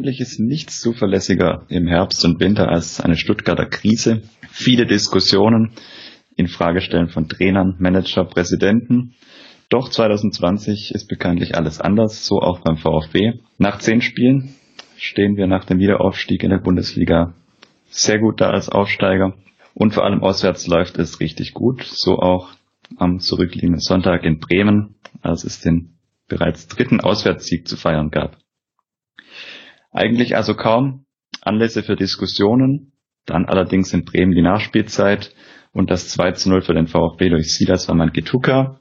Eigentlich 0.00 0.20
ist 0.22 0.40
nichts 0.40 0.80
zuverlässiger 0.80 1.66
im 1.68 1.86
Herbst 1.86 2.24
und 2.24 2.40
Winter 2.40 2.70
als 2.70 3.02
eine 3.02 3.18
Stuttgarter 3.18 3.66
Krise. 3.66 4.22
Viele 4.48 4.86
Diskussionen 4.86 5.72
in 6.36 6.48
Fragestellen 6.48 7.10
von 7.10 7.28
Trainern, 7.28 7.76
Manager, 7.78 8.24
Präsidenten. 8.24 9.12
Doch 9.68 9.90
2020 9.90 10.92
ist 10.94 11.06
bekanntlich 11.06 11.54
alles 11.54 11.82
anders, 11.82 12.24
so 12.24 12.40
auch 12.40 12.60
beim 12.60 12.78
VfB. 12.78 13.40
Nach 13.58 13.78
zehn 13.78 14.00
Spielen 14.00 14.54
stehen 14.96 15.36
wir 15.36 15.46
nach 15.46 15.66
dem 15.66 15.80
Wiederaufstieg 15.80 16.42
in 16.44 16.50
der 16.50 16.60
Bundesliga 16.60 17.34
sehr 17.90 18.18
gut 18.20 18.40
da 18.40 18.48
als 18.48 18.70
Aufsteiger. 18.70 19.34
Und 19.74 19.92
vor 19.92 20.06
allem 20.06 20.22
auswärts 20.22 20.66
läuft 20.66 20.96
es 20.96 21.20
richtig 21.20 21.52
gut, 21.52 21.82
so 21.82 22.20
auch 22.20 22.52
am 22.96 23.18
zurückliegenden 23.18 23.80
Sonntag 23.80 24.24
in 24.24 24.38
Bremen, 24.38 24.94
als 25.20 25.44
es 25.44 25.60
den 25.60 25.98
bereits 26.26 26.68
dritten 26.68 27.00
Auswärtssieg 27.00 27.68
zu 27.68 27.76
feiern 27.76 28.10
gab. 28.10 28.38
Eigentlich 29.90 30.36
also 30.36 30.54
kaum 30.54 31.04
Anlässe 31.42 31.82
für 31.82 31.96
Diskussionen, 31.96 32.92
dann 33.26 33.46
allerdings 33.46 33.92
in 33.92 34.04
Bremen 34.04 34.32
die 34.32 34.42
Nachspielzeit 34.42 35.34
und 35.72 35.90
das 35.90 36.08
2 36.10 36.32
zu 36.32 36.50
0 36.50 36.62
für 36.62 36.74
den 36.74 36.86
VfB 36.86 37.28
durch 37.28 37.54
Silas 37.54 37.88
war 37.88 37.94
mein 37.94 38.12
Getuka 38.12 38.80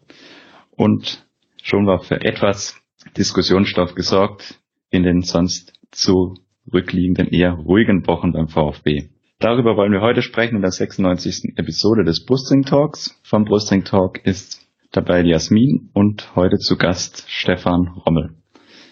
und 0.72 1.26
schon 1.62 1.86
war 1.86 2.00
für 2.00 2.22
etwas 2.22 2.82
Diskussionsstoff 3.18 3.96
gesorgt 3.96 4.60
in 4.90 5.04
den 5.04 5.22
sonst 5.22 5.74
zurückliegenden 5.92 7.28
eher 7.28 7.54
ruhigen 7.54 8.06
Wochen 8.08 8.32
beim 8.34 8.48
VfB. 8.48 9.10
Darüber 9.40 9.78
wollen 9.78 9.94
wir 9.94 10.02
heute 10.02 10.22
sprechen 10.22 10.58
in 10.58 10.62
der 10.62 10.72
96. 10.72 11.58
Episode 11.58 12.04
des 12.04 12.26
Brustring 12.26 12.64
Talks. 12.64 13.18
Vom 13.24 13.46
Brustring 13.46 13.86
Talk 13.86 14.26
ist 14.26 14.68
dabei 14.92 15.22
Jasmin 15.22 15.92
und 15.94 16.36
heute 16.36 16.58
zu 16.58 16.76
Gast 16.76 17.24
Stefan 17.28 17.88
Rommel. 17.88 18.36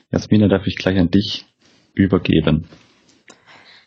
Jasmina, 0.10 0.48
darf 0.48 0.66
ich 0.66 0.78
gleich 0.78 0.98
an 0.98 1.12
dich 1.12 1.47
übergeben. 1.98 2.68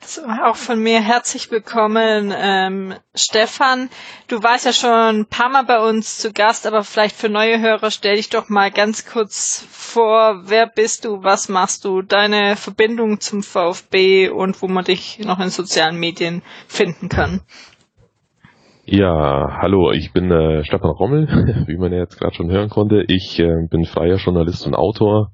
So, 0.02 0.22
auch 0.22 0.56
von 0.56 0.82
mir 0.82 1.00
herzlich 1.00 1.52
willkommen, 1.52 2.34
ähm, 2.36 2.94
Stefan. 3.14 3.90
Du 4.28 4.42
warst 4.42 4.66
ja 4.66 4.72
schon 4.72 5.20
ein 5.20 5.26
paar 5.26 5.50
Mal 5.50 5.62
bei 5.62 5.78
uns 5.78 6.18
zu 6.18 6.32
Gast, 6.32 6.66
aber 6.66 6.82
vielleicht 6.82 7.14
für 7.14 7.28
neue 7.28 7.60
Hörer 7.60 7.92
stell 7.92 8.16
dich 8.16 8.28
doch 8.28 8.48
mal 8.48 8.72
ganz 8.72 9.06
kurz 9.06 9.64
vor. 9.70 10.42
Wer 10.46 10.66
bist 10.66 11.04
du? 11.04 11.22
Was 11.22 11.48
machst 11.48 11.84
du? 11.84 12.02
Deine 12.02 12.56
Verbindung 12.56 13.20
zum 13.20 13.44
VfB 13.44 14.30
und 14.30 14.60
wo 14.62 14.66
man 14.66 14.84
dich 14.84 15.20
noch 15.20 15.38
in 15.38 15.50
sozialen 15.50 15.96
Medien 16.00 16.42
finden 16.66 17.08
kann. 17.08 17.42
Ja, 18.92 19.58
hallo, 19.60 19.92
ich 19.92 20.12
bin 20.12 20.32
äh, 20.32 20.64
Stefan 20.64 20.90
Rommel, 20.90 21.28
wie 21.68 21.76
man 21.76 21.92
ja 21.92 21.98
jetzt 21.98 22.18
gerade 22.18 22.34
schon 22.34 22.50
hören 22.50 22.70
konnte. 22.70 23.04
Ich 23.06 23.38
äh, 23.38 23.68
bin 23.70 23.84
freier 23.84 24.16
Journalist 24.16 24.66
und 24.66 24.74
Autor, 24.74 25.30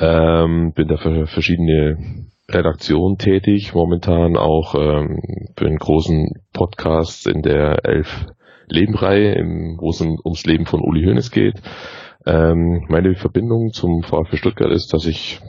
ähm, 0.00 0.72
bin 0.74 0.88
da 0.88 0.96
für 0.96 1.26
verschiedene 1.26 2.26
Redaktionen 2.48 3.18
tätig, 3.18 3.74
momentan 3.74 4.36
auch 4.36 4.74
ähm, 4.74 5.20
für 5.56 5.66
einen 5.66 5.78
großen 5.78 6.30
Podcast 6.52 7.26
in 7.26 7.42
der 7.42 7.84
Elf 7.84 8.26
Lebenreihe, 8.66 9.34
wo 9.78 9.90
es 9.90 10.00
ums 10.00 10.46
Leben 10.46 10.66
von 10.66 10.80
Uli 10.80 11.04
Hoeneß 11.04 11.30
geht. 11.30 11.60
Ähm, 12.26 12.86
meine 12.88 13.14
Verbindung 13.14 13.72
zum 13.72 14.02
VfB 14.02 14.36
Stuttgart 14.36 14.70
ist, 14.70 14.92
dass 14.92 15.06
ich 15.06 15.40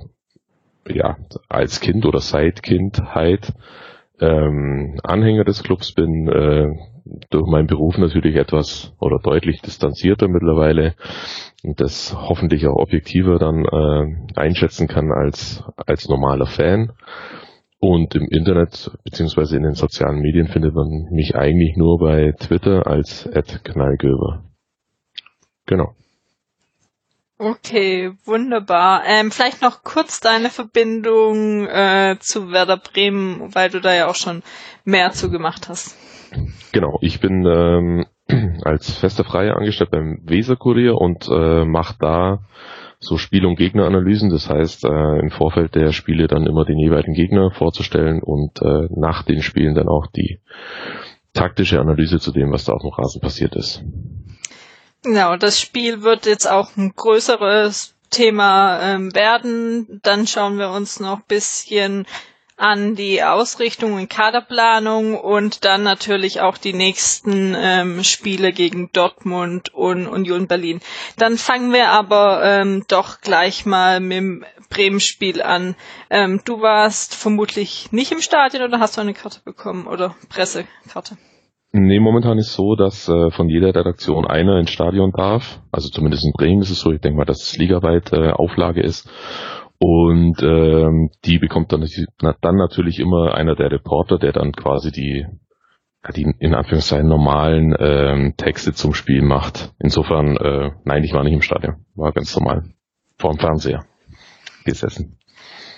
ja 0.88 1.18
als 1.48 1.80
Kind 1.80 2.06
oder 2.06 2.20
seit 2.20 2.64
Kindheit 2.64 3.54
ähm, 4.20 5.00
Anhänger 5.04 5.44
des 5.44 5.64
Clubs 5.64 5.94
bin, 5.94 6.28
äh, 6.28 6.68
durch 7.30 7.48
meinen 7.48 7.68
Beruf 7.68 7.98
natürlich 7.98 8.36
etwas 8.36 8.94
oder 9.00 9.20
deutlich 9.20 9.62
distanzierter 9.62 10.28
mittlerweile 10.28 10.94
das 11.64 12.16
hoffentlich 12.16 12.68
auch 12.68 12.76
objektiver 12.76 13.38
dann 13.38 13.66
äh, 13.66 14.40
einschätzen 14.40 14.88
kann 14.88 15.12
als, 15.12 15.64
als 15.78 16.10
normaler 16.10 16.48
Fan. 16.48 16.94
Und 17.80 18.14
im 18.14 18.28
Internet 18.30 18.92
beziehungsweise 19.04 19.58
in 19.58 19.64
den 19.64 19.74
sozialen 19.74 20.20
Medien 20.20 20.48
findet 20.48 20.76
man 20.76 21.08
mich 21.12 21.36
eigentlich 21.36 21.76
nur 21.78 21.98
bei 21.98 22.32
Twitter 22.40 22.86
als 22.86 23.28
Knallgöber. 23.64 24.44
Genau. 25.66 25.96
Okay, 27.40 28.12
wunderbar. 28.24 29.02
Ähm, 29.08 29.32
vielleicht 29.32 29.64
noch 29.64 29.82
kurz 29.82 30.20
deine 30.20 30.52
Verbindung 30.52 31.66
äh, 31.66 32.18
zu 32.20 32.52
Werder 32.52 32.78
Bremen, 32.78 33.56
weil 33.56 33.72
du 33.72 33.82
da 33.82 33.96
ja 33.96 34.08
auch 34.08 34.16
schon 34.16 34.44
mehr 34.86 35.10
zu 35.12 35.32
gemacht 35.32 35.68
hast. 35.68 35.98
Genau, 36.72 37.00
ich 37.02 37.20
bin 37.20 37.44
ähm, 37.48 38.06
als 38.64 38.92
fester 38.92 39.24
Freier 39.24 39.58
angestellt 39.58 39.92
beim 39.92 40.22
Weserkurier 40.24 40.96
und 40.96 41.28
äh, 41.28 41.66
mache 41.66 41.96
da 42.00 42.40
so 43.00 43.18
Spiel- 43.18 43.46
und 43.46 43.56
Gegneranalysen. 43.56 44.30
Das 44.30 44.50
heißt, 44.50 44.86
äh, 44.86 45.20
im 45.20 45.32
Vorfeld 45.32 45.76
der 45.76 45.92
Spiele 45.92 46.28
dann 46.28 46.46
immer 46.46 46.66
den 46.66 46.78
jeweiligen 46.78 47.14
Gegner 47.14 47.52
vorzustellen 47.52 48.22
und 48.22 48.62
äh, 48.62 48.88
nach 48.96 49.24
den 49.24 49.42
Spielen 49.42 49.76
dann 49.76 49.88
auch 49.88 50.08
die 50.08 50.40
taktische 51.34 51.80
Analyse 51.80 52.20
zu 52.20 52.32
dem, 52.32 52.52
was 52.52 52.66
da 52.66 52.74
auf 52.74 52.82
dem 52.82 52.92
Rasen 52.92 53.22
passiert 53.22 53.56
ist. 53.56 53.84
Genau, 55.04 55.36
das 55.36 55.60
Spiel 55.60 56.04
wird 56.04 56.28
jetzt 56.28 56.50
auch 56.50 56.78
ein 56.78 56.94
größeres 56.96 57.96
Thema 58.12 58.80
ähm, 58.82 59.16
werden. 59.16 60.00
Dann 60.04 60.28
schauen 60.28 60.60
wir 60.60 60.70
uns 60.70 61.00
noch 61.00 61.22
bisschen 61.22 62.06
an 62.62 62.94
die 62.94 63.24
Ausrichtung 63.24 63.94
und 63.94 64.08
Kaderplanung 64.08 65.20
und 65.20 65.66
dann 65.66 65.82
natürlich 65.82 66.42
auch 66.42 66.60
die 66.60 66.74
nächsten 66.74 67.56
ähm, 67.58 68.04
Spiele 68.04 68.52
gegen 68.52 68.92
Dortmund 68.94 69.74
und 69.74 70.08
Union 70.08 70.48
Berlin. 70.48 70.80
Dann 71.18 71.38
fangen 71.38 71.74
wir 71.74 71.90
aber 71.90 72.44
ähm, 72.44 72.84
doch 72.88 73.22
gleich 73.22 73.66
mal 73.66 74.00
mit 74.00 74.18
dem 74.18 74.46
Bremen-Spiel 74.70 75.42
an. 75.42 75.76
Ähm, 76.12 76.42
du 76.46 76.62
warst 76.62 77.16
vermutlich 77.16 77.92
nicht 77.92 78.12
im 78.12 78.22
Stadion 78.22 78.64
oder 78.64 78.80
hast 78.80 78.96
du 78.96 79.02
eine 79.02 79.14
Karte 79.14 79.40
bekommen 79.44 79.88
oder 79.88 80.16
Pressekarte? 80.30 81.18
Nee, 81.74 82.00
momentan 82.00 82.38
ist 82.38 82.54
so, 82.54 82.76
dass 82.76 83.08
äh, 83.08 83.32
von 83.32 83.48
jeder 83.50 83.70
Redaktion 83.70 84.28
einer 84.28 84.60
ins 84.60 84.72
Stadion 84.72 85.12
darf. 85.12 85.62
Also 85.72 85.90
zumindest 85.90 86.26
in 86.26 86.34
Bremen 86.34 86.62
ist 86.62 86.70
es 86.70 86.82
so. 86.82 86.92
Ich 86.92 87.00
denke 87.00 87.18
mal, 87.18 87.26
dass 87.26 87.42
es 87.42 87.58
ligaweit 87.58 88.12
äh, 88.12 88.32
Auflage 88.32 88.82
ist. 88.82 89.10
Und 89.84 90.44
ähm, 90.44 91.10
die 91.26 91.40
bekommt 91.40 91.74
dann, 91.74 91.84
dann 92.42 92.56
natürlich 92.56 93.00
immer 93.00 93.34
einer 93.34 93.56
der 93.56 93.72
Reporter, 93.72 94.20
der 94.20 94.32
dann 94.32 94.52
quasi 94.52 94.92
die, 94.92 95.26
die 96.16 96.32
in 96.38 96.54
Anführungszeichen 96.54 97.08
normalen 97.08 97.76
ähm, 97.80 98.36
Texte 98.38 98.74
zum 98.74 98.94
Spiel 98.94 99.24
macht. 99.24 99.74
Insofern, 99.80 100.38
äh, 100.38 100.70
nein, 100.84 101.04
ich 101.04 101.14
war 101.14 101.24
nicht 101.24 101.34
im 101.34 101.42
Stadion. 101.42 101.84
War 101.96 102.12
ganz 102.12 102.38
normal. 102.38 102.66
Vor 103.18 103.32
dem 103.32 103.40
Fernseher 103.40 103.84
gesessen. 104.66 105.18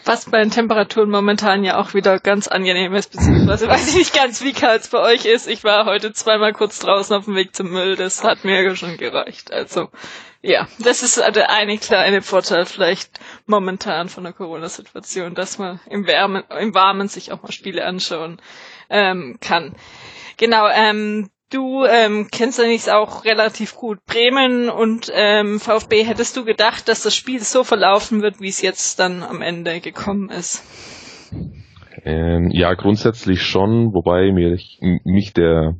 Was 0.05 0.25
bei 0.29 0.39
den 0.39 0.51
Temperaturen 0.51 1.09
momentan 1.09 1.63
ja 1.63 1.77
auch 1.79 1.93
wieder 1.93 2.19
ganz 2.19 2.47
angenehm 2.47 2.93
ist, 2.93 3.11
beziehungsweise 3.11 3.67
weiß 3.69 3.89
ich 3.89 3.95
nicht 3.95 4.13
ganz, 4.13 4.43
wie 4.43 4.53
kalt 4.53 4.81
es 4.81 4.87
bei 4.89 4.99
euch 4.99 5.25
ist. 5.25 5.47
Ich 5.47 5.63
war 5.63 5.85
heute 5.85 6.11
zweimal 6.13 6.51
kurz 6.53 6.79
draußen 6.79 7.15
auf 7.15 7.25
dem 7.25 7.35
Weg 7.35 7.55
zum 7.55 7.71
Müll, 7.71 7.95
das 7.95 8.23
hat 8.23 8.43
mir 8.43 8.61
ja 8.61 8.75
schon 8.75 8.97
gereicht. 8.97 9.51
Also 9.53 9.89
ja, 10.41 10.67
das 10.79 11.03
ist 11.03 11.17
der 11.17 11.49
eine 11.51 11.77
kleine 11.77 12.21
Vorteil 12.21 12.65
vielleicht 12.65 13.19
momentan 13.45 14.09
von 14.09 14.25
der 14.25 14.33
Corona-Situation, 14.33 15.35
dass 15.35 15.57
man 15.57 15.79
im, 15.89 16.05
Wärmen, 16.05 16.43
im 16.59 16.75
Warmen 16.75 17.07
sich 17.07 17.31
auch 17.31 17.41
mal 17.41 17.53
Spiele 17.53 17.85
anschauen 17.85 18.41
ähm, 18.89 19.37
kann. 19.39 19.73
Genau, 20.35 20.67
ähm, 20.67 21.29
Du 21.53 21.85
ähm, 21.85 22.29
kennst 22.31 22.59
eigentlich 22.59 22.91
auch 22.91 23.25
relativ 23.25 23.75
gut 23.75 24.03
Bremen 24.07 24.69
und 24.69 25.11
ähm, 25.13 25.59
VfB. 25.59 26.03
Hättest 26.03 26.35
du 26.35 26.45
gedacht, 26.45 26.87
dass 26.87 27.03
das 27.03 27.15
Spiel 27.15 27.41
so 27.41 27.63
verlaufen 27.63 28.23
wird, 28.23 28.41
wie 28.41 28.47
es 28.49 28.61
jetzt 28.63 28.99
dann 28.99 29.21
am 29.21 29.43
Ende 29.43 29.79
gekommen 29.79 30.29
ist? 30.29 30.63
Ähm, 32.03 32.49
ja, 32.49 32.73
grundsätzlich 32.73 33.43
schon, 33.43 33.93
wobei 33.93 34.31
mir, 34.31 34.57
mich 35.03 35.33
der 35.33 35.75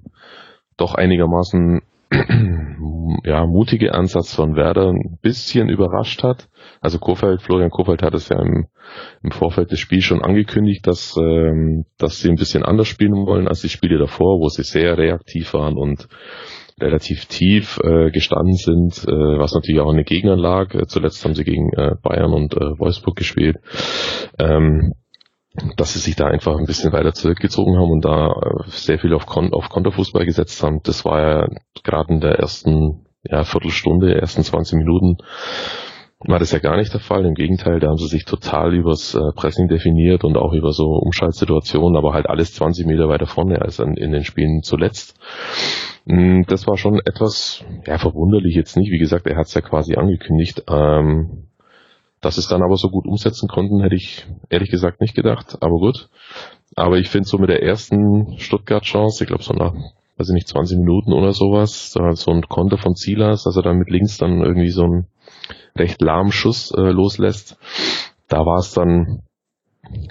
doch 0.78 0.94
einigermaßen 0.94 1.82
ja, 3.24 3.46
mutige 3.46 3.94
Ansatz 3.94 4.34
von 4.36 4.56
Werder 4.56 4.90
ein 4.90 5.18
bisschen 5.22 5.70
überrascht 5.70 6.24
hat. 6.24 6.48
Also 6.82 7.00
Kofeld, 7.00 7.42
Florian 7.42 7.70
Kofeld 7.70 8.04
hat 8.04 8.14
es 8.14 8.30
ja 8.30 8.40
im, 8.40 8.68
im 9.24 9.32
Vorfeld 9.32 9.72
des 9.72 9.80
Spiels 9.80 10.04
schon 10.04 10.22
angekündigt, 10.22 10.86
dass, 10.86 11.16
ähm, 11.18 11.86
dass 11.98 12.20
sie 12.20 12.30
ein 12.30 12.36
bisschen 12.36 12.64
anders 12.64 12.88
spielen 12.88 13.26
wollen 13.26 13.48
als 13.48 13.62
die 13.62 13.70
Spiele 13.70 13.98
davor, 13.98 14.40
wo 14.40 14.50
sie 14.50 14.64
sehr 14.64 14.98
reaktiv 14.98 15.54
waren 15.54 15.78
und 15.78 16.08
relativ 16.80 17.26
tief 17.26 17.80
äh, 17.84 18.12
gestanden 18.12 18.56
sind, 18.56 19.06
äh, 19.08 19.40
was 19.40 19.54
natürlich 19.54 19.82
auch 19.82 19.92
eine 19.92 20.04
Gegner 20.04 20.36
lag. 20.36 20.74
Äh, 20.74 20.88
zuletzt 20.88 21.24
haben 21.24 21.36
sie 21.36 21.44
gegen 21.44 21.72
äh, 21.74 21.96
Bayern 22.02 22.34
und 22.34 22.54
äh, 22.56 22.80
Wolfsburg 22.80 23.16
gespielt. 23.16 23.58
Ähm, 24.40 24.94
dass 25.78 25.94
sie 25.94 26.00
sich 26.00 26.16
da 26.16 26.28
einfach 26.28 26.58
ein 26.58 26.66
bisschen 26.66 26.92
weiter 26.92 27.14
zurückgezogen 27.14 27.78
haben 27.78 27.92
und 27.92 28.06
da 28.06 28.28
äh, 28.28 28.64
sehr 28.68 29.00
viel 29.00 29.14
auf, 29.14 29.26
Kon 29.26 29.54
auf 29.54 29.70
Konterfußball 29.70 30.26
gesetzt 30.26 30.62
haben. 30.64 30.82
Das 30.84 31.06
war 31.06 31.22
ja 31.22 31.48
gerade 31.84 32.14
in 32.14 32.22
der 32.22 32.40
ersten 32.40 33.06
ja, 33.24 33.44
Viertelstunde, 33.44 34.16
ersten 34.16 34.44
20 34.44 34.78
Minuten 34.78 35.18
war 36.28 36.40
das 36.40 36.52
ja 36.52 36.60
gar 36.60 36.78
nicht 36.78 36.94
der 36.94 37.00
Fall. 37.00 37.26
Im 37.26 37.34
Gegenteil, 37.34 37.80
da 37.80 37.90
haben 37.90 37.98
sie 37.98 38.08
sich 38.08 38.26
total 38.26 38.74
übers 38.74 39.14
äh, 39.16 39.20
Pressing 39.36 39.68
definiert 39.68 40.24
und 40.24 40.38
auch 40.38 40.54
über 40.54 40.72
so 40.72 40.92
Umschaltsituationen, 40.92 41.98
aber 41.98 42.14
halt 42.14 42.28
alles 42.28 42.54
20 42.54 42.86
Meter 42.86 43.10
weiter 43.10 43.26
vorne 43.26 43.62
als 43.62 43.80
in, 43.80 43.96
in 43.96 44.12
den 44.12 44.24
Spielen 44.24 44.62
zuletzt. 44.64 45.20
Mm, 46.06 46.44
das 46.48 46.68
war 46.68 46.78
schon 46.78 47.02
etwas, 47.06 47.64
ja, 47.86 47.98
verwunderlich 47.98 48.56
jetzt 48.56 48.78
nicht. 48.78 48.92
Wie 48.92 49.00
gesagt, 49.00 49.28
er 49.28 49.38
hat 49.38 49.48
es 49.48 49.54
ja 49.54 49.62
quasi 49.62 49.96
angekündigt. 49.96 50.64
Ähm, 50.70 51.48
dass 52.24 52.38
es 52.38 52.48
dann 52.48 52.64
aber 52.64 52.78
so 52.78 52.90
gut 52.90 53.06
umsetzen 53.06 53.48
konnten, 53.50 53.82
hätte 53.82 53.96
ich 53.96 54.26
ehrlich 54.50 54.72
gesagt 54.72 55.02
nicht 55.02 55.14
gedacht, 55.14 55.58
aber 55.62 55.76
gut. 55.76 56.10
Aber 56.76 56.98
ich 56.98 57.10
finde 57.10 57.28
so 57.28 57.38
mit 57.38 57.50
der 57.50 57.62
ersten 57.62 58.40
Stuttgart-Chance, 58.40 59.24
ich 59.24 59.28
glaube 59.28 59.44
so 59.44 59.54
nach, 59.54 59.74
weiß 60.18 60.30
ich 60.30 60.34
nicht, 60.34 60.48
20 60.48 60.80
Minuten 60.80 61.12
oder 61.12 61.34
sowas, 61.34 61.92
da 61.94 62.14
so 62.14 62.32
ein 62.32 62.44
Konter 62.44 62.78
von 62.78 62.96
Silas, 62.96 63.44
dass 63.44 63.58
er 63.58 63.62
dann 63.62 63.78
mit 63.78 63.90
links 63.90 64.18
dann 64.18 64.42
irgendwie 64.42 64.70
so 64.70 64.84
einen 64.84 65.08
recht 65.76 66.02
lahmen 66.02 66.32
Schuss 66.32 66.72
äh, 66.72 66.92
loslässt. 66.92 67.58
Da 68.30 68.46
war 68.46 68.58
es 68.58 68.74
dann, 68.74 69.24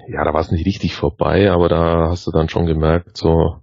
ja, 0.06 0.22
da 0.24 0.34
war 0.34 0.40
es 0.40 0.52
nicht 0.52 0.66
richtig 0.66 0.94
vorbei, 0.94 1.50
aber 1.50 1.68
da 1.70 2.10
hast 2.10 2.26
du 2.26 2.30
dann 2.30 2.50
schon 2.50 2.66
gemerkt, 2.66 3.16
so, 3.16 3.56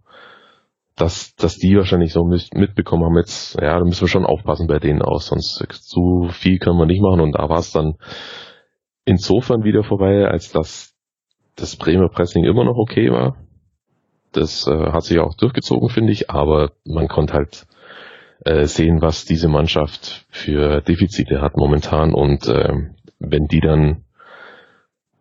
dass, 0.99 1.33
dass 1.35 1.57
die 1.57 1.77
wahrscheinlich 1.77 2.13
so 2.13 2.23
mitbekommen 2.25 3.05
haben, 3.05 3.17
jetzt, 3.17 3.55
ja, 3.55 3.79
da 3.79 3.85
müssen 3.85 4.01
wir 4.01 4.07
schon 4.07 4.25
aufpassen 4.25 4.67
bei 4.67 4.79
denen 4.79 5.01
aus, 5.01 5.27
sonst 5.27 5.65
zu 5.71 6.27
viel 6.31 6.59
können 6.59 6.77
wir 6.77 6.85
nicht 6.85 7.01
machen 7.01 7.21
und 7.21 7.33
da 7.33 7.49
war 7.49 7.59
es 7.59 7.71
dann 7.71 7.95
insofern 9.05 9.63
wieder 9.63 9.83
vorbei, 9.83 10.27
als 10.27 10.51
dass 10.51 10.93
das 11.55 11.75
Bremer 11.75 12.09
Pressing 12.09 12.43
immer 12.43 12.63
noch 12.63 12.77
okay 12.77 13.11
war. 13.11 13.37
Das 14.31 14.67
äh, 14.67 14.91
hat 14.91 15.03
sich 15.03 15.19
auch 15.19 15.35
durchgezogen, 15.35 15.89
finde 15.89 16.11
ich, 16.11 16.29
aber 16.29 16.71
man 16.85 17.07
konnte 17.07 17.33
halt 17.33 17.65
äh, 18.45 18.65
sehen, 18.65 19.01
was 19.01 19.25
diese 19.25 19.47
Mannschaft 19.47 20.25
für 20.29 20.81
Defizite 20.81 21.41
hat 21.41 21.57
momentan 21.57 22.13
und 22.13 22.47
äh, 22.47 22.73
wenn 23.19 23.47
die 23.47 23.61
dann 23.61 24.05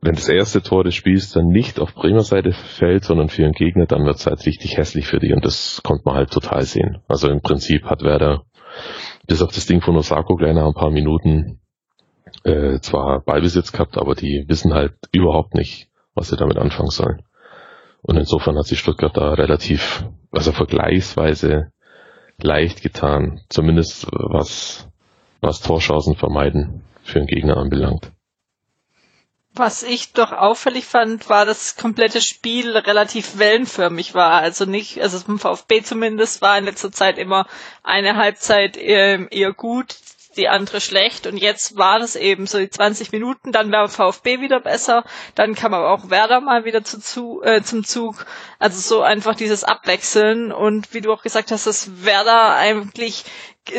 wenn 0.00 0.14
das 0.14 0.28
erste 0.28 0.62
Tor 0.62 0.84
des 0.84 0.94
Spiels 0.94 1.32
dann 1.32 1.48
nicht 1.48 1.80
auf 1.80 1.94
Bremer 1.94 2.22
Seite 2.22 2.52
fällt, 2.52 3.04
sondern 3.04 3.28
für 3.28 3.42
den 3.42 3.52
Gegner, 3.52 3.86
dann 3.86 4.04
wird 4.04 4.16
es 4.16 4.26
halt 4.26 4.44
richtig 4.46 4.76
hässlich 4.76 5.06
für 5.06 5.18
die 5.18 5.32
und 5.32 5.44
das 5.44 5.80
konnte 5.82 6.04
man 6.04 6.14
halt 6.14 6.30
total 6.30 6.62
sehen. 6.62 6.98
Also 7.08 7.28
im 7.28 7.40
Prinzip 7.40 7.84
hat 7.84 8.02
Werder 8.02 8.44
bis 9.26 9.42
auf 9.42 9.52
das 9.52 9.66
Ding 9.66 9.80
von 9.80 9.96
Osako 9.96 10.36
nach 10.36 10.66
ein 10.66 10.74
paar 10.74 10.90
Minuten 10.90 11.60
äh, 12.44 12.78
zwar 12.80 13.20
Ballbesitz 13.20 13.72
gehabt, 13.72 13.98
aber 13.98 14.14
die 14.14 14.44
wissen 14.48 14.72
halt 14.72 14.94
überhaupt 15.12 15.54
nicht, 15.54 15.88
was 16.14 16.28
sie 16.28 16.36
damit 16.36 16.58
anfangen 16.58 16.90
sollen. 16.90 17.22
Und 18.02 18.16
insofern 18.16 18.56
hat 18.56 18.66
sich 18.66 18.78
Stuttgart 18.78 19.16
da 19.16 19.34
relativ, 19.34 20.04
also 20.30 20.52
vergleichsweise 20.52 21.72
leicht 22.40 22.82
getan, 22.82 23.40
zumindest 23.48 24.06
was, 24.12 24.88
was 25.40 25.60
Torchancen 25.60 26.14
vermeiden 26.14 26.84
für 27.02 27.18
den 27.18 27.26
Gegner 27.26 27.56
anbelangt. 27.56 28.12
Was 29.58 29.82
ich 29.82 30.12
doch 30.12 30.30
auffällig 30.32 30.86
fand, 30.86 31.28
war, 31.28 31.44
dass 31.44 31.58
das 31.58 31.76
komplette 31.76 32.20
Spiel 32.20 32.76
relativ 32.76 33.38
wellenförmig 33.38 34.14
war. 34.14 34.32
Also 34.40 34.64
nicht, 34.66 35.00
also 35.02 35.18
vom 35.18 35.38
VfB 35.40 35.82
zumindest 35.82 36.40
war 36.42 36.56
in 36.58 36.64
letzter 36.64 36.92
Zeit 36.92 37.18
immer 37.18 37.46
eine 37.82 38.16
Halbzeit 38.16 38.76
ähm, 38.78 39.26
eher 39.30 39.52
gut, 39.52 39.96
die 40.36 40.48
andere 40.48 40.80
schlecht 40.80 41.26
und 41.26 41.36
jetzt 41.36 41.76
war 41.76 41.98
das 41.98 42.14
eben 42.16 42.46
so 42.46 42.58
die 42.58 42.70
20 42.70 43.12
Minuten, 43.12 43.50
dann 43.52 43.72
war 43.72 43.88
VfB 43.88 44.40
wieder 44.40 44.60
besser, 44.60 45.04
dann 45.34 45.54
kam 45.54 45.74
aber 45.74 45.90
auch 45.90 46.08
Werder 46.10 46.40
mal 46.40 46.64
wieder 46.64 46.84
zu, 46.84 47.00
zu, 47.00 47.42
äh, 47.42 47.60
zum 47.62 47.84
Zug. 47.84 48.24
Also 48.60 48.78
so 48.80 49.02
einfach 49.02 49.34
dieses 49.34 49.64
Abwechseln 49.64 50.52
und 50.52 50.94
wie 50.94 51.00
du 51.00 51.12
auch 51.12 51.22
gesagt 51.22 51.50
hast, 51.50 51.66
dass 51.66 52.04
Werder 52.04 52.54
eigentlich 52.54 53.24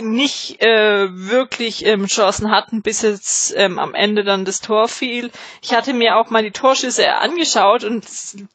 nicht 0.01 0.62
äh, 0.62 1.07
wirklich 1.12 1.86
ähm, 1.86 2.06
Chancen 2.07 2.51
hatten, 2.51 2.81
bis 2.81 3.01
jetzt 3.01 3.53
ähm, 3.57 3.80
am 3.80 3.94
Ende 3.94 4.24
dann 4.24 4.45
das 4.45 4.62
Tor 4.62 4.88
fiel. 4.88 5.31
Ich 5.62 5.74
hatte 5.74 5.94
mir 5.94 6.18
auch 6.18 6.30
mal 6.30 6.44
die 6.44 6.51
Torschüsse 6.51 7.15
angeschaut 7.15 7.83
und 7.83 8.06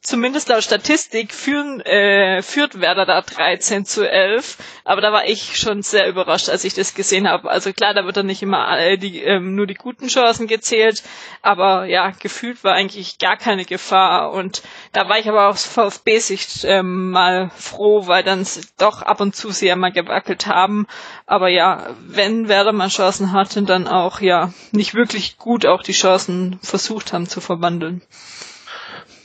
zumindest 0.01 0.49
laut 0.49 0.63
Statistik 0.63 1.33
führen, 1.33 1.81
äh, 1.81 2.41
führt 2.41 2.79
Werder 2.81 3.05
da 3.05 3.21
13 3.21 3.85
zu 3.85 4.09
11. 4.09 4.57
Aber 4.83 5.01
da 5.01 5.11
war 5.11 5.25
ich 5.27 5.57
schon 5.57 5.81
sehr 5.81 6.07
überrascht, 6.07 6.49
als 6.49 6.63
ich 6.63 6.73
das 6.73 6.93
gesehen 6.93 7.27
habe. 7.29 7.49
Also 7.49 7.73
klar, 7.73 7.93
da 7.93 8.05
wird 8.05 8.17
dann 8.17 8.25
nicht 8.27 8.41
immer 8.41 8.77
äh, 8.79 8.97
die, 8.97 9.21
ähm, 9.21 9.55
nur 9.55 9.67
die 9.67 9.73
guten 9.73 10.07
Chancen 10.07 10.47
gezählt, 10.47 11.03
aber 11.41 11.85
ja, 11.85 12.11
gefühlt 12.11 12.63
war 12.63 12.73
eigentlich 12.73 13.17
gar 13.17 13.37
keine 13.37 13.65
Gefahr. 13.65 14.31
Und 14.31 14.61
da 14.95 15.09
war 15.09 15.19
ich 15.19 15.27
aber 15.27 15.49
aus 15.49 15.65
VfB-Sicht 15.65 16.63
ähm, 16.63 17.11
mal 17.11 17.49
froh, 17.49 18.07
weil 18.07 18.23
dann 18.23 18.45
doch 18.77 19.01
ab 19.01 19.19
und 19.19 19.35
zu 19.35 19.51
sie 19.51 19.67
ja 19.67 19.75
mal 19.75 19.91
gewackelt 19.91 20.47
haben. 20.47 20.87
Aber 21.25 21.49
ja, 21.49 21.89
wenn 22.07 22.47
Werder 22.47 22.71
mal 22.71 22.87
Chancen 22.87 23.33
hatte, 23.33 23.63
dann 23.63 23.87
auch 23.87 24.21
ja 24.21 24.53
nicht 24.71 24.95
wirklich 24.95 25.37
gut 25.37 25.65
auch 25.65 25.83
die 25.83 25.91
Chancen 25.91 26.59
versucht 26.61 27.11
haben 27.11 27.25
zu 27.25 27.41
verwandeln. 27.41 28.03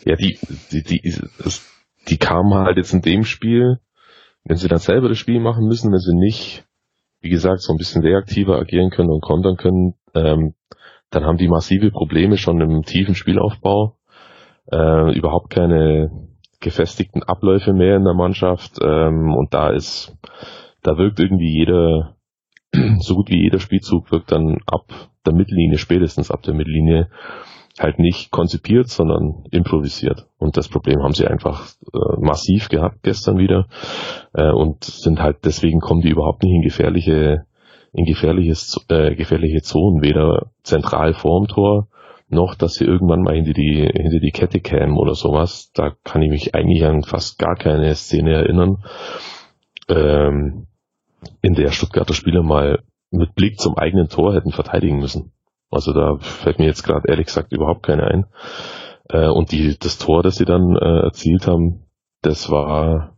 Ja, 0.04 0.16
die, 0.16 0.40
die, 0.72 0.82
die, 0.82 1.14
die 2.08 2.18
kamen 2.18 2.52
halt 2.54 2.76
jetzt 2.76 2.92
in 2.92 3.02
dem 3.02 3.22
Spiel, 3.22 3.78
wenn 4.42 4.56
sie 4.56 4.66
dann 4.66 4.78
selber 4.78 5.08
das 5.08 5.18
Spiel 5.18 5.38
machen 5.38 5.66
müssen, 5.66 5.92
wenn 5.92 6.00
sie 6.00 6.16
nicht, 6.16 6.64
wie 7.20 7.28
gesagt, 7.28 7.60
so 7.60 7.72
ein 7.72 7.78
bisschen 7.78 8.02
reaktiver 8.02 8.58
agieren 8.58 8.90
können 8.90 9.10
und 9.10 9.20
kontern 9.20 9.56
können, 9.56 9.94
ähm, 10.14 10.54
dann 11.10 11.24
haben 11.24 11.38
die 11.38 11.48
massive 11.48 11.92
Probleme 11.92 12.38
schon 12.38 12.60
im 12.60 12.82
tiefen 12.82 13.14
Spielaufbau, 13.14 13.99
äh, 14.72 15.16
überhaupt 15.16 15.50
keine 15.50 16.10
gefestigten 16.60 17.22
Abläufe 17.22 17.72
mehr 17.72 17.96
in 17.96 18.04
der 18.04 18.14
Mannschaft 18.14 18.78
ähm, 18.82 19.34
und 19.34 19.54
da 19.54 19.70
ist 19.70 20.16
da 20.82 20.96
wirkt 20.96 21.20
irgendwie 21.20 21.52
jeder, 21.52 22.16
so 22.98 23.14
gut 23.14 23.30
wie 23.30 23.42
jeder 23.42 23.58
Spielzug 23.58 24.10
wirkt 24.10 24.32
dann 24.32 24.58
ab 24.66 24.84
der 25.26 25.34
Mittellinie, 25.34 25.78
spätestens 25.78 26.30
ab 26.30 26.42
der 26.42 26.54
Mittellinie, 26.54 27.08
halt 27.78 27.98
nicht 27.98 28.30
konzipiert, 28.30 28.88
sondern 28.88 29.44
improvisiert. 29.50 30.26
Und 30.38 30.56
das 30.56 30.68
Problem 30.68 31.02
haben 31.02 31.14
sie 31.14 31.26
einfach 31.26 31.68
äh, 31.92 32.20
massiv 32.20 32.68
gehabt 32.68 33.02
gestern 33.02 33.38
wieder 33.38 33.68
äh, 34.34 34.50
und 34.50 34.84
sind 34.84 35.20
halt 35.20 35.44
deswegen 35.44 35.80
kommen 35.80 36.00
die 36.00 36.10
überhaupt 36.10 36.42
nicht 36.42 36.54
in 36.54 36.62
gefährliche 36.62 37.46
in 37.92 38.04
gefährliches 38.04 38.84
äh, 38.88 39.14
gefährliche 39.14 39.62
Zonen, 39.62 40.02
weder 40.02 40.50
zentral 40.62 41.14
vorm 41.14 41.48
Tor 41.48 41.88
noch, 42.32 42.54
dass 42.54 42.74
sie 42.74 42.84
irgendwann 42.84 43.22
mal 43.22 43.34
hinter 43.34 43.52
die 43.52 43.88
hinter 43.92 44.20
die 44.20 44.32
Kette 44.32 44.60
kämen 44.60 44.96
oder 44.96 45.14
sowas. 45.14 45.70
Da 45.74 45.92
kann 46.04 46.22
ich 46.22 46.30
mich 46.30 46.54
eigentlich 46.54 46.84
an 46.84 47.02
fast 47.02 47.38
gar 47.38 47.56
keine 47.56 47.94
Szene 47.94 48.32
erinnern. 48.32 48.84
Ähm, 49.88 50.66
in 51.42 51.54
der 51.54 51.70
Stuttgarter 51.70 52.14
Spieler 52.14 52.42
mal 52.42 52.82
mit 53.10 53.34
Blick 53.34 53.58
zum 53.58 53.76
eigenen 53.76 54.08
Tor 54.08 54.34
hätten 54.34 54.52
verteidigen 54.52 54.98
müssen. 54.98 55.32
Also 55.70 55.92
da 55.92 56.16
fällt 56.18 56.58
mir 56.58 56.66
jetzt 56.66 56.82
gerade 56.82 57.08
ehrlich 57.08 57.26
gesagt 57.26 57.52
überhaupt 57.52 57.82
keine 57.84 58.04
ein. 58.04 58.26
Äh, 59.08 59.28
und 59.28 59.52
die, 59.52 59.76
das 59.78 59.98
Tor, 59.98 60.22
das 60.22 60.36
sie 60.36 60.44
dann 60.44 60.76
äh, 60.76 61.04
erzielt 61.04 61.46
haben, 61.46 61.86
das 62.22 62.50
war, 62.50 63.16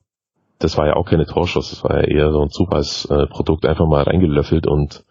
das 0.59 0.77
war 0.79 0.87
ja 0.87 0.95
auch 0.95 1.07
keine 1.07 1.27
Torschuss, 1.27 1.71
das 1.71 1.85
war 1.85 2.01
ja 2.01 2.09
eher 2.09 2.33
so 2.33 2.41
ein 2.43 2.51
Zufallsprodukt, 2.51 3.67
einfach 3.67 3.87
mal 3.87 4.03
reingelöffelt 4.03 4.67
und 4.67 5.05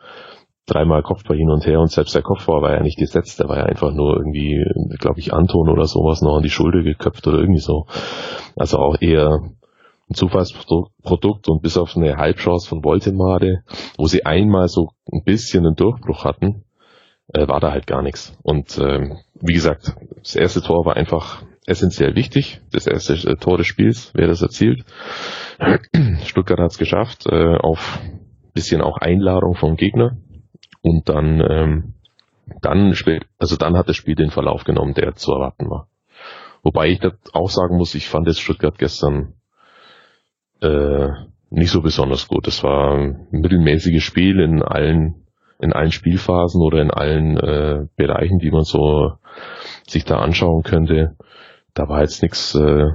dreimal 0.65 1.03
Kopfball 1.03 1.37
hin 1.37 1.49
und 1.49 1.65
her 1.65 1.79
und 1.79 1.91
selbst 1.91 2.15
der 2.15 2.21
Kopfball 2.21 2.61
war 2.61 2.73
ja 2.73 2.81
nicht 2.81 2.97
gesetzt, 2.97 3.39
der 3.39 3.49
war 3.49 3.57
ja 3.57 3.63
einfach 3.63 3.91
nur 3.93 4.15
irgendwie, 4.15 4.63
glaube 4.99 5.19
ich, 5.19 5.33
Anton 5.33 5.69
oder 5.69 5.85
sowas 5.85 6.21
noch 6.21 6.37
an 6.37 6.43
die 6.43 6.49
Schulter 6.49 6.83
geköpft 6.83 7.27
oder 7.27 7.39
irgendwie 7.39 7.61
so. 7.61 7.87
Also 8.55 8.77
auch 8.77 9.01
eher 9.01 9.41
ein 10.09 10.13
Zufallsprodukt 10.13 11.49
und 11.49 11.61
bis 11.61 11.77
auf 11.77 11.95
eine 11.95 12.17
Halbchance 12.17 12.67
von 12.67 12.83
Voltemade, 12.83 13.63
wo 13.97 14.05
sie 14.05 14.25
einmal 14.25 14.67
so 14.67 14.89
ein 15.11 15.23
bisschen 15.23 15.65
einen 15.65 15.75
Durchbruch 15.75 16.25
hatten, 16.25 16.63
äh, 17.33 17.47
war 17.47 17.59
da 17.59 17.71
halt 17.71 17.87
gar 17.87 18.01
nichts. 18.01 18.37
Und 18.43 18.77
ähm, 18.77 19.17
wie 19.41 19.53
gesagt, 19.53 19.95
das 20.17 20.35
erste 20.35 20.61
Tor 20.61 20.85
war 20.85 20.95
einfach 20.95 21.43
essentiell 21.65 22.15
wichtig. 22.15 22.61
Das 22.71 22.87
erste 22.87 23.13
äh, 23.13 23.35
Tor 23.35 23.57
des 23.57 23.67
Spiels, 23.67 24.11
wer 24.13 24.27
das 24.27 24.41
erzielt. 24.41 24.83
Stuttgart 26.25 26.59
hat 26.59 26.71
es 26.71 26.77
geschafft, 26.77 27.25
äh, 27.27 27.57
auf 27.57 27.99
bisschen 28.53 28.81
auch 28.81 28.97
Einladung 28.97 29.55
vom 29.55 29.75
Gegner. 29.77 30.17
Und 30.81 31.07
dann, 31.09 31.41
ähm, 31.41 31.93
dann, 32.61 32.93
also 33.37 33.55
dann 33.55 33.77
hat 33.77 33.89
das 33.89 33.95
Spiel 33.95 34.15
den 34.15 34.31
Verlauf 34.31 34.63
genommen, 34.63 34.93
der 34.93 35.15
zu 35.15 35.31
erwarten 35.31 35.69
war. 35.69 35.87
Wobei 36.63 36.89
ich 36.89 36.99
das 36.99 37.13
auch 37.33 37.49
sagen 37.49 37.77
muss, 37.77 37.95
ich 37.95 38.07
fand 38.07 38.27
jetzt 38.27 38.41
Stuttgart 38.41 38.77
gestern 38.77 39.33
äh, 40.61 41.07
nicht 41.49 41.71
so 41.71 41.81
besonders 41.81 42.27
gut. 42.27 42.47
Es 42.47 42.63
war 42.63 42.95
ein 42.95 43.27
mittelmäßiges 43.31 44.03
Spiel 44.03 44.39
in 44.39 44.61
allen 44.61 45.21
in 45.61 45.73
allen 45.73 45.91
Spielphasen 45.91 46.59
oder 46.61 46.81
in 46.81 46.89
allen 46.89 47.37
äh, 47.37 47.85
Bereichen, 47.95 48.39
die 48.39 48.49
man 48.49 48.63
so 48.63 49.13
sich 49.87 50.05
da 50.05 50.17
anschauen 50.17 50.63
könnte. 50.63 51.15
Da 51.75 51.87
war 51.87 52.01
jetzt 52.01 52.23
nichts 52.23 52.55
äh, 52.55 52.87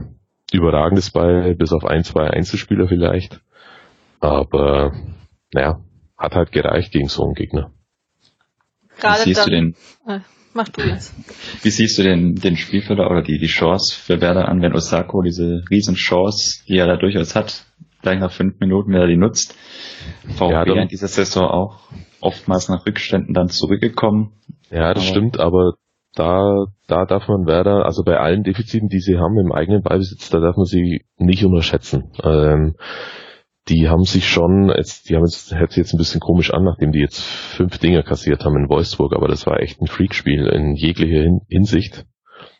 Überragendes 0.53 1.11
bei, 1.11 1.55
bis 1.55 1.73
auf 1.73 1.85
ein, 1.85 2.03
zwei 2.03 2.29
Einzelspieler 2.29 2.89
vielleicht. 2.89 3.41
Aber 4.19 4.93
naja, 5.53 5.81
hat 6.19 6.35
halt 6.35 6.51
gereicht 6.51 6.93
gegen 6.93 7.09
so 7.09 7.25
einen 7.25 7.35
Gegner. 7.35 7.71
Gerade 8.99 9.21
Wie 9.21 9.25
siehst 9.25 9.41
dann, 9.41 9.45
du 9.47 9.51
den? 9.51 9.75
Äh, 10.07 10.21
mach 10.55 10.69
du 10.69 10.83
jetzt. 10.83 11.15
Wie 11.63 11.71
siehst 11.71 11.99
du 11.99 12.03
den, 12.03 12.35
den 12.35 12.57
Spielfelder 12.57 13.11
oder 13.11 13.23
die, 13.23 13.39
die 13.39 13.47
Chance 13.47 13.99
für 13.99 14.21
Werder 14.21 14.49
an, 14.49 14.63
wenn 14.63 14.75
Osako 14.75 15.23
diese 15.23 15.63
Riesenchance, 15.71 16.65
die 16.67 16.77
er 16.77 16.87
da 16.87 16.97
durchaus 16.97 17.35
hat, 17.35 17.65
gleich 18.03 18.19
nach 18.19 18.33
fünf 18.33 18.59
Minuten, 18.61 18.93
wenn 18.93 19.01
er 19.01 19.07
die 19.07 19.17
nutzt? 19.17 19.55
VfB 20.29 20.51
ja, 20.51 20.83
in 20.83 20.89
dieser 20.89 21.09
Saison 21.09 21.45
auch 21.45 21.81
oftmals 22.21 22.69
nach 22.69 22.87
Rückständen 22.87 23.35
dann 23.35 23.49
zurückgekommen. 23.49 24.33
Ja, 24.71 24.95
das 24.95 25.05
aber 25.05 25.11
stimmt, 25.11 25.39
aber 25.39 25.75
da, 26.15 26.65
da 26.89 27.05
darf 27.05 27.29
man 27.29 27.47
Werder, 27.47 27.85
also 27.85 28.03
bei 28.03 28.17
allen 28.17 28.43
Defiziten, 28.43 28.89
die 28.89 29.01
sie 29.01 29.19
haben 29.19 29.39
im 29.39 29.53
eigenen 29.53 29.83
Ballbesitz, 29.83 30.31
da 30.31 30.41
darf 30.41 30.57
man 30.57 30.65
sie 30.65 31.05
nicht 31.19 31.45
unterschätzen. 31.45 32.11
Ähm, 32.23 32.75
die 33.69 33.89
haben 33.89 34.05
sich 34.05 34.29
schon, 34.29 34.69
jetzt, 34.69 35.09
die 35.09 35.17
haben 35.17 35.25
jetzt, 35.25 35.53
hört 35.55 35.71
sich 35.71 35.79
jetzt 35.79 35.93
ein 35.93 35.99
bisschen 35.99 36.21
komisch 36.21 36.53
an, 36.53 36.65
nachdem 36.65 36.93
die 36.93 37.01
jetzt 37.01 37.21
fünf 37.21 37.79
Dinger 37.79 38.03
kassiert 38.03 38.45
haben 38.45 38.57
in 38.57 38.69
Wolfsburg, 38.69 39.13
aber 39.15 39.27
das 39.27 39.47
war 39.47 39.61
echt 39.61 39.81
ein 39.81 39.89
Freakspiel 39.89 40.47
in 40.47 40.75
jeglicher 40.75 41.29
Hinsicht. 41.49 42.07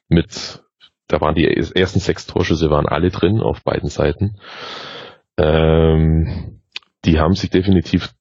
Mit, 0.09 0.63
da 1.09 1.21
waren 1.21 1.35
die 1.35 1.47
ersten 1.47 2.01
sechs 2.01 2.27
Torschüsse 2.27 2.71
waren 2.71 2.87
alle 2.87 3.11
drin 3.11 3.41
auf 3.41 3.63
beiden 3.63 3.89
Seiten. 3.89 4.39
Ähm, 5.37 6.61
die 7.05 7.21
haben 7.21 7.35
sich 7.35 7.51
definitiv 7.51 8.13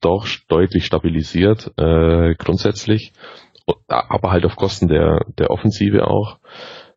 doch 0.00 0.26
deutlich 0.48 0.84
stabilisiert, 0.84 1.72
äh, 1.78 2.34
grundsätzlich, 2.34 3.12
aber 3.86 4.32
halt 4.32 4.44
auf 4.44 4.56
Kosten 4.56 4.88
der, 4.88 5.24
der 5.38 5.50
Offensive 5.50 6.08
auch. 6.08 6.38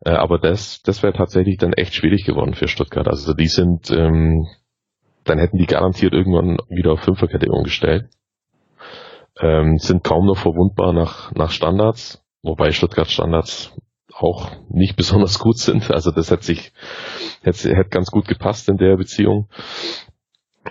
Äh, 0.04 0.10
aber 0.10 0.38
das, 0.38 0.82
das 0.82 1.04
wäre 1.04 1.12
tatsächlich 1.12 1.58
dann 1.58 1.72
echt 1.72 1.94
schwierig 1.94 2.24
geworden 2.24 2.54
für 2.54 2.66
Stuttgart. 2.66 3.06
Also 3.06 3.32
die 3.32 3.46
sind, 3.46 3.92
ähm, 3.92 4.48
dann 5.26 5.38
hätten 5.38 5.58
die 5.58 5.66
garantiert 5.66 6.12
irgendwann 6.12 6.58
wieder 6.68 6.92
auf 6.92 7.00
Fünferkette 7.00 7.50
umgestellt. 7.50 8.08
Ähm, 9.38 9.76
sind 9.78 10.02
kaum 10.02 10.26
noch 10.26 10.38
verwundbar 10.38 10.92
nach, 10.92 11.32
nach 11.32 11.50
Standards, 11.50 12.24
wobei 12.42 12.70
Stuttgart 12.70 13.08
Standards 13.08 13.74
auch 14.14 14.50
nicht 14.70 14.96
besonders 14.96 15.38
gut 15.38 15.58
sind. 15.58 15.90
Also 15.90 16.10
das 16.10 16.30
hätte 16.30 16.44
sich, 16.44 16.72
hätte, 17.42 17.76
hätte 17.76 17.90
ganz 17.90 18.10
gut 18.10 18.26
gepasst 18.26 18.68
in 18.68 18.78
der 18.78 18.96
Beziehung. 18.96 19.48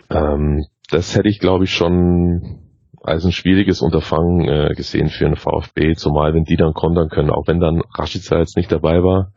Ähm, 0.10 0.66
das 0.90 1.16
hätte 1.16 1.30
ich, 1.30 1.40
glaube 1.40 1.66
ich, 1.66 1.72
schon 1.72 2.62
als 3.04 3.24
ein 3.24 3.32
schwieriges 3.32 3.82
Unterfangen 3.82 4.48
äh, 4.48 4.74
gesehen 4.74 5.10
für 5.10 5.28
einen 5.28 5.36
VfB, 5.36 5.94
zumal 5.94 6.34
wenn 6.34 6.44
die 6.44 6.58
dann 6.58 6.74
kontern 6.74 7.10
können, 7.10 7.30
auch 7.30 7.48
wenn 7.48 7.60
dann 7.60 7.82
Rashica 7.94 8.40
jetzt 8.40 8.58
nicht 8.58 8.72
dabei 8.72 9.04
war, 9.04 9.32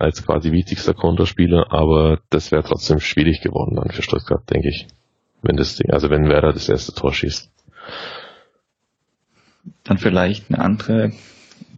als 0.00 0.24
quasi 0.24 0.52
wichtigster 0.52 0.94
Konterspieler, 0.94 1.66
aber 1.70 2.20
das 2.30 2.50
wäre 2.52 2.62
trotzdem 2.62 3.00
schwierig 3.00 3.40
geworden 3.42 3.76
dann 3.76 3.90
für 3.90 4.02
Stuttgart, 4.02 4.48
denke 4.50 4.68
ich. 4.68 4.86
Wenn 5.42 5.56
das 5.56 5.76
Ding, 5.76 5.90
also 5.90 6.10
wenn 6.10 6.28
Werder 6.28 6.52
das 6.52 6.68
erste 6.68 6.92
Tor 6.94 7.12
schießt. 7.12 7.50
Dann 9.84 9.98
vielleicht 9.98 10.50
eine 10.50 10.62
andere, 10.62 11.12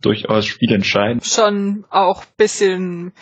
durchaus 0.00 0.46
spielentscheidend. 0.46 1.24
Schon 1.26 1.84
auch 1.90 2.24
bisschen 2.24 3.12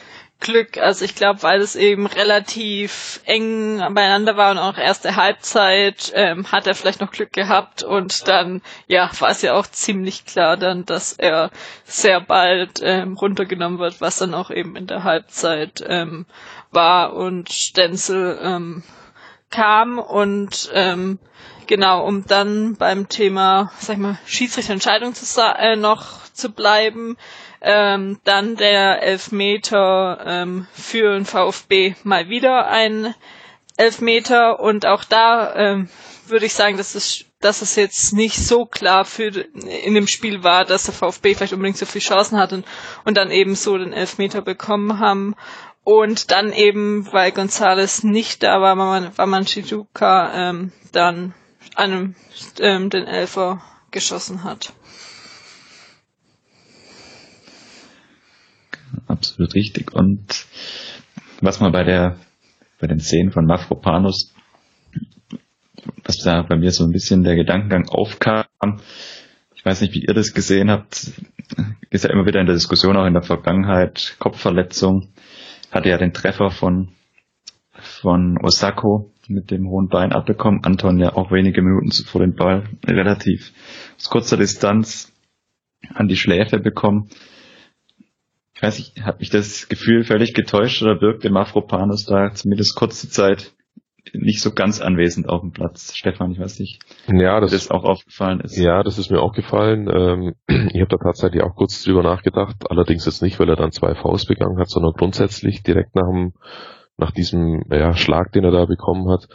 Glück. 0.40 0.78
Also 0.78 1.04
ich 1.04 1.14
glaube, 1.14 1.42
weil 1.42 1.60
es 1.60 1.76
eben 1.76 2.06
relativ 2.06 3.20
eng 3.24 3.78
beieinander 3.94 4.36
war 4.36 4.50
und 4.50 4.58
auch 4.58 4.78
erste 4.78 5.16
Halbzeit 5.16 6.12
ähm, 6.14 6.50
hat 6.50 6.66
er 6.66 6.74
vielleicht 6.74 7.00
noch 7.00 7.12
Glück 7.12 7.32
gehabt 7.32 7.82
und 7.82 8.26
dann 8.26 8.62
ja 8.86 9.10
war 9.20 9.30
es 9.30 9.42
ja 9.42 9.54
auch 9.54 9.66
ziemlich 9.66 10.24
klar 10.24 10.56
dann, 10.56 10.84
dass 10.86 11.12
er 11.12 11.50
sehr 11.84 12.20
bald 12.20 12.80
ähm, 12.82 13.14
runtergenommen 13.14 13.78
wird, 13.78 14.00
was 14.00 14.18
dann 14.18 14.34
auch 14.34 14.50
eben 14.50 14.76
in 14.76 14.86
der 14.86 15.04
Halbzeit 15.04 15.84
ähm, 15.86 16.26
war 16.70 17.12
und 17.14 17.52
Stenzel 17.52 18.38
ähm, 18.42 18.82
kam 19.50 19.98
und 19.98 20.70
ähm, 20.74 21.18
genau, 21.66 22.04
um 22.06 22.26
dann 22.26 22.74
beim 22.76 23.08
Thema, 23.08 23.72
sag 23.78 23.94
ich 23.94 24.00
mal, 24.02 24.18
Schiedsrichterentscheidung 24.26 25.14
zu, 25.14 25.40
äh, 25.40 25.76
noch 25.76 26.24
zu 26.32 26.50
bleiben, 26.52 27.16
ähm, 27.60 28.20
dann 28.24 28.56
der 28.56 29.02
Elfmeter 29.02 30.22
ähm, 30.26 30.66
für 30.72 31.12
den 31.14 31.24
VfB 31.26 31.94
mal 32.04 32.28
wieder 32.28 32.66
ein 32.68 33.14
Elfmeter 33.76 34.60
und 34.60 34.86
auch 34.86 35.04
da 35.04 35.54
ähm, 35.54 35.88
würde 36.26 36.46
ich 36.46 36.54
sagen, 36.54 36.76
dass 36.76 36.94
es, 36.94 37.24
dass 37.40 37.62
es 37.62 37.76
jetzt 37.76 38.12
nicht 38.12 38.36
so 38.36 38.64
klar 38.66 39.04
für 39.04 39.28
in 39.28 39.94
dem 39.94 40.06
Spiel 40.06 40.42
war, 40.44 40.64
dass 40.64 40.84
der 40.84 40.94
VfB 40.94 41.34
vielleicht 41.34 41.52
unbedingt 41.52 41.78
so 41.78 41.86
viele 41.86 42.04
Chancen 42.04 42.38
hatte 42.38 42.62
und 43.04 43.16
dann 43.16 43.30
eben 43.30 43.54
so 43.54 43.76
den 43.76 43.92
Elfmeter 43.92 44.42
bekommen 44.42 44.98
haben. 44.98 45.34
Und 45.82 46.30
dann 46.30 46.52
eben, 46.52 47.10
weil 47.12 47.32
Gonzales 47.32 48.04
nicht 48.04 48.42
da 48.42 48.60
war, 48.60 48.76
war 49.16 49.26
man 49.26 49.44
Chiduka 49.46 50.30
ähm, 50.50 50.72
dann 50.92 51.34
einem 51.74 52.14
ähm, 52.60 52.90
den 52.90 53.06
Elfer 53.06 53.62
geschossen 53.90 54.44
hat. 54.44 54.72
Absolut 59.10 59.54
richtig. 59.54 59.92
Und 59.92 60.46
was 61.40 61.60
man 61.60 61.72
bei 61.72 61.84
der, 61.84 62.16
bei 62.80 62.86
den 62.86 63.00
Szenen 63.00 63.32
von 63.32 63.46
Mafropanus, 63.46 64.34
was 66.04 66.18
da 66.18 66.42
bei 66.42 66.56
mir 66.56 66.72
so 66.72 66.84
ein 66.84 66.92
bisschen 66.92 67.22
der 67.22 67.36
Gedankengang 67.36 67.88
aufkam, 67.88 68.46
ich 69.54 69.64
weiß 69.64 69.82
nicht, 69.82 69.94
wie 69.94 70.04
ihr 70.04 70.14
das 70.14 70.32
gesehen 70.32 70.70
habt, 70.70 71.12
ist 71.90 72.04
ja 72.04 72.10
immer 72.10 72.26
wieder 72.26 72.40
in 72.40 72.46
der 72.46 72.54
Diskussion 72.54 72.96
auch 72.96 73.06
in 73.06 73.12
der 73.12 73.22
Vergangenheit, 73.22 74.16
Kopfverletzung, 74.18 75.12
hatte 75.70 75.88
ja 75.88 75.98
den 75.98 76.12
Treffer 76.12 76.50
von, 76.50 76.90
von 77.72 78.38
Osako 78.42 79.12
mit 79.28 79.50
dem 79.50 79.68
hohen 79.68 79.88
Bein 79.88 80.12
abbekommen, 80.12 80.64
Anton 80.64 80.98
ja 80.98 81.14
auch 81.14 81.30
wenige 81.30 81.62
Minuten 81.62 81.90
zuvor 81.90 82.22
den 82.22 82.34
Ball 82.34 82.68
relativ 82.86 83.52
aus 83.96 84.08
kurzer 84.10 84.36
Distanz 84.36 85.12
an 85.94 86.08
die 86.08 86.16
Schläfe 86.16 86.58
bekommen 86.58 87.10
ich 88.60 88.62
weiß 88.62 88.78
nicht, 88.78 89.02
hat 89.02 89.20
mich 89.20 89.30
das 89.30 89.70
Gefühl 89.70 90.04
völlig 90.04 90.34
getäuscht 90.34 90.82
oder 90.82 91.00
wirkte 91.00 91.30
Mafropanus 91.30 92.04
da 92.04 92.30
zumindest 92.34 92.76
kurze 92.76 93.08
Zeit 93.08 93.54
nicht 94.12 94.42
so 94.42 94.52
ganz 94.52 94.82
anwesend 94.82 95.30
auf 95.30 95.40
dem 95.40 95.52
Platz. 95.52 95.94
Stefan, 95.96 96.32
ich 96.32 96.40
weiß 96.40 96.58
nicht, 96.58 96.82
ja, 97.08 97.40
das, 97.40 97.52
das 97.52 97.70
auch 97.70 97.84
aufgefallen 97.84 98.40
ist. 98.40 98.58
Ja, 98.58 98.82
das 98.82 98.98
ist 98.98 99.10
mir 99.10 99.22
auch 99.22 99.32
gefallen. 99.32 99.88
Ähm, 99.88 100.34
ich 100.74 100.78
habe 100.78 100.90
da 100.90 100.98
tatsächlich 100.98 101.42
auch 101.42 101.54
kurz 101.56 101.82
drüber 101.82 102.02
nachgedacht, 102.02 102.56
allerdings 102.68 103.06
jetzt 103.06 103.22
nicht, 103.22 103.40
weil 103.40 103.48
er 103.48 103.56
dann 103.56 103.72
zwei 103.72 103.94
Faust 103.94 104.28
begangen 104.28 104.58
hat, 104.58 104.68
sondern 104.68 104.92
grundsätzlich 104.92 105.62
direkt 105.62 105.94
nach 105.94 106.10
dem, 106.10 106.34
nach 106.98 107.12
diesem 107.12 107.62
ja, 107.70 107.94
Schlag, 107.94 108.30
den 108.32 108.44
er 108.44 108.50
da 108.50 108.66
bekommen 108.66 109.10
hat, 109.10 109.26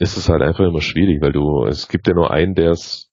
ist 0.00 0.16
es 0.16 0.28
halt 0.28 0.42
einfach 0.42 0.64
immer 0.64 0.80
schwierig, 0.80 1.22
weil 1.22 1.32
du, 1.32 1.66
es 1.66 1.86
gibt 1.86 2.08
ja 2.08 2.14
nur 2.14 2.32
einen, 2.32 2.56
der 2.56 2.72
es, 2.72 3.12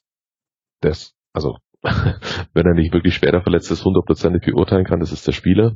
der 0.82 0.92
es, 0.92 1.14
also 1.32 1.58
wenn 2.54 2.66
er 2.66 2.74
nicht 2.74 2.94
wirklich 2.94 3.16
schwerer 3.16 3.42
verletzt 3.42 3.72
ist, 3.72 3.86
hundertprozentig 3.86 4.44
beurteilen 4.52 4.86
kann, 4.86 5.00
das 5.00 5.12
ist 5.12 5.28
der 5.28 5.34
Spieler. 5.34 5.76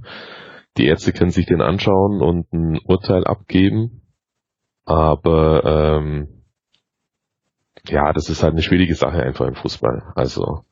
Die 0.78 0.86
Ärzte 0.86 1.12
können 1.12 1.32
sich 1.32 1.46
den 1.46 1.62
anschauen 1.62 2.22
und 2.22 2.52
ein 2.54 2.80
Urteil 2.86 3.26
abgeben, 3.26 4.02
aber 4.86 5.64
ähm, 6.02 6.44
ja, 7.88 8.14
das 8.14 8.30
ist 8.30 8.44
halt 8.44 8.54
eine 8.54 8.62
schwierige 8.62 8.96
Sache 8.96 9.22
einfach 9.22 9.48
im 9.48 9.56
Fußball. 9.56 10.14
Also 10.16 10.64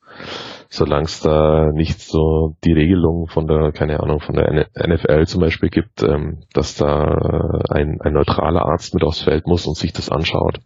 solange 0.69 1.05
es 1.05 1.19
da 1.21 1.71
nicht 1.74 2.00
so 2.00 2.55
die 2.63 2.74
Regelung 2.74 3.27
von 3.27 3.48
der, 3.48 3.71
keine 3.71 4.00
Ahnung, 4.00 4.19
von 4.19 4.36
der 4.36 4.67
NFL 4.75 5.25
zum 5.25 5.41
Beispiel 5.41 5.69
gibt, 5.69 6.03
ähm, 6.03 6.43
dass 6.53 6.75
da 6.75 7.63
ein, 7.69 8.00
ein 8.01 8.13
neutraler 8.13 8.65
Arzt 8.65 8.93
mit 8.93 9.03
aufs 9.03 9.24
Feld 9.24 9.48
muss 9.48 9.65
und 9.65 9.75
sich 9.75 9.93
das 9.93 10.09
anschaut, 10.09 10.59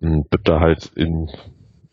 wird 0.00 0.48
da 0.48 0.60
halt 0.60 0.92
in 0.94 1.28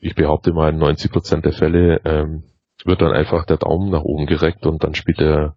ich 0.06 0.14
behaupte 0.14 0.54
mal, 0.54 0.70
in 0.70 0.78
90 0.78 1.12
Prozent 1.12 1.46
der 1.46 1.54
Fälle 1.54 2.00
ähm, 2.06 2.44
wird 2.84 3.02
dann 3.02 3.12
einfach 3.12 3.44
der 3.46 3.58
Daumen 3.58 3.90
nach 3.90 4.04
oben 4.04 4.28
gereckt 4.28 4.68
und 4.68 4.84
dann 4.84 4.94
spielt 4.94 5.20
der 5.20 5.56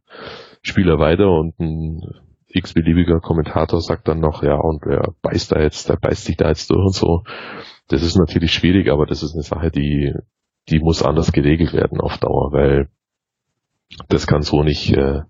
Spieler 0.62 0.98
weiter 0.98 1.30
und 1.30 1.58
ein 1.60 2.00
x-beliebiger 2.48 3.20
Kommentator 3.20 3.82
sagt 3.82 4.08
dann 4.08 4.20
noch, 4.20 4.42
ja, 4.42 4.54
und 4.54 4.86
wer 4.86 5.12
beißt 5.20 5.52
da 5.52 5.60
jetzt, 5.60 5.90
der 5.90 5.96
beißt 5.96 6.24
sich 6.24 6.38
da 6.38 6.48
jetzt 6.48 6.70
durch 6.70 6.82
und 6.82 6.94
so. 6.94 7.24
Das 7.88 8.02
ist 8.02 8.16
natürlich 8.16 8.52
schwierig, 8.52 8.90
aber 8.90 9.04
das 9.04 9.22
ist 9.22 9.34
eine 9.34 9.42
Sache, 9.42 9.70
die, 9.70 10.14
die 10.70 10.78
muss 10.78 11.02
anders 11.02 11.30
geregelt 11.30 11.74
werden 11.74 12.00
auf 12.00 12.16
Dauer, 12.16 12.50
weil 12.52 12.88
das 14.08 14.26
kann 14.26 14.40
so 14.40 14.62
nicht, 14.62 14.96
äh, 14.96 15.20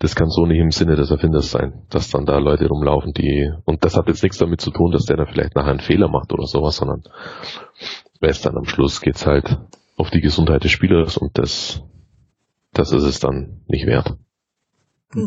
das 0.00 0.14
kann 0.14 0.28
so 0.28 0.44
nicht 0.44 0.58
im 0.58 0.70
Sinne 0.70 0.96
des 0.96 1.10
Erfinders 1.10 1.50
sein, 1.50 1.86
dass 1.88 2.10
dann 2.10 2.26
da 2.26 2.36
Leute 2.36 2.68
rumlaufen, 2.68 3.14
die, 3.14 3.50
und 3.64 3.86
das 3.86 3.96
hat 3.96 4.08
jetzt 4.08 4.22
nichts 4.22 4.36
damit 4.36 4.60
zu 4.60 4.70
tun, 4.70 4.90
dass 4.90 5.06
der 5.06 5.16
da 5.16 5.24
vielleicht 5.24 5.56
nachher 5.56 5.70
einen 5.70 5.80
Fehler 5.80 6.08
macht 6.08 6.30
oder 6.30 6.44
sowas, 6.44 6.76
sondern 6.76 7.04
weiß 8.24 8.40
dann 8.40 8.56
am 8.56 8.66
Schluss 8.66 9.00
geht's 9.00 9.26
halt 9.26 9.58
auf 9.96 10.10
die 10.10 10.20
Gesundheit 10.20 10.64
des 10.64 10.72
Spielers 10.72 11.16
und 11.16 11.38
das, 11.38 11.82
das 12.72 12.92
ist 12.92 13.04
es 13.04 13.20
dann 13.20 13.62
nicht 13.66 13.86
wert. 13.86 14.14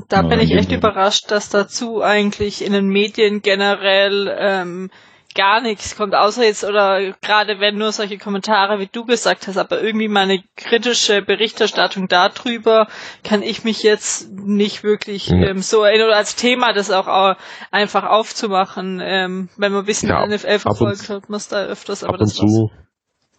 Da 0.09 0.21
bin 0.21 0.39
ich 0.41 0.51
echt 0.51 0.71
überrascht, 0.71 1.31
dass 1.31 1.49
dazu 1.49 2.01
eigentlich 2.01 2.65
in 2.65 2.73
den 2.73 2.89
Medien 2.89 3.41
generell 3.41 4.35
ähm, 4.37 4.89
gar 5.33 5.61
nichts 5.61 5.95
kommt, 5.95 6.15
außer 6.15 6.43
jetzt 6.43 6.65
oder 6.65 7.13
gerade 7.21 7.59
wenn 7.59 7.77
nur 7.77 7.91
solche 7.91 8.17
Kommentare 8.17 8.79
wie 8.79 8.89
du 8.91 9.05
gesagt 9.05 9.47
hast, 9.47 9.57
aber 9.57 9.81
irgendwie 9.81 10.07
meine 10.07 10.43
kritische 10.57 11.21
Berichterstattung 11.21 12.07
darüber 12.07 12.87
kann 13.23 13.43
ich 13.43 13.63
mich 13.63 13.83
jetzt 13.83 14.31
nicht 14.31 14.83
wirklich 14.83 15.31
ähm, 15.31 15.59
so 15.59 15.83
erinnern 15.83 16.07
oder 16.07 16.17
als 16.17 16.35
Thema 16.35 16.73
das 16.73 16.91
auch, 16.91 17.07
auch 17.07 17.35
einfach 17.71 18.03
aufzumachen, 18.03 18.99
ähm, 19.01 19.49
wenn 19.57 19.71
man 19.71 19.83
ein 19.83 19.85
bisschen 19.85 20.09
ja, 20.09 20.25
NFL 20.25 20.59
verfolgt 20.59 21.09
hat, 21.09 21.29
muss 21.29 21.47
da 21.47 21.63
öfters, 21.63 22.03
aber 22.03 22.17
das 22.17 22.33
zu, 22.33 22.71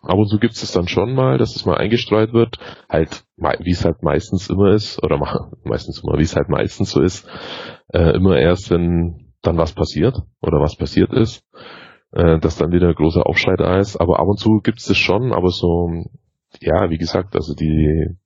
Ab 0.02 0.16
und 0.16 0.28
zu 0.28 0.38
gibt 0.38 0.54
es 0.54 0.72
dann 0.72 0.88
schon 0.88 1.14
mal, 1.14 1.38
dass 1.38 1.56
es 1.56 1.66
mal 1.66 1.76
eingestreut 1.76 2.32
wird, 2.32 2.56
halt 2.88 3.24
wie 3.36 3.70
es 3.70 3.84
halt 3.84 4.02
meistens 4.02 4.48
immer 4.48 4.70
ist, 4.72 5.02
oder 5.02 5.18
meistens 5.64 6.02
immer, 6.02 6.18
wie 6.18 6.22
es 6.22 6.36
halt 6.36 6.48
meistens 6.48 6.90
so 6.92 7.00
ist, 7.00 7.28
äh, 7.92 8.14
immer 8.16 8.38
erst, 8.38 8.70
wenn 8.70 9.32
dann 9.42 9.56
was 9.56 9.72
passiert 9.72 10.16
oder 10.40 10.60
was 10.60 10.76
passiert 10.76 11.12
ist 11.12 11.44
äh, 12.12 12.38
dass 12.38 12.56
dann 12.56 12.72
wieder 12.72 12.88
ein 12.88 12.94
großer 12.94 13.26
Aufschrei 13.26 13.56
da 13.56 13.78
ist. 13.78 13.96
Aber 13.96 14.18
ab 14.20 14.26
und 14.26 14.38
zu 14.38 14.60
gibt 14.62 14.78
es 14.78 14.86
das 14.86 14.96
schon, 14.96 15.32
aber 15.32 15.50
so, 15.50 15.90
ja, 16.60 16.90
wie 16.90 16.98
gesagt, 16.98 17.34
also 17.34 17.54
die, 17.54 18.16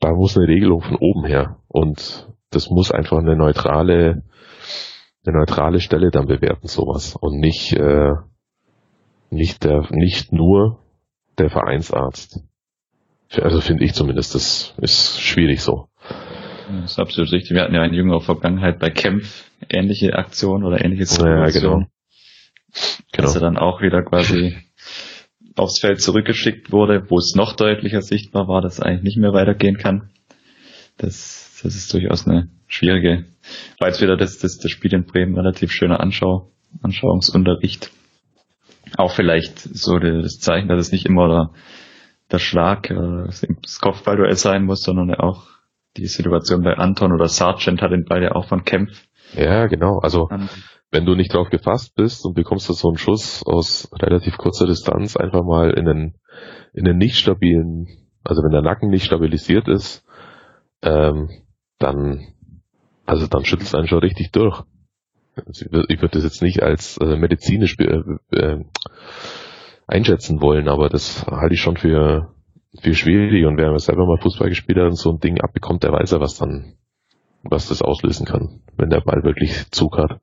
da 0.00 0.12
muss 0.12 0.36
eine 0.36 0.48
Regelung 0.48 0.80
von 0.80 0.96
oben 0.96 1.24
her. 1.24 1.58
Und 1.68 2.28
das 2.50 2.70
muss 2.70 2.92
einfach 2.92 3.18
eine 3.18 3.36
neutrale, 3.36 4.22
eine 5.24 5.38
neutrale 5.38 5.80
Stelle 5.80 6.10
dann 6.10 6.26
bewerten 6.26 6.66
sowas 6.66 7.16
und 7.16 7.38
nicht 7.38 7.72
äh, 7.72 8.12
nicht 9.32 9.64
der 9.64 9.86
nicht 9.90 10.32
nur 10.32 10.78
der 11.38 11.50
Vereinsarzt. 11.50 12.40
Also 13.40 13.60
finde 13.60 13.84
ich 13.84 13.94
zumindest, 13.94 14.34
das 14.34 14.74
ist 14.76 15.20
schwierig 15.20 15.62
so. 15.62 15.88
Das 16.70 16.92
ist 16.92 16.98
absolut 16.98 17.32
richtig. 17.32 17.52
Wir 17.54 17.62
hatten 17.62 17.74
ja 17.74 17.84
in 17.84 17.94
jüngerer 17.94 18.20
Vergangenheit 18.20 18.78
bei 18.78 18.90
Kempf 18.90 19.50
ähnliche 19.68 20.14
Aktionen 20.14 20.64
oder 20.64 20.84
ähnliche 20.84 21.06
Situationen. 21.06 21.50
Ja, 21.50 21.60
genau. 21.60 21.76
genau. 23.12 23.26
Dass 23.26 23.34
er 23.34 23.40
dann 23.40 23.56
auch 23.56 23.80
wieder 23.80 24.02
quasi 24.02 24.56
aufs 25.56 25.78
Feld 25.78 26.00
zurückgeschickt 26.00 26.72
wurde, 26.72 27.04
wo 27.08 27.18
es 27.18 27.34
noch 27.34 27.56
deutlicher 27.56 28.02
sichtbar 28.02 28.48
war, 28.48 28.60
dass 28.60 28.78
er 28.78 28.86
eigentlich 28.86 29.02
nicht 29.02 29.18
mehr 29.18 29.32
weitergehen 29.32 29.78
kann. 29.78 30.10
Das, 30.98 31.60
das 31.62 31.74
ist 31.74 31.92
durchaus 31.92 32.26
eine 32.26 32.48
schwierige, 32.66 33.24
war 33.78 33.88
jetzt 33.88 34.02
wieder 34.02 34.16
das, 34.16 34.38
das, 34.38 34.58
das 34.58 34.70
Spiel 34.70 34.92
in 34.92 35.04
Bremen 35.04 35.34
relativ 35.34 35.72
schöner 35.72 36.00
Anschau, 36.00 36.50
Anschauungsunterricht. 36.82 37.90
Auch 38.96 39.12
vielleicht 39.12 39.58
so 39.58 39.98
das 39.98 40.38
Zeichen, 40.38 40.68
dass 40.68 40.80
es 40.80 40.92
nicht 40.92 41.06
immer 41.06 41.28
der, 41.28 41.50
der 42.30 42.38
Schlag, 42.38 42.90
äh, 42.90 43.26
das 43.62 43.80
Kopfballduell 43.80 44.36
sein 44.36 44.64
muss, 44.64 44.82
sondern 44.82 45.14
auch 45.14 45.46
die 45.96 46.06
Situation 46.06 46.62
bei 46.62 46.76
Anton 46.76 47.12
oder 47.12 47.28
Sargent 47.28 47.82
hat 47.82 47.92
den 47.92 48.04
Ball 48.04 48.22
ja 48.22 48.32
auch 48.32 48.46
von 48.46 48.64
Kempf. 48.64 49.06
Ja, 49.34 49.66
genau. 49.66 49.98
Also 49.98 50.28
wenn 50.90 51.06
du 51.06 51.14
nicht 51.14 51.34
drauf 51.34 51.48
gefasst 51.48 51.94
bist 51.96 52.24
und 52.24 52.34
bekommst 52.34 52.68
du 52.68 52.74
so 52.74 52.88
einen 52.88 52.98
Schuss 52.98 53.42
aus 53.46 53.90
relativ 53.94 54.36
kurzer 54.36 54.66
Distanz 54.66 55.16
einfach 55.16 55.42
mal 55.42 55.70
in 55.70 55.86
den, 55.86 56.14
in 56.74 56.84
den 56.84 56.98
nicht 56.98 57.16
stabilen, 57.16 57.88
also 58.22 58.42
wenn 58.42 58.52
der 58.52 58.62
Nacken 58.62 58.90
nicht 58.90 59.04
stabilisiert 59.04 59.68
ist, 59.68 60.04
ähm, 60.82 61.30
dann, 61.78 62.34
also 63.06 63.26
dann 63.26 63.44
schüttelt 63.44 63.68
es 63.68 63.74
einen 63.74 63.88
schon 63.88 64.00
richtig 64.00 64.32
durch. 64.32 64.64
Also 65.34 65.66
ich 65.88 66.00
würde 66.00 66.14
das 66.14 66.24
jetzt 66.24 66.42
nicht 66.42 66.62
als 66.62 66.98
äh, 66.98 67.16
medizinisch 67.16 67.76
äh, 67.78 68.02
äh, 68.36 68.64
einschätzen 69.86 70.40
wollen, 70.40 70.68
aber 70.68 70.88
das 70.88 71.26
halte 71.26 71.54
ich 71.54 71.60
schon 71.60 71.76
für, 71.76 72.34
für 72.80 72.94
schwierig 72.94 73.46
und 73.46 73.56
wer 73.56 73.78
selber 73.78 74.06
mal 74.06 74.20
Fußball 74.20 74.48
gespielt 74.48 74.78
hat 74.78 74.86
und 74.86 74.98
so 74.98 75.10
ein 75.10 75.20
Ding 75.20 75.40
abbekommt, 75.40 75.84
der 75.84 75.92
weiß 75.92 76.10
ja, 76.10 76.20
was 76.20 76.36
dann, 76.36 76.74
was 77.42 77.68
das 77.68 77.82
auslösen 77.82 78.26
kann, 78.26 78.60
wenn 78.76 78.90
der 78.90 79.00
Ball 79.00 79.24
wirklich 79.24 79.70
Zug 79.70 79.96
hat. 79.96 80.20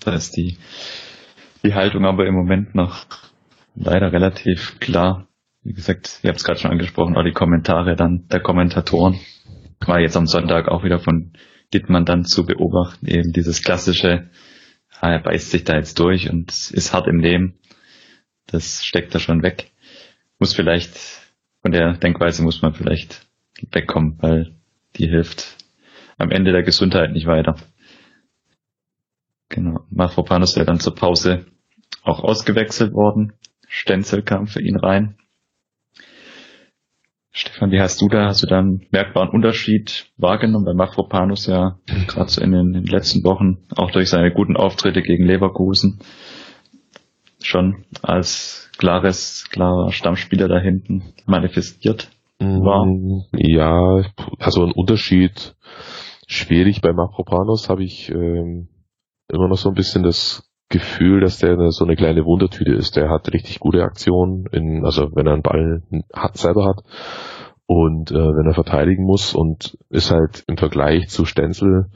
Da 0.00 0.12
ist 0.12 0.36
die, 0.36 0.58
die 1.64 1.74
Haltung 1.74 2.04
aber 2.04 2.26
im 2.26 2.34
Moment 2.34 2.74
noch 2.74 3.06
leider 3.74 4.12
relativ 4.12 4.78
klar. 4.80 5.28
Wie 5.62 5.72
gesagt, 5.72 6.20
ihr 6.22 6.28
habt 6.28 6.38
es 6.38 6.44
gerade 6.44 6.60
schon 6.60 6.70
angesprochen, 6.70 7.16
auch 7.16 7.24
die 7.24 7.32
Kommentare 7.32 7.96
dann 7.96 8.28
der 8.28 8.40
Kommentatoren. 8.40 9.18
War 9.84 9.98
jetzt 9.98 10.16
am 10.16 10.26
Sonntag 10.26 10.68
auch 10.68 10.84
wieder 10.84 11.00
von 11.00 11.32
Dittmann 11.72 12.04
dann 12.04 12.24
zu 12.24 12.44
beobachten, 12.44 13.06
eben 13.06 13.32
dieses 13.32 13.62
klassische, 13.62 14.30
ah, 15.00 15.10
er 15.10 15.22
beißt 15.22 15.50
sich 15.50 15.64
da 15.64 15.76
jetzt 15.76 15.98
durch 15.98 16.30
und 16.30 16.50
ist 16.70 16.92
hart 16.92 17.08
im 17.08 17.20
Leben. 17.20 17.58
Das 18.46 18.84
steckt 18.84 19.14
da 19.14 19.18
schon 19.18 19.42
weg. 19.42 19.72
Muss 20.38 20.54
vielleicht, 20.54 20.96
von 21.62 21.72
der 21.72 21.94
Denkweise 21.94 22.42
muss 22.42 22.62
man 22.62 22.74
vielleicht 22.74 23.26
wegkommen, 23.72 24.18
weil 24.20 24.56
die 24.96 25.08
hilft 25.08 25.56
am 26.18 26.30
Ende 26.30 26.52
der 26.52 26.62
Gesundheit 26.62 27.12
nicht 27.12 27.26
weiter. 27.26 27.56
Genau. 29.48 29.86
Mafropanus 29.90 30.56
wäre 30.56 30.66
dann 30.66 30.80
zur 30.80 30.94
Pause 30.94 31.46
auch 32.02 32.20
ausgewechselt 32.20 32.92
worden. 32.92 33.32
Stenzel 33.68 34.22
kam 34.22 34.46
für 34.46 34.60
ihn 34.60 34.76
rein. 34.76 35.18
Stefan, 37.36 37.70
wie 37.70 37.80
hast 37.80 38.00
du 38.00 38.08
da, 38.08 38.28
hast 38.28 38.42
du 38.42 38.46
da 38.46 38.60
einen 38.60 38.86
merkbaren 38.92 39.28
Unterschied 39.28 40.06
wahrgenommen, 40.16 40.64
weil 40.64 40.74
Mafropanus 40.74 41.46
ja 41.46 41.78
gerade 42.06 42.30
so 42.30 42.40
in 42.40 42.52
den, 42.52 42.68
in 42.68 42.72
den, 42.72 42.86
letzten 42.86 43.22
Wochen 43.24 43.58
auch 43.76 43.90
durch 43.90 44.08
seine 44.08 44.32
guten 44.32 44.56
Auftritte 44.56 45.02
gegen 45.02 45.26
Leverkusen 45.26 46.00
schon 47.42 47.84
als 48.02 48.70
klares, 48.78 49.48
klarer 49.50 49.92
Stammspieler 49.92 50.48
da 50.48 50.58
hinten 50.58 51.12
manifestiert 51.26 52.08
war? 52.38 52.86
Mm, 52.86 53.24
ja, 53.34 54.02
also 54.38 54.64
ein 54.64 54.72
Unterschied 54.72 55.56
schwierig. 56.26 56.80
Bei 56.80 56.94
Mafropanus 56.94 57.68
habe 57.68 57.84
ich 57.84 58.10
ähm, 58.10 58.68
immer 59.30 59.48
noch 59.48 59.58
so 59.58 59.68
ein 59.68 59.74
bisschen 59.74 60.04
das 60.04 60.45
Gefühl, 60.68 61.20
dass 61.20 61.38
der 61.38 61.56
so 61.70 61.84
eine 61.84 61.96
kleine 61.96 62.24
Wundertüte 62.24 62.72
ist. 62.72 62.96
Der 62.96 63.08
hat 63.08 63.32
richtig 63.32 63.60
gute 63.60 63.82
Aktionen, 63.82 64.46
in, 64.50 64.84
also 64.84 65.10
wenn 65.14 65.26
er 65.26 65.34
einen 65.34 65.42
Ball 65.42 65.82
hat, 66.12 66.36
selber 66.36 66.66
hat 66.66 66.82
und 67.66 68.10
äh, 68.10 68.14
wenn 68.14 68.46
er 68.46 68.54
verteidigen 68.54 69.04
muss 69.04 69.34
und 69.34 69.76
ist 69.90 70.10
halt 70.10 70.44
im 70.46 70.56
Vergleich 70.56 71.08
zu 71.08 71.24
Stenzel, 71.24 71.86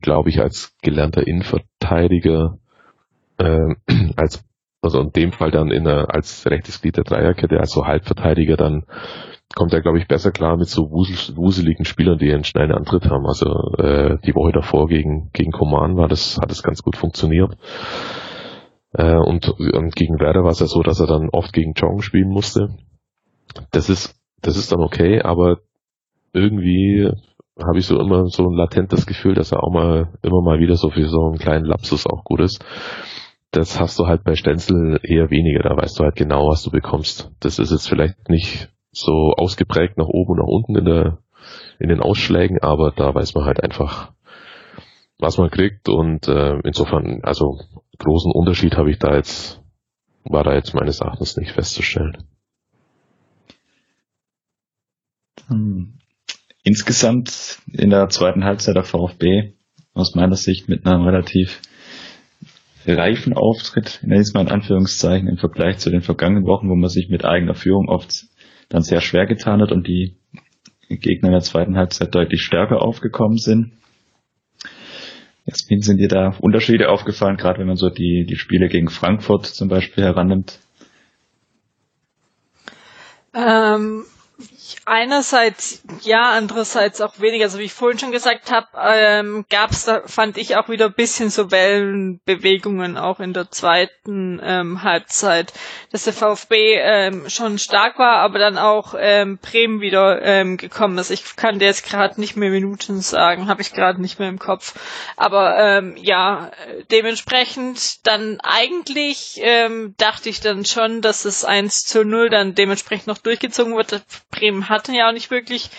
glaube 0.00 0.30
ich, 0.30 0.40
als 0.40 0.76
gelernter 0.82 1.26
Innenverteidiger, 1.26 2.58
äh, 3.38 3.74
als 4.16 4.44
also 4.82 5.00
in 5.00 5.12
dem 5.12 5.30
Fall 5.30 5.52
dann 5.52 5.70
in 5.70 5.86
einer, 5.86 6.12
als 6.12 6.44
rechtes 6.46 6.82
Glied 6.82 6.96
der 6.96 7.04
Dreierkette, 7.04 7.60
also 7.60 7.86
Halbverteidiger 7.86 8.56
dann 8.56 8.84
kommt 9.54 9.72
er, 9.72 9.80
glaube 9.80 9.98
ich, 9.98 10.08
besser 10.08 10.32
klar 10.32 10.56
mit 10.56 10.68
so 10.68 10.90
wusel, 10.90 11.36
wuseligen 11.36 11.84
Spielern, 11.84 12.18
die 12.18 12.32
einen 12.32 12.44
schnellen 12.44 12.72
Antritt 12.72 13.06
haben. 13.06 13.26
Also 13.26 13.46
äh, 13.78 14.18
die 14.24 14.34
Woche 14.34 14.52
davor 14.52 14.86
gegen, 14.88 15.30
gegen 15.32 15.52
Coman 15.52 15.96
war 15.96 16.08
das, 16.08 16.38
hat 16.40 16.50
es 16.50 16.62
ganz 16.62 16.82
gut 16.82 16.96
funktioniert. 16.96 17.56
Äh, 18.92 19.16
und, 19.16 19.48
und 19.48 19.96
gegen 19.96 20.18
Werder 20.20 20.44
war 20.44 20.50
es 20.50 20.60
ja 20.60 20.66
so, 20.66 20.82
dass 20.82 21.00
er 21.00 21.06
dann 21.06 21.30
oft 21.30 21.52
gegen 21.52 21.74
Chong 21.74 22.02
spielen 22.02 22.28
musste. 22.28 22.76
Das 23.70 23.88
ist, 23.88 24.14
das 24.40 24.56
ist 24.56 24.72
dann 24.72 24.80
okay, 24.80 25.20
aber 25.22 25.58
irgendwie 26.32 27.10
habe 27.62 27.78
ich 27.78 27.86
so 27.86 27.98
immer 27.98 28.26
so 28.26 28.48
ein 28.48 28.56
latentes 28.56 29.06
Gefühl, 29.06 29.34
dass 29.34 29.52
er 29.52 29.62
auch 29.62 29.72
mal 29.72 30.12
immer 30.22 30.42
mal 30.42 30.58
wieder 30.58 30.76
so 30.76 30.90
für 30.90 31.06
so 31.06 31.26
einen 31.26 31.38
kleinen 31.38 31.66
Lapsus 31.66 32.06
auch 32.06 32.24
gut 32.24 32.40
ist. 32.40 32.64
Das 33.50 33.78
hast 33.78 33.98
du 33.98 34.06
halt 34.06 34.24
bei 34.24 34.34
Stenzel 34.34 34.98
eher 35.02 35.30
weniger, 35.30 35.62
da 35.62 35.76
weißt 35.76 35.98
du 35.98 36.04
halt 36.04 36.16
genau, 36.16 36.48
was 36.48 36.62
du 36.62 36.70
bekommst. 36.70 37.30
Das 37.40 37.58
ist 37.58 37.70
jetzt 37.70 37.88
vielleicht 37.88 38.30
nicht 38.30 38.71
so 38.92 39.32
ausgeprägt 39.36 39.96
nach 39.96 40.06
oben 40.06 40.32
und 40.32 40.38
nach 40.38 40.46
unten 40.46 40.76
in 40.76 40.84
der 40.84 41.18
in 41.78 41.88
den 41.88 42.00
Ausschlägen, 42.00 42.60
aber 42.62 42.92
da 42.92 43.14
weiß 43.14 43.34
man 43.34 43.44
halt 43.44 43.62
einfach, 43.62 44.12
was 45.18 45.38
man 45.38 45.50
kriegt 45.50 45.88
und 45.88 46.28
äh, 46.28 46.58
insofern, 46.64 47.20
also 47.22 47.58
großen 47.98 48.30
Unterschied 48.30 48.76
habe 48.76 48.90
ich 48.90 48.98
da 48.98 49.16
jetzt, 49.16 49.60
war 50.24 50.44
da 50.44 50.54
jetzt 50.54 50.74
meines 50.74 51.00
Erachtens 51.00 51.36
nicht 51.36 51.52
festzustellen. 51.52 52.18
Hm. 55.48 55.98
Insgesamt 56.62 57.58
in 57.72 57.90
der 57.90 58.08
zweiten 58.08 58.44
Halbzeit 58.44 58.76
der 58.76 58.84
VfB 58.84 59.54
aus 59.94 60.14
meiner 60.14 60.36
Sicht 60.36 60.68
mit 60.68 60.86
einem 60.86 61.02
relativ 61.02 61.60
reifen 62.86 63.32
Auftritt, 63.32 64.00
nenne 64.02 64.20
ich 64.20 64.28
es 64.28 64.34
mal 64.34 64.42
in 64.42 64.48
Anführungszeichen, 64.48 65.28
im 65.28 65.38
Vergleich 65.38 65.78
zu 65.78 65.90
den 65.90 66.02
vergangenen 66.02 66.46
Wochen, 66.46 66.68
wo 66.68 66.74
man 66.74 66.88
sich 66.88 67.08
mit 67.08 67.24
eigener 67.24 67.54
Führung 67.54 67.88
oft 67.88 68.26
dann 68.72 68.82
sehr 68.82 69.00
schwer 69.00 69.26
getan 69.26 69.60
hat 69.60 69.70
und 69.70 69.86
die 69.86 70.16
Gegner 70.88 71.28
in 71.28 71.32
der 71.34 71.42
zweiten 71.42 71.76
Halbzeit 71.76 72.14
deutlich 72.14 72.42
stärker 72.42 72.82
aufgekommen 72.82 73.38
sind. 73.38 73.72
Jasmin, 75.44 75.82
sind 75.82 75.98
dir 75.98 76.08
da 76.08 76.36
Unterschiede 76.40 76.88
aufgefallen, 76.88 77.36
gerade 77.36 77.58
wenn 77.58 77.66
man 77.66 77.76
so 77.76 77.90
die, 77.90 78.24
die 78.26 78.36
Spiele 78.36 78.68
gegen 78.68 78.88
Frankfurt 78.88 79.46
zum 79.46 79.68
Beispiel 79.68 80.04
herannimmt? 80.04 80.60
Ähm, 83.34 84.04
einerseits 84.84 85.82
ja, 86.02 86.30
andererseits 86.30 87.00
auch 87.00 87.20
weniger. 87.20 87.44
Also 87.44 87.58
wie 87.58 87.64
ich 87.64 87.72
vorhin 87.72 87.98
schon 87.98 88.12
gesagt 88.12 88.50
habe, 88.50 88.66
ähm, 88.80 89.44
gab 89.50 89.70
es 89.70 89.84
da, 89.84 90.02
fand 90.06 90.36
ich 90.38 90.56
auch 90.56 90.68
wieder 90.68 90.86
ein 90.86 90.94
bisschen 90.94 91.30
so 91.30 91.50
Wellenbewegungen 91.50 92.96
auch 92.96 93.20
in 93.20 93.32
der 93.32 93.50
zweiten 93.50 94.40
ähm, 94.42 94.82
Halbzeit, 94.82 95.52
dass 95.90 96.04
der 96.04 96.12
VfB 96.12 96.74
ähm, 96.80 97.28
schon 97.28 97.58
stark 97.58 97.98
war, 97.98 98.16
aber 98.16 98.38
dann 98.38 98.58
auch 98.58 98.94
ähm, 98.98 99.38
Bremen 99.38 99.80
wieder 99.80 100.22
ähm, 100.22 100.56
gekommen 100.56 100.98
ist. 100.98 101.10
Ich 101.10 101.36
kann 101.36 101.58
dir 101.58 101.66
jetzt 101.66 101.86
gerade 101.88 102.20
nicht 102.20 102.36
mehr 102.36 102.50
Minuten 102.50 103.00
sagen, 103.00 103.48
habe 103.48 103.62
ich 103.62 103.72
gerade 103.72 104.00
nicht 104.00 104.18
mehr 104.18 104.28
im 104.28 104.38
Kopf. 104.38 104.74
Aber 105.16 105.56
ähm, 105.58 105.96
ja, 105.96 106.50
dementsprechend 106.90 108.06
dann 108.06 108.38
eigentlich 108.42 109.38
ähm, 109.42 109.94
dachte 109.98 110.28
ich 110.28 110.40
dann 110.40 110.64
schon, 110.64 111.00
dass 111.02 111.24
es 111.24 111.44
1 111.44 111.84
zu 111.84 112.04
0 112.04 112.30
dann 112.30 112.54
dementsprechend 112.54 113.06
noch 113.06 113.18
durchgezogen 113.18 113.76
wird. 113.76 114.02
Bremen 114.30 114.61
hatten 114.68 114.94
ja 114.94 115.08
auch 115.08 115.12
nicht 115.12 115.30
wirklich 115.30 115.70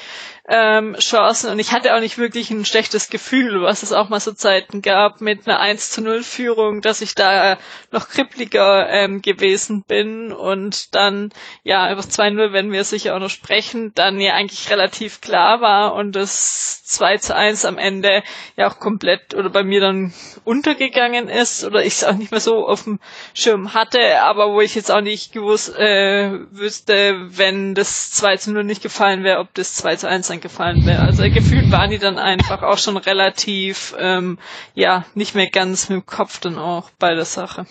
ähm, 0.49 0.95
Chancen. 0.99 1.49
Und 1.51 1.59
ich 1.59 1.71
hatte 1.71 1.95
auch 1.95 2.01
nicht 2.01 2.17
wirklich 2.17 2.49
ein 2.51 2.65
schlechtes 2.65 3.09
Gefühl, 3.09 3.61
was 3.61 3.81
es 3.83 3.93
auch 3.93 4.09
mal 4.09 4.19
so 4.19 4.33
Zeiten 4.33 4.81
gab 4.81 5.21
mit 5.21 5.47
einer 5.47 5.59
1 5.59 5.91
zu 5.91 6.01
0 6.01 6.23
Führung, 6.23 6.81
dass 6.81 7.01
ich 7.01 7.15
da 7.15 7.57
noch 7.91 8.09
krippliger 8.09 8.89
ähm, 8.89 9.21
gewesen 9.21 9.83
bin. 9.83 10.33
Und 10.33 10.95
dann, 10.95 11.31
ja, 11.63 11.91
über 11.91 12.01
2-0 12.01 12.51
werden 12.51 12.71
wir 12.73 12.83
sicher 12.83 13.15
auch 13.15 13.19
noch 13.19 13.29
sprechen, 13.29 13.93
dann 13.95 14.19
ja 14.19 14.33
eigentlich 14.33 14.69
relativ 14.69 15.21
klar 15.21 15.61
war 15.61 15.93
und 15.93 16.13
das 16.13 16.83
2 16.85 17.17
zu 17.17 17.35
1 17.35 17.63
am 17.65 17.77
Ende 17.77 18.23
ja 18.57 18.69
auch 18.69 18.79
komplett 18.79 19.33
oder 19.35 19.49
bei 19.49 19.63
mir 19.63 19.79
dann 19.79 20.13
untergegangen 20.43 21.29
ist 21.29 21.63
oder 21.63 21.81
ich 21.85 21.93
es 21.93 22.03
auch 22.03 22.13
nicht 22.15 22.31
mehr 22.31 22.39
so 22.41 22.67
auf 22.67 22.83
dem 22.83 22.99
Schirm 23.33 23.73
hatte, 23.73 24.21
aber 24.21 24.51
wo 24.51 24.61
ich 24.61 24.75
jetzt 24.75 24.91
auch 24.91 25.01
nicht 25.01 25.31
gewusst 25.31 25.75
äh, 25.77 26.31
wüsste, 26.51 27.15
wenn 27.37 27.75
das 27.75 28.11
2 28.11 28.37
zu 28.37 28.51
0 28.51 28.63
nicht 28.65 28.83
gefallen 28.83 29.23
wäre, 29.23 29.39
ob 29.39 29.53
das 29.53 29.75
2 29.75 29.95
zu 29.95 30.07
1 30.09 30.32
gefallen 30.41 30.85
wäre. 30.85 31.01
Also 31.01 31.23
gefühlt 31.23 31.71
waren 31.71 31.91
die 31.91 31.99
dann 31.99 32.17
einfach 32.17 32.63
auch 32.63 32.77
schon 32.77 32.97
relativ, 32.97 33.95
ähm, 33.99 34.37
ja, 34.73 35.05
nicht 35.15 35.35
mehr 35.35 35.49
ganz 35.49 35.89
mit 35.89 35.97
dem 36.01 36.05
Kopf 36.05 36.39
dann 36.39 36.57
auch 36.57 36.89
bei 36.99 37.13
der 37.13 37.25
Sache. 37.25 37.65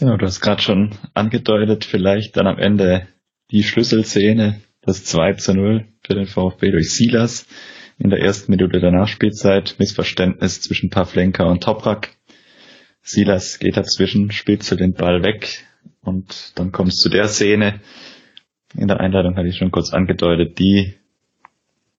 Ja, 0.00 0.16
du 0.16 0.26
hast 0.26 0.40
gerade 0.40 0.62
schon 0.62 0.94
angedeutet, 1.14 1.84
vielleicht 1.84 2.36
dann 2.36 2.46
am 2.46 2.58
Ende 2.58 3.08
die 3.50 3.64
Schlüsselszene, 3.64 4.60
das 4.82 5.04
2 5.04 5.34
zu 5.34 5.54
0 5.54 5.86
für 6.06 6.14
den 6.14 6.26
VfB 6.26 6.70
durch 6.70 6.92
Silas 6.94 7.46
in 7.98 8.10
der 8.10 8.20
ersten 8.20 8.52
Minute 8.52 8.78
der 8.80 8.92
Nachspielzeit. 8.92 9.76
Missverständnis 9.78 10.60
zwischen 10.60 10.90
Pavlenka 10.90 11.44
und 11.44 11.64
Toprak. 11.64 12.10
Silas 13.02 13.58
geht 13.58 13.76
dazwischen, 13.76 14.30
spielt 14.30 14.62
zu 14.62 14.76
den 14.76 14.92
Ball 14.92 15.22
weg 15.22 15.64
und 16.02 16.52
dann 16.56 16.72
kommt 16.72 16.92
es 16.92 16.96
zu 16.96 17.08
der 17.08 17.26
Szene. 17.28 17.80
In 18.74 18.88
der 18.88 19.00
Einleitung 19.00 19.36
hatte 19.36 19.48
ich 19.48 19.56
schon 19.56 19.70
kurz 19.70 19.92
angedeutet, 19.92 20.58
die 20.58 20.94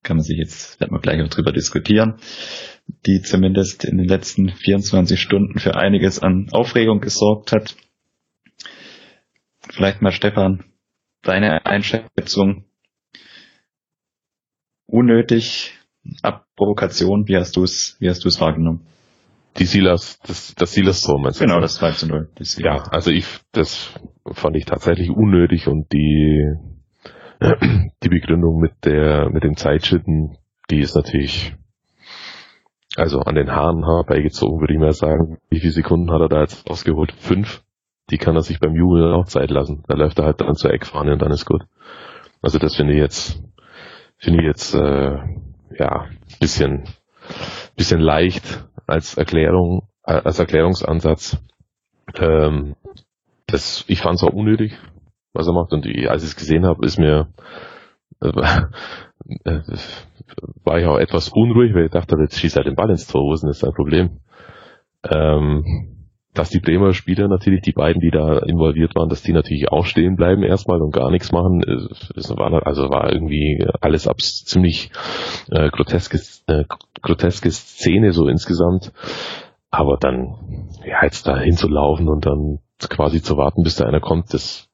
kann 0.04 0.18
man 0.18 0.24
sich 0.24 0.38
jetzt, 0.38 0.80
werden 0.80 0.94
wir 0.94 1.02
gleich 1.02 1.22
auch 1.22 1.30
drüber 1.30 1.52
diskutieren, 1.52 2.16
die 3.06 3.22
zumindest 3.22 3.86
in 3.86 3.98
den 3.98 4.08
letzten 4.08 4.50
24 4.50 5.20
Stunden 5.20 5.60
für 5.60 5.76
einiges 5.76 6.20
an 6.20 6.48
Aufregung 6.52 7.02
gesorgt 7.02 7.52
hat. 7.52 7.76
Vielleicht 9.70 10.02
mal 10.02 10.12
Stefan, 10.12 10.64
deine 11.22 11.66
Einschätzung. 11.66 12.66
Unnötig, 14.86 15.74
ab 16.24 16.48
Provokation, 16.56 17.28
wie 17.28 17.38
hast 17.38 17.56
du 17.56 17.64
es, 17.64 17.96
wie 18.00 18.10
hast 18.10 18.24
du 18.24 18.28
es 18.30 18.42
wahrgenommen? 18.42 18.88
Die 19.60 19.66
Silas, 19.66 20.20
das, 20.26 20.56
das 20.56 20.72
Silas-Tor 20.72 21.20
meinst 21.20 21.42
du? 21.42 21.46
Genau, 21.46 21.60
das 21.60 21.76
2 21.76 21.92
zu 21.92 22.08
0. 22.08 22.30
Ja, 22.60 22.84
also 22.92 23.12
ich, 23.12 23.26
das 23.52 23.94
fand 24.32 24.56
ich 24.56 24.66
tatsächlich 24.66 25.10
unnötig 25.10 25.68
und 25.68 25.92
die, 25.92 26.56
die 28.04 28.10
Begründung 28.10 28.60
mit 28.60 28.86
der, 28.86 29.30
mit 29.30 29.44
dem 29.44 29.58
Zeitschitten, 29.58 30.38
die 30.70 30.80
ist 30.80 30.96
natürlich, 30.96 31.56
also 32.96 33.20
an 33.20 33.36
den 33.36 33.52
Haaren 33.52 33.84
herbeigezogen, 33.86 34.62
würde 34.62 34.74
ich 34.74 34.80
mal 34.80 34.94
sagen. 34.94 35.40
Wie 35.50 35.60
viele 35.60 35.74
Sekunden 35.74 36.12
hat 36.12 36.22
er 36.22 36.30
da 36.30 36.42
jetzt 36.42 36.70
ausgeholt? 36.70 37.12
Fünf? 37.12 37.62
Die 38.12 38.18
kann 38.18 38.36
er 38.36 38.42
sich 38.42 38.60
beim 38.60 38.76
Jubeln 38.76 39.14
auch 39.14 39.26
Zeit 39.26 39.52
lassen. 39.52 39.84
Da 39.88 39.96
läuft 39.96 40.20
er 40.20 40.26
halt 40.26 40.42
dann 40.42 40.56
zur 40.56 40.72
Eckfahne 40.72 41.14
und 41.14 41.22
dann 41.22 41.32
ist 41.32 41.46
gut. 41.46 41.64
Also 42.42 42.60
das 42.60 42.76
finde 42.76 42.94
ich 42.94 43.00
jetzt, 43.00 43.44
finde 44.18 44.40
ich 44.40 44.46
jetzt, 44.48 44.74
äh, 44.74 45.18
ja, 45.78 46.06
bisschen, 46.40 46.86
bisschen 47.76 48.00
leicht 48.00 48.69
als 48.90 49.18
Erklärung, 49.18 49.88
äh, 50.06 50.14
als 50.14 50.40
Erklärungsansatz. 50.40 51.38
Ähm, 52.16 52.76
das, 53.48 53.84
ich 53.88 54.02
fand 54.02 54.16
es 54.16 54.24
auch 54.24 54.34
unnötig, 54.34 54.78
was 55.34 55.48
er 55.48 55.54
macht. 55.54 55.74
Und 55.74 55.86
ich, 55.86 56.10
als 56.10 56.24
ich 56.24 56.30
es 56.30 56.36
gesehen 56.36 56.66
habe, 56.66 56.86
ist 56.86 57.00
mir 57.00 57.28
äh, 58.22 58.32
war 60.64 60.80
ich 60.80 60.86
auch 60.86 60.98
etwas 60.98 61.30
unruhig, 61.30 61.74
weil 61.74 61.86
ich 61.86 61.92
dachte, 61.92 62.16
jetzt 62.20 62.40
schießt 62.40 62.58
er 62.58 62.64
den 62.64 62.76
Ball 62.76 62.90
ins 62.90 63.08
Tor, 63.08 63.24
wo 63.24 63.34
ist 63.34 63.42
denn 63.42 63.50
das 63.50 63.64
ein 63.64 63.74
Problem? 63.74 64.20
Ähm, 65.04 65.99
dass 66.34 66.50
die 66.50 66.60
Bremer 66.60 66.94
Spieler 66.94 67.28
natürlich, 67.28 67.62
die 67.62 67.72
beiden, 67.72 68.02
die 68.02 68.12
da 68.12 68.40
involviert 68.40 68.96
waren, 68.96 69.10
dass 69.10 69.24
die 69.24 69.34
natürlich 69.34 69.70
auch 69.70 69.86
stehen 69.86 70.16
bleiben 70.16 70.44
erstmal 70.44 70.82
und 70.82 70.92
gar 70.92 71.10
nichts 71.10 71.32
machen. 71.32 71.62
War, 71.62 72.66
also 72.68 72.90
war 72.90 73.12
irgendwie 73.12 73.66
alles 73.82 74.08
ab 74.08 74.22
ziemlich 74.22 74.92
äh, 75.50 75.70
groteskes, 75.70 76.44
äh, 76.48 76.66
groteske 77.02 77.50
Szene 77.50 78.12
so 78.12 78.28
insgesamt. 78.28 78.92
Aber 79.72 79.98
dann, 79.98 80.70
ja, 80.86 81.04
jetzt 81.04 81.28
da 81.28 81.38
hinzulaufen 81.38 82.08
und 82.08 82.26
dann 82.26 82.60
quasi 82.90 83.22
zu 83.22 83.38
warten, 83.38 83.64
bis 83.64 83.76
da 83.76 83.86
einer 83.86 84.00
kommt, 84.00 84.34
das 84.34 84.70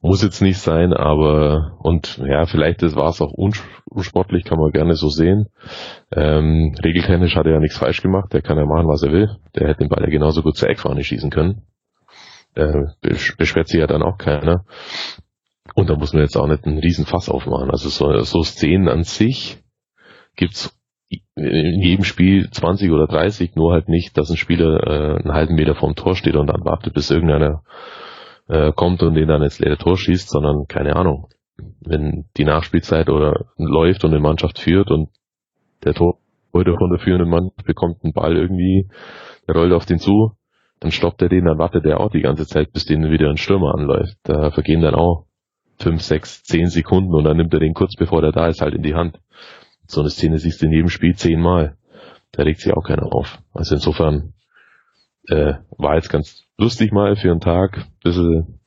muss 0.00 0.22
jetzt 0.22 0.40
nicht 0.40 0.58
sein, 0.58 0.92
aber 0.92 1.76
und 1.80 2.18
ja, 2.18 2.46
vielleicht 2.46 2.82
war 2.94 3.08
es 3.08 3.20
auch 3.20 3.32
unsportlich, 3.32 4.44
kann 4.44 4.58
man 4.58 4.70
gerne 4.70 4.94
so 4.94 5.08
sehen. 5.08 5.48
Ähm, 6.12 6.74
regeltechnisch 6.82 7.34
hat 7.34 7.46
er 7.46 7.54
ja 7.54 7.60
nichts 7.60 7.78
falsch 7.78 8.00
gemacht, 8.02 8.32
der 8.32 8.42
kann 8.42 8.58
ja 8.58 8.64
machen, 8.64 8.86
was 8.86 9.02
er 9.02 9.12
will. 9.12 9.36
Der 9.56 9.68
hätte 9.68 9.80
den 9.80 9.88
Ball 9.88 10.02
ja 10.02 10.10
genauso 10.10 10.42
gut 10.42 10.56
zur 10.56 10.68
Eckfahne 10.68 11.02
schießen 11.02 11.30
können. 11.30 11.62
Äh, 12.54 12.84
beschwert 13.00 13.68
sich 13.68 13.80
ja 13.80 13.86
dann 13.86 14.02
auch 14.02 14.18
keiner. 14.18 14.64
Und 15.74 15.90
da 15.90 15.96
muss 15.96 16.12
man 16.12 16.22
jetzt 16.22 16.36
auch 16.36 16.46
nicht 16.46 16.64
einen 16.64 16.78
riesen 16.78 17.04
Fass 17.04 17.28
aufmachen. 17.28 17.70
Also 17.70 17.88
so, 17.88 18.18
so 18.20 18.42
Szenen 18.42 18.88
an 18.88 19.02
sich 19.02 19.58
gibt's 20.36 20.74
in 21.34 21.80
jedem 21.80 22.04
Spiel 22.04 22.50
20 22.50 22.90
oder 22.90 23.06
30, 23.06 23.54
nur 23.54 23.72
halt 23.72 23.88
nicht, 23.88 24.16
dass 24.18 24.30
ein 24.30 24.36
Spieler 24.36 24.86
äh, 24.86 25.20
einen 25.20 25.32
halben 25.32 25.54
Meter 25.54 25.74
vorm 25.74 25.94
Tor 25.94 26.14
steht 26.14 26.36
und 26.36 26.48
dann 26.48 26.64
wartet, 26.64 26.94
bis 26.94 27.10
irgendeiner 27.10 27.62
äh, 28.48 28.72
kommt 28.72 29.02
und 29.02 29.14
den 29.14 29.28
dann 29.28 29.42
ins 29.42 29.58
leere 29.58 29.78
Tor 29.78 29.96
schießt, 29.96 30.28
sondern 30.28 30.66
keine 30.66 30.96
Ahnung. 30.96 31.28
Wenn 31.80 32.26
die 32.36 32.44
Nachspielzeit 32.44 33.08
oder 33.08 33.46
läuft 33.56 34.04
und 34.04 34.12
eine 34.12 34.20
Mannschaft 34.20 34.58
führt 34.58 34.90
und 34.90 35.10
der 35.84 35.94
Torhüter 35.94 36.76
von 36.78 36.90
der 36.90 36.98
führenden 36.98 37.30
Mannschaft 37.30 37.64
bekommt 37.64 38.04
einen 38.04 38.12
Ball 38.12 38.36
irgendwie, 38.36 38.88
der 39.46 39.54
rollt 39.54 39.72
auf 39.72 39.86
den 39.86 39.98
zu, 39.98 40.32
dann 40.80 40.92
stoppt 40.92 41.22
er 41.22 41.28
den, 41.28 41.44
dann 41.44 41.58
wartet 41.58 41.84
er 41.84 42.00
auch 42.00 42.10
die 42.10 42.20
ganze 42.20 42.46
Zeit, 42.46 42.72
bis 42.72 42.84
den 42.84 43.10
wieder 43.10 43.28
ein 43.28 43.36
Stürmer 43.36 43.74
anläuft. 43.74 44.16
Da 44.22 44.50
vergehen 44.50 44.80
dann 44.80 44.94
auch 44.94 45.26
fünf, 45.78 46.02
sechs, 46.02 46.42
zehn 46.42 46.66
Sekunden 46.66 47.14
und 47.14 47.24
dann 47.24 47.36
nimmt 47.36 47.52
er 47.54 47.60
den 47.60 47.74
kurz 47.74 47.94
bevor 47.96 48.22
der 48.22 48.32
da 48.32 48.46
ist 48.48 48.60
halt 48.60 48.74
in 48.74 48.82
die 48.82 48.94
Hand. 48.94 49.18
So 49.86 50.00
eine 50.00 50.10
Szene 50.10 50.38
siehst 50.38 50.60
du 50.62 50.66
in 50.66 50.72
jedem 50.72 50.88
Spiel 50.88 51.14
zehnmal. 51.14 51.76
Da 52.32 52.42
regt 52.42 52.60
sich 52.60 52.72
auch 52.72 52.84
keiner 52.84 53.12
auf. 53.12 53.38
Also 53.52 53.76
insofern 53.76 54.34
äh, 55.28 55.54
war 55.76 55.94
jetzt 55.96 56.10
ganz 56.10 56.44
lustig 56.56 56.92
mal 56.92 57.16
für 57.16 57.30
einen 57.30 57.40
Tag, 57.40 57.86
bisschen 58.02 58.60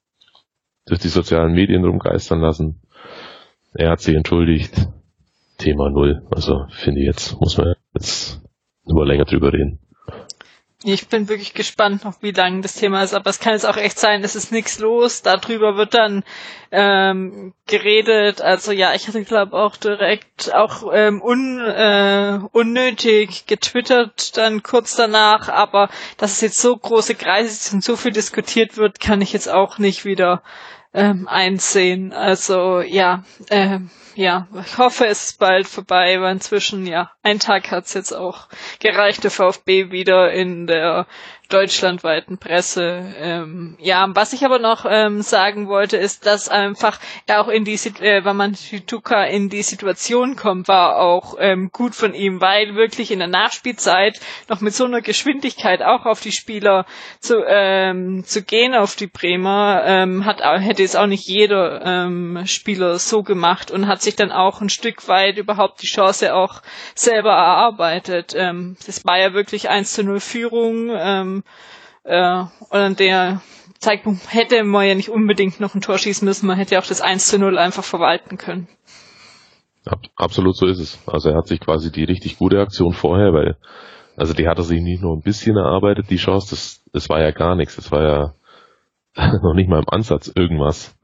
durch 0.86 1.00
die 1.00 1.10
sozialen 1.10 1.54
Medien 1.54 1.86
rumgeistern 1.86 2.40
lassen. 2.40 2.82
Er 3.74 3.92
hat 3.92 4.02
sich 4.02 4.16
entschuldigt. 4.16 4.88
Thema 5.58 5.90
null. 5.90 6.26
Also 6.32 6.66
finde 6.70 7.02
ich 7.02 7.08
jetzt, 7.08 7.40
muss 7.40 7.58
man 7.58 7.76
jetzt 7.94 8.42
nur 8.86 9.06
länger 9.06 9.26
drüber 9.26 9.54
reden. 9.54 9.80
Ich 10.84 11.08
bin 11.10 11.30
wirklich 11.30 11.54
gespannt 11.54 12.04
noch, 12.06 12.24
wie 12.24 12.32
lang 12.32 12.64
das 12.64 12.74
Thema 12.74 13.04
ist, 13.04 13.14
aber 13.14 13.30
es 13.30 13.40
kann 13.40 13.54
jetzt 13.54 13.68
auch 13.68 13.78
echt 13.78 14.00
sein, 14.00 14.24
es 14.24 14.36
ist 14.36 14.52
nichts 14.52 14.80
los. 14.80 15.22
Darüber 15.22 15.78
wird 15.78 15.94
dann 15.94 16.24
ähm, 16.72 17.54
geredet. 17.68 18.42
Also 18.42 18.72
ja, 18.72 18.96
ich 18.96 19.08
hatte 19.08 19.24
glaube 19.24 19.56
auch 19.58 19.78
direkt 19.78 20.52
auch 20.56 20.92
ähm, 20.92 21.22
un, 21.22 21.60
äh, 21.60 22.40
unnötig 22.52 23.46
getwittert 23.46 24.36
dann 24.38 24.64
kurz 24.64 24.96
danach, 24.96 25.50
aber 25.50 25.90
dass 26.18 26.32
es 26.34 26.42
jetzt 26.42 26.60
so 26.60 26.76
große 26.76 27.14
Kreise 27.14 27.54
sind 27.54 27.84
so 27.84 27.96
viel 27.96 28.12
diskutiert 28.12 28.78
wird, 28.78 29.00
kann 29.00 29.22
ich 29.22 29.34
jetzt 29.34 29.50
auch 29.50 29.78
nicht 29.78 30.04
wieder 30.04 30.42
ähm, 30.94 31.28
einsehen. 31.28 32.14
Also 32.14 32.82
ja, 32.82 33.24
ähm, 33.50 33.90
ja, 34.16 34.48
ich 34.66 34.78
hoffe, 34.78 35.06
es 35.08 35.30
ist 35.30 35.40
bald 35.40 35.68
vorbei, 35.68 36.20
weil 36.20 36.34
inzwischen, 36.34 36.86
ja, 36.86 37.12
ein 37.24 37.40
Tag 37.40 37.72
hat's 37.72 37.94
jetzt 37.94 38.12
auch 38.14 38.48
gereicht, 38.80 39.24
der 39.24 39.32
VfB 39.32 39.92
wieder 39.92 40.32
in 40.34 40.68
der 40.68 41.08
deutschlandweiten 41.52 42.38
Presse. 42.38 43.04
Ähm, 43.20 43.76
ja, 43.80 44.08
was 44.14 44.34
ich 44.34 44.44
aber 44.46 44.60
noch 44.60 44.86
ähm, 44.90 45.22
sagen 45.22 45.68
wollte, 45.68 45.98
ist, 45.98 46.26
dass 46.26 46.50
einfach 46.50 47.00
er 47.28 47.42
auch 47.42 47.48
in 47.48 47.66
die, 47.66 47.74
äh, 47.74 48.24
wenn 48.26 48.36
man 48.36 48.56
Shituka 48.56 49.24
in 49.26 49.50
die 49.50 49.64
Situation 49.64 50.36
kommt, 50.36 50.68
war 50.68 50.98
auch 50.98 51.36
ähm, 51.40 51.70
gut 51.72 51.94
von 51.96 52.14
ihm, 52.14 52.42
weil 52.42 52.76
wirklich 52.76 53.12
in 53.12 53.20
der 53.20 53.28
Nachspielzeit 53.28 54.20
noch 54.48 54.62
mit 54.62 54.74
so 54.74 54.86
einer 54.86 55.02
Geschwindigkeit 55.02 55.82
auch 55.82 56.06
auf 56.06 56.22
die 56.22 56.32
Spieler 56.32 56.86
zu, 57.20 57.44
ähm, 57.46 58.24
zu 58.26 58.44
gehen, 58.44 58.74
auf 58.74 58.96
die 58.96 59.08
Bremer, 59.08 59.84
ähm, 59.86 60.26
hat, 60.26 60.42
hätte 60.42 60.84
es 60.84 60.96
auch 60.96 61.08
nicht 61.08 61.28
jeder 61.28 61.86
ähm, 61.86 62.44
Spieler 62.46 62.98
so 63.00 63.24
gemacht 63.24 63.72
und 63.72 63.88
hat 63.88 64.02
sich 64.02 64.16
dann 64.16 64.32
auch 64.32 64.62
ein 64.62 64.70
Stück 64.70 65.08
weit 65.08 65.38
überhaupt 65.38 65.82
die 65.82 65.88
Chance 65.88 66.34
auch 66.34 66.62
selber 66.96 67.32
erarbeitet. 67.32 68.34
Ähm, 68.36 68.78
das 68.86 69.06
war 69.06 69.20
ja 69.20 69.34
wirklich 69.34 69.70
1 69.70 69.94
zu 69.94 70.04
0 70.04 70.20
Führung. 70.20 70.90
Ähm, 70.94 71.41
äh, 72.04 72.44
und 72.70 72.80
an 72.80 72.96
der 72.96 73.42
Zeitpunkt 73.80 74.34
hätte 74.34 74.64
man 74.64 74.88
ja 74.88 74.96
nicht 74.96 75.10
unbedingt 75.10 75.60
noch 75.60 75.76
ein 75.76 75.82
Tor 75.82 75.98
schießen 75.98 76.26
müssen, 76.26 76.48
man 76.48 76.58
hätte 76.58 76.76
ja 76.76 76.82
auch 76.82 76.88
das 76.88 77.02
1 77.02 77.28
zu 77.28 77.40
0 77.40 77.58
einfach 77.58 77.84
verwalten 77.84 78.38
können. 78.38 78.68
Absolut 80.16 80.56
so 80.56 80.68
ist 80.68 80.80
es. 80.80 81.00
Also 81.08 81.30
er 81.30 81.38
hat 81.38 81.48
sich 81.48 81.60
quasi 81.60 81.92
die 81.92 82.04
richtig 82.04 82.38
gute 82.38 82.60
Aktion 82.60 82.94
vorher, 82.94 83.34
weil, 83.34 83.58
also 84.16 84.34
die 84.34 84.48
hat 84.48 84.60
er 84.60 84.64
sich 84.64 84.82
nicht 84.82 85.02
nur 85.02 85.16
ein 85.16 85.24
bisschen 85.24 85.58
erarbeitet, 85.58 86.12
die 86.12 86.18
Chance, 86.18 86.52
das, 86.52 86.84
das 86.94 87.10
war 87.10 87.20
ja 87.20 87.32
gar 87.32 87.56
nichts, 87.56 87.76
das 87.76 87.92
war 87.92 88.04
ja 88.04 88.34
noch 89.42 89.56
nicht 89.56 89.70
mal 89.70 89.80
im 89.80 89.90
Ansatz 89.90 90.32
irgendwas. 90.34 90.96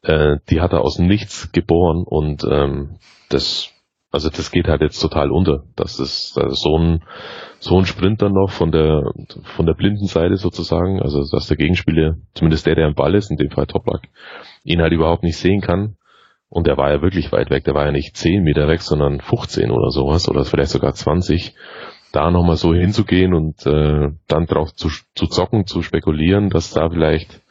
Äh, 0.00 0.36
die 0.48 0.60
hat 0.62 0.72
er 0.72 0.80
aus 0.80 0.98
Nichts 0.98 1.52
geboren 1.52 2.04
und 2.06 2.44
ähm, 2.44 2.98
das 3.28 3.73
also 4.14 4.30
das 4.30 4.52
geht 4.52 4.68
halt 4.68 4.80
jetzt 4.80 5.00
total 5.00 5.32
unter. 5.32 5.64
Das 5.74 5.98
ist 5.98 6.38
also 6.38 6.54
so 6.54 6.78
ein 6.78 7.02
so 7.58 7.76
ein 7.76 7.84
Sprint 7.84 8.22
dann 8.22 8.32
noch 8.32 8.50
von 8.50 8.70
der 8.70 9.02
von 9.56 9.66
der 9.66 9.74
blinden 9.74 10.06
Seite 10.06 10.36
sozusagen, 10.36 11.02
also 11.02 11.24
dass 11.32 11.48
der 11.48 11.56
Gegenspieler, 11.56 12.14
zumindest 12.32 12.64
der, 12.64 12.76
der 12.76 12.86
am 12.86 12.94
Ball 12.94 13.16
ist, 13.16 13.32
in 13.32 13.38
dem 13.38 13.50
Fall 13.50 13.66
Toplak, 13.66 14.02
ihn 14.62 14.80
halt 14.80 14.92
überhaupt 14.92 15.24
nicht 15.24 15.36
sehen 15.36 15.60
kann. 15.60 15.96
Und 16.48 16.68
der 16.68 16.76
war 16.76 16.92
ja 16.92 17.02
wirklich 17.02 17.32
weit 17.32 17.50
weg, 17.50 17.64
der 17.64 17.74
war 17.74 17.86
ja 17.86 17.90
nicht 17.90 18.16
10 18.16 18.44
Meter 18.44 18.68
weg, 18.68 18.82
sondern 18.82 19.20
15 19.20 19.72
oder 19.72 19.90
sowas, 19.90 20.28
oder 20.28 20.44
vielleicht 20.44 20.70
sogar 20.70 20.94
20. 20.94 21.56
Da 22.12 22.30
nochmal 22.30 22.54
so 22.54 22.72
hinzugehen 22.72 23.34
und 23.34 23.66
äh, 23.66 24.10
dann 24.28 24.46
drauf 24.46 24.72
zu, 24.74 24.88
zu 25.16 25.26
zocken, 25.26 25.66
zu 25.66 25.82
spekulieren, 25.82 26.50
dass 26.50 26.70
da 26.70 26.88
vielleicht 26.88 27.42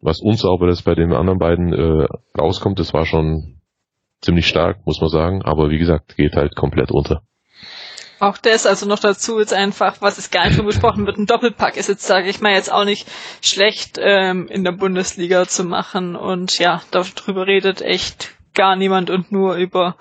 was 0.00 0.20
Unsauberes 0.20 0.82
bei 0.82 0.96
den 0.96 1.12
anderen 1.12 1.38
beiden 1.38 1.72
äh, 1.72 2.08
rauskommt, 2.36 2.80
das 2.80 2.92
war 2.92 3.06
schon 3.06 3.61
ziemlich 4.22 4.46
stark, 4.46 4.86
muss 4.86 5.00
man 5.00 5.10
sagen, 5.10 5.42
aber 5.42 5.70
wie 5.70 5.78
gesagt, 5.78 6.16
geht 6.16 6.34
halt 6.34 6.56
komplett 6.56 6.90
unter. 6.90 7.22
Auch 8.22 8.38
das, 8.38 8.66
also 8.66 8.86
noch 8.86 9.00
dazu 9.00 9.40
jetzt 9.40 9.52
einfach, 9.52 9.96
was 10.00 10.16
es 10.16 10.30
gar 10.30 10.46
nicht 10.46 10.56
so 10.56 10.62
besprochen 10.62 11.06
wird, 11.06 11.18
ein 11.18 11.26
Doppelpack 11.26 11.76
ist 11.76 11.88
jetzt, 11.88 12.06
sage 12.06 12.28
ich 12.28 12.40
mal, 12.40 12.52
jetzt 12.52 12.72
auch 12.72 12.84
nicht 12.84 13.08
schlecht 13.40 13.98
ähm, 14.00 14.46
in 14.46 14.62
der 14.62 14.70
Bundesliga 14.70 15.46
zu 15.46 15.64
machen. 15.64 16.14
Und 16.14 16.56
ja, 16.60 16.82
darüber 16.92 17.48
redet 17.48 17.82
echt 17.82 18.30
gar 18.54 18.76
niemand 18.76 19.10
und 19.10 19.32
nur 19.32 19.56
über 19.56 19.96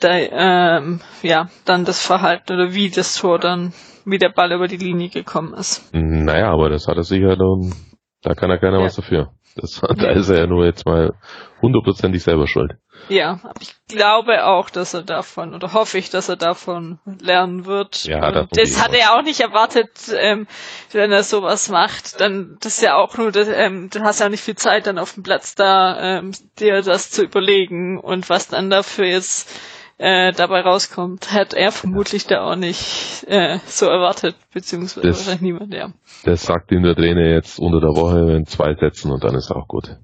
der, 0.00 0.30
ähm, 0.30 1.00
ja, 1.22 1.48
dann 1.64 1.84
das 1.84 2.00
Verhalten 2.06 2.52
oder 2.52 2.72
wie 2.72 2.88
das 2.88 3.16
Tor 3.16 3.40
dann, 3.40 3.72
wie 4.04 4.18
der 4.18 4.28
Ball 4.28 4.52
über 4.52 4.68
die 4.68 4.76
Linie 4.76 5.08
gekommen 5.08 5.52
ist. 5.54 5.92
Naja, 5.92 6.52
aber 6.52 6.70
das 6.70 6.86
hat 6.86 6.96
er 6.96 7.02
sicher 7.02 7.36
dann, 7.36 7.74
da 8.22 8.34
kann 8.34 8.50
er 8.50 8.58
keiner 8.58 8.78
ja. 8.78 8.84
was 8.84 8.96
dafür. 8.96 9.32
Das, 9.56 9.80
da 9.96 10.10
ist 10.10 10.28
er 10.28 10.40
ja 10.40 10.46
nur 10.46 10.64
jetzt 10.64 10.86
mal 10.86 11.14
hundertprozentig 11.62 12.22
selber 12.22 12.46
schuld. 12.46 12.74
Ja, 13.08 13.40
aber 13.42 13.60
ich 13.60 13.74
glaube 13.88 14.44
auch, 14.44 14.68
dass 14.68 14.94
er 14.94 15.02
davon, 15.02 15.54
oder 15.54 15.72
hoffe 15.72 15.96
ich, 15.98 16.10
dass 16.10 16.28
er 16.28 16.36
davon 16.36 16.98
lernen 17.20 17.64
wird. 17.64 18.04
Ja, 18.04 18.30
das, 18.30 18.48
das 18.50 18.82
hat 18.82 18.92
er 18.92 18.98
ja 18.98 19.18
auch 19.18 19.22
nicht 19.22 19.40
erwartet, 19.40 19.90
ähm, 20.14 20.46
wenn 20.92 21.12
er 21.12 21.22
sowas 21.22 21.68
macht. 21.70 22.20
Dann, 22.20 22.58
das 22.60 22.76
ist 22.76 22.82
ja 22.82 22.96
auch 22.96 23.16
nur, 23.16 23.32
das, 23.32 23.48
ähm, 23.48 23.88
du 23.90 24.00
hast 24.00 24.20
ja 24.20 24.26
auch 24.26 24.30
nicht 24.30 24.42
viel 24.42 24.56
Zeit 24.56 24.86
dann 24.86 24.98
auf 24.98 25.14
dem 25.14 25.22
Platz 25.22 25.54
da, 25.54 26.18
ähm, 26.18 26.32
dir 26.58 26.82
das 26.82 27.10
zu 27.10 27.22
überlegen 27.22 27.98
und 27.98 28.28
was 28.28 28.48
dann 28.48 28.70
dafür 28.70 29.06
jetzt 29.06 29.50
äh, 29.98 30.32
dabei 30.32 30.60
rauskommt, 30.60 31.32
hat 31.32 31.54
er 31.54 31.72
vermutlich 31.72 32.26
da 32.26 32.44
auch 32.44 32.56
nicht 32.56 33.24
äh, 33.28 33.58
so 33.66 33.86
erwartet, 33.86 34.36
beziehungsweise 34.52 35.06
das, 35.06 35.18
wahrscheinlich 35.18 35.42
niemand, 35.42 35.72
ja. 35.72 35.92
Das 36.24 36.42
sagt 36.42 36.70
ihm 36.72 36.82
der 36.82 36.94
Trainer 36.94 37.28
jetzt 37.28 37.58
unter 37.58 37.80
der 37.80 37.90
Woche 37.90 38.36
in 38.36 38.46
zwei 38.46 38.74
Sätzen 38.74 39.10
und 39.10 39.24
dann 39.24 39.34
ist 39.34 39.50
auch 39.50 39.66
gut. 39.66 39.96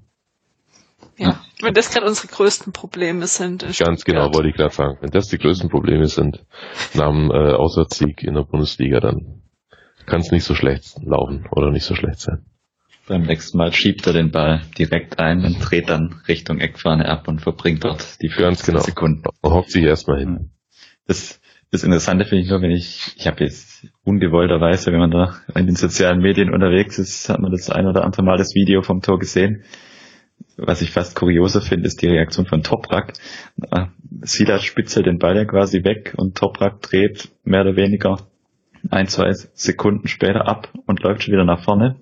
Ja, 1.17 1.41
wenn 1.61 1.75
das 1.75 1.91
gerade 1.91 2.07
unsere 2.07 2.27
größten 2.27 2.73
Probleme 2.73 3.27
sind. 3.27 3.65
Ganz 3.77 4.03
genau, 4.03 4.33
wollte 4.33 4.49
ich 4.49 4.55
gerade 4.55 4.73
sagen. 4.73 4.97
Wenn 5.01 5.11
das 5.11 5.27
die 5.27 5.37
größten 5.37 5.69
Probleme 5.69 6.05
sind 6.07 6.43
nach 6.95 7.11
dem 7.11 7.29
äh, 7.29 7.53
Auswärtssieg 7.53 8.23
in 8.23 8.33
der 8.33 8.43
Bundesliga, 8.43 8.99
dann 8.99 9.43
kann 10.07 10.21
es 10.21 10.31
nicht 10.31 10.43
so 10.43 10.55
schlecht 10.55 10.97
laufen 11.03 11.47
oder 11.51 11.69
nicht 11.69 11.85
so 11.85 11.93
schlecht 11.93 12.19
sein. 12.19 12.45
Beim 13.05 13.23
nächsten 13.23 13.57
Mal 13.57 13.73
schiebt 13.73 14.07
er 14.07 14.13
den 14.13 14.31
Ball 14.31 14.61
direkt 14.77 15.19
ein 15.19 15.43
und 15.43 15.59
dreht 15.59 15.89
dann 15.89 16.21
Richtung 16.27 16.59
Eckfahne 16.59 17.09
ab 17.09 17.27
und 17.27 17.41
verbringt 17.41 17.83
dort 17.83 18.21
die 18.21 18.29
15 18.29 18.73
genau. 18.73 18.83
Sekunden. 18.83 19.23
Und 19.41 19.53
hockt 19.53 19.71
sich 19.71 19.83
erstmal 19.83 20.19
hin. 20.19 20.51
Das, 21.05 21.41
das 21.69 21.83
Interessante 21.83 22.23
finde 22.23 22.43
ich 22.43 22.49
nur, 22.49 22.61
wenn 22.61 22.71
ich, 22.71 23.13
ich 23.17 23.27
habe 23.27 23.43
jetzt 23.43 23.87
ungewollterweise, 24.05 24.93
wenn 24.93 24.99
man 24.99 25.11
da 25.11 25.35
in 25.53 25.65
den 25.65 25.75
sozialen 25.75 26.19
Medien 26.21 26.53
unterwegs 26.53 26.97
ist, 26.97 27.27
hat 27.27 27.39
man 27.39 27.51
das 27.51 27.69
ein 27.69 27.87
oder 27.87 28.05
andere 28.05 28.23
Mal 28.23 28.37
das 28.37 28.55
Video 28.55 28.81
vom 28.83 29.01
Tor 29.01 29.19
gesehen. 29.19 29.63
Was 30.55 30.81
ich 30.81 30.91
fast 30.91 31.15
kurioser 31.15 31.61
finde, 31.61 31.87
ist 31.87 32.01
die 32.01 32.07
Reaktion 32.07 32.45
von 32.45 32.63
Toprak. 32.63 33.13
Silas 34.21 34.63
spitzelt 34.63 35.07
den 35.07 35.19
Ball 35.19 35.35
ja 35.35 35.43
quasi 35.43 35.83
weg 35.83 36.13
und 36.15 36.37
Toprak 36.37 36.81
dreht 36.81 37.29
mehr 37.43 37.61
oder 37.61 37.75
weniger 37.75 38.17
ein, 38.89 39.07
zwei 39.07 39.31
Sekunden 39.33 40.07
später 40.07 40.47
ab 40.47 40.69
und 40.85 41.01
läuft 41.01 41.23
schon 41.23 41.33
wieder 41.33 41.45
nach 41.45 41.63
vorne 41.63 41.97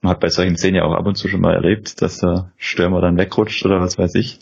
man 0.00 0.12
hat 0.12 0.20
bei 0.20 0.28
solchen 0.28 0.56
Szenen 0.56 0.76
ja 0.76 0.84
auch 0.84 0.94
ab 0.94 1.06
und 1.06 1.16
zu 1.16 1.28
schon 1.28 1.40
mal 1.40 1.54
erlebt, 1.54 2.00
dass 2.00 2.18
der 2.18 2.52
Stürmer 2.56 3.00
dann 3.00 3.18
wegrutscht 3.18 3.64
oder 3.66 3.80
was 3.80 3.98
weiß 3.98 4.14
ich. 4.14 4.38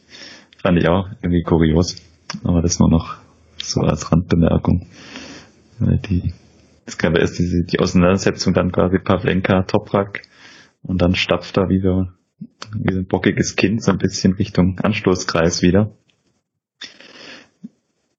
Fand 0.58 0.78
ich 0.78 0.88
auch 0.88 1.08
irgendwie 1.22 1.42
kurios. 1.42 1.96
Aber 2.44 2.62
das 2.62 2.78
nur 2.78 2.90
noch 2.90 3.16
so 3.62 3.80
als 3.80 4.12
Randbemerkung. 4.12 4.86
Die, 5.80 6.32
es 6.86 6.98
gab 6.98 7.16
erst 7.16 7.38
diese, 7.38 7.64
die 7.64 7.80
Auseinandersetzung 7.80 8.54
dann 8.54 8.72
quasi 8.72 8.98
Pavlenka, 8.98 9.62
Toprak 9.62 10.22
und 10.82 11.00
dann 11.02 11.14
stapft 11.14 11.56
da 11.56 11.68
wieder 11.68 12.14
wie 12.76 12.92
so 12.92 13.00
ein 13.00 13.06
bockiges 13.06 13.56
Kind 13.56 13.82
so 13.82 13.92
ein 13.92 13.98
bisschen 13.98 14.34
Richtung 14.34 14.78
Anstoßkreis 14.80 15.62
wieder. 15.62 15.96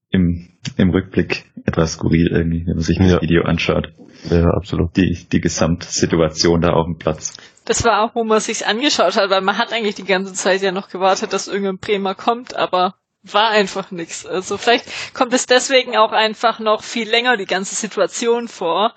Im, 0.10 0.50
im 0.78 0.90
Rückblick 0.90 1.46
etwas 1.66 1.94
skurril 1.94 2.28
irgendwie, 2.28 2.66
wenn 2.66 2.76
man 2.76 2.84
sich 2.84 2.98
das 2.98 3.12
ja. 3.12 3.22
Video 3.22 3.44
anschaut. 3.44 3.94
Ja, 4.30 4.50
absolut. 4.56 4.96
Die, 4.98 5.26
die 5.32 5.42
Gesamtsituation 5.42 6.62
da 6.62 6.70
auf 6.74 6.86
dem 6.86 6.98
Platz. 6.98 7.38
Das 7.66 7.84
war 7.84 8.02
auch, 8.02 8.16
wo 8.16 8.24
man 8.24 8.40
sich's 8.40 8.64
angeschaut 8.64 9.16
hat, 9.16 9.30
weil 9.30 9.42
man 9.42 9.58
hat 9.58 9.72
eigentlich 9.72 9.96
die 9.96 10.04
ganze 10.04 10.34
Zeit 10.34 10.62
ja 10.62 10.72
noch 10.72 10.90
gewartet, 10.90 11.34
dass 11.34 11.48
irgendein 11.48 11.78
Bremer 11.78 12.16
kommt, 12.16 12.56
aber 12.56 12.96
war 13.24 13.50
einfach 13.50 13.92
nichts. 13.92 14.26
Also 14.26 14.58
vielleicht 14.58 15.14
kommt 15.14 15.34
es 15.34 15.46
deswegen 15.46 15.98
auch 15.98 16.12
einfach 16.12 16.60
noch 16.60 16.84
viel 16.84 17.10
länger 17.10 17.38
die 17.38 17.46
ganze 17.46 17.76
Situation 17.76 18.48
vor, 18.48 18.94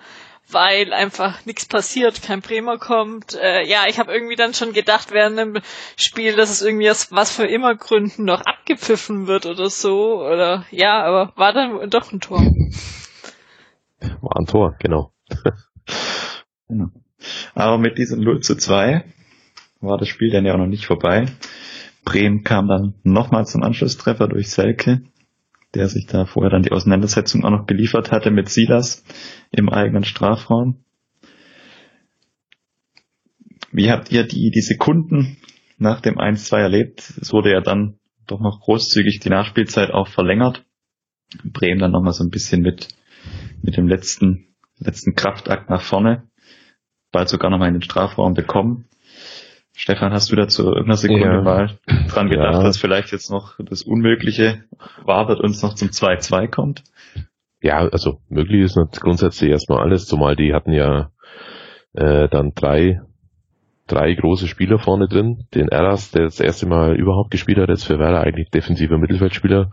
weil 0.49 0.93
einfach 0.93 1.45
nichts 1.45 1.67
passiert, 1.67 2.23
kein 2.23 2.41
Bremer 2.41 2.79
kommt. 2.79 3.35
Äh, 3.35 3.67
ja, 3.67 3.87
ich 3.89 3.99
habe 3.99 4.13
irgendwie 4.13 4.37
dann 4.37 4.55
schon 4.55 4.73
gedacht 4.73 5.11
während 5.11 5.39
dem 5.39 5.59
Spiel, 5.97 6.37
dass 6.37 6.51
es 6.51 6.63
irgendwie 6.63 6.91
aus 6.91 7.11
was 7.11 7.35
für 7.35 7.47
immer 7.47 7.75
Gründen 7.75 8.25
noch 8.25 8.43
abgepfiffen 8.43 9.27
wird 9.27 9.47
oder 9.47 9.71
so. 9.71 10.23
Oder 10.25 10.67
ja, 10.71 11.03
aber 11.03 11.33
war 11.37 11.53
dann 11.53 11.91
doch 11.91 12.13
ein 12.13 12.21
Tor. 12.21 12.43
War 14.21 14.37
ein 14.37 14.47
Tor, 14.47 14.77
genau. 14.79 15.13
genau. 16.69 16.91
Aber 17.55 17.79
mit 17.79 17.99
diesem 17.99 18.21
0 18.21 18.41
zu 18.41 18.57
2 18.57 19.05
war 19.81 19.99
das 19.99 20.09
Spiel 20.09 20.31
dann 20.31 20.45
ja 20.45 20.55
auch 20.55 20.59
noch 20.59 20.67
nicht 20.67 20.87
vorbei. 20.87 21.27
Bremen 22.05 22.43
kam 22.43 22.69
dann 22.69 22.95
nochmal 23.03 23.47
zum 23.47 23.63
Anschlusstreffer 23.63 24.29
durch 24.29 24.51
Selke, 24.51 25.03
der 25.75 25.89
sich 25.89 26.07
da 26.07 26.25
vorher 26.25 26.51
dann 26.51 26.63
die 26.63 26.73
Auseinandersetzung 26.73 27.45
auch 27.45 27.51
noch 27.51 27.67
geliefert 27.67 28.11
hatte 28.11 28.31
mit 28.31 28.49
Silas 28.49 29.05
im 29.51 29.69
eigenen 29.69 30.05
Strafraum. 30.05 30.85
Wie 33.71 33.91
habt 33.91 34.13
ihr 34.13 34.25
die, 34.25 34.51
die 34.51 34.61
Sekunden 34.61 35.39
nach 35.79 36.01
dem 36.01 36.19
1-2 36.19 36.59
erlebt? 36.59 37.15
Es 37.21 37.33
wurde 37.33 37.53
ja 37.53 37.61
dann 37.61 37.99
doch 38.27 38.41
noch 38.41 38.61
großzügig 38.61 39.21
die 39.21 39.31
Nachspielzeit 39.31 39.91
auch 39.91 40.09
verlängert. 40.09 40.65
Bremen 41.45 41.81
dann 41.81 41.93
nochmal 41.93 42.13
so 42.13 42.23
ein 42.23 42.31
bisschen 42.31 42.61
mit 42.61 42.89
mit 43.63 43.77
dem 43.77 43.89
letzten, 43.89 44.55
letzten 44.79 45.15
Kraftakt 45.15 45.71
nach 45.71 45.83
vorne. 45.83 46.25
Bald 47.11 47.29
sogar 47.29 47.51
nochmal 47.51 47.69
in 47.69 47.75
den 47.75 47.83
Strafraum 47.83 48.35
bekommen. 48.35 48.87
Stefan, 49.75 50.13
hast 50.13 50.31
du 50.31 50.37
dazu 50.37 50.65
irgendeiner 50.65 50.97
Sekunde 50.97 51.27
ja. 51.27 51.41
mal 51.41 51.79
dran 52.09 52.29
gedacht, 52.29 52.55
ja. 52.55 52.63
dass 52.63 52.77
vielleicht 52.77 53.11
jetzt 53.11 53.31
noch 53.31 53.59
das 53.59 53.83
Unmögliche 53.83 54.65
wartet 55.05 55.41
uns 55.41 55.63
noch 55.63 55.75
zum 55.75 55.89
2-2 55.89 56.49
kommt? 56.49 56.85
Ja, 57.61 57.89
also 57.89 58.21
möglich 58.29 58.63
ist 58.63 58.77
grundsätzlich 59.01 59.51
erstmal 59.51 59.81
alles, 59.83 60.07
zumal 60.07 60.37
die 60.37 60.53
hatten 60.53 60.73
ja 60.73 61.11
äh, 61.95 62.29
dann 62.29 62.53
drei 62.55 63.01
drei 63.87 64.15
große 64.15 64.49
Spieler 64.49 64.79
vorne 64.79 65.09
drin. 65.09 65.45
Den 65.55 65.69
Eras, 65.69 66.11
der 66.11 66.25
das 66.25 66.41
erste 66.41 66.67
Mal 66.67 66.97
überhaupt 66.97 67.31
gespielt 67.31 67.59
hat, 67.59 67.69
jetzt 67.69 67.85
für 67.85 67.99
Werder 67.99 68.21
eigentlich 68.21 68.51
defensiver 68.51 68.99
Mittelfeldspieler. 68.99 69.71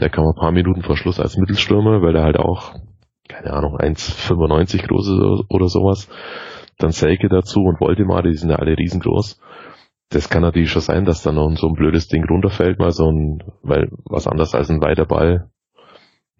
Der 0.00 0.10
kam 0.10 0.26
ein 0.26 0.38
paar 0.38 0.52
Minuten 0.52 0.82
vor 0.82 0.96
Schluss 0.96 1.20
als 1.20 1.36
Mittelstürmer, 1.36 2.02
weil 2.02 2.14
er 2.16 2.24
halt 2.24 2.38
auch, 2.38 2.74
keine 3.28 3.52
Ahnung, 3.52 3.76
1,95 3.78 4.86
groß 4.86 5.08
ist 5.08 5.50
oder 5.50 5.68
sowas. 5.68 6.08
Dann 6.78 6.90
Selke 6.90 7.28
dazu 7.28 7.60
und 7.60 7.80
Voldemar, 7.80 8.22
die 8.22 8.34
sind 8.34 8.50
ja 8.50 8.56
alle 8.56 8.76
riesengroß. 8.76 9.40
Das 10.10 10.28
kann 10.28 10.42
natürlich 10.42 10.70
schon 10.70 10.82
sein, 10.82 11.04
dass 11.04 11.22
dann 11.22 11.36
noch 11.36 11.50
so 11.56 11.68
ein 11.68 11.74
blödes 11.74 12.08
Ding 12.08 12.24
runterfällt, 12.24 12.78
mal 12.78 12.90
so 12.90 13.10
ein, 13.10 13.42
weil 13.62 13.90
was 14.04 14.26
anders 14.26 14.54
als 14.54 14.70
ein 14.70 14.82
weiter 14.82 15.06
Ball, 15.06 15.50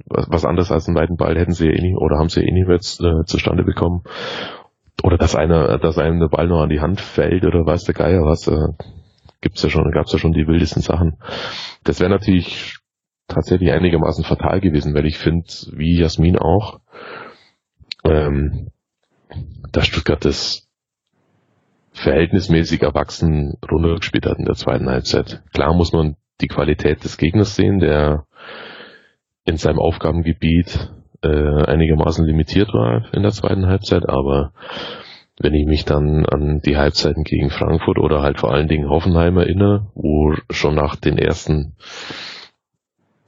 was, 0.06 0.26
was 0.28 0.44
anderes 0.44 0.70
als 0.70 0.86
einen 0.86 0.96
weiten 0.96 1.16
Ball 1.16 1.36
hätten 1.38 1.52
sie 1.52 1.66
ja 1.66 1.72
eh 1.72 1.80
nicht, 1.80 1.96
oder 1.96 2.18
haben 2.18 2.28
sie 2.28 2.40
ja 2.40 2.46
eh 2.46 2.52
nicht 2.52 2.68
mehr 2.68 2.76
äh, 2.76 3.24
zustande 3.24 3.64
bekommen 3.64 4.02
oder 5.02 5.18
dass 5.18 5.34
einer, 5.34 5.78
dass 5.78 5.98
einem 5.98 6.20
der 6.20 6.28
Ball 6.28 6.46
noch 6.46 6.62
an 6.62 6.68
die 6.68 6.80
Hand 6.80 7.00
fällt 7.00 7.44
oder 7.44 7.66
weiß 7.66 7.84
der 7.84 7.94
Geier 7.94 8.22
was, 8.22 8.46
äh, 8.46 8.68
gibt's 9.40 9.62
ja 9.62 9.68
schon, 9.68 9.90
gab's 9.90 10.12
ja 10.12 10.18
schon 10.18 10.32
die 10.32 10.46
wildesten 10.46 10.82
Sachen. 10.82 11.18
Das 11.84 12.00
wäre 12.00 12.10
natürlich 12.10 12.78
tatsächlich 13.28 13.72
einigermaßen 13.72 14.24
fatal 14.24 14.60
gewesen, 14.60 14.94
weil 14.94 15.06
ich 15.06 15.18
finde, 15.18 15.46
wie 15.72 15.98
Jasmin 15.98 16.38
auch, 16.38 16.80
ähm, 18.04 18.70
dass 19.72 19.86
Stuttgart 19.86 20.24
das 20.24 20.68
verhältnismäßig 21.92 22.82
erwachsen 22.82 23.54
runtergespielt 23.70 24.26
hat 24.26 24.38
in 24.38 24.44
der 24.44 24.54
zweiten 24.54 24.88
Halbzeit. 24.88 25.42
Klar 25.52 25.74
muss 25.74 25.92
man 25.92 26.16
die 26.40 26.48
Qualität 26.48 27.04
des 27.04 27.16
Gegners 27.16 27.54
sehen, 27.54 27.78
der 27.78 28.26
in 29.44 29.56
seinem 29.56 29.78
Aufgabengebiet 29.78 30.90
äh, 31.22 31.28
einigermaßen 31.28 32.26
limitiert 32.26 32.68
war 32.74 33.12
in 33.14 33.22
der 33.22 33.30
zweiten 33.30 33.66
Halbzeit, 33.66 34.08
aber 34.08 34.52
wenn 35.40 35.54
ich 35.54 35.66
mich 35.66 35.84
dann 35.84 36.26
an 36.26 36.60
die 36.60 36.76
Halbzeiten 36.76 37.24
gegen 37.24 37.50
Frankfurt 37.50 37.98
oder 37.98 38.22
halt 38.22 38.38
vor 38.38 38.52
allen 38.52 38.68
Dingen 38.68 38.88
Hoffenheim 38.88 39.36
erinnere, 39.36 39.90
wo 39.94 40.34
schon 40.50 40.74
nach 40.74 40.96
den 40.96 41.18
ersten 41.18 41.76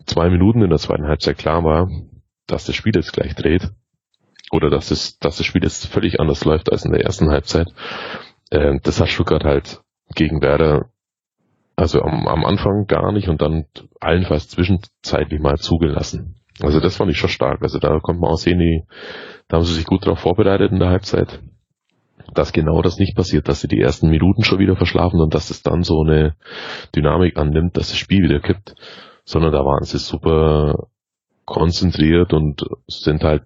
zwei 0.06 0.30
Minuten 0.30 0.62
in 0.62 0.70
der 0.70 0.78
zweiten 0.78 1.06
Halbzeit 1.06 1.38
klar 1.38 1.64
war, 1.64 1.88
dass 2.46 2.64
das 2.64 2.74
Spiel 2.74 2.94
jetzt 2.94 3.12
gleich 3.12 3.34
dreht 3.34 3.70
oder 4.50 4.70
dass 4.70 4.88
das, 4.88 5.18
dass 5.18 5.36
das 5.36 5.46
Spiel 5.46 5.62
jetzt 5.62 5.86
völlig 5.86 6.20
anders 6.20 6.44
läuft 6.44 6.70
als 6.70 6.84
in 6.84 6.92
der 6.92 7.02
ersten 7.02 7.30
Halbzeit. 7.30 7.68
Äh, 8.50 8.78
das 8.82 9.00
hat 9.00 9.08
Stuttgart 9.08 9.44
halt 9.44 9.82
gegen 10.14 10.40
Werder 10.40 10.90
also 11.76 12.00
am, 12.00 12.26
am 12.26 12.44
Anfang 12.44 12.86
gar 12.86 13.12
nicht 13.12 13.28
und 13.28 13.42
dann 13.42 13.66
allenfalls 14.00 14.48
zwischenzeitlich 14.48 15.40
mal 15.40 15.58
zugelassen. 15.58 16.36
Also 16.62 16.80
das 16.80 16.96
fand 16.96 17.10
ich 17.10 17.18
schon 17.18 17.28
stark. 17.28 17.62
Also 17.62 17.78
da 17.78 17.98
kommt 18.00 18.20
man 18.20 18.30
auch 18.30 18.38
sehen, 18.38 18.58
die, 18.58 18.84
da 19.48 19.58
haben 19.58 19.64
sie 19.64 19.74
sich 19.74 19.84
gut 19.84 20.06
darauf 20.06 20.18
vorbereitet 20.18 20.72
in 20.72 20.78
der 20.78 20.88
Halbzeit. 20.88 21.40
dass 22.34 22.52
genau 22.52 22.82
das 22.82 22.98
nicht 22.98 23.14
passiert, 23.14 23.46
dass 23.48 23.60
sie 23.60 23.68
die 23.68 23.80
ersten 23.80 24.08
Minuten 24.08 24.42
schon 24.42 24.58
wieder 24.58 24.74
verschlafen 24.76 25.20
und 25.20 25.34
dass 25.34 25.50
es 25.50 25.62
dann 25.62 25.82
so 25.82 26.02
eine 26.02 26.34
Dynamik 26.94 27.36
annimmt, 27.36 27.76
dass 27.76 27.90
das 27.90 27.98
Spiel 27.98 28.22
wieder 28.22 28.40
kippt, 28.40 28.74
sondern 29.26 29.52
da 29.52 29.58
waren 29.58 29.84
sie 29.84 29.98
super 29.98 30.88
konzentriert 31.44 32.32
und 32.32 32.64
sind 32.88 33.22
halt 33.22 33.44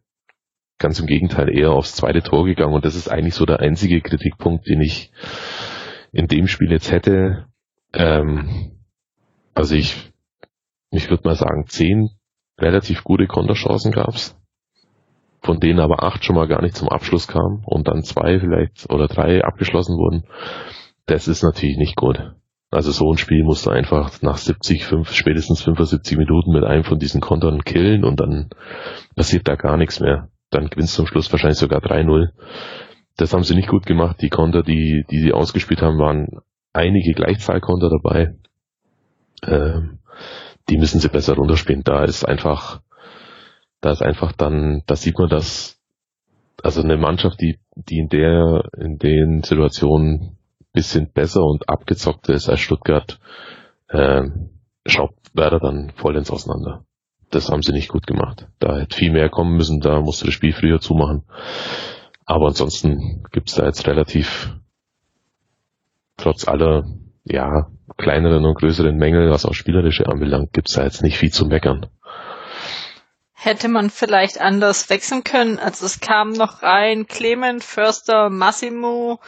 ganz 0.78 1.00
im 1.00 1.06
Gegenteil 1.06 1.50
eher 1.50 1.72
aufs 1.72 1.96
zweite 1.96 2.22
Tor 2.22 2.44
gegangen 2.44 2.74
und 2.74 2.84
das 2.84 2.94
ist 2.94 3.08
eigentlich 3.08 3.34
so 3.34 3.44
der 3.44 3.58
einzige 3.58 4.00
Kritikpunkt, 4.00 4.68
den 4.68 4.80
ich 4.80 5.10
in 6.12 6.28
dem 6.28 6.46
Spiel 6.46 6.70
jetzt 6.70 6.92
hätte. 6.92 7.46
Ähm, 7.92 8.78
also 9.54 9.74
ich, 9.74 10.12
ich 10.92 11.10
würde 11.10 11.26
mal 11.26 11.34
sagen, 11.34 11.64
zehn 11.66 12.10
relativ 12.58 13.02
gute 13.02 13.26
Konterchancen 13.26 13.90
gab's 13.90 14.40
von 15.42 15.58
denen 15.58 15.80
aber 15.80 16.02
acht 16.02 16.24
schon 16.24 16.36
mal 16.36 16.48
gar 16.48 16.62
nicht 16.62 16.76
zum 16.76 16.88
Abschluss 16.88 17.26
kamen 17.26 17.62
und 17.64 17.88
dann 17.88 18.02
zwei 18.02 18.38
vielleicht 18.40 18.90
oder 18.90 19.08
drei 19.08 19.42
abgeschlossen 19.42 19.96
wurden, 19.96 20.24
das 21.06 21.28
ist 21.28 21.42
natürlich 21.42 21.78
nicht 21.78 21.96
gut. 21.96 22.34
Also 22.70 22.92
so 22.92 23.10
ein 23.10 23.18
Spiel 23.18 23.42
musst 23.42 23.66
du 23.66 23.70
einfach 23.70 24.22
nach 24.22 24.36
70, 24.36 24.84
5, 24.84 25.12
spätestens 25.12 25.62
75 25.62 26.16
Minuten 26.16 26.52
mit 26.52 26.64
einem 26.64 26.84
von 26.84 26.98
diesen 26.98 27.20
Kontern 27.20 27.64
killen 27.64 28.04
und 28.04 28.20
dann 28.20 28.50
passiert 29.16 29.48
da 29.48 29.56
gar 29.56 29.76
nichts 29.76 30.00
mehr. 30.00 30.28
Dann 30.50 30.68
gewinnst 30.68 30.96
du 30.96 31.02
am 31.02 31.06
Schluss 31.06 31.30
wahrscheinlich 31.32 31.58
sogar 31.58 31.80
3-0. 31.80 32.30
Das 33.16 33.32
haben 33.32 33.42
sie 33.42 33.54
nicht 33.54 33.68
gut 33.68 33.86
gemacht. 33.86 34.18
Die 34.22 34.28
Konter, 34.28 34.62
die, 34.62 35.04
die 35.10 35.20
sie 35.20 35.32
ausgespielt 35.32 35.82
haben, 35.82 35.98
waren 35.98 36.40
einige 36.72 37.12
Gleichzahlkonter 37.12 37.90
dabei. 37.90 38.36
Ähm, 39.44 39.98
die 40.68 40.78
müssen 40.78 41.00
sie 41.00 41.08
besser 41.08 41.34
runterspielen. 41.34 41.82
Da 41.82 42.04
ist 42.04 42.24
einfach 42.24 42.80
da 43.80 43.90
ist 43.92 44.02
einfach 44.02 44.32
dann, 44.32 44.82
da 44.86 44.96
sieht 44.96 45.18
man, 45.18 45.28
dass 45.28 45.78
also 46.62 46.82
eine 46.82 46.98
Mannschaft, 46.98 47.40
die, 47.40 47.58
die 47.74 47.98
in 47.98 48.08
der, 48.08 48.64
in 48.76 48.98
den 48.98 49.42
Situationen 49.42 50.36
bisschen 50.72 51.12
besser 51.12 51.42
und 51.42 51.68
abgezockter 51.68 52.34
ist 52.34 52.48
als 52.48 52.60
Stuttgart, 52.60 53.20
äh, 53.88 54.28
schaut 54.86 55.14
Werder 55.34 55.60
dann 55.60 55.92
voll 55.96 56.16
ins 56.16 56.30
Auseinander. 56.30 56.84
Das 57.30 57.50
haben 57.50 57.62
sie 57.62 57.72
nicht 57.72 57.88
gut 57.88 58.06
gemacht. 58.06 58.48
Da 58.58 58.78
hätte 58.78 58.96
viel 58.96 59.12
mehr 59.12 59.28
kommen 59.28 59.56
müssen, 59.56 59.80
da 59.80 60.00
musste 60.00 60.26
das 60.26 60.34
Spiel 60.34 60.52
früher 60.52 60.80
zumachen. 60.80 61.24
Aber 62.26 62.46
ansonsten 62.46 63.24
gibt's 63.30 63.54
da 63.54 63.66
jetzt 63.66 63.86
relativ, 63.86 64.56
trotz 66.16 66.46
aller, 66.46 66.84
ja, 67.24 67.70
kleineren 67.96 68.44
und 68.44 68.58
größeren 68.58 68.96
Mängel, 68.96 69.30
was 69.30 69.46
auch 69.46 69.54
spielerische 69.54 70.06
anbelangt, 70.06 70.52
gibt's 70.52 70.74
da 70.74 70.84
jetzt 70.84 71.02
nicht 71.02 71.18
viel 71.18 71.30
zu 71.32 71.46
meckern 71.46 71.86
hätte 73.42 73.68
man 73.68 73.88
vielleicht 73.88 74.38
anders 74.38 74.90
wechseln 74.90 75.24
können. 75.24 75.58
Also 75.58 75.86
es 75.86 76.00
kam 76.00 76.32
noch 76.32 76.62
rein 76.62 77.06
Clement, 77.06 77.64
Förster, 77.64 78.28
Massimo, 78.28 79.18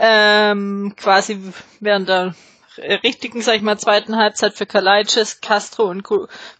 ähm, 0.00 0.94
quasi 0.96 1.38
während 1.80 2.08
der 2.08 2.34
richtigen, 2.78 3.42
sag 3.42 3.56
ich 3.56 3.62
mal, 3.62 3.78
zweiten 3.78 4.16
Halbzeit 4.16 4.54
für 4.54 4.66
Kalaitis, 4.66 5.40
Castro 5.40 5.84
und 5.84 6.02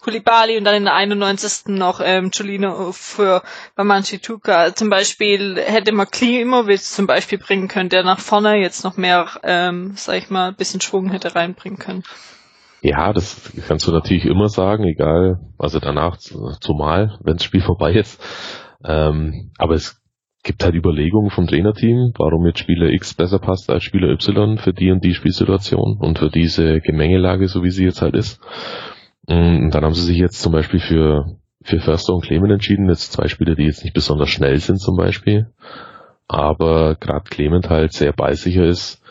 Kulibali 0.00 0.58
und 0.58 0.64
dann 0.64 0.74
in 0.74 0.84
der 0.84 0.94
91. 0.94 1.68
noch 1.68 2.00
ähm, 2.02 2.30
Giulino 2.30 2.92
für 2.92 3.42
Bamanchituka. 3.76 4.74
Zum 4.74 4.90
Beispiel 4.90 5.56
hätte 5.56 5.92
man 5.92 6.06
Klimovic 6.06 6.82
zum 6.82 7.06
Beispiel 7.06 7.38
bringen 7.38 7.68
können, 7.68 7.88
der 7.88 8.02
nach 8.02 8.18
vorne 8.18 8.56
jetzt 8.56 8.84
noch 8.84 8.96
mehr, 8.96 9.28
ähm, 9.42 9.92
sag 9.96 10.16
ich 10.16 10.30
mal, 10.30 10.52
bisschen 10.52 10.80
Schwung 10.80 11.10
hätte 11.10 11.34
reinbringen 11.34 11.78
können. 11.78 12.02
Ja, 12.82 13.12
das 13.12 13.50
kannst 13.68 13.86
du 13.86 13.92
natürlich 13.92 14.24
immer 14.24 14.48
sagen, 14.48 14.84
egal, 14.84 15.38
also 15.58 15.80
danach, 15.80 16.16
zumal, 16.16 17.18
wenn 17.22 17.36
das 17.36 17.44
Spiel 17.44 17.60
vorbei 17.60 17.92
ist. 17.92 18.20
Ähm, 18.82 19.52
aber 19.58 19.74
es 19.74 19.99
gibt 20.42 20.64
halt 20.64 20.74
Überlegungen 20.74 21.30
vom 21.30 21.46
Trainerteam, 21.46 22.12
warum 22.16 22.46
jetzt 22.46 22.60
Spieler 22.60 22.88
X 22.90 23.14
besser 23.14 23.38
passt 23.38 23.70
als 23.70 23.84
Spieler 23.84 24.08
Y 24.10 24.58
für 24.58 24.72
die 24.72 24.90
und 24.90 25.04
die 25.04 25.14
Spielsituation 25.14 25.98
und 25.98 26.18
für 26.18 26.30
diese 26.30 26.80
Gemengelage, 26.80 27.48
so 27.48 27.62
wie 27.62 27.70
sie 27.70 27.84
jetzt 27.84 28.00
halt 28.00 28.14
ist. 28.14 28.40
Und 29.26 29.70
dann 29.70 29.84
haben 29.84 29.94
sie 29.94 30.04
sich 30.04 30.16
jetzt 30.16 30.40
zum 30.40 30.52
Beispiel 30.52 30.80
für, 30.80 31.36
für 31.62 31.80
Förster 31.80 32.14
und 32.14 32.24
Clement 32.24 32.52
entschieden, 32.52 32.88
jetzt 32.88 33.12
zwei 33.12 33.28
Spieler, 33.28 33.54
die 33.54 33.64
jetzt 33.64 33.84
nicht 33.84 33.94
besonders 33.94 34.30
schnell 34.30 34.58
sind 34.58 34.80
zum 34.80 34.96
Beispiel, 34.96 35.52
aber 36.26 36.96
gerade 36.96 37.28
Clement 37.28 37.68
halt 37.68 37.92
sehr 37.92 38.12
ballsicher 38.12 38.64
ist, 38.64 39.02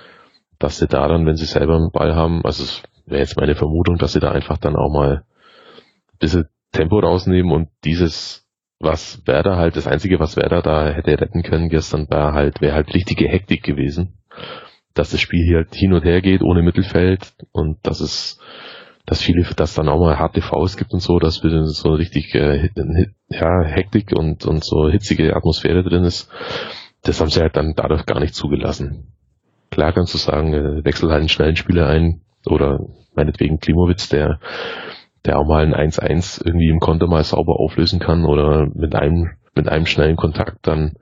dass 0.57 0.79
sie 0.79 0.87
da 0.87 1.07
dann, 1.07 1.25
wenn 1.25 1.35
sie 1.35 1.45
selber 1.45 1.75
einen 1.75 1.91
Ball 1.91 2.15
haben, 2.15 2.43
also 2.43 2.63
wäre 3.05 3.21
jetzt 3.21 3.37
meine 3.37 3.55
Vermutung, 3.55 3.97
dass 3.97 4.13
sie 4.13 4.19
da 4.19 4.31
einfach 4.31 4.57
dann 4.57 4.75
auch 4.75 4.91
mal 4.91 5.23
ein 6.13 6.17
bisschen 6.19 6.49
Tempo 6.71 6.99
rausnehmen 6.99 7.51
und 7.51 7.69
dieses, 7.83 8.47
was 8.79 9.21
Werder 9.25 9.57
halt, 9.57 9.75
das 9.75 9.87
einzige, 9.87 10.19
was 10.19 10.37
Werder 10.37 10.61
da 10.61 10.89
hätte 10.89 11.19
retten 11.19 11.43
können 11.43 11.69
gestern, 11.69 12.09
war 12.09 12.33
halt, 12.33 12.61
wäre 12.61 12.75
halt 12.75 12.93
richtige 12.93 13.27
Hektik 13.27 13.63
gewesen. 13.63 14.17
Dass 14.93 15.11
das 15.11 15.21
Spiel 15.21 15.45
hier 15.45 15.57
halt 15.57 15.75
hin 15.75 15.93
und 15.93 16.03
her 16.03 16.21
geht, 16.21 16.41
ohne 16.41 16.61
Mittelfeld 16.61 17.33
und 17.51 17.77
dass 17.83 17.99
es, 17.99 18.39
dass 19.05 19.21
viele, 19.21 19.43
dass 19.55 19.75
dann 19.75 19.89
auch 19.89 19.99
mal 19.99 20.17
harte 20.17 20.41
Faust 20.41 20.77
gibt 20.77 20.93
und 20.93 21.01
so, 21.01 21.19
dass 21.19 21.43
wir 21.43 21.65
so 21.65 21.93
richtig, 21.93 22.33
äh, 22.35 22.69
ja, 23.27 23.63
Hektik 23.63 24.13
und, 24.13 24.45
und 24.45 24.63
so 24.63 24.89
hitzige 24.89 25.35
Atmosphäre 25.35 25.83
drin 25.83 26.03
ist. 26.03 26.31
Das 27.03 27.19
haben 27.19 27.29
sie 27.29 27.41
halt 27.41 27.55
dann 27.55 27.73
dadurch 27.75 28.05
gar 28.05 28.19
nicht 28.19 28.35
zugelassen. 28.35 29.13
Klar 29.71 29.93
kannst 29.93 30.13
du 30.13 30.17
sagen, 30.17 30.53
äh, 30.53 30.85
wechsel 30.85 31.09
halt 31.09 31.19
einen 31.19 31.29
schnellen 31.29 31.55
Spieler 31.55 31.87
ein, 31.87 32.21
oder 32.45 32.79
meinetwegen 33.13 33.59
Klimowitz, 33.59 34.09
der, 34.09 34.39
der 35.29 35.37
auch 35.37 35.45
mal 35.45 35.63
ein 35.63 35.91
1-1 35.91 36.41
irgendwie 36.43 36.69
im 36.69 36.79
Konter 36.79 37.05
mal 37.05 37.23
sauber 37.23 37.59
auflösen 37.59 37.99
kann 37.99 38.25
oder 38.25 38.67
mit 38.73 38.95
einem, 38.95 39.29
mit 39.53 39.69
einem 39.69 39.85
schnellen 39.85 40.15
Kontakt 40.15 40.65
dann 40.65 40.95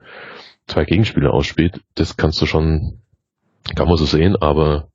zwei 0.66 0.84
Gegenspieler 0.84 1.32
ausspielt. 1.32 1.80
Das 1.94 2.18
kannst 2.18 2.42
du 2.42 2.44
schon, 2.44 3.00
kann 3.74 3.88
man 3.88 3.96
so 3.96 4.04
sehen, 4.04 4.36
aber 4.36 4.88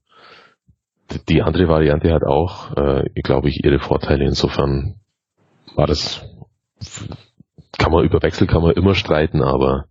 die 1.30 1.41
andere 1.41 1.67
Variante 1.67 2.13
hat 2.13 2.22
auch, 2.22 2.78
äh, 2.78 3.10
glaube 3.24 3.50
ich, 3.50 3.65
ihre 3.65 3.80
Vorteile. 3.80 4.24
Insofern 4.24 5.00
war 5.74 5.88
das, 5.88 6.24
kann 7.80 7.91
man 7.91 8.06
über 8.06 8.22
Wechsel 8.22 8.46
kann 8.46 8.62
man 8.62 8.74
immer 8.74 8.93
streiten, 8.93 9.41
aber 9.41 9.86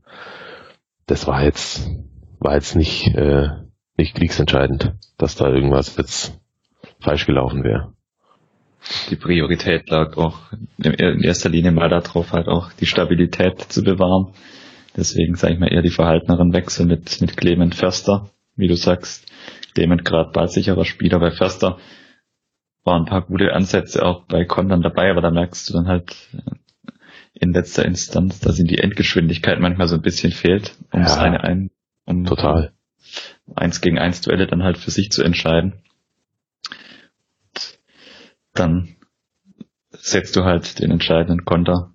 das 1.07 1.26
war 1.26 1.42
jetzt, 1.42 1.90
war 2.38 2.55
jetzt 2.55 2.76
nicht, 2.76 3.09
äh, 3.16 3.48
nicht 3.96 4.14
kriegsentscheidend, 4.14 4.94
dass 5.18 5.35
da 5.35 5.48
irgendwas 5.48 5.96
jetzt 5.96 6.40
falsch 7.00 7.26
gelaufen 7.26 7.64
wäre. 7.64 7.92
Die 9.10 9.16
Priorität 9.16 9.88
lag 9.90 10.16
auch 10.16 10.52
in 10.78 11.22
erster 11.22 11.48
Linie 11.48 11.72
mal 11.72 11.88
darauf, 11.88 12.32
halt 12.32 12.48
auch 12.48 12.72
die 12.72 12.86
Stabilität 12.86 13.60
zu 13.60 13.82
bewahren. 13.82 14.34
Deswegen 14.96 15.36
sage 15.36 15.54
ich 15.54 15.60
mal 15.60 15.72
eher 15.72 15.82
die 15.82 15.90
verhalteneren 15.90 16.52
Wechsel 16.52 16.86
mit, 16.86 17.20
mit 17.20 17.36
Clement 17.36 17.74
Förster, 17.74 18.30
wie 18.56 18.68
du 18.68 18.76
sagst. 18.76 19.26
Clement 19.74 20.04
gerade 20.04 20.30
ballsicherer 20.32 20.84
Spieler 20.84 21.18
bei 21.18 21.30
Förster. 21.30 21.78
Waren 22.84 23.02
ein 23.02 23.08
paar 23.08 23.22
gute 23.22 23.52
Ansätze 23.52 24.04
auch 24.04 24.24
bei 24.26 24.44
Kontern 24.44 24.82
dabei, 24.82 25.10
aber 25.10 25.20
da 25.20 25.30
merkst 25.30 25.70
du 25.70 25.74
dann 25.74 25.86
halt 25.86 26.16
in 27.32 27.52
letzter 27.52 27.84
Instanz, 27.84 28.40
dass 28.40 28.58
ihm 28.58 28.66
die 28.66 28.78
Endgeschwindigkeit 28.78 29.60
manchmal 29.60 29.88
so 29.88 29.94
ein 29.94 30.02
bisschen 30.02 30.32
fehlt, 30.32 30.74
um 30.90 31.00
ja, 31.00 31.06
das 31.06 31.18
eine 31.18 31.42
ein, 31.42 31.70
um 32.04 32.24
total 32.24 32.72
eins 33.54 33.80
gegen 33.80 33.98
eins 33.98 34.20
Duelle 34.20 34.46
dann 34.46 34.62
halt 34.62 34.78
für 34.78 34.90
sich 34.90 35.10
zu 35.10 35.22
entscheiden 35.22 35.82
dann 38.54 38.96
setzt 39.90 40.36
du 40.36 40.44
halt 40.44 40.78
den 40.80 40.90
entscheidenden 40.90 41.44
Konter 41.44 41.92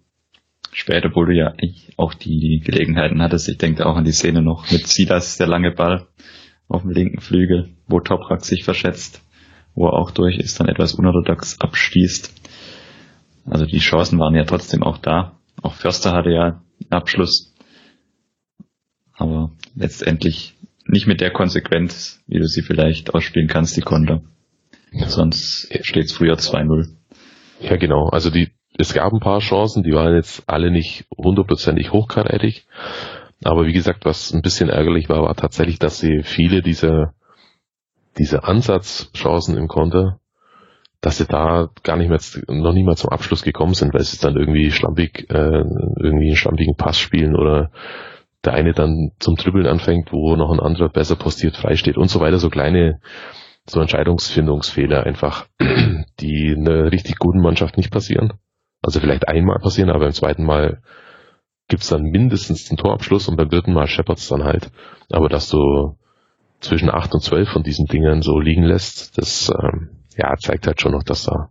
später, 0.71 1.09
wo 1.15 1.25
du 1.25 1.33
ja 1.33 1.53
auch 1.97 2.13
die 2.13 2.61
Gelegenheiten 2.63 3.21
hattest. 3.21 3.49
Ich 3.49 3.57
denke 3.57 3.85
auch 3.85 3.95
an 3.95 4.05
die 4.05 4.11
Szene 4.11 4.41
noch 4.41 4.71
mit 4.71 4.87
Silas, 4.87 5.37
der 5.37 5.47
lange 5.47 5.71
Ball 5.71 6.07
auf 6.67 6.81
dem 6.81 6.91
linken 6.91 7.21
Flügel, 7.21 7.69
wo 7.87 7.99
Toprak 7.99 8.45
sich 8.45 8.63
verschätzt, 8.63 9.21
wo 9.73 9.87
er 9.87 9.93
auch 9.93 10.11
durch 10.11 10.37
ist, 10.37 10.59
dann 10.59 10.67
etwas 10.67 10.93
unorthodox 10.93 11.59
abschließt. 11.59 12.33
Also 13.45 13.65
die 13.65 13.79
Chancen 13.79 14.19
waren 14.19 14.35
ja 14.35 14.43
trotzdem 14.43 14.83
auch 14.83 14.97
da. 14.97 15.39
Auch 15.61 15.73
Förster 15.73 16.11
hatte 16.11 16.29
ja 16.29 16.61
Abschluss. 16.89 17.53
Aber 19.13 19.51
letztendlich 19.75 20.55
nicht 20.85 21.07
mit 21.07 21.21
der 21.21 21.31
Konsequenz, 21.31 22.23
wie 22.27 22.39
du 22.39 22.47
sie 22.47 22.61
vielleicht 22.61 23.13
ausspielen 23.13 23.47
kannst, 23.47 23.75
die 23.77 23.81
Konter. 23.81 24.21
Sonst 24.91 25.69
steht 25.81 26.05
es 26.05 26.13
früher 26.13 26.35
2-0. 26.35 26.87
Ja, 27.59 27.75
genau. 27.75 28.07
Also 28.09 28.29
die, 28.29 28.51
es 28.77 28.93
gab 28.93 29.13
ein 29.13 29.19
paar 29.19 29.39
Chancen, 29.39 29.83
die 29.83 29.93
waren 29.93 30.15
jetzt 30.15 30.43
alle 30.47 30.71
nicht 30.71 31.05
hundertprozentig 31.17 31.91
hochkarätig. 31.91 32.65
Aber 33.43 33.65
wie 33.65 33.73
gesagt, 33.73 34.05
was 34.05 34.33
ein 34.33 34.41
bisschen 34.41 34.69
ärgerlich 34.69 35.09
war, 35.09 35.23
war 35.23 35.35
tatsächlich, 35.35 35.79
dass 35.79 35.99
sie 35.99 36.23
viele 36.23 36.61
dieser, 36.61 37.13
dieser 38.17 38.47
Ansatzchancen 38.47 39.57
im 39.57 39.67
Konter, 39.67 40.19
dass 41.01 41.17
sie 41.17 41.25
da 41.25 41.69
gar 41.83 41.97
nicht 41.97 42.09
mehr, 42.09 42.19
noch 42.47 42.73
nicht 42.73 42.85
mal 42.85 42.97
zum 42.97 43.11
Abschluss 43.11 43.43
gekommen 43.43 43.75
sind, 43.75 43.93
weil 43.93 44.03
sie 44.03 44.17
dann 44.19 44.35
irgendwie 44.35 44.71
schlampig, 44.71 45.29
äh, 45.29 45.61
irgendwie 45.99 46.27
einen 46.27 46.35
schlampigen 46.35 46.75
Pass 46.75 46.99
spielen 46.99 47.35
oder 47.35 47.71
der 48.43 48.53
eine 48.53 48.73
dann 48.73 49.11
zum 49.19 49.35
Dribbeln 49.35 49.67
anfängt, 49.67 50.11
wo 50.11 50.35
noch 50.35 50.51
ein 50.51 50.59
anderer 50.59 50.89
besser 50.89 51.15
postiert 51.15 51.57
frei 51.57 51.75
steht 51.75 51.97
und 51.97 52.09
so 52.09 52.19
weiter, 52.19 52.39
so 52.39 52.49
kleine, 52.49 52.99
so 53.69 53.81
Entscheidungsfindungsfehler 53.81 55.03
einfach, 55.03 55.45
die 56.19 56.55
einer 56.57 56.91
richtig 56.91 57.17
guten 57.17 57.41
Mannschaft 57.41 57.77
nicht 57.77 57.91
passieren. 57.91 58.33
Also 58.81 58.99
vielleicht 58.99 59.27
einmal 59.27 59.59
passieren, 59.59 59.89
aber 59.89 60.05
im 60.05 60.13
zweiten 60.13 60.43
Mal 60.43 60.81
gibt's 61.67 61.89
dann 61.89 62.03
mindestens 62.03 62.65
den 62.65 62.77
Torabschluss 62.77 63.27
und 63.27 63.35
beim 63.35 63.49
dritten 63.49 63.73
Mal 63.73 63.87
scheppert's 63.87 64.29
dann 64.29 64.43
halt. 64.43 64.71
Aber 65.11 65.29
dass 65.29 65.49
du 65.49 65.97
zwischen 66.59 66.89
acht 66.89 67.13
und 67.13 67.21
zwölf 67.21 67.49
von 67.49 67.63
diesen 67.63 67.85
Dingern 67.85 68.21
so 68.21 68.39
liegen 68.39 68.63
lässt, 68.63 69.17
das 69.17 69.49
ähm, 69.49 69.89
ja, 70.15 70.33
zeigt 70.37 70.65
halt 70.65 70.81
schon 70.81 70.93
noch, 70.93 71.03
dass 71.03 71.23
da 71.23 71.49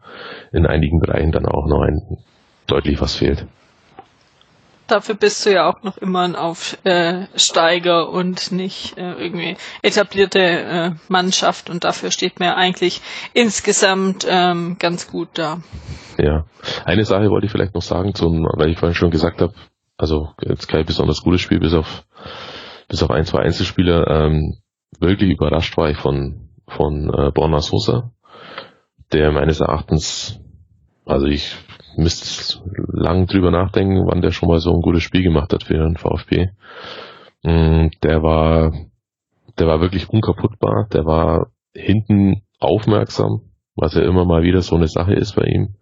in 0.53 0.67
einigen 0.67 1.01
Bereichen 1.01 1.33
dann 1.33 1.47
auch 1.47 1.67
noch 1.69 1.83
ein 1.83 2.19
deutlich 2.67 3.01
was 3.01 3.17
fehlt. 3.17 3.47
Dafür 4.87 5.17
bist 5.17 5.45
du 5.45 5.53
ja 5.53 5.69
auch 5.69 5.83
noch 5.83 5.97
immer 5.99 6.21
ein 6.23 6.37
Aufsteiger 6.37 8.09
und 8.09 8.53
nicht 8.53 8.97
äh, 8.97 9.13
irgendwie 9.15 9.57
etablierte 9.83 10.39
äh, 10.41 10.91
Mannschaft 11.09 11.71
und 11.71 11.85
dafür 11.85 12.11
steht 12.11 12.39
mir 12.39 12.57
eigentlich 12.57 13.01
insgesamt 13.35 14.27
ähm, 14.29 14.77
ganz 14.79 15.09
gut 15.09 15.31
da. 15.35 15.63
Ja, 16.19 16.45
eine 16.85 17.05
Sache 17.05 17.31
wollte 17.31 17.47
ich 17.47 17.53
vielleicht 17.53 17.75
noch 17.75 17.83
sagen, 17.83 18.15
zum, 18.15 18.45
weil 18.57 18.71
ich 18.71 18.79
vorhin 18.79 18.95
schon 18.95 19.11
gesagt 19.11 19.41
habe, 19.41 19.55
also 19.97 20.31
jetzt 20.41 20.69
kein 20.69 20.87
besonders 20.87 21.23
gutes 21.23 21.41
Spiel, 21.41 21.61
bis 21.61 21.75
auf 21.75 22.05
bis 22.89 23.03
auf 23.03 23.11
ein, 23.11 23.25
zwei 23.25 23.41
Einzelspieler. 23.41 24.07
Ähm, 24.09 24.59
wirklich 25.01 25.31
überrascht 25.31 25.77
war 25.77 25.91
ich 25.91 25.99
von 25.99 26.49
von 26.69 27.11
äh, 27.13 27.31
Borna 27.33 27.61
Sosa, 27.61 28.13
der 29.13 29.31
meines 29.33 29.61
Erachtens, 29.61 30.41
also 31.05 31.27
ich 31.27 31.57
müsste 31.97 32.61
lang 32.93 33.27
drüber 33.27 33.51
nachdenken, 33.51 34.07
wann 34.07 34.23
der 34.23 34.31
schon 34.31 34.49
mal 34.49 34.61
so 34.61 34.73
ein 34.73 34.83
gutes 34.83 35.03
Spiel 35.03 35.23
gemacht 35.23 35.53
hat 35.53 35.65
für 35.65 35.75
den 35.75 35.97
VfB. 35.97 36.49
Mm, 37.43 37.89
der 38.03 38.23
war, 38.23 38.73
der 39.59 39.67
war 39.67 39.81
wirklich 39.81 40.09
unkaputtbar, 40.09 40.89
der 40.93 41.05
war 41.05 41.49
hinten 41.75 42.43
aufmerksam, 42.59 43.43
was 43.75 43.95
ja 43.95 44.03
immer 44.03 44.25
mal 44.25 44.43
wieder 44.43 44.63
so 44.63 44.77
eine 44.77 44.89
Sache 44.89 45.15
ist 45.15 45.37
bei 45.37 45.45
ihm. 45.45 45.75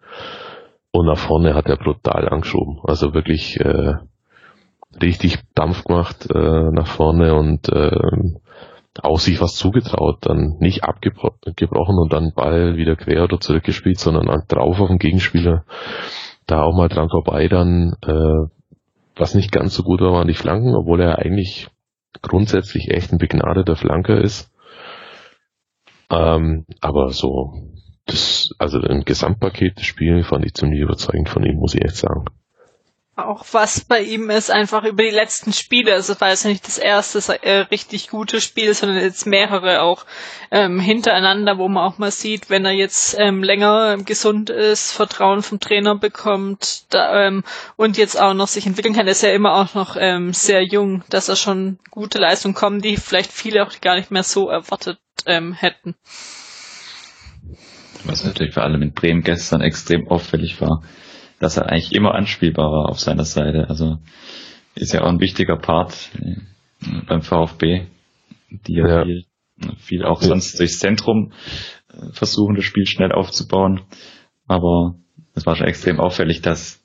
Und 0.91 1.07
nach 1.07 1.19
vorne 1.19 1.55
hat 1.55 1.67
er 1.67 1.77
brutal 1.77 2.29
angeschoben. 2.29 2.79
Also 2.85 3.15
wirklich 3.15 3.59
äh, 3.61 3.95
richtig 5.03 5.39
Dampf 5.55 5.85
gemacht 5.85 6.29
äh, 6.33 6.71
nach 6.71 6.87
vorne 6.87 7.35
und 7.35 7.69
äh, 7.69 7.91
auch 9.03 9.19
sich 9.19 9.41
was 9.41 9.57
zugetraut, 9.57 10.19
dann 10.21 10.57
nicht 10.61 10.85
abgebrochen 10.85 11.99
und 11.99 12.13
dann 12.13 12.33
Ball 12.35 12.77
wieder 12.77 12.97
quer 12.97 13.25
oder 13.25 13.41
zurückgespielt, 13.41 13.99
sondern 13.99 14.29
halt 14.29 14.45
drauf 14.49 14.81
auf 14.81 14.89
den 14.89 14.99
Gegenspieler. 14.99 15.65
Da 16.47 16.63
auch 16.63 16.77
mal 16.77 16.89
dran 16.89 17.09
vorbei 17.09 17.49
dann, 17.49 17.97
äh, 18.03 18.49
was 19.17 19.35
nicht 19.35 19.51
ganz 19.51 19.75
so 19.75 19.83
gut 19.83 20.01
war, 20.01 20.13
waren 20.13 20.29
die 20.29 20.35
Flanken, 20.35 20.75
obwohl 20.75 21.01
er 21.01 21.19
eigentlich 21.19 21.69
grundsätzlich 22.23 22.91
echt 22.91 23.13
ein 23.13 23.19
begnadeter 23.19 23.77
Flanker 23.77 24.21
ist. 24.21 24.53
Ähm, 26.11 26.67
aber 26.81 27.11
so, 27.11 27.53
das, 28.07 28.51
also 28.59 28.79
ein 28.81 29.05
Gesamtpaket 29.05 29.79
des 29.79 29.87
Spiels 29.87 30.27
fand 30.27 30.45
ich 30.45 30.55
ziemlich 30.55 30.81
überzeugend 30.81 31.29
von 31.29 31.45
ihm, 31.45 31.57
muss 31.57 31.75
ich 31.75 31.85
echt 31.85 31.97
sagen 31.97 32.25
auch 33.17 33.45
was 33.53 33.81
bei 33.85 34.01
ihm 34.01 34.29
ist, 34.29 34.51
einfach 34.51 34.83
über 34.85 35.03
die 35.05 35.11
letzten 35.11 35.53
Spiele. 35.53 35.93
Also 35.95 36.15
es 36.15 36.21
war 36.21 36.31
jetzt 36.31 36.45
nicht 36.45 36.67
das 36.67 36.79
erste 36.79 37.19
äh, 37.43 37.59
richtig 37.71 38.09
gute 38.09 38.41
Spiel, 38.41 38.75
sondern 38.75 38.99
jetzt 38.99 39.27
mehrere 39.27 39.83
auch 39.83 40.05
ähm, 40.51 40.81
hintereinander, 40.81 41.57
wo 41.59 41.69
man 41.69 41.85
auch 41.85 41.99
mal 41.99 42.11
sieht, 42.11 42.51
wenn 42.51 42.65
er 42.65 42.73
jetzt 42.73 43.17
ähm, 43.19 43.43
länger 43.45 43.99
gesund 43.99 44.51
ist, 44.51 44.91
Vertrauen 44.93 45.43
vom 45.43 45.61
Trainer 45.61 45.95
bekommt 45.97 46.93
da, 46.93 47.27
ähm, 47.27 47.45
und 47.77 47.97
jetzt 47.99 48.21
auch 48.21 48.35
noch 48.35 48.49
sich 48.49 48.67
entwickeln 48.67 48.95
kann, 48.95 49.07
ist 49.07 49.23
er 49.23 49.33
immer 49.35 49.55
auch 49.55 49.75
noch 49.75 49.97
ähm, 49.99 50.33
sehr 50.33 50.63
jung, 50.65 51.05
dass 51.09 51.29
er 51.29 51.37
schon 51.37 51.79
gute 51.91 52.19
Leistungen 52.19 52.55
kommen, 52.55 52.81
die 52.81 52.97
vielleicht 52.97 53.33
viele 53.33 53.65
auch 53.65 53.81
gar 53.81 53.95
nicht 53.95 54.11
mehr 54.11 54.25
so 54.25 54.49
erwartet 54.49 54.99
ähm, 55.27 55.53
hätten. 55.53 55.95
Was 58.05 58.25
natürlich 58.25 58.53
vor 58.55 58.65
allem 58.65 58.83
in 58.83 58.93
Bremen 58.93 59.23
gestern 59.23 59.61
extrem 59.61 60.09
auffällig 60.09 60.61
war 60.61 60.83
dass 61.45 61.59
er 61.59 61.71
eigentlich 61.71 61.93
immer 61.93 62.15
anspielbar 62.15 62.73
war 62.73 62.89
auf 62.89 62.99
seiner 62.99 63.25
Seite. 63.25 63.69
Also 63.69 63.99
ist 64.75 64.95
ja 64.95 65.03
auch 65.03 65.09
ein 65.09 65.21
wichtiger 65.21 65.59
Part 65.59 66.11
äh, 66.19 66.37
beim 67.07 67.21
VfB, 67.21 67.87
die 68.51 68.77
ja, 68.77 68.89
ja. 68.89 69.05
Viel, 69.05 69.25
viel 69.77 70.05
auch 70.05 70.23
ja. 70.23 70.29
sonst 70.29 70.59
durchs 70.59 70.79
Zentrum 70.79 71.33
äh, 71.93 72.13
versuchen, 72.13 72.57
das 72.57 72.65
Spiel 72.65 72.87
schnell 72.87 73.13
aufzubauen. 73.13 73.83
Aber 74.47 74.95
es 75.35 75.45
war 75.45 75.55
schon 75.55 75.67
extrem 75.67 76.01
auffällig, 76.01 76.41
dass, 76.41 76.83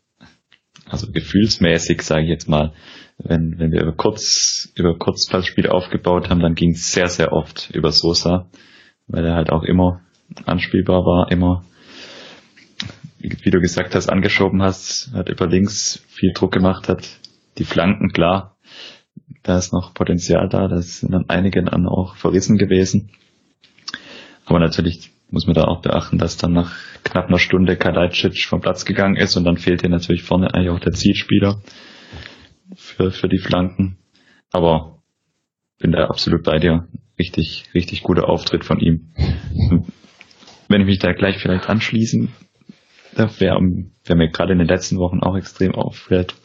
also 0.85 1.09
gefühlsmäßig, 1.09 2.01
sage 2.01 2.23
ich 2.23 2.29
jetzt 2.29 2.49
mal, 2.49 2.73
wenn, 3.17 3.59
wenn 3.59 3.71
wir 3.71 3.81
über 3.81 3.93
kurz, 3.93 4.73
über 4.75 4.97
Kurzpassspiel 4.97 5.69
aufgebaut 5.69 6.29
haben, 6.29 6.41
dann 6.41 6.55
ging 6.55 6.71
es 6.71 6.91
sehr, 6.91 7.07
sehr 7.07 7.31
oft 7.31 7.69
über 7.73 7.93
Sosa, 7.93 8.49
weil 9.07 9.25
er 9.25 9.35
halt 9.35 9.51
auch 9.51 9.63
immer 9.63 10.01
anspielbar 10.45 11.05
war, 11.05 11.31
immer 11.31 11.63
wie 13.19 13.51
du 13.51 13.59
gesagt 13.59 13.95
hast, 13.95 14.09
angeschoben 14.09 14.61
hast, 14.61 15.11
hat 15.13 15.29
über 15.29 15.47
links 15.47 16.03
viel 16.07 16.31
Druck 16.33 16.53
gemacht, 16.53 16.87
hat 16.87 17.07
die 17.57 17.65
Flanken, 17.65 18.11
klar, 18.11 18.55
da 19.43 19.57
ist 19.57 19.73
noch 19.73 19.93
Potenzial 19.93 20.47
da, 20.49 20.67
da 20.67 20.81
sind 20.81 21.11
dann 21.13 21.25
einige 21.27 21.63
dann 21.63 21.87
auch 21.87 22.15
verrissen 22.15 22.57
gewesen. 22.57 23.11
Aber 24.45 24.59
natürlich 24.59 25.11
muss 25.29 25.45
man 25.45 25.53
da 25.53 25.65
auch 25.65 25.81
beachten, 25.81 26.17
dass 26.17 26.37
dann 26.37 26.53
nach 26.53 26.75
knapp 27.03 27.27
einer 27.27 27.39
Stunde 27.39 27.77
Kalajdzic 27.77 28.45
vom 28.45 28.61
Platz 28.61 28.85
gegangen 28.85 29.15
ist 29.15 29.35
und 29.37 29.43
dann 29.43 29.57
fehlt 29.57 29.81
hier 29.81 29.89
natürlich 29.89 30.23
vorne 30.23 30.53
eigentlich 30.53 30.69
auch 30.69 30.79
der 30.79 30.93
Zielspieler 30.93 31.61
für, 32.75 33.11
für 33.11 33.29
die 33.29 33.37
Flanken. 33.37 33.97
Aber 34.51 35.03
bin 35.77 35.91
da 35.91 36.05
absolut 36.07 36.43
bei 36.43 36.57
dir. 36.57 36.87
Richtig, 37.19 37.65
richtig 37.75 38.01
guter 38.01 38.27
Auftritt 38.27 38.65
von 38.65 38.79
ihm. 38.79 39.11
Wenn 40.67 40.81
ich 40.81 40.87
mich 40.87 40.99
da 40.99 41.13
gleich 41.13 41.37
vielleicht 41.37 41.69
anschließen 41.69 42.29
wer, 43.15 43.59
wer 44.05 44.15
mir 44.15 44.29
gerade 44.29 44.53
in 44.53 44.59
den 44.59 44.67
letzten 44.67 44.97
Wochen 44.97 45.19
auch 45.21 45.35
extrem 45.35 45.75
auffällt, 45.75 46.35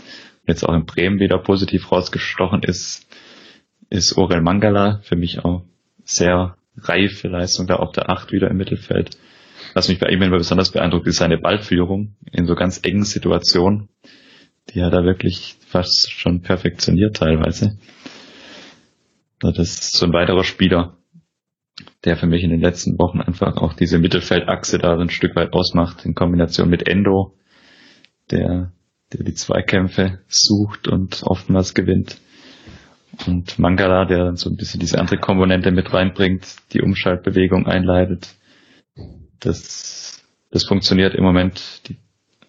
jetzt 0.47 0.65
auch 0.65 0.75
in 0.75 0.85
Bremen 0.85 1.21
wieder 1.21 1.39
positiv 1.39 1.91
rausgestochen 1.91 2.63
ist, 2.63 3.07
ist 3.91 4.17
Orel 4.17 4.41
Mangala. 4.41 5.01
Für 5.03 5.17
mich 5.17 5.45
auch 5.45 5.63
sehr 6.05 6.57
reife 6.77 7.29
Leistung 7.29 7.67
da 7.67 7.77
auf 7.77 7.93
der 7.93 8.11
Acht 8.11 8.33
wieder 8.33 8.51
im 8.51 8.57
Mittelfeld. 8.57 9.17
Was 9.73 9.89
mich 9.89 9.99
bei 9.99 10.09
ihm 10.09 10.23
immer 10.23 10.39
besonders 10.39 10.73
beeindruckt, 10.73 11.07
ist 11.07 11.17
seine 11.17 11.39
Ballführung 11.39 12.17
in 12.33 12.47
so 12.47 12.55
ganz 12.55 12.81
engen 12.83 13.05
Situationen. 13.05 13.89
Die 14.71 14.83
hat 14.83 14.93
er 14.93 15.05
wirklich 15.05 15.57
fast 15.67 16.11
schon 16.11 16.43
perfektioniert 16.43 17.17
teilweise. 17.17 17.79
Das 19.41 19.59
ist 19.59 19.93
so 19.97 20.07
ein 20.07 20.13
weiterer 20.13 20.45
Spieler, 20.45 20.97
der 22.05 22.17
für 22.17 22.27
mich 22.27 22.43
in 22.43 22.51
den 22.51 22.61
letzten 22.61 22.99
Wochen 22.99 23.21
einfach 23.21 23.57
auch 23.57 23.73
diese 23.73 23.99
Mittelfeldachse 23.99 24.79
da 24.79 24.97
ein 24.99 25.11
Stück 25.11 25.35
weit 25.37 25.53
ausmacht, 25.53 26.05
in 26.05 26.15
Kombination 26.15 26.69
mit 26.69 26.87
Endo, 26.87 27.35
der, 28.31 28.73
der 29.13 29.25
die 29.25 29.35
Zweikämpfe 29.35 30.21
sucht 30.29 30.89
und 30.89 31.23
oftmals 31.25 31.75
gewinnt. 31.75 32.19
Und 33.27 33.59
Mangala, 33.59 34.05
der 34.07 34.37
so 34.37 34.51
ein 34.51 34.57
bisschen 34.57 34.81
diese 34.81 34.99
andere 34.99 35.19
Komponente 35.19 35.71
mit 35.71 35.93
reinbringt, 35.93 36.57
die 36.73 36.83
Umschaltbewegung 36.83 37.67
einleitet. 37.67 38.35
Das, 39.41 40.23
das 40.51 40.65
funktioniert 40.65 41.15
im 41.15 41.25
Moment 41.25 41.83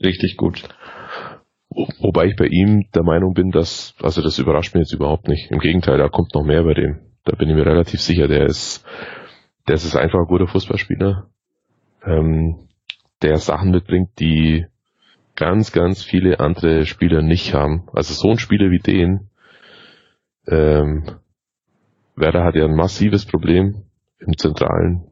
richtig 0.03 0.37
gut. 0.37 0.63
Wobei 1.69 2.27
ich 2.27 2.35
bei 2.35 2.47
ihm 2.47 2.85
der 2.93 3.03
Meinung 3.03 3.33
bin, 3.33 3.51
dass, 3.51 3.93
also 4.01 4.21
das 4.21 4.39
überrascht 4.39 4.73
mich 4.73 4.81
jetzt 4.81 4.93
überhaupt 4.93 5.27
nicht. 5.27 5.51
Im 5.51 5.59
Gegenteil, 5.59 5.97
da 5.97 6.07
kommt 6.07 6.33
noch 6.33 6.43
mehr 6.43 6.63
bei 6.63 6.73
dem. 6.73 6.99
Da 7.25 7.35
bin 7.35 7.49
ich 7.49 7.55
mir 7.55 7.65
relativ 7.65 8.01
sicher. 8.01 8.27
Der 8.27 8.45
ist, 8.45 8.85
der 9.67 9.75
ist 9.75 9.95
einfach 9.95 10.19
ein 10.19 10.27
guter 10.27 10.47
Fußballspieler, 10.47 11.29
ähm, 12.03 12.67
der 13.21 13.37
Sachen 13.37 13.71
mitbringt, 13.71 14.19
die 14.19 14.65
ganz, 15.35 15.71
ganz 15.71 16.03
viele 16.03 16.39
andere 16.39 16.85
Spieler 16.85 17.21
nicht 17.21 17.53
haben. 17.53 17.87
Also 17.93 18.13
so 18.13 18.29
ein 18.29 18.39
Spieler 18.39 18.69
wie 18.71 18.79
den, 18.79 19.29
ähm, 20.47 21.03
Werder 22.15 22.43
hat 22.43 22.55
ja 22.55 22.65
ein 22.65 22.75
massives 22.75 23.25
Problem 23.25 23.83
im 24.19 24.37
zentralen, 24.37 25.03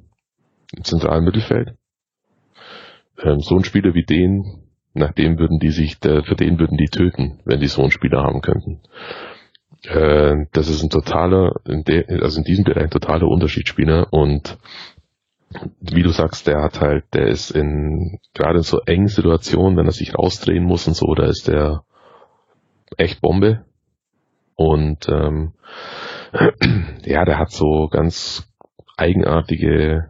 im 0.75 0.83
zentralen 0.83 1.25
Mittelfeld. 1.25 1.75
Ähm, 3.21 3.39
so 3.39 3.55
ein 3.57 3.63
Spieler 3.63 3.93
wie 3.93 4.05
den, 4.05 4.63
nach 4.93 5.11
dem 5.11 5.37
würden 5.37 5.59
die 5.59 5.71
sich, 5.71 5.99
der, 5.99 6.23
für 6.23 6.35
den 6.35 6.59
würden 6.59 6.77
die 6.77 6.89
töten, 6.89 7.39
wenn 7.45 7.59
die 7.59 7.67
so 7.67 7.81
einen 7.81 7.91
Spieler 7.91 8.23
haben 8.23 8.41
könnten. 8.41 8.81
Äh, 9.85 10.45
das 10.53 10.69
ist 10.69 10.83
ein 10.83 10.89
totaler, 10.89 11.55
in 11.65 11.83
de, 11.83 12.21
also 12.21 12.37
in 12.37 12.43
diesem 12.43 12.63
Bereich 12.63 12.85
ein 12.85 12.89
totaler 12.89 13.27
Unterschiedsspieler 13.27 14.07
und 14.11 14.57
wie 15.81 16.03
du 16.03 16.09
sagst, 16.09 16.47
der 16.47 16.61
hat 16.61 16.81
halt, 16.81 17.05
der 17.13 17.27
ist 17.27 17.51
in 17.51 18.19
gerade 18.33 18.57
in 18.57 18.63
so 18.63 18.79
engen 18.85 19.07
Situationen, 19.07 19.77
wenn 19.77 19.85
er 19.85 19.91
sich 19.91 20.17
rausdrehen 20.17 20.63
muss 20.63 20.87
und 20.87 20.95
so, 20.95 21.13
da 21.13 21.25
ist 21.25 21.47
der 21.47 21.83
echt 22.97 23.21
Bombe. 23.21 23.65
Und 24.55 25.07
ähm, 25.09 25.53
ja, 27.05 27.25
der 27.25 27.37
hat 27.37 27.51
so 27.51 27.87
ganz 27.89 28.51
eigenartige 28.97 30.09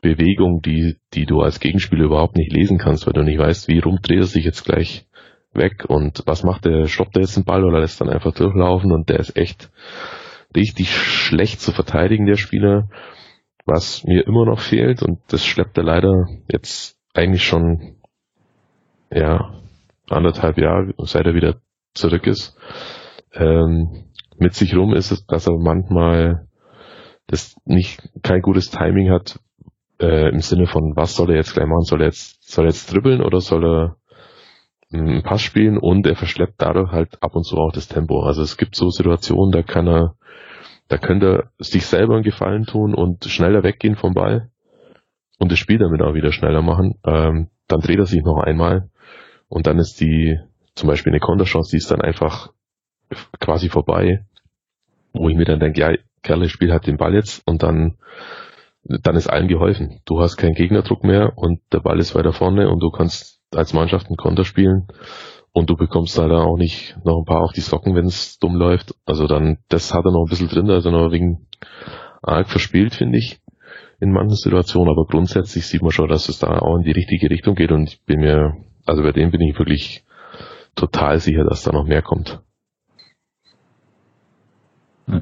Bewegung, 0.00 0.60
die, 0.62 0.96
die 1.14 1.26
du 1.26 1.40
als 1.40 1.60
Gegenspieler 1.60 2.04
überhaupt 2.04 2.36
nicht 2.36 2.52
lesen 2.52 2.78
kannst, 2.78 3.06
weil 3.06 3.14
du 3.14 3.22
nicht 3.22 3.38
weißt, 3.38 3.68
wie 3.68 3.78
rumdreht 3.78 4.18
er 4.18 4.26
sich 4.26 4.44
jetzt 4.44 4.64
gleich 4.64 5.05
weg 5.56 5.84
und 5.88 6.22
was 6.26 6.42
macht 6.42 6.64
der? 6.64 6.86
Stoppt 6.86 7.16
er 7.16 7.22
jetzt 7.22 7.36
den 7.36 7.44
Ball 7.44 7.64
oder 7.64 7.80
lässt 7.80 8.00
dann 8.00 8.08
einfach 8.08 8.32
durchlaufen 8.32 8.92
und 8.92 9.08
der 9.08 9.18
ist 9.18 9.36
echt 9.36 9.70
richtig 10.54 10.94
schlecht 10.94 11.60
zu 11.60 11.72
verteidigen, 11.72 12.26
der 12.26 12.36
Spieler. 12.36 12.88
Was 13.64 14.04
mir 14.04 14.26
immer 14.26 14.46
noch 14.46 14.60
fehlt 14.60 15.02
und 15.02 15.20
das 15.28 15.44
schleppt 15.44 15.76
er 15.76 15.84
leider 15.84 16.26
jetzt 16.48 16.96
eigentlich 17.14 17.44
schon, 17.44 17.96
ja, 19.10 19.54
anderthalb 20.08 20.58
Jahre, 20.58 20.94
seit 20.98 21.26
er 21.26 21.34
wieder 21.34 21.56
zurück 21.94 22.26
ist. 22.26 22.56
Ähm, 23.32 24.04
mit 24.38 24.54
sich 24.54 24.76
rum 24.76 24.94
ist 24.94 25.10
es, 25.10 25.26
dass 25.26 25.48
er 25.48 25.54
manchmal 25.58 26.46
das 27.26 27.56
nicht 27.64 28.08
kein 28.22 28.40
gutes 28.40 28.70
Timing 28.70 29.10
hat 29.10 29.40
äh, 30.00 30.28
im 30.28 30.40
Sinne 30.40 30.66
von 30.66 30.92
was 30.94 31.16
soll 31.16 31.30
er 31.30 31.36
jetzt 31.36 31.54
gleich 31.54 31.66
machen? 31.66 31.82
Soll 31.82 32.02
er 32.02 32.06
jetzt 32.06 32.50
soll 32.50 32.66
er 32.66 32.70
jetzt 32.70 32.92
dribbeln 32.92 33.22
oder 33.22 33.40
soll 33.40 33.64
er 33.64 33.96
einen 34.92 35.22
Pass 35.22 35.42
spielen 35.42 35.78
und 35.78 36.06
er 36.06 36.16
verschleppt 36.16 36.54
dadurch 36.58 36.92
halt 36.92 37.22
ab 37.22 37.34
und 37.34 37.44
zu 37.44 37.56
auch 37.56 37.72
das 37.72 37.88
Tempo. 37.88 38.22
Also 38.22 38.42
es 38.42 38.56
gibt 38.56 38.76
so 38.76 38.90
Situationen, 38.90 39.52
da 39.52 39.62
kann 39.62 39.88
er 39.88 40.16
da 40.88 40.98
könnte 40.98 41.26
er 41.26 41.64
sich 41.64 41.86
selber 41.86 42.14
einen 42.14 42.22
Gefallen 42.22 42.64
tun 42.64 42.94
und 42.94 43.24
schneller 43.24 43.64
weggehen 43.64 43.96
vom 43.96 44.14
Ball 44.14 44.50
und 45.38 45.50
das 45.50 45.58
Spiel 45.58 45.78
damit 45.78 46.00
auch 46.00 46.14
wieder 46.14 46.32
schneller 46.32 46.62
machen. 46.62 46.94
Ähm, 47.04 47.48
dann 47.66 47.80
dreht 47.80 47.98
er 47.98 48.06
sich 48.06 48.22
noch 48.22 48.38
einmal 48.38 48.88
und 49.48 49.66
dann 49.66 49.78
ist 49.78 50.00
die 50.00 50.38
zum 50.74 50.88
Beispiel 50.88 51.12
eine 51.12 51.20
Konterchance, 51.20 51.70
die 51.70 51.78
ist 51.78 51.90
dann 51.90 52.00
einfach 52.00 52.52
quasi 53.40 53.68
vorbei, 53.68 54.26
wo 55.12 55.28
ich 55.28 55.36
mir 55.36 55.44
dann 55.44 55.60
denke, 55.60 55.80
ja, 55.80 55.92
Kerle 56.22 56.48
spielt 56.48 56.72
halt 56.72 56.86
den 56.86 56.96
Ball 56.96 57.14
jetzt 57.14 57.42
und 57.46 57.62
dann 57.62 57.96
dann 58.88 59.16
ist 59.16 59.26
allen 59.26 59.48
geholfen. 59.48 60.00
Du 60.04 60.20
hast 60.20 60.36
keinen 60.36 60.54
Gegnerdruck 60.54 61.02
mehr 61.02 61.32
und 61.36 61.60
der 61.72 61.80
Ball 61.80 61.98
ist 61.98 62.14
weiter 62.14 62.32
vorne 62.32 62.68
und 62.68 62.78
du 62.78 62.90
kannst 62.90 63.35
als 63.54 63.72
Mannschaft 63.72 64.06
einen 64.06 64.16
Konter 64.16 64.44
spielen 64.44 64.88
und 65.52 65.70
du 65.70 65.76
bekommst 65.76 66.16
leider 66.18 66.44
auch 66.44 66.56
nicht 66.56 66.96
noch 67.04 67.18
ein 67.18 67.24
paar 67.24 67.42
auf 67.42 67.52
die 67.52 67.60
Socken, 67.60 67.94
wenn 67.94 68.06
es 68.06 68.38
dumm 68.38 68.56
läuft. 68.56 68.94
Also 69.06 69.26
dann, 69.26 69.58
das 69.68 69.94
hat 69.94 70.04
er 70.04 70.12
noch 70.12 70.24
ein 70.26 70.30
bisschen 70.30 70.48
drin, 70.48 70.70
also 70.70 70.90
noch 70.90 71.10
wegen 71.12 71.46
arg 72.22 72.48
verspielt, 72.48 72.94
finde 72.94 73.18
ich, 73.18 73.40
in 74.00 74.12
manchen 74.12 74.36
Situationen, 74.36 74.90
aber 74.90 75.06
grundsätzlich 75.06 75.66
sieht 75.66 75.82
man 75.82 75.92
schon, 75.92 76.08
dass 76.08 76.28
es 76.28 76.38
da 76.38 76.58
auch 76.58 76.76
in 76.76 76.82
die 76.82 76.92
richtige 76.92 77.30
Richtung 77.30 77.54
geht 77.54 77.72
und 77.72 77.88
ich 77.88 78.02
bin 78.04 78.20
mir, 78.20 78.54
also 78.84 79.02
bei 79.02 79.12
dem 79.12 79.30
bin 79.30 79.40
ich 79.40 79.58
wirklich 79.58 80.04
total 80.74 81.18
sicher, 81.20 81.44
dass 81.44 81.62
da 81.62 81.72
noch 81.72 81.86
mehr 81.86 82.02
kommt. 82.02 82.42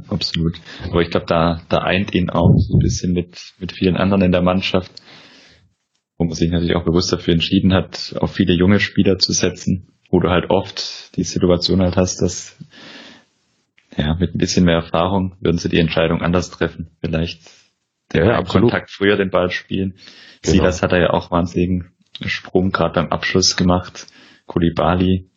Absolut. 0.09 0.59
Aber 0.91 1.03
ich 1.03 1.11
glaube, 1.11 1.27
da, 1.27 1.61
da 1.68 1.79
eint 1.79 2.14
ihn 2.14 2.31
auch 2.31 2.55
so 2.57 2.77
ein 2.77 2.81
bisschen 2.81 3.12
mit, 3.12 3.53
mit 3.61 3.72
vielen 3.72 3.97
anderen 3.97 4.22
in 4.22 4.33
der 4.33 4.43
Mannschaft, 4.43 4.91
wo 6.25 6.29
man 6.29 6.37
sich 6.37 6.51
natürlich 6.51 6.77
auch 6.77 6.85
bewusst 6.85 7.12
dafür 7.12 7.35
entschieden 7.35 7.72
hat, 7.72 8.14
auf 8.18 8.33
viele 8.33 8.55
junge 8.55 8.81
Spieler 8.81 9.18
zu 9.18 9.33
setzen, 9.33 9.89
wo 10.11 10.20
du 10.20 10.31
halt 10.31 10.51
oft 10.51 11.16
die 11.16 11.22
Situation 11.22 11.81
halt 11.81 11.97
hast, 11.97 12.22
dass 12.22 12.57
ja, 13.97 14.14
mit 14.14 14.35
ein 14.35 14.39
bisschen 14.39 14.64
mehr 14.64 14.77
Erfahrung 14.77 15.37
würden 15.41 15.59
sie 15.59 15.68
die 15.68 15.79
Entscheidung 15.79 16.22
anders 16.22 16.51
treffen. 16.51 16.91
Vielleicht 17.01 17.43
der 18.12 18.27
ja, 18.27 18.43
Kontakt 18.43 18.91
früher 18.91 19.16
den 19.16 19.31
Ball 19.31 19.51
spielen. 19.51 19.95
Genau. 20.43 20.53
Silas 20.57 20.83
hat 20.83 20.93
er 20.93 21.01
ja 21.01 21.11
auch 21.11 21.31
wahnsinnigen 21.31 21.93
Sprung 22.27 22.70
gerade 22.70 22.95
beim 22.95 23.11
Abschluss 23.11 23.57
gemacht. 23.57 24.07
Kulibali 24.47 25.31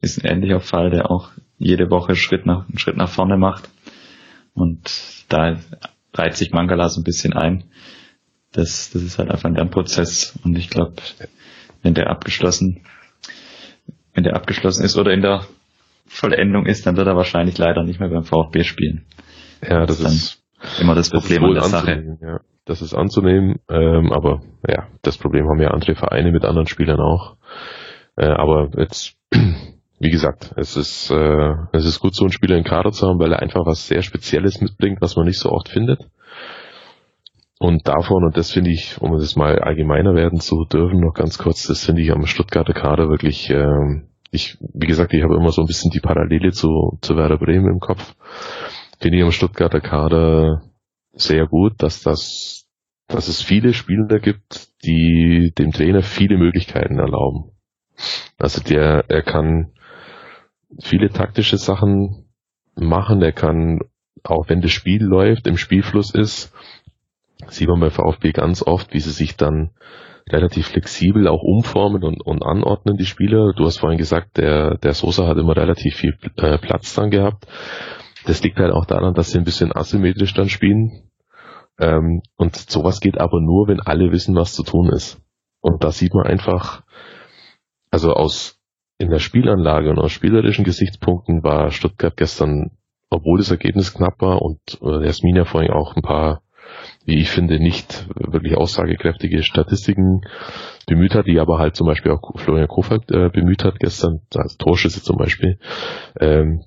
ist 0.00 0.22
ein 0.22 0.30
ähnlicher 0.30 0.60
Fall, 0.60 0.90
der 0.90 1.10
auch 1.10 1.30
jede 1.58 1.90
Woche 1.90 2.16
Schritt 2.16 2.46
nach, 2.46 2.68
einen 2.68 2.78
Schritt 2.78 2.96
nach 2.96 3.10
vorne 3.10 3.36
macht. 3.36 3.68
Und 4.54 4.90
da 5.28 5.58
reiht 6.14 6.36
sich 6.36 6.52
Mangala 6.52 6.88
so 6.88 7.00
ein 7.00 7.04
bisschen 7.04 7.32
ein. 7.32 7.64
Das, 8.52 8.90
das 8.90 9.02
ist 9.02 9.18
halt 9.18 9.30
einfach 9.30 9.48
ein 9.48 9.54
Lernprozess. 9.54 10.38
Und 10.44 10.56
ich 10.58 10.70
glaube, 10.70 10.94
wenn 11.82 11.94
der 11.94 12.10
abgeschlossen, 12.10 12.82
wenn 14.14 14.24
der 14.24 14.34
abgeschlossen 14.34 14.84
ist 14.84 14.96
oder 14.96 15.12
in 15.12 15.22
der 15.22 15.46
Vollendung 16.06 16.66
ist, 16.66 16.86
dann 16.86 16.96
wird 16.96 17.06
er 17.06 17.16
wahrscheinlich 17.16 17.56
leider 17.58 17.84
nicht 17.84 18.00
mehr 18.00 18.08
beim 18.08 18.24
VfB 18.24 18.64
spielen. 18.64 19.06
Ja, 19.62 19.86
das, 19.86 20.00
das 20.00 20.12
ist 20.12 20.80
immer 20.80 20.94
das, 20.94 21.10
das 21.10 21.22
Problem 21.22 21.44
an 21.44 21.54
der 21.54 21.62
Sache. 21.62 22.18
Ja, 22.20 22.40
das 22.64 22.82
ist 22.82 22.94
anzunehmen, 22.94 23.60
ähm, 23.68 24.12
aber 24.12 24.42
ja, 24.66 24.88
das 25.02 25.18
Problem 25.18 25.48
haben 25.48 25.60
ja 25.60 25.68
andere 25.68 25.94
Vereine 25.94 26.32
mit 26.32 26.44
anderen 26.44 26.66
Spielern 26.66 27.00
auch. 27.00 27.36
Äh, 28.16 28.26
aber 28.26 28.70
jetzt 28.76 29.16
wie 30.00 30.10
gesagt, 30.10 30.52
es 30.56 30.76
ist, 30.76 31.10
äh, 31.10 31.54
es 31.72 31.84
ist 31.84 32.00
gut, 32.00 32.14
so 32.14 32.24
einen 32.24 32.32
Spieler 32.32 32.56
in 32.56 32.64
Kader 32.64 32.90
zu 32.90 33.06
haben, 33.06 33.18
weil 33.18 33.32
er 33.32 33.40
einfach 33.40 33.66
was 33.66 33.86
sehr 33.86 34.00
Spezielles 34.00 34.60
mitbringt, 34.60 35.00
was 35.02 35.14
man 35.14 35.26
nicht 35.26 35.38
so 35.38 35.50
oft 35.50 35.68
findet. 35.68 36.00
Und 37.62 37.86
davon, 37.86 38.24
und 38.24 38.38
das 38.38 38.52
finde 38.52 38.70
ich, 38.70 39.02
um 39.02 39.12
es 39.16 39.36
mal 39.36 39.58
allgemeiner 39.58 40.14
werden 40.14 40.40
zu 40.40 40.64
dürfen, 40.64 40.98
noch 40.98 41.12
ganz 41.12 41.36
kurz, 41.36 41.66
das 41.66 41.84
finde 41.84 42.00
ich 42.00 42.10
am 42.10 42.24
Stuttgarter 42.24 42.72
Kader 42.72 43.10
wirklich, 43.10 43.50
äh, 43.50 44.00
ich, 44.30 44.56
wie 44.72 44.86
gesagt, 44.86 45.12
ich 45.12 45.22
habe 45.22 45.36
immer 45.36 45.50
so 45.50 45.60
ein 45.60 45.66
bisschen 45.66 45.90
die 45.90 46.00
Parallele 46.00 46.52
zu, 46.52 46.96
zu 47.02 47.16
Werder 47.16 47.36
Bremen 47.36 47.70
im 47.70 47.78
Kopf. 47.78 48.14
Finde 48.98 49.18
ich 49.18 49.24
am 49.24 49.30
Stuttgarter 49.30 49.82
Kader 49.82 50.62
sehr 51.12 51.46
gut, 51.48 51.74
dass 51.82 52.02
das, 52.02 52.66
dass 53.08 53.28
es 53.28 53.42
viele 53.42 53.74
Spieler 53.74 54.20
gibt, 54.20 54.68
die 54.82 55.52
dem 55.58 55.72
Trainer 55.72 56.00
viele 56.00 56.38
Möglichkeiten 56.38 56.98
erlauben. 56.98 57.50
Also 58.38 58.62
der, 58.62 59.04
er 59.08 59.22
kann 59.22 59.74
viele 60.80 61.10
taktische 61.10 61.58
Sachen 61.58 62.24
machen. 62.74 63.20
Er 63.20 63.32
kann, 63.32 63.80
auch 64.24 64.48
wenn 64.48 64.62
das 64.62 64.70
Spiel 64.70 65.02
läuft, 65.02 65.46
im 65.46 65.58
Spielfluss 65.58 66.14
ist, 66.14 66.54
sieht 67.48 67.68
man 67.68 67.80
bei 67.80 67.90
VfB 67.90 68.32
ganz 68.32 68.62
oft, 68.62 68.92
wie 68.92 69.00
sie 69.00 69.10
sich 69.10 69.36
dann 69.36 69.70
relativ 70.28 70.68
flexibel 70.68 71.26
auch 71.28 71.42
umformen 71.42 72.04
und, 72.04 72.24
und 72.24 72.42
anordnen, 72.42 72.96
die 72.96 73.06
Spieler. 73.06 73.52
Du 73.52 73.64
hast 73.64 73.78
vorhin 73.78 73.98
gesagt, 73.98 74.36
der, 74.36 74.76
der 74.78 74.94
Sosa 74.94 75.26
hat 75.26 75.38
immer 75.38 75.56
relativ 75.56 75.96
viel 75.96 76.16
äh, 76.36 76.58
Platz 76.58 76.94
dann 76.94 77.10
gehabt. 77.10 77.46
Das 78.26 78.42
liegt 78.42 78.58
halt 78.58 78.72
auch 78.72 78.86
daran, 78.86 79.14
dass 79.14 79.30
sie 79.30 79.38
ein 79.38 79.44
bisschen 79.44 79.74
asymmetrisch 79.74 80.34
dann 80.34 80.48
spielen. 80.48 81.10
Ähm, 81.78 82.22
und 82.36 82.56
sowas 82.56 83.00
geht 83.00 83.18
aber 83.18 83.40
nur, 83.40 83.68
wenn 83.68 83.80
alle 83.80 84.12
wissen, 84.12 84.34
was 84.34 84.52
zu 84.52 84.62
tun 84.62 84.90
ist. 84.92 85.20
Und 85.60 85.82
da 85.82 85.90
sieht 85.90 86.14
man 86.14 86.26
einfach, 86.26 86.82
also 87.90 88.12
aus 88.12 88.60
in 88.98 89.10
der 89.10 89.18
Spielanlage 89.18 89.88
und 89.88 89.98
aus 89.98 90.12
spielerischen 90.12 90.64
Gesichtspunkten 90.64 91.42
war 91.42 91.70
Stuttgart 91.70 92.16
gestern, 92.16 92.72
obwohl 93.08 93.38
das 93.38 93.50
Ergebnis 93.50 93.94
knapp 93.94 94.20
war 94.20 94.42
und 94.42 94.60
äh, 94.82 95.06
Jasmin 95.06 95.36
ja 95.36 95.46
vorhin 95.46 95.72
auch 95.72 95.96
ein 95.96 96.02
paar, 96.02 96.42
wie 97.10 97.20
ich 97.20 97.30
finde, 97.30 97.58
nicht 97.58 98.06
wirklich 98.14 98.56
aussagekräftige 98.56 99.42
Statistiken 99.42 100.20
bemüht 100.86 101.16
hat, 101.16 101.26
die 101.26 101.40
aber 101.40 101.58
halt 101.58 101.74
zum 101.74 101.88
Beispiel 101.88 102.12
auch 102.12 102.22
Florian 102.36 102.68
Kofeld 102.68 103.10
äh, 103.10 103.28
bemüht 103.30 103.64
hat 103.64 103.80
gestern, 103.80 104.20
als 104.34 104.56
Torschüsse 104.56 105.02
zum 105.02 105.16
Beispiel. 105.16 105.58
Ähm, 106.20 106.62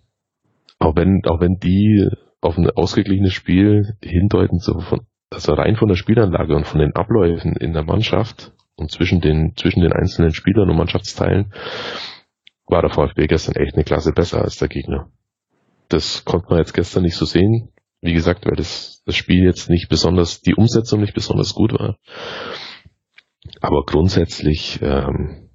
auch 0.79 0.97
wenn, 0.97 1.21
auch 1.25 1.39
wenn 1.39 1.59
die 1.59 2.09
auf 2.41 2.57
ein 2.57 2.69
ausgeglichenes 2.69 3.31
Spiel 3.31 3.95
hindeuten, 4.03 4.59
so 4.59 4.79
von, 4.81 5.07
also 5.31 5.53
rein 5.53 5.77
von 5.77 5.87
der 5.87 5.95
Spielanlage 5.95 6.55
und 6.55 6.67
von 6.67 6.81
den 6.81 6.93
Abläufen 6.93 7.55
in 7.55 7.71
der 7.71 7.83
Mannschaft 7.83 8.51
und 8.75 8.91
zwischen 8.91 9.21
den, 9.21 9.53
zwischen 9.55 9.81
den 9.81 9.93
einzelnen 9.93 10.33
Spielern 10.33 10.69
und 10.69 10.75
Mannschaftsteilen, 10.75 11.53
war 12.67 12.81
der 12.81 12.91
VfB 12.91 13.27
gestern 13.27 13.55
echt 13.55 13.75
eine 13.75 13.85
Klasse 13.85 14.11
besser 14.11 14.41
als 14.41 14.57
der 14.57 14.67
Gegner. 14.67 15.09
Das 15.87 16.25
konnte 16.25 16.47
man 16.49 16.59
jetzt 16.59 16.73
gestern 16.73 17.03
nicht 17.03 17.15
so 17.15 17.23
sehen. 17.23 17.69
Wie 18.03 18.13
gesagt, 18.13 18.45
weil 18.45 18.57
das, 18.57 19.01
das 19.05 19.15
Spiel 19.15 19.45
jetzt 19.45 19.69
nicht 19.69 19.87
besonders, 19.87 20.41
die 20.41 20.55
Umsetzung 20.55 20.99
nicht 20.99 21.13
besonders 21.13 21.53
gut 21.53 21.71
war. 21.71 21.97
Aber 23.61 23.83
grundsätzlich 23.85 24.81
ähm, 24.81 25.49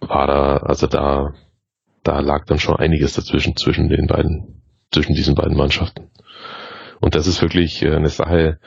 war 0.00 0.26
da, 0.26 0.56
also 0.56 0.88
da, 0.88 1.32
da 2.02 2.18
lag 2.18 2.44
dann 2.46 2.58
schon 2.58 2.74
einiges 2.74 3.14
dazwischen, 3.14 3.56
zwischen 3.56 3.88
den 3.88 4.08
beiden, 4.08 4.62
zwischen 4.90 5.14
diesen 5.14 5.36
beiden 5.36 5.56
Mannschaften. 5.56 6.10
Und 7.00 7.14
das 7.14 7.28
ist 7.28 7.40
wirklich 7.40 7.82
äh, 7.82 7.94
eine 7.94 8.08
Sache, 8.08 8.58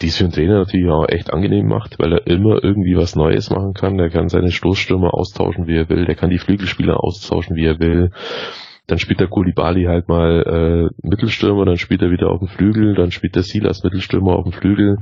die 0.00 0.06
es 0.06 0.18
für 0.18 0.24
den 0.24 0.32
Trainer 0.32 0.58
natürlich 0.58 0.88
auch 0.88 1.08
echt 1.08 1.32
angenehm 1.32 1.66
macht, 1.66 1.98
weil 1.98 2.12
er 2.12 2.26
immer 2.28 2.62
irgendwie 2.62 2.96
was 2.96 3.16
Neues 3.16 3.50
machen 3.50 3.72
kann. 3.72 3.98
Er 3.98 4.10
kann 4.10 4.28
seine 4.28 4.52
Stoßstürmer 4.52 5.12
austauschen, 5.12 5.66
wie 5.66 5.76
er 5.76 5.88
will. 5.88 6.04
Der 6.04 6.14
kann 6.14 6.30
die 6.30 6.38
Flügelspieler 6.38 7.02
austauschen, 7.02 7.56
wie 7.56 7.66
er 7.66 7.80
will. 7.80 8.12
Dann 8.86 8.98
spielt 8.98 9.20
der 9.20 9.28
Kulibali 9.28 9.84
halt 9.84 10.08
mal 10.08 10.42
äh, 10.42 11.06
Mittelstürmer, 11.06 11.64
dann 11.64 11.76
spielt 11.76 12.02
er 12.02 12.10
wieder 12.10 12.30
auf 12.30 12.38
dem 12.38 12.48
Flügel, 12.48 12.94
dann 12.94 13.10
spielt 13.10 13.34
der 13.34 13.42
Silas 13.42 13.82
Mittelstürmer 13.82 14.36
auf 14.36 14.44
dem 14.44 14.52
Flügel, 14.52 14.98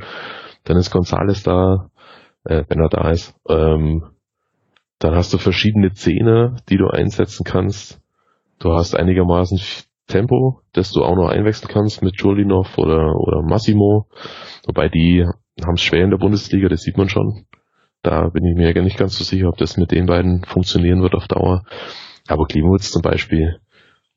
dann 0.64 0.76
ist 0.76 0.90
Gonzales 0.90 1.42
da, 1.42 1.90
äh, 2.44 2.64
wenn 2.68 2.80
er 2.80 2.88
da 2.88 3.10
ist. 3.10 3.34
Ähm, 3.48 4.04
dann 4.98 5.14
hast 5.14 5.34
du 5.34 5.38
verschiedene 5.38 5.92
Zehner, 5.92 6.56
die 6.70 6.78
du 6.78 6.88
einsetzen 6.88 7.44
kannst. 7.44 8.00
Du 8.58 8.72
hast 8.72 8.96
einigermaßen 8.96 9.60
Tempo, 10.06 10.60
das 10.72 10.92
du 10.92 11.02
auch 11.02 11.16
noch 11.16 11.28
einwechseln 11.28 11.70
kannst 11.70 12.02
mit 12.02 12.20
Jolinov 12.20 12.78
oder, 12.78 13.16
oder 13.16 13.42
Massimo. 13.42 14.06
Wobei 14.66 14.88
die 14.88 15.26
haben 15.62 15.74
es 15.74 15.82
schwer 15.82 16.04
in 16.04 16.10
der 16.10 16.18
Bundesliga, 16.18 16.68
das 16.68 16.82
sieht 16.82 16.96
man 16.96 17.08
schon. 17.08 17.46
Da 18.02 18.28
bin 18.28 18.44
ich 18.44 18.56
mir 18.56 18.74
ja 18.74 18.82
nicht 18.82 18.98
ganz 18.98 19.16
so 19.16 19.24
sicher, 19.24 19.48
ob 19.48 19.56
das 19.56 19.76
mit 19.76 19.90
den 19.90 20.06
beiden 20.06 20.44
funktionieren 20.44 21.02
wird 21.02 21.14
auf 21.14 21.26
Dauer. 21.26 21.64
Aber 22.28 22.46
Klimowitz 22.46 22.90
zum 22.90 23.02
Beispiel, 23.02 23.60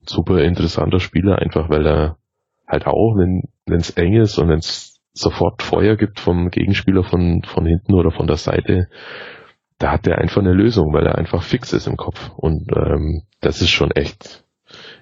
super 0.09 0.39
interessanter 0.43 0.99
Spieler, 0.99 1.39
einfach 1.39 1.69
weil 1.69 1.85
er 1.85 2.17
halt 2.67 2.85
auch, 2.85 3.15
wenn 3.15 3.43
es 3.65 3.91
eng 3.91 4.15
ist 4.15 4.37
und 4.37 4.49
wenn 4.49 4.59
es 4.59 4.99
sofort 5.13 5.61
Feuer 5.61 5.95
gibt 5.95 6.19
vom 6.19 6.49
Gegenspieler 6.49 7.03
von, 7.03 7.41
von 7.43 7.65
hinten 7.65 7.93
oder 7.93 8.11
von 8.11 8.27
der 8.27 8.37
Seite, 8.37 8.89
da 9.79 9.91
hat 9.91 10.07
er 10.07 10.17
einfach 10.17 10.41
eine 10.41 10.53
Lösung, 10.53 10.93
weil 10.93 11.05
er 11.05 11.17
einfach 11.17 11.43
fix 11.43 11.73
ist 11.73 11.87
im 11.87 11.97
Kopf. 11.97 12.29
Und 12.35 12.71
ähm, 12.75 13.23
das 13.41 13.61
ist 13.61 13.69
schon 13.69 13.91
echt 13.91 14.43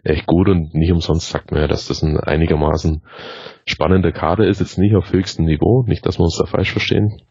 echt 0.04 0.28
gut 0.28 0.48
und 0.48 0.74
nicht 0.76 0.92
umsonst 0.92 1.30
sagt 1.30 1.52
man 1.52 1.62
ja, 1.62 1.68
dass 1.68 1.88
das 1.88 2.04
ein 2.04 2.20
einigermaßen 2.20 3.02
spannender 3.66 4.12
Kader 4.12 4.48
ist, 4.48 4.60
jetzt 4.60 4.78
nicht 4.78 4.96
auf 4.96 5.12
höchstem 5.12 5.46
Niveau, 5.46 5.84
nicht, 5.88 6.06
dass 6.06 6.20
wir 6.20 6.24
uns 6.24 6.38
da 6.38 6.46
falsch 6.46 6.72
verstehen. 6.72 7.22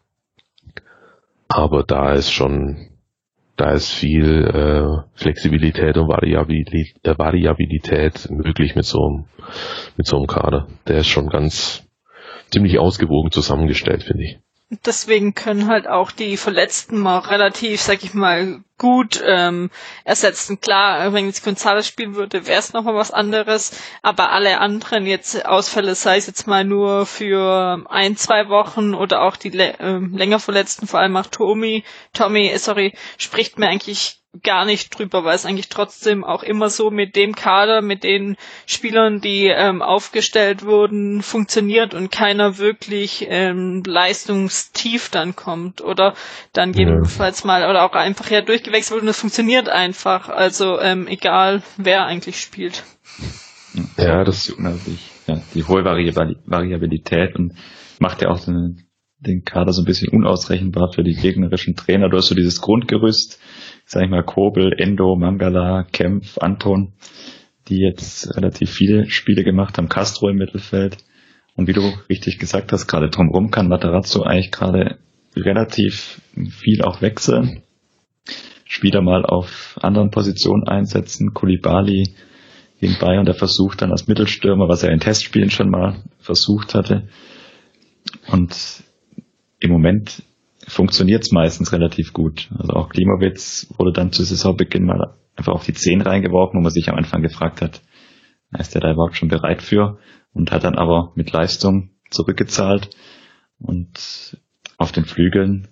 Aber 1.47 1.83
da 1.83 2.11
ist 2.13 2.31
schon, 2.31 2.89
da 3.57 3.71
ist 3.71 3.89
viel 3.91 4.45
äh, 4.45 5.17
Flexibilität 5.17 5.97
und 5.97 6.07
Variabilität, 6.07 6.95
äh, 7.03 7.17
Variabilität 7.17 8.29
möglich 8.29 8.75
mit 8.75 8.85
so 8.85 9.05
einem 9.05 9.25
mit 9.97 10.07
so 10.07 10.17
einem 10.17 10.27
Kader. 10.27 10.67
Der 10.87 10.97
ist 10.97 11.07
schon 11.07 11.29
ganz 11.29 11.83
ziemlich 12.51 12.79
ausgewogen 12.79 13.31
zusammengestellt, 13.31 14.03
finde 14.03 14.23
ich. 14.23 14.39
Deswegen 14.85 15.35
können 15.35 15.67
halt 15.67 15.87
auch 15.87 16.11
die 16.11 16.37
Verletzten 16.37 16.97
mal 16.97 17.19
relativ, 17.19 17.81
sag 17.81 18.03
ich 18.03 18.13
mal, 18.13 18.63
gut 18.77 19.23
ähm, 19.25 19.69
ersetzen. 20.03 20.59
Klar, 20.59 21.13
wenn 21.13 21.27
jetzt 21.27 21.45
González 21.45 21.83
spielen 21.87 22.15
würde, 22.15 22.45
wäre 22.47 22.59
es 22.59 22.73
nochmal 22.73 22.95
was 22.95 23.11
anderes. 23.11 23.79
Aber 24.01 24.31
alle 24.31 24.59
anderen 24.59 25.05
jetzt 25.05 25.45
Ausfälle, 25.45 25.95
sei 25.95 26.17
es 26.17 26.27
jetzt 26.27 26.47
mal 26.47 26.63
nur 26.63 27.05
für 27.05 27.85
ein, 27.89 28.17
zwei 28.17 28.49
Wochen 28.49 28.93
oder 28.93 29.21
auch 29.21 29.37
die 29.37 29.57
äh, 29.57 29.99
länger 29.99 30.39
Verletzten, 30.39 30.87
vor 30.87 30.99
allem 30.99 31.15
auch 31.17 31.27
Tommy, 31.27 31.83
Tommy, 32.13 32.53
sorry, 32.57 32.93
spricht 33.17 33.57
mir 33.59 33.67
eigentlich 33.67 34.19
gar 34.43 34.65
nicht 34.65 34.97
drüber, 34.97 35.23
weil 35.23 35.35
es 35.35 35.45
eigentlich 35.45 35.69
trotzdem 35.69 36.23
auch 36.23 36.43
immer 36.43 36.69
so 36.69 36.91
mit 36.91 37.15
dem 37.15 37.35
Kader, 37.35 37.81
mit 37.81 38.03
den 38.03 38.37
Spielern, 38.65 39.21
die 39.21 39.47
ähm, 39.47 39.81
aufgestellt 39.81 40.65
wurden, 40.65 41.21
funktioniert 41.21 41.93
und 41.93 42.11
keiner 42.11 42.57
wirklich 42.57 43.25
ähm, 43.29 43.83
leistungstief 43.85 45.09
dann 45.09 45.35
kommt 45.35 45.81
oder 45.81 46.13
dann 46.53 46.73
jedenfalls 46.73 47.43
mal 47.43 47.69
oder 47.69 47.83
auch 47.83 47.93
einfach 47.93 48.29
ja 48.29 48.41
durchgewechselt 48.65 49.01
und 49.01 49.07
es 49.07 49.19
funktioniert 49.19 49.69
einfach. 49.69 50.29
Also 50.29 50.79
ähm, 50.79 51.07
egal, 51.07 51.61
wer 51.77 52.05
eigentlich 52.05 52.39
spielt. 52.39 52.83
Ja, 53.97 54.23
das 54.23 54.49
ist 54.49 54.57
unheimlich. 54.57 55.11
Ja, 55.27 55.41
die 55.53 55.63
hohe 55.63 55.83
Variabilität 55.83 57.35
und 57.35 57.53
macht 57.99 58.21
ja 58.21 58.29
auch 58.29 58.39
den, 58.39 58.83
den 59.19 59.43
Kader 59.43 59.73
so 59.73 59.81
ein 59.81 59.85
bisschen 59.85 60.09
unausrechenbar 60.09 60.91
für 60.93 61.03
die 61.03 61.15
gegnerischen 61.15 61.75
Trainer. 61.75 62.09
Du 62.09 62.17
hast 62.17 62.27
so 62.27 62.35
dieses 62.35 62.61
Grundgerüst, 62.61 63.39
sag 63.85 64.03
ich 64.03 64.09
mal, 64.09 64.23
Kobel, 64.23 64.73
Endo, 64.77 65.15
Mangala, 65.15 65.83
Kempf, 65.91 66.37
Anton, 66.37 66.93
die 67.67 67.79
jetzt 67.79 68.35
relativ 68.35 68.71
viele 68.71 69.09
Spiele 69.09 69.43
gemacht 69.43 69.77
haben, 69.77 69.89
Castro 69.89 70.29
im 70.29 70.37
Mittelfeld. 70.37 70.97
Und 71.55 71.67
wie 71.67 71.73
du 71.73 71.81
richtig 72.09 72.37
gesagt 72.37 72.71
hast, 72.71 72.87
gerade 72.87 73.09
drumherum 73.09 73.49
kann 73.49 73.67
Matarazzo 73.67 74.23
eigentlich 74.23 74.51
gerade 74.51 74.99
relativ 75.35 76.21
viel 76.49 76.81
auch 76.81 77.01
wechseln. 77.01 77.63
Spieler 78.65 79.01
mal 79.01 79.25
auf 79.25 79.77
anderen 79.81 80.11
Positionen 80.11 80.67
einsetzen. 80.67 81.33
Kulibali 81.33 82.15
gegen 82.79 82.97
Bayern, 82.99 83.25
der 83.25 83.35
versucht 83.35 83.81
dann 83.81 83.91
als 83.91 84.07
Mittelstürmer, 84.07 84.67
was 84.67 84.83
er 84.83 84.91
in 84.91 84.99
Testspielen 84.99 85.49
schon 85.49 85.69
mal 85.69 86.03
versucht 86.19 86.75
hatte. 86.75 87.07
Und 88.27 88.83
im 89.59 89.71
Moment 89.71 90.23
funktioniert 90.67 91.23
es 91.23 91.31
meistens 91.31 91.71
relativ 91.71 92.11
gut. 92.11 92.49
Also 92.57 92.73
auch 92.73 92.89
Klimowitz 92.89 93.67
wurde 93.77 93.93
dann 93.93 94.11
zu 94.11 94.23
Saisonbeginn 94.23 94.83
mal 94.83 95.15
einfach 95.35 95.53
auf 95.53 95.65
die 95.65 95.73
10 95.73 96.01
reingeworfen, 96.01 96.59
wo 96.59 96.63
man 96.63 96.71
sich 96.71 96.89
am 96.89 96.95
Anfang 96.95 97.21
gefragt 97.21 97.61
hat, 97.61 97.81
ist 98.57 98.73
der 98.73 98.81
da 98.81 98.91
überhaupt 98.91 99.17
schon 99.17 99.29
bereit 99.29 99.61
für? 99.61 99.99
Und 100.33 100.51
hat 100.51 100.63
dann 100.63 100.75
aber 100.75 101.11
mit 101.15 101.31
Leistung 101.31 101.91
zurückgezahlt. 102.09 102.89
Und 103.59 104.37
auf 104.77 104.91
den 104.91 105.05
Flügeln 105.05 105.67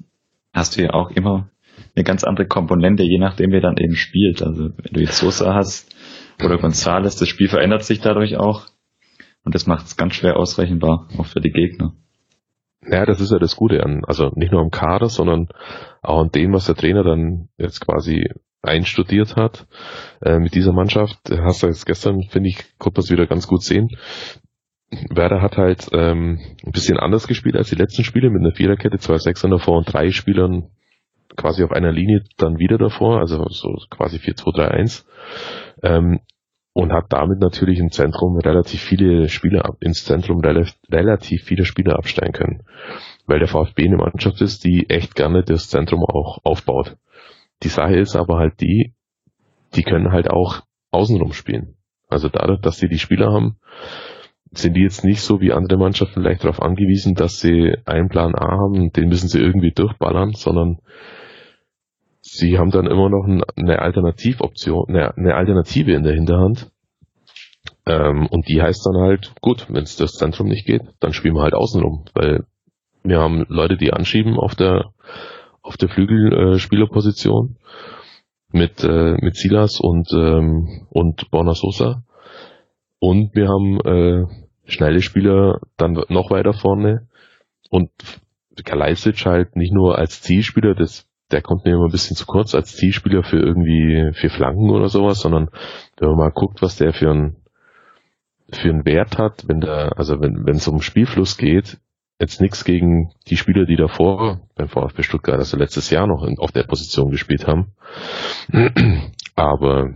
hast 0.54 0.78
du 0.78 0.84
ja 0.84 0.91
auch 0.91 1.12
immer 1.12 1.50
eine 1.96 2.04
ganz 2.04 2.24
andere 2.24 2.48
Komponente, 2.48 3.04
je 3.04 3.20
nachdem 3.20 3.52
wer 3.52 3.62
dann 3.62 3.78
eben 3.78 3.96
spielt. 3.96 4.41
Also 4.41 4.70
wenn 4.70 4.94
du 4.94 5.00
jetzt 5.00 5.18
Sosa 5.18 5.54
hast 5.54 5.96
oder 6.44 6.58
Gonzales, 6.58 7.16
das 7.16 7.28
Spiel 7.28 7.48
verändert 7.48 7.84
sich 7.84 8.02
dadurch 8.02 8.38
auch. 8.38 8.68
Und 9.46 9.56
das 9.56 9.68
macht 9.68 9.86
es 9.86 9.98
ganz 9.98 10.16
schwer 10.16 10.38
ausrechenbar, 10.38 11.08
auch 11.18 11.26
für 11.26 11.41
die 11.41 11.52
Gegner. 11.52 11.94
Ja, 12.89 13.06
das 13.06 13.22
ist 13.22 13.32
ja 13.32 13.39
das 13.39 13.56
Gute 13.56 13.84
an, 13.84 14.04
also 14.06 14.32
nicht 14.36 14.52
nur 14.52 14.62
am 14.62 14.70
Kader, 14.70 15.08
sondern 15.08 15.48
auch 16.02 16.22
an 16.22 16.32
dem, 16.32 16.54
was 16.54 16.66
der 16.66 16.76
Trainer 16.76 17.04
dann 17.04 17.50
jetzt 17.58 17.80
quasi 17.80 18.30
einstudiert 18.62 19.36
hat 19.36 19.68
äh, 20.22 20.39
mit 20.39 20.56
dieser 20.56 20.74
Mannschaft. 20.74 21.20
Hast 21.30 21.64
du 21.64 21.68
jetzt 21.68 21.86
gestern, 21.86 22.24
finde 22.24 22.50
ich, 22.50 22.78
konnte 22.78 23.00
man 23.00 23.04
es 23.04 23.12
wieder 23.12 23.28
ganz 23.28 23.48
gut 23.48 23.62
sehen. 23.62 23.89
Werder 25.10 25.41
hat 25.41 25.58
halt 25.58 25.88
ähm, 25.91 26.39
ein 26.66 26.72
bisschen 26.72 26.98
anders 26.98 27.28
gespielt 27.28 27.56
als 27.56 27.70
die 27.70 27.76
letzten 27.76 28.04
Spiele 28.04 28.30
mit 28.30 28.41
einer 28.41 28.56
Viererkette, 28.56 28.98
zwei 29.00 29.18
Sechser 29.18 29.50
davor 29.50 29.78
und 29.78 29.91
drei 29.91 30.12
Spielern 30.12 30.70
quasi 31.36 31.64
auf 31.64 31.72
einer 31.72 31.92
Linie 31.92 32.24
dann 32.38 32.60
wieder 32.60 32.78
davor, 32.78 33.20
also 33.20 33.46
so 33.50 33.76
quasi 33.90 34.18
4-2-3-1. 34.18 35.06
Ähm, 35.82 36.20
und 36.74 36.92
hat 36.92 37.06
damit 37.10 37.40
natürlich 37.40 37.78
im 37.78 37.92
Zentrum 37.92 38.38
relativ 38.38 38.82
viele 38.82 39.30
Spieler 39.30 39.78
ins 39.80 40.06
Zentrum 40.06 40.42
relativ 40.90 41.44
viele 41.44 41.66
Spieler 41.66 41.98
absteigen 41.98 42.34
können, 42.34 42.64
weil 43.28 43.38
der 43.38 43.48
VfB 43.48 43.86
eine 43.86 43.98
Mannschaft 43.98 44.42
ist, 44.42 44.64
die 44.64 44.90
echt 44.90 45.14
gerne 45.14 45.44
das 45.44 45.70
Zentrum 45.70 46.04
auch 46.04 46.40
aufbaut. 46.44 46.98
Die 47.62 47.68
Sache 47.68 47.96
ist 47.96 48.16
aber 48.16 48.38
halt 48.38 48.60
die, 48.60 48.96
die 49.76 49.84
können 49.84 50.12
halt 50.12 50.32
auch 50.32 50.62
außenrum 50.90 51.34
spielen. 51.34 51.76
Also 52.10 52.28
dadurch, 52.28 52.62
dass 52.62 52.78
sie 52.78 52.90
die 52.90 53.00
Spieler 53.00 53.32
haben, 53.32 53.58
sind 54.56 54.76
die 54.76 54.82
jetzt 54.82 55.04
nicht 55.04 55.22
so 55.22 55.41
wie 55.41 55.51
andere 55.51 55.78
Mannschaften 55.78 56.22
vielleicht 56.22 56.43
darauf 56.43 56.62
angewiesen, 56.62 57.16
dass 57.16 57.39
sie 57.39 57.76
einen 57.86 58.10
Plan 58.10 58.36
A 58.36 58.58
haben, 58.58 58.91
den 58.91 59.10
müssen 59.10 59.28
sie 59.28 59.39
irgendwie 59.39 59.72
durchballern, 59.72 60.34
sondern 60.34 60.80
sie 62.22 62.58
haben 62.58 62.72
dann 62.72 62.88
immer 62.88 63.10
noch 63.10 63.26
eine 63.56 63.80
Alternativoption, 63.80 64.89
eine, 64.89 65.16
eine 65.18 65.36
Alternative 65.36 65.93
in 65.93 66.04
der 66.04 66.14
Hinterhand. 66.14 66.72
Ähm, 67.86 68.28
und 68.28 68.47
die 68.47 68.62
heißt 68.62 68.86
dann 68.86 69.01
halt, 69.01 69.34
gut, 69.41 69.68
wenn 69.70 69.84
es 69.84 69.97
das 69.97 70.14
Zentrum 70.14 70.47
nicht 70.47 70.66
geht, 70.66 70.84
dann 70.99 71.14
spielen 71.14 71.36
wir 71.36 71.41
halt 71.41 71.54
außenrum, 71.54 72.06
weil 72.14 72.45
wir 73.04 73.20
haben 73.20 73.45
Leute, 73.49 73.76
die 73.78 73.91
anschieben 73.91 74.39
auf 74.39 74.56
der 74.56 74.93
auf 75.62 75.78
der 75.78 75.89
Flügelspielerposition 75.89 77.58
äh, 77.58 78.58
mit 78.58 78.84
äh, 78.84 79.16
mit 79.20 79.36
Silas 79.36 79.80
und 79.80 80.12
ähm, 80.14 80.88
und 80.89 81.30
Borna 81.32 81.54
Sosa 81.54 82.04
und 82.99 83.36
wir 83.36 83.49
haben 83.49 83.80
äh, 83.82 84.26
schnelle 84.66 85.01
Spieler 85.01 85.59
dann 85.78 85.93
noch 86.09 86.32
weiter 86.32 86.53
vorne. 86.53 87.07
Und 87.70 87.89
Kalajdzic 88.64 89.26
halt 89.26 89.55
nicht 89.55 89.74
nur 89.74 89.97
als 89.97 90.22
Zielspieler, 90.22 90.76
das 90.76 91.07
der 91.32 91.41
kommt 91.41 91.66
mir 91.66 91.74
immer 91.74 91.86
ein 91.86 91.91
bisschen 91.91 92.16
zu 92.16 92.26
kurz 92.26 92.53
als 92.53 92.76
Zielspieler 92.76 93.24
für 93.24 93.39
irgendwie 93.39 94.11
für 94.14 94.30
Flanken 94.30 94.70
oder 94.70 94.88
sowas, 94.88 95.20
sondern 95.20 95.49
wenn 95.97 96.09
man 96.09 96.18
mal 96.18 96.32
guckt, 96.32 96.61
was 96.61 96.78
der 96.78 96.93
für 96.93 97.09
ein 97.09 97.38
für 98.51 98.70
einen 98.70 98.86
Wert 98.86 99.18
hat, 99.18 99.47
wenn 99.47 99.61
der, 99.61 99.97
also 99.97 100.22
wenn 100.22 100.45
wenn 100.45 100.57
es 100.57 100.68
um 100.68 100.82
Spielfluss 100.82 101.38
geht, 101.38 101.80
jetzt 102.20 102.39
nichts 102.39 102.64
gegen 102.66 103.11
die 103.28 103.38
Spieler, 103.38 103.66
die 103.66 103.78
davor 103.78 104.41
beim 104.55 104.68
VfB 104.68 105.01
Stuttgart, 105.01 105.39
also 105.39 105.57
letztes 105.57 105.89
Jahr 105.89 106.05
noch 106.05 106.24
in, 106.24 106.38
auf 106.38 106.51
der 106.51 106.64
Position 106.64 107.09
gespielt 107.09 107.47
haben, 107.47 107.74
aber 109.36 109.95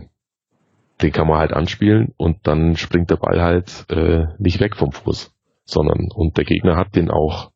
den 1.02 1.12
kann 1.12 1.28
man 1.28 1.38
halt 1.38 1.52
anspielen 1.52 2.14
und 2.16 2.46
dann 2.46 2.76
springt 2.76 3.10
der 3.10 3.16
Ball 3.16 3.40
halt 3.40 3.86
äh, 3.90 4.26
nicht 4.38 4.60
weg 4.60 4.76
vom 4.76 4.92
Fuß, 4.92 5.34
sondern 5.64 6.08
und 6.14 6.36
der 6.36 6.44
Gegner 6.44 6.76
hat 6.76 6.96
den 6.96 7.10
auch 7.10 7.52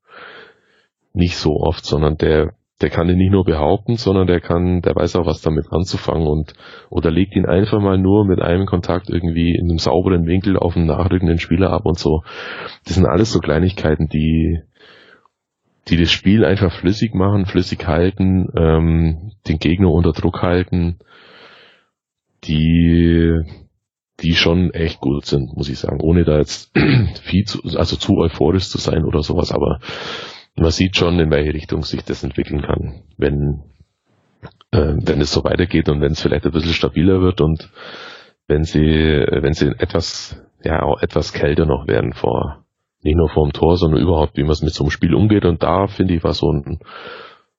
nicht 1.12 1.36
so 1.36 1.56
oft, 1.60 1.84
sondern 1.84 2.16
der 2.16 2.54
der 2.82 2.90
kann 2.90 3.08
ihn 3.08 3.16
nicht 3.16 3.30
nur 3.30 3.44
behaupten, 3.44 3.96
sondern 3.96 4.26
der 4.26 4.40
kann, 4.40 4.82
der 4.82 4.96
weiß 4.96 5.14
auch 5.14 5.24
was 5.24 5.40
damit 5.40 5.66
anzufangen 5.70 6.26
und 6.26 6.54
oder 6.90 7.12
legt 7.12 7.36
ihn 7.36 7.46
einfach 7.46 7.80
mal 7.80 7.96
nur 7.96 8.26
mit 8.26 8.42
einem 8.42 8.66
Kontakt 8.66 9.08
irgendwie 9.08 9.54
in 9.54 9.70
einem 9.70 9.78
sauberen 9.78 10.26
Winkel 10.26 10.56
auf 10.56 10.76
einen 10.76 10.86
nachrückenden 10.86 11.38
Spieler 11.38 11.70
ab 11.70 11.82
und 11.84 11.98
so. 11.98 12.22
Das 12.84 12.96
sind 12.96 13.06
alles 13.06 13.32
so 13.32 13.38
Kleinigkeiten, 13.38 14.08
die 14.08 14.62
die 15.88 15.96
das 15.96 16.10
Spiel 16.10 16.44
einfach 16.44 16.72
flüssig 16.72 17.14
machen, 17.14 17.46
flüssig 17.46 17.86
halten, 17.86 18.48
ähm, 18.56 19.32
den 19.48 19.58
Gegner 19.58 19.90
unter 19.90 20.12
Druck 20.12 20.42
halten, 20.42 20.98
die 22.44 23.40
die 24.20 24.34
schon 24.34 24.70
echt 24.70 25.00
gut 25.00 25.24
sind, 25.24 25.56
muss 25.56 25.68
ich 25.68 25.78
sagen, 25.78 26.00
ohne 26.00 26.24
da 26.24 26.38
jetzt 26.38 26.72
viel 27.24 27.44
zu, 27.44 27.60
also 27.76 27.96
zu 27.96 28.18
euphorisch 28.18 28.68
zu 28.68 28.78
sein 28.78 29.04
oder 29.04 29.22
sowas, 29.22 29.50
aber 29.52 29.80
man 30.54 30.70
sieht 30.70 30.96
schon, 30.96 31.18
in 31.18 31.30
welche 31.30 31.54
Richtung 31.54 31.82
sich 31.82 32.04
das 32.04 32.22
entwickeln 32.22 32.62
kann, 32.62 33.02
wenn, 33.16 33.62
äh, 34.70 34.94
wenn 34.96 35.20
es 35.20 35.32
so 35.32 35.42
weitergeht 35.44 35.88
und 35.88 36.00
wenn 36.00 36.12
es 36.12 36.20
vielleicht 36.20 36.44
ein 36.44 36.52
bisschen 36.52 36.72
stabiler 36.74 37.20
wird 37.20 37.40
und 37.40 37.70
wenn 38.48 38.64
sie, 38.64 38.80
wenn 38.80 39.54
sie 39.54 39.68
etwas, 39.78 40.40
ja, 40.62 40.82
auch 40.82 41.00
etwas 41.00 41.32
kälter 41.32 41.64
noch 41.64 41.86
werden 41.88 42.12
vor, 42.12 42.64
nicht 43.02 43.16
nur 43.16 43.28
vor 43.28 43.48
dem 43.48 43.52
Tor, 43.52 43.76
sondern 43.76 44.00
überhaupt, 44.00 44.36
wie 44.36 44.42
man 44.42 44.52
es 44.52 44.62
mit 44.62 44.74
so 44.74 44.84
einem 44.84 44.90
Spiel 44.90 45.14
umgeht. 45.14 45.44
Und 45.44 45.62
da 45.62 45.86
finde 45.86 46.14
ich, 46.14 46.22
war 46.22 46.34
so 46.34 46.52
ein, 46.52 46.78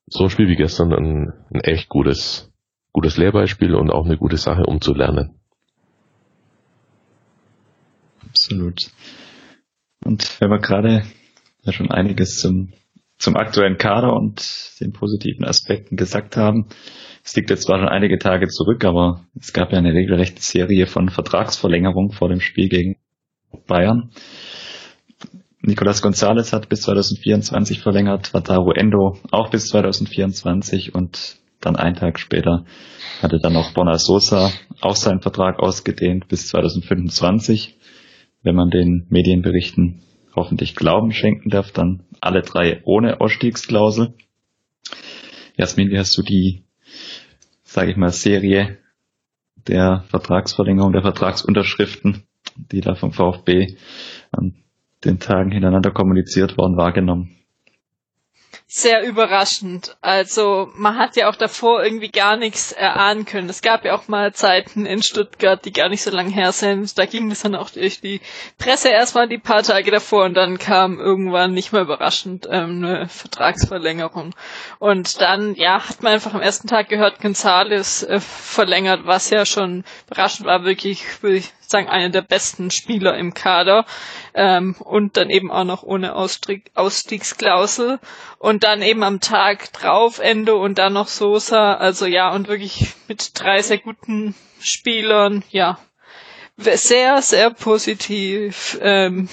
so 0.06 0.26
ein 0.26 0.30
Spiel 0.30 0.48
wie 0.48 0.56
gestern 0.56 0.94
ein, 0.94 1.34
ein 1.54 1.62
echt 1.62 1.90
gutes, 1.90 2.53
gutes 2.94 3.18
Lehrbeispiel 3.18 3.76
und 3.76 3.92
auch 3.92 4.06
eine 4.06 4.18
gute 4.18 4.38
Sache, 4.38 4.64
um 4.66 4.80
zu 4.80 4.94
lernen. 4.94 5.40
Absolut. 8.30 8.90
Und 10.06 10.40
wenn 10.40 10.50
wir 10.50 10.60
gerade 10.60 11.04
ja 11.64 11.72
schon 11.72 11.92
einiges 11.92 12.40
zum 12.40 12.74
zum 13.24 13.38
aktuellen 13.38 13.78
Kader 13.78 14.14
und 14.14 14.80
den 14.82 14.92
positiven 14.92 15.46
Aspekten 15.46 15.96
gesagt 15.96 16.36
haben. 16.36 16.68
Es 17.24 17.36
liegt 17.36 17.50
jetzt 17.50 17.64
zwar 17.64 17.80
schon 17.80 17.88
einige 17.88 18.20
Tage 18.20 18.50
zurück, 18.50 18.84
aber 18.84 19.22
es 19.40 19.54
gab 19.54 19.72
ja 19.72 19.78
eine 19.78 19.94
regelrechte 19.94 20.42
Serie 20.42 20.88
von 20.88 21.08
Vertragsverlängerungen 21.08 22.12
vor 22.12 22.28
dem 22.28 22.42
Spiel 22.42 22.68
gegen 22.68 22.98
Bayern. 23.66 24.12
Nicolas 25.62 26.02
Gonzalez 26.02 26.52
hat 26.52 26.68
bis 26.68 26.82
2024 26.82 27.80
verlängert, 27.80 28.34
Wataru 28.34 28.72
Endo 28.72 29.18
auch 29.32 29.50
bis 29.50 29.70
2024 29.70 30.94
und 30.94 31.38
dann 31.66 31.76
einen 31.76 31.96
Tag 31.96 32.20
später 32.20 32.66
hatte 33.22 33.40
dann 33.40 33.56
auch 33.56 33.72
Bona 33.72 33.98
Sosa 33.98 34.52
auch 34.82 34.96
seinen 34.96 35.22
Vertrag 35.22 35.60
ausgedehnt 35.60 36.28
bis 36.28 36.48
2025. 36.50 37.78
Wenn 38.42 38.56
man 38.56 38.70
den 38.70 39.08
Medienberichten 39.10 40.02
hoffentlich 40.36 40.76
Glauben 40.76 41.12
schenken 41.12 41.50
darf, 41.50 41.72
dann 41.72 42.04
alle 42.20 42.42
drei 42.42 42.82
ohne 42.84 43.22
Ausstiegsklausel. 43.22 44.14
Jasmin, 45.56 45.92
wie 45.92 46.00
hast 46.00 46.18
du 46.18 46.24
die, 46.24 46.64
sage 47.64 47.92
ich 47.92 47.98
mal, 47.98 48.12
Serie 48.12 48.80
der 49.68 50.04
Vertragsverlängerung, 50.08 50.92
der 50.92 51.04
Vertragsunterschriften, 51.04 52.24
die 52.56 52.82
da 52.82 52.96
vom 52.96 53.14
VfB 53.14 53.78
an 54.32 54.56
den 55.06 55.20
Tagen 55.20 55.52
hintereinander 55.52 55.92
kommuniziert 55.92 56.58
worden, 56.58 56.76
wahrgenommen? 56.76 57.43
Sehr 58.76 59.04
überraschend. 59.06 59.96
Also 60.02 60.72
man 60.74 60.98
hat 60.98 61.16
ja 61.16 61.30
auch 61.30 61.36
davor 61.36 61.84
irgendwie 61.84 62.10
gar 62.10 62.38
nichts 62.38 62.72
erahnen 62.72 63.24
können. 63.24 63.48
Es 63.48 63.62
gab 63.62 63.86
ja 63.86 63.94
auch 63.94 64.08
mal 64.08 64.34
Zeiten 64.34 64.88
in 64.88 65.04
Stuttgart, 65.04 65.64
die 65.64 65.72
gar 65.72 65.90
nicht 65.90 66.02
so 66.02 66.10
lange 66.10 66.32
her 66.32 66.52
sind. 66.52 66.98
Da 66.98 67.06
ging 67.06 67.30
es 67.30 67.42
dann 67.44 67.54
auch 67.54 67.70
durch 67.70 68.02
die 68.02 68.20
Presse 68.58 68.90
erstmal 68.90 69.30
die 69.30 69.38
paar 69.38 69.62
Tage 69.62 69.92
davor 69.92 70.26
und 70.26 70.34
dann 70.34 70.58
kam 70.58 71.00
irgendwann 71.00 71.54
nicht 71.54 71.72
mehr 71.72 71.84
überraschend 71.84 72.48
ähm, 72.50 72.84
eine 72.84 73.08
Vertragsverlängerung. 73.10 74.34
Und 74.80 75.22
dann, 75.22 75.54
ja, 75.54 75.88
hat 75.88 76.02
man 76.02 76.14
einfach 76.14 76.34
am 76.34 76.42
ersten 76.42 76.68
Tag 76.68 76.90
gehört, 76.90 77.22
Gonzales 77.22 78.02
äh, 78.02 78.20
verlängert, 78.20 79.02
was 79.06 79.30
ja 79.30 79.46
schon 79.46 79.84
überraschend 80.08 80.48
war, 80.48 80.64
wirklich, 80.64 81.22
würde 81.22 81.38
sagen, 81.74 81.90
einer 81.90 82.10
der 82.10 82.22
besten 82.22 82.72
Spieler 82.72 83.18
im 83.18 83.34
Kader 83.34 83.86
ähm, 84.34 84.76
und 84.80 85.18
dann 85.18 85.30
eben 85.30 85.52
auch 85.52 85.66
noch 85.66 85.84
ohne 85.84 86.16
Ausstieg, 86.16 86.72
Ausstiegsklausel. 86.76 88.00
Und 88.38 88.64
dann 88.64 88.82
eben 88.82 89.04
am 89.04 89.20
Tag 89.20 89.74
drauf 89.74 90.20
Ende 90.20 90.56
und 90.56 90.78
dann 90.78 90.94
noch 90.94 91.08
Sosa, 91.10 91.74
also 91.74 92.06
ja 92.06 92.32
und 92.34 92.48
wirklich 92.48 92.94
mit 93.08 93.32
drei 93.40 93.62
sehr 93.62 93.80
guten 93.80 94.36
Spielern, 94.62 95.44
ja, 95.50 95.78
sehr, 96.58 97.22
sehr 97.22 97.50
positiv 97.50 98.78
ähm, 98.82 99.28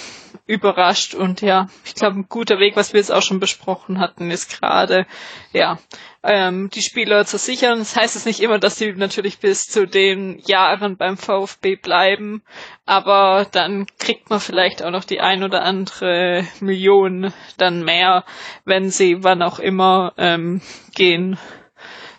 überrascht 0.51 1.15
und 1.15 1.41
ja, 1.43 1.69
ich 1.85 1.95
glaube, 1.95 2.19
ein 2.19 2.27
guter 2.29 2.59
Weg, 2.59 2.75
was 2.75 2.93
wir 2.93 2.99
jetzt 2.99 3.13
auch 3.13 3.23
schon 3.23 3.39
besprochen 3.39 4.01
hatten, 4.01 4.31
ist 4.33 4.51
gerade, 4.61 5.07
ja, 5.53 5.79
ähm, 6.25 6.69
die 6.71 6.83
Spieler 6.83 7.25
zu 7.25 7.39
sichern. 7.39 7.79
Das 7.79 7.95
heißt 7.95 8.17
es 8.17 8.27
nicht 8.27 8.41
immer, 8.41 8.59
dass 8.59 8.77
sie 8.77 8.93
natürlich 8.93 9.39
bis 9.39 9.69
zu 9.69 9.87
den 9.87 10.41
Jahren 10.41 10.97
beim 10.97 11.17
VfB 11.17 11.77
bleiben, 11.77 12.43
aber 12.85 13.47
dann 13.53 13.87
kriegt 14.01 14.29
man 14.29 14.41
vielleicht 14.41 14.83
auch 14.83 14.91
noch 14.91 15.05
die 15.05 15.21
ein 15.21 15.45
oder 15.45 15.63
andere 15.63 16.45
Million 16.61 17.33
dann 17.57 17.85
mehr, 17.85 18.25
wenn 18.65 18.91
sie 18.91 19.23
wann 19.23 19.43
auch 19.43 19.61
immer 19.61 20.15
ähm, 20.19 20.61
gehen 20.97 21.39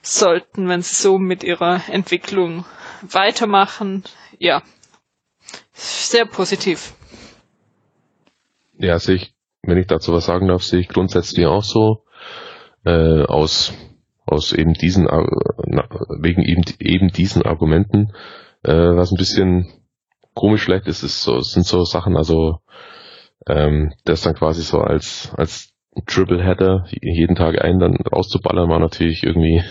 sollten, 0.01 0.69
wenn 0.69 0.81
sie 0.81 0.95
so 0.95 1.17
mit 1.19 1.43
ihrer 1.43 1.81
Entwicklung 1.89 2.65
weitermachen. 3.01 4.03
Ja, 4.39 4.63
sehr 5.73 6.25
positiv. 6.25 6.93
Ja, 8.81 8.97
sehe 8.97 9.15
ich, 9.15 9.35
wenn 9.61 9.77
ich 9.77 9.87
dazu 9.87 10.11
was 10.11 10.25
sagen 10.25 10.47
darf, 10.47 10.63
sehe 10.63 10.79
ich 10.79 10.87
grundsätzlich 10.87 11.45
auch 11.45 11.63
so. 11.63 12.03
Äh, 12.83 13.23
aus, 13.25 13.73
aus 14.25 14.53
eben 14.53 14.73
diesen, 14.73 15.05
wegen 15.05 16.41
eben, 16.41 16.63
eben 16.79 17.09
diesen 17.09 17.43
Argumenten. 17.43 18.11
Äh, 18.63 18.73
was 18.73 19.11
ein 19.11 19.17
bisschen 19.17 19.71
komisch 20.33 20.63
vielleicht 20.63 20.87
ist, 20.87 21.03
ist 21.03 21.21
so, 21.21 21.41
sind 21.41 21.65
so 21.65 21.83
Sachen, 21.83 22.17
also 22.17 22.59
ähm, 23.47 23.93
das 24.03 24.21
dann 24.21 24.33
quasi 24.33 24.63
so 24.63 24.79
als, 24.79 25.31
als 25.37 25.73
Triple 26.07 26.43
Header 26.43 26.85
jeden 26.89 27.35
Tag 27.35 27.61
einen 27.61 27.79
dann 27.79 27.95
rauszuballern, 27.97 28.69
war 28.69 28.79
natürlich 28.79 29.23
irgendwie 29.23 29.61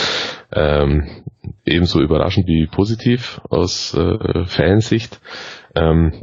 ähm, 0.52 1.24
ebenso 1.64 2.00
überraschend 2.02 2.46
wie 2.46 2.66
positiv 2.66 3.40
aus 3.48 3.94
äh, 3.94 4.44
Fansicht. 4.44 5.20
Ähm, 5.74 6.22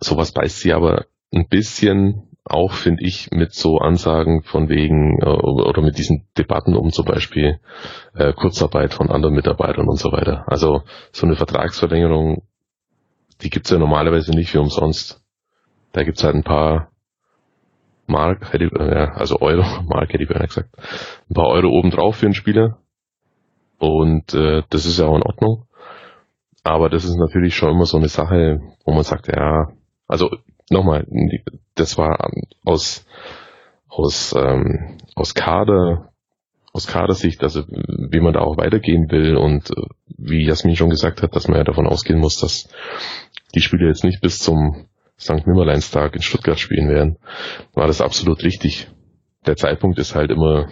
sowas 0.00 0.32
beißt 0.32 0.60
sie 0.60 0.72
aber 0.72 1.06
ein 1.32 1.48
bisschen 1.48 2.28
auch, 2.44 2.72
finde 2.72 3.02
ich, 3.04 3.30
mit 3.30 3.54
so 3.54 3.78
Ansagen 3.78 4.42
von 4.42 4.68
wegen 4.68 5.18
äh, 5.20 5.26
oder 5.26 5.80
mit 5.80 5.96
diesen 5.96 6.26
Debatten 6.36 6.76
um 6.76 6.92
zum 6.92 7.06
Beispiel 7.06 7.58
äh, 8.14 8.32
Kurzarbeit 8.34 8.92
von 8.92 9.10
anderen 9.10 9.34
Mitarbeitern 9.34 9.88
und 9.88 9.98
so 9.98 10.12
weiter. 10.12 10.44
Also 10.46 10.82
so 11.10 11.26
eine 11.26 11.36
Vertragsverlängerung, 11.36 12.42
die 13.40 13.50
gibt's 13.50 13.70
ja 13.70 13.78
normalerweise 13.78 14.32
nicht 14.32 14.52
wie 14.52 14.58
umsonst. 14.58 15.22
Da 15.92 16.02
gibt's 16.02 16.22
halt 16.22 16.34
ein 16.34 16.44
paar 16.44 16.90
Mark, 18.06 18.52
hätte, 18.52 18.64
äh, 18.64 19.08
also 19.14 19.40
Euro, 19.40 19.62
Mark 19.88 20.12
hätte 20.12 20.24
ich 20.24 20.28
beinahe 20.28 20.48
gesagt, 20.48 20.70
ein 21.30 21.34
paar 21.34 21.48
Euro 21.48 21.68
obendrauf 21.68 22.16
für 22.16 22.26
einen 22.26 22.34
Spieler. 22.34 22.78
Und 23.78 24.34
äh, 24.34 24.62
das 24.68 24.84
ist 24.84 24.98
ja 24.98 25.06
auch 25.06 25.16
in 25.16 25.22
Ordnung. 25.22 25.66
Aber 26.62 26.88
das 26.88 27.04
ist 27.04 27.16
natürlich 27.16 27.54
schon 27.54 27.70
immer 27.70 27.86
so 27.86 27.96
eine 27.96 28.08
Sache, 28.08 28.60
wo 28.84 28.92
man 28.92 29.02
sagt, 29.02 29.28
ja, 29.28 29.68
also 30.06 30.30
nochmal, 30.70 31.06
das 31.74 31.98
war 31.98 32.30
aus, 32.64 33.06
aus, 33.88 34.34
ähm, 34.36 34.98
aus 35.14 35.34
Kader, 35.34 36.12
aus 36.72 36.86
Kadersicht, 36.86 37.42
also 37.42 37.62
wie 37.68 38.20
man 38.20 38.32
da 38.32 38.40
auch 38.40 38.56
weitergehen 38.56 39.10
will 39.10 39.36
und 39.36 39.70
äh, 39.70 39.82
wie 40.18 40.44
Jasmin 40.44 40.76
schon 40.76 40.90
gesagt 40.90 41.22
hat, 41.22 41.36
dass 41.36 41.48
man 41.48 41.58
ja 41.58 41.64
davon 41.64 41.86
ausgehen 41.86 42.18
muss, 42.18 42.38
dass 42.38 42.68
die 43.54 43.60
Spieler 43.60 43.88
jetzt 43.88 44.04
nicht 44.04 44.20
bis 44.20 44.40
zum 44.40 44.86
St. 45.18 45.46
Nimmerleinstag 45.46 46.16
in 46.16 46.22
Stuttgart 46.22 46.58
spielen 46.58 46.88
werden, 46.88 47.18
war 47.74 47.86
das 47.86 48.00
absolut 48.00 48.42
richtig. 48.42 48.88
Der 49.46 49.56
Zeitpunkt 49.56 49.98
ist 49.98 50.16
halt 50.16 50.32
immer, 50.32 50.68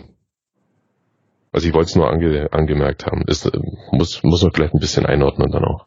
also 1.53 1.69
ich 1.69 1.75
wollte 1.75 1.91
es 1.91 1.97
nur 1.97 2.11
ange, 2.11 2.53
angemerkt 2.53 3.07
haben, 3.07 3.23
ist, 3.29 3.49
muss, 3.93 4.23
muss 4.25 4.43
man 4.43 4.53
vielleicht 4.53 4.75
ein 4.75 4.81
bisschen 4.81 5.07
einordnen 5.07 5.53
dann 5.53 5.65
auch 5.65 5.87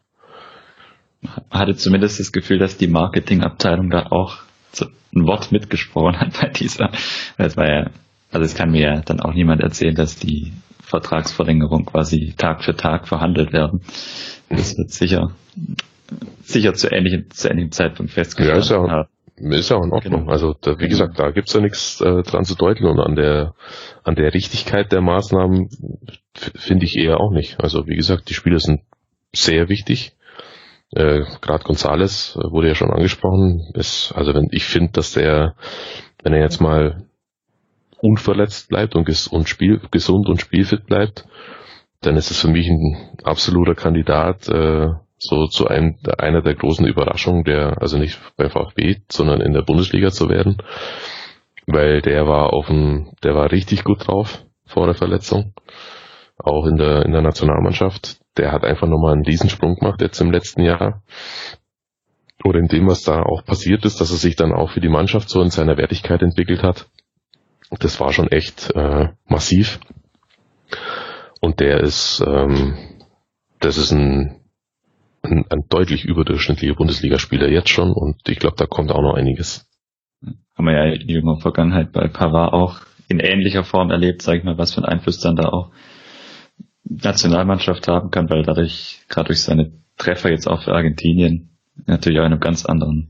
hatte 1.50 1.76
zumindest 1.76 2.20
das 2.20 2.32
Gefühl, 2.32 2.58
dass 2.58 2.76
die 2.76 2.88
Marketingabteilung 2.88 3.90
da 3.90 4.06
auch 4.10 4.46
ein 5.16 5.26
Wort 5.26 5.50
mitgesprochen 5.50 6.20
hat 6.20 6.40
bei 6.40 6.48
dieser. 6.48 6.90
Das 7.38 7.56
war 7.56 7.66
ja, 7.66 7.90
also 8.30 8.44
es 8.44 8.54
kann 8.54 8.70
mir 8.70 8.82
ja 8.82 9.00
dann 9.00 9.20
auch 9.20 9.32
niemand 9.32 9.62
erzählen, 9.62 9.94
dass 9.94 10.16
die 10.16 10.52
Vertragsverlängerung 10.80 11.86
quasi 11.86 12.34
Tag 12.36 12.62
für 12.62 12.76
Tag 12.76 13.08
verhandelt 13.08 13.52
werden. 13.52 13.80
Das 14.48 14.76
wird 14.76 14.90
sicher, 14.90 15.32
sicher 16.42 16.74
zu 16.74 16.88
ähnlichem, 16.88 17.30
zu 17.30 17.48
ähnlichem 17.48 17.72
Zeitpunkt 17.72 18.12
festgestellt. 18.12 18.54
Ja, 18.54 18.60
ist 18.60 18.70
ja, 18.70 19.08
ist 19.58 19.70
ja 19.70 19.76
auch 19.76 19.84
in 19.84 19.92
Ordnung. 19.92 20.20
Genau. 20.20 20.32
Also 20.32 20.54
da, 20.60 20.72
wie 20.72 20.84
genau. 20.84 20.90
gesagt, 20.90 21.18
da 21.18 21.30
gibt's 21.30 21.52
ja 21.52 21.60
nichts 21.60 22.00
äh, 22.00 22.22
dran 22.22 22.44
zu 22.44 22.54
deuteln 22.54 22.88
und 22.88 23.00
an 23.00 23.16
der 23.16 23.54
an 24.04 24.14
der 24.14 24.32
Richtigkeit 24.32 24.92
der 24.92 25.00
Maßnahmen 25.00 25.68
finde 26.34 26.84
ich 26.84 26.96
eher 26.96 27.20
auch 27.20 27.32
nicht. 27.32 27.60
Also 27.60 27.88
wie 27.88 27.96
gesagt, 27.96 28.30
die 28.30 28.34
Spieler 28.34 28.60
sind 28.60 28.82
sehr 29.34 29.68
wichtig 29.68 30.15
äh, 30.92 31.22
Gerade 31.40 31.64
Gonzales 31.64 32.36
äh, 32.36 32.50
wurde 32.50 32.68
ja 32.68 32.74
schon 32.74 32.90
angesprochen. 32.90 33.70
Ist, 33.74 34.12
also 34.14 34.34
wenn 34.34 34.48
ich 34.50 34.64
finde, 34.64 34.92
dass 34.92 35.12
der, 35.12 35.54
wenn 36.22 36.32
er 36.32 36.40
jetzt 36.40 36.60
mal 36.60 37.04
unverletzt 38.00 38.68
bleibt 38.68 38.94
und, 38.94 39.04
ges 39.04 39.26
und 39.26 39.48
spiel 39.48 39.80
gesund 39.90 40.28
und 40.28 40.40
spielfit 40.40 40.86
bleibt, 40.86 41.26
dann 42.02 42.16
ist 42.16 42.30
es 42.30 42.40
für 42.40 42.48
mich 42.48 42.68
ein 42.68 43.18
absoluter 43.24 43.74
Kandidat 43.74 44.48
äh, 44.48 44.88
so 45.18 45.46
zu 45.46 45.66
einem 45.66 45.96
einer 46.18 46.42
der 46.42 46.54
großen 46.54 46.86
Überraschungen, 46.86 47.44
der 47.44 47.80
also 47.80 47.98
nicht 47.98 48.20
beim 48.36 48.50
VfB, 48.50 48.96
sondern 49.10 49.40
in 49.40 49.54
der 49.54 49.62
Bundesliga 49.62 50.10
zu 50.10 50.28
werden, 50.28 50.58
weil 51.66 52.02
der 52.02 52.26
war 52.26 52.52
dem, 52.68 53.12
der 53.22 53.34
war 53.34 53.50
richtig 53.50 53.82
gut 53.82 54.06
drauf 54.06 54.44
vor 54.66 54.86
der 54.86 54.94
Verletzung, 54.94 55.54
auch 56.38 56.66
in 56.66 56.76
der 56.76 57.06
in 57.06 57.12
der 57.12 57.22
Nationalmannschaft 57.22 58.18
der 58.36 58.52
hat 58.52 58.64
einfach 58.64 58.86
nochmal 58.86 59.14
einen 59.14 59.24
Riesensprung 59.24 59.76
gemacht 59.76 60.00
jetzt 60.00 60.20
im 60.20 60.30
letzten 60.30 60.62
Jahr. 60.62 61.02
Oder 62.44 62.58
in 62.58 62.68
dem, 62.68 62.86
was 62.86 63.02
da 63.02 63.22
auch 63.22 63.44
passiert 63.44 63.84
ist, 63.84 64.00
dass 64.00 64.10
er 64.10 64.18
sich 64.18 64.36
dann 64.36 64.52
auch 64.52 64.70
für 64.70 64.80
die 64.80 64.88
Mannschaft 64.88 65.28
so 65.28 65.42
in 65.42 65.50
seiner 65.50 65.76
Wertigkeit 65.76 66.22
entwickelt 66.22 66.62
hat. 66.62 66.88
Das 67.80 67.98
war 67.98 68.12
schon 68.12 68.28
echt 68.28 68.70
äh, 68.74 69.08
massiv. 69.26 69.80
Und 71.40 71.60
der 71.60 71.80
ist, 71.80 72.22
ähm, 72.26 72.76
das 73.60 73.78
ist 73.78 73.90
ein, 73.92 74.40
ein, 75.22 75.44
ein 75.50 75.64
deutlich 75.68 76.04
überdurchschnittlicher 76.04 76.74
Bundesligaspieler 76.74 77.48
jetzt 77.48 77.70
schon 77.70 77.92
und 77.92 78.28
ich 78.28 78.38
glaube, 78.38 78.56
da 78.56 78.66
kommt 78.66 78.92
auch 78.92 79.02
noch 79.02 79.14
einiges. 79.14 79.68
Haben 80.56 80.66
wir 80.66 80.72
ja 80.72 80.94
in 80.94 81.08
jüngerer 81.08 81.40
Vergangenheit 81.40 81.92
bei 81.92 82.08
Pavard 82.08 82.52
auch 82.52 82.80
in 83.08 83.20
ähnlicher 83.20 83.64
Form 83.64 83.90
erlebt, 83.90 84.22
sag 84.22 84.38
ich 84.38 84.44
mal, 84.44 84.58
was 84.58 84.74
für 84.74 84.82
ein 84.82 84.86
Einfluss 84.86 85.20
dann 85.20 85.36
da 85.36 85.48
auch 85.48 85.70
Nationalmannschaft 86.88 87.88
haben 87.88 88.10
kann, 88.10 88.30
weil 88.30 88.42
dadurch, 88.42 89.00
gerade 89.08 89.28
durch 89.28 89.42
seine 89.42 89.72
Treffer 89.96 90.30
jetzt 90.30 90.46
auch 90.46 90.62
für 90.62 90.72
Argentinien, 90.72 91.50
natürlich 91.86 92.20
auch 92.20 92.26
in 92.26 92.32
einem 92.32 92.40
ganz 92.40 92.64
anderen 92.64 93.08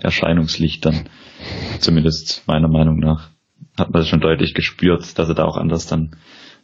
Erscheinungslicht 0.00 0.84
dann, 0.84 1.08
zumindest 1.80 2.46
meiner 2.46 2.68
Meinung 2.68 2.98
nach, 2.98 3.30
hat 3.76 3.90
man 3.90 4.00
das 4.00 4.08
schon 4.08 4.20
deutlich 4.20 4.54
gespürt, 4.54 5.18
dass 5.18 5.28
er 5.28 5.34
da 5.34 5.44
auch 5.44 5.56
anders 5.56 5.86
dann 5.86 6.16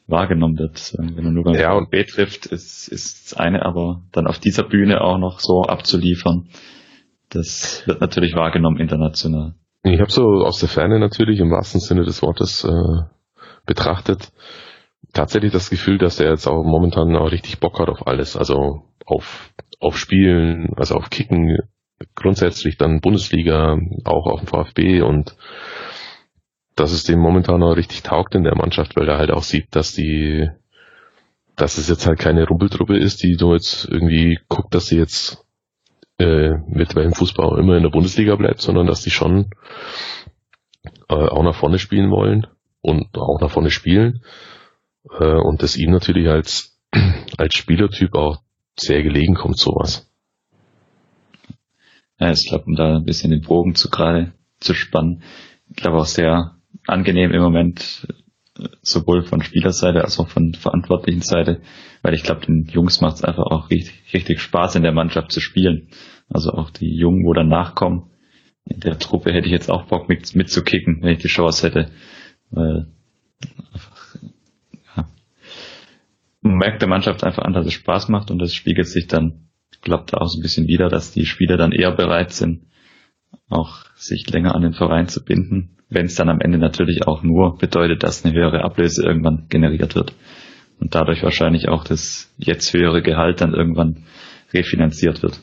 wahrgenommen 0.06 0.58
wird. 0.58 0.94
Wenn 0.98 1.24
er 1.24 1.30
nur 1.30 1.44
beim 1.44 1.54
ja, 1.54 1.72
und 1.72 1.90
B 1.90 2.04
trifft, 2.04 2.46
ist, 2.46 2.88
ist 2.88 3.32
das 3.32 3.38
eine, 3.38 3.64
aber 3.64 4.02
dann 4.12 4.26
auf 4.26 4.38
dieser 4.38 4.64
Bühne 4.64 5.00
auch 5.00 5.18
noch 5.18 5.40
so 5.40 5.62
abzuliefern, 5.62 6.48
das 7.30 7.82
wird 7.86 8.00
natürlich 8.00 8.34
wahrgenommen 8.34 8.78
international. 8.78 9.54
Ich 9.82 10.00
habe 10.00 10.10
so 10.10 10.22
aus 10.44 10.60
der 10.60 10.68
Ferne 10.68 10.98
natürlich 10.98 11.40
im 11.40 11.50
wahrsten 11.50 11.80
Sinne 11.80 12.04
des 12.04 12.22
Wortes 12.22 12.64
äh, 12.64 13.02
betrachtet, 13.66 14.32
tatsächlich 15.12 15.52
das 15.52 15.70
Gefühl, 15.70 15.98
dass 15.98 16.20
er 16.20 16.30
jetzt 16.30 16.46
auch 16.46 16.64
momentan 16.64 17.14
auch 17.16 17.30
richtig 17.30 17.61
Bock 17.61 17.78
hat 17.78 17.88
auf 17.88 18.07
alles. 18.07 18.36
Also 18.36 18.82
auf, 19.05 19.50
auf 19.80 19.98
Spielen, 19.98 20.72
also 20.76 20.94
auf 20.94 21.11
Kicken, 21.11 21.59
grundsätzlich 22.14 22.76
dann 22.76 23.00
Bundesliga, 23.00 23.78
auch 24.05 24.26
auf 24.26 24.40
dem 24.40 24.48
VfB 24.48 25.02
und 25.02 25.36
dass 26.76 26.92
es 26.92 27.05
dem 27.05 27.20
momentan 27.20 27.62
auch 27.62 27.76
richtig 27.76 28.02
taugt 28.02 28.34
in 28.34 28.42
der 28.42 28.57
Mannschaft, 28.57 28.96
weil 28.96 29.09
er 29.09 29.18
halt 29.18 29.30
auch 29.30 29.44
sieht, 29.44 29.76
dass 29.76 29.92
die, 29.92 30.50
dass 31.55 31.78
es 31.78 31.88
jetzt 31.88 32.07
halt 32.07 32.18
keine 32.18 32.46
Rumpeltruppe 32.46 32.98
ist, 32.98 33.22
die 33.22 33.36
nur 33.36 33.55
jetzt 33.55 33.88
irgendwie 33.88 34.40
guckt, 34.48 34.74
dass 34.74 34.86
sie 34.86 34.98
jetzt 34.98 35.44
äh, 36.18 36.50
mit 36.66 36.96
welchem 36.96 37.14
Fußball 37.14 37.46
auch 37.46 37.57
immer 37.57 37.76
in 37.76 37.84
der 37.84 37.90
Bundesliga 37.90 38.34
bleibt, 38.34 38.61
sondern 38.61 38.86
dass 38.86 39.02
die 39.02 39.11
schon 39.11 39.50
äh, 41.09 41.14
auch 41.14 41.42
nach 41.44 41.55
vorne 41.55 41.78
spielen 41.78 42.11
wollen 42.11 42.46
und 42.80 43.16
auch 43.16 43.40
nach 43.40 43.50
vorne 43.50 43.70
spielen 43.70 44.22
äh, 45.11 45.24
und 45.24 45.62
das 45.62 45.76
ihm 45.76 45.90
natürlich 45.90 46.28
als 46.28 46.78
als 47.38 47.55
Spielertyp 47.55 48.14
auch 48.14 48.42
sehr 48.78 49.02
gelegen 49.02 49.34
kommt 49.34 49.59
sowas. 49.59 50.11
Ja, 52.18 52.30
ich 52.30 52.48
glaube, 52.48 52.64
um 52.66 52.76
da 52.76 52.96
ein 52.96 53.05
bisschen 53.05 53.30
den 53.30 53.42
Bogen 53.42 53.74
zu 53.74 53.90
gerade 53.90 54.32
zu 54.61 54.74
spannen, 54.74 55.22
ich 55.68 55.76
glaube 55.76 55.98
auch 55.98 56.07
sehr 56.07 56.57
angenehm 56.86 57.32
im 57.32 57.42
Moment 57.42 58.07
sowohl 58.82 59.24
von 59.24 59.42
Spielerseite 59.42 60.05
als 60.05 60.18
auch 60.18 60.28
von 60.28 60.55
verantwortlichen 60.55 61.22
Seite, 61.22 61.61
weil 62.02 62.14
ich 62.14 62.22
glaube, 62.22 62.46
den 62.46 62.66
Jungs 62.66 63.00
macht 63.00 63.16
es 63.16 63.24
einfach 63.24 63.46
auch 63.46 63.70
richtig, 63.70 64.14
richtig 64.14 64.40
Spaß 64.40 64.76
in 64.76 64.82
der 64.82 64.92
Mannschaft 64.92 65.32
zu 65.32 65.40
spielen. 65.40 65.88
Also 66.28 66.52
auch 66.52 66.70
die 66.70 66.94
Jungen, 66.94 67.24
wo 67.24 67.32
dann 67.32 67.48
nachkommen. 67.48 68.11
In 68.64 68.80
der 68.80 68.98
Truppe 68.98 69.32
hätte 69.32 69.46
ich 69.46 69.52
jetzt 69.52 69.70
auch 69.70 69.86
Bock 69.86 70.09
mit, 70.09 70.34
mitzukicken, 70.34 71.02
wenn 71.02 71.14
ich 71.14 71.22
die 71.22 71.28
Chance 71.28 71.66
hätte. 71.66 71.90
Weil 72.50 72.86
man 76.45 76.59
merkt 76.59 76.82
der 76.82 76.88
Mannschaft 76.88 77.24
einfach 77.24 77.42
an, 77.42 77.53
dass 77.53 77.66
es 77.66 77.72
Spaß 77.72 78.09
macht 78.09 78.30
und 78.30 78.38
das 78.38 78.55
spiegelt 78.55 78.86
sich 78.86 79.09
dann, 79.09 79.49
glaube 79.82 80.05
da 80.07 80.18
auch 80.18 80.28
so 80.28 80.38
ein 80.38 80.42
bisschen 80.42 80.68
wieder, 80.68 80.88
dass 80.88 81.12
die 81.12 81.26
Spieler 81.26 81.57
dann 81.57 81.72
eher 81.72 81.92
bereit 81.92 82.32
sind, 82.32 82.66
auch 83.49 83.84
sich 83.97 84.30
länger 84.30 84.55
an 84.55 84.62
den 84.62 84.74
Verein 84.74 85.09
zu 85.09 85.24
binden 85.24 85.74
wenn 85.95 86.07
es 86.07 86.14
dann 86.14 86.28
am 86.28 86.40
Ende 86.40 86.59
natürlich 86.59 87.07
auch 87.07 87.22
nur 87.22 87.57
bedeutet, 87.57 88.03
dass 88.03 88.24
eine 88.24 88.34
höhere 88.34 88.64
Ablöse 88.64 89.05
irgendwann 89.05 89.47
generiert 89.49 89.95
wird 89.95 90.14
und 90.80 90.95
dadurch 90.95 91.22
wahrscheinlich 91.22 91.68
auch 91.68 91.84
das 91.84 92.32
jetzt 92.36 92.72
höhere 92.74 93.03
Gehalt 93.03 93.40
dann 93.40 93.55
irgendwann 93.55 94.05
refinanziert 94.53 95.22
wird. 95.22 95.40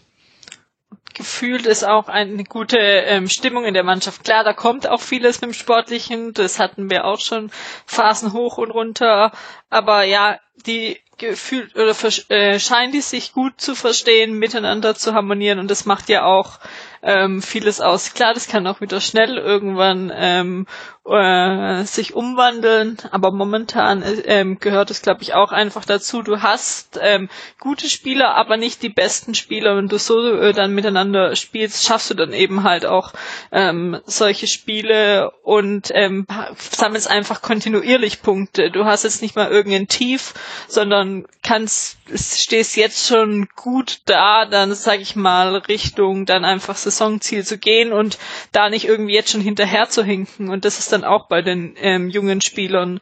Gefühlt 1.13 1.65
ist 1.65 1.83
auch 1.83 2.07
eine 2.07 2.43
gute 2.43 2.77
ähm, 2.77 3.27
Stimmung 3.29 3.65
in 3.65 3.73
der 3.73 3.83
Mannschaft. 3.83 4.23
Klar, 4.23 4.43
da 4.43 4.53
kommt 4.53 4.87
auch 4.87 5.01
vieles 5.01 5.41
mit 5.41 5.51
dem 5.51 5.53
Sportlichen, 5.53 6.33
das 6.33 6.59
hatten 6.59 6.89
wir 6.89 7.05
auch 7.05 7.19
schon, 7.19 7.51
Phasen 7.85 8.33
hoch 8.33 8.57
und 8.57 8.71
runter, 8.71 9.31
aber 9.69 10.03
ja, 10.03 10.39
die 10.65 10.99
gefühlt 11.17 11.75
oder 11.75 11.95
äh, 12.29 12.59
scheint 12.59 12.93
die 12.95 13.01
sich 13.01 13.33
gut 13.33 13.61
zu 13.61 13.75
verstehen, 13.75 14.33
miteinander 14.33 14.95
zu 14.95 15.13
harmonieren 15.13 15.59
und 15.59 15.69
das 15.69 15.85
macht 15.85 16.09
ja 16.09 16.25
auch 16.25 16.59
ähm, 17.03 17.41
vieles 17.41 17.81
aus. 17.81 18.13
Klar, 18.13 18.33
das 18.33 18.47
kann 18.47 18.67
auch 18.67 18.81
wieder 18.81 19.01
schnell 19.01 19.37
irgendwann 19.37 20.11
ähm, 20.13 20.67
äh, 21.05 21.83
sich 21.83 22.13
umwandeln, 22.13 22.97
aber 23.11 23.31
momentan 23.31 24.03
äh, 24.03 24.21
ähm, 24.25 24.59
gehört 24.59 24.91
es, 24.91 25.01
glaube 25.01 25.23
ich, 25.23 25.33
auch 25.33 25.51
einfach 25.51 25.83
dazu. 25.85 26.21
Du 26.21 26.41
hast 26.41 26.99
ähm, 27.01 27.29
gute 27.59 27.89
Spieler, 27.89 28.35
aber 28.35 28.57
nicht 28.57 28.83
die 28.83 28.89
besten 28.89 29.33
Spieler. 29.33 29.75
Wenn 29.77 29.87
du 29.87 29.97
so 29.97 30.19
äh, 30.35 30.53
dann 30.53 30.73
miteinander 30.75 31.35
spielst, 31.35 31.85
schaffst 31.85 32.11
du 32.11 32.13
dann 32.13 32.33
eben 32.33 32.63
halt 32.63 32.85
auch 32.85 33.13
ähm, 33.51 33.99
solche 34.05 34.45
Spiele 34.47 35.31
und 35.43 35.89
ähm, 35.93 36.27
sammelst 36.57 37.09
einfach 37.09 37.41
kontinuierlich 37.41 38.21
Punkte. 38.21 38.69
Du 38.69 38.85
hast 38.85 39.03
jetzt 39.03 39.21
nicht 39.23 39.35
mal 39.35 39.49
irgendein 39.49 39.87
Tief, 39.87 40.33
sondern 40.67 41.25
kannst, 41.51 41.97
stehst 42.15 42.77
jetzt 42.77 43.09
schon 43.09 43.49
gut 43.57 43.99
da, 44.05 44.45
dann 44.45 44.73
sag 44.73 45.01
ich 45.01 45.17
mal 45.17 45.57
Richtung 45.57 46.25
dann 46.25 46.45
einfach 46.45 46.77
Saisonziel 46.77 47.43
zu 47.43 47.57
gehen 47.57 47.91
und 47.91 48.17
da 48.53 48.69
nicht 48.69 48.85
irgendwie 48.85 49.15
jetzt 49.15 49.31
schon 49.31 49.41
hinterher 49.41 49.89
zu 49.89 50.01
hinken. 50.01 50.47
Und 50.49 50.63
das 50.63 50.79
ist 50.79 50.93
dann 50.93 51.03
auch 51.03 51.27
bei 51.27 51.41
den 51.41 51.75
ähm, 51.81 52.09
jungen 52.09 52.39
Spielern 52.39 53.01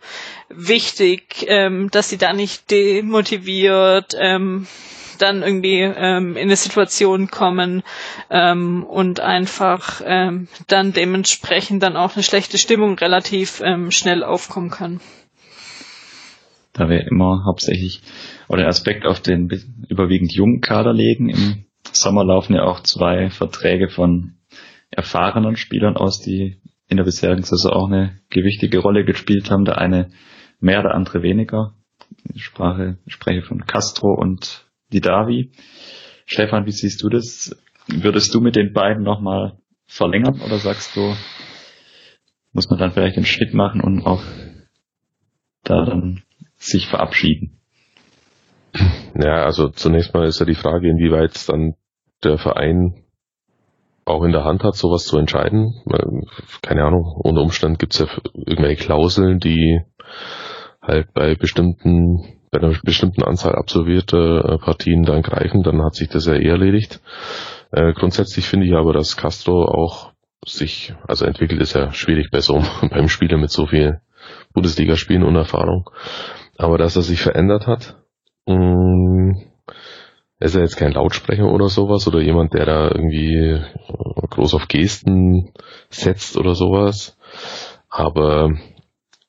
wichtig, 0.49 1.45
ähm, 1.47 1.91
dass 1.91 2.09
sie 2.09 2.17
da 2.17 2.33
nicht 2.33 2.71
demotiviert 2.71 4.15
ähm, 4.17 4.65
dann 5.19 5.43
irgendwie 5.43 5.81
ähm, 5.81 6.35
in 6.35 6.47
eine 6.47 6.55
Situation 6.55 7.27
kommen 7.29 7.83
ähm, 8.31 8.83
und 8.83 9.19
einfach 9.19 10.01
ähm, 10.03 10.47
dann 10.65 10.91
dementsprechend 10.91 11.83
dann 11.83 11.95
auch 11.95 12.15
eine 12.15 12.23
schlechte 12.23 12.57
Stimmung 12.57 12.97
relativ 12.97 13.61
ähm, 13.63 13.91
schnell 13.91 14.23
aufkommen 14.23 14.71
kann. 14.71 15.01
Da 16.73 16.87
wir 16.87 17.05
immer 17.05 17.43
hauptsächlich 17.45 18.01
oder 18.49 18.67
Aspekt 18.67 19.05
auf 19.05 19.21
den 19.21 19.49
überwiegend 19.87 20.33
jungen 20.33 20.59
Kader 20.59 20.91
legen. 20.91 21.29
Im 21.29 21.65
Sommer 21.91 22.25
laufen 22.25 22.55
ja 22.55 22.63
auch 22.63 22.81
zwei 22.81 23.29
Verträge 23.29 23.89
von 23.89 24.39
erfahrenen 24.89 25.55
Spielern 25.55 25.95
aus, 25.95 26.19
die 26.19 26.59
in 26.87 26.97
der 26.97 27.03
bisherigen 27.03 27.43
Saison 27.43 27.71
auch 27.71 27.87
eine 27.87 28.19
gewichtige 28.29 28.79
Rolle 28.79 29.05
gespielt 29.05 29.51
haben. 29.51 29.65
Der 29.65 29.77
eine 29.77 30.09
mehr, 30.59 30.81
der 30.81 30.95
andere 30.95 31.21
weniger. 31.21 31.75
Ich 32.33 32.43
Sprache, 32.43 32.97
spreche 33.05 33.43
von 33.43 33.65
Castro 33.67 34.15
und 34.15 34.65
Didavi. 34.91 35.51
Stefan, 36.25 36.65
wie 36.65 36.71
siehst 36.71 37.03
du 37.03 37.09
das? 37.09 37.55
Würdest 37.87 38.33
du 38.33 38.41
mit 38.41 38.55
den 38.55 38.73
beiden 38.73 39.03
nochmal 39.03 39.59
verlängern 39.85 40.41
oder 40.41 40.57
sagst 40.57 40.95
du, 40.95 41.13
muss 42.51 42.69
man 42.69 42.79
dann 42.79 42.91
vielleicht 42.91 43.17
einen 43.17 43.25
Schritt 43.25 43.53
machen 43.53 43.81
und 43.81 44.05
auch 44.05 44.23
da 45.63 45.85
dann 45.85 46.23
sich 46.55 46.87
verabschieden? 46.87 47.58
Ja, 49.15 49.43
also 49.43 49.69
zunächst 49.69 50.13
mal 50.13 50.25
ist 50.25 50.39
ja 50.39 50.45
die 50.45 50.55
Frage, 50.55 50.89
inwieweit 50.89 51.49
dann 51.49 51.75
der 52.23 52.37
Verein 52.37 53.03
auch 54.05 54.23
in 54.23 54.31
der 54.31 54.43
Hand 54.43 54.63
hat, 54.63 54.75
sowas 54.75 55.05
zu 55.05 55.17
entscheiden. 55.17 55.73
Keine 56.61 56.83
Ahnung, 56.83 57.03
unter 57.23 57.41
Umständen 57.41 57.77
gibt 57.77 57.93
es 57.93 57.99
ja 57.99 58.07
irgendwelche 58.33 58.83
Klauseln, 58.83 59.39
die 59.39 59.81
halt 60.81 61.13
bei 61.13 61.35
bestimmten, 61.35 62.39
bei 62.51 62.59
einer 62.59 62.75
bestimmten 62.83 63.23
Anzahl 63.23 63.55
absolvierter 63.55 64.53
äh, 64.53 64.57
Partien 64.57 65.03
dann 65.03 65.21
greifen, 65.21 65.61
dann 65.61 65.83
hat 65.83 65.95
sich 65.95 66.09
das 66.09 66.25
ja 66.25 66.33
eh 66.33 66.47
erledigt. 66.47 67.01
Äh, 67.71 67.93
grundsätzlich 67.93 68.47
finde 68.47 68.65
ich 68.65 68.73
aber, 68.73 68.93
dass 68.93 69.17
Castro 69.17 69.65
auch 69.65 70.11
sich, 70.45 70.95
also 71.07 71.25
entwickelt 71.25 71.61
ist 71.61 71.75
ja 71.75 71.91
schwierig 71.91 72.31
bei 72.31 72.39
so 72.39 72.63
beim 72.89 73.09
Spieler 73.09 73.37
mit 73.37 73.51
so 73.51 73.67
viel 73.67 74.01
Bundesligaspielen 74.53 75.23
und 75.23 75.35
Erfahrung. 75.35 75.89
Aber 76.57 76.77
dass 76.77 76.95
er 76.95 77.03
sich 77.03 77.21
verändert 77.21 77.67
hat, 77.67 77.97
ist 80.39 80.55
er 80.55 80.61
jetzt 80.61 80.77
kein 80.77 80.93
Lautsprecher 80.93 81.45
oder 81.45 81.67
sowas 81.67 82.07
oder 82.07 82.21
jemand, 82.21 82.53
der 82.53 82.65
da 82.65 82.87
irgendwie 82.87 83.35
äh, 83.35 83.61
groß 84.29 84.53
auf 84.53 84.67
Gesten 84.67 85.51
setzt 85.89 86.37
oder 86.37 86.55
sowas. 86.55 87.17
Aber 87.89 88.53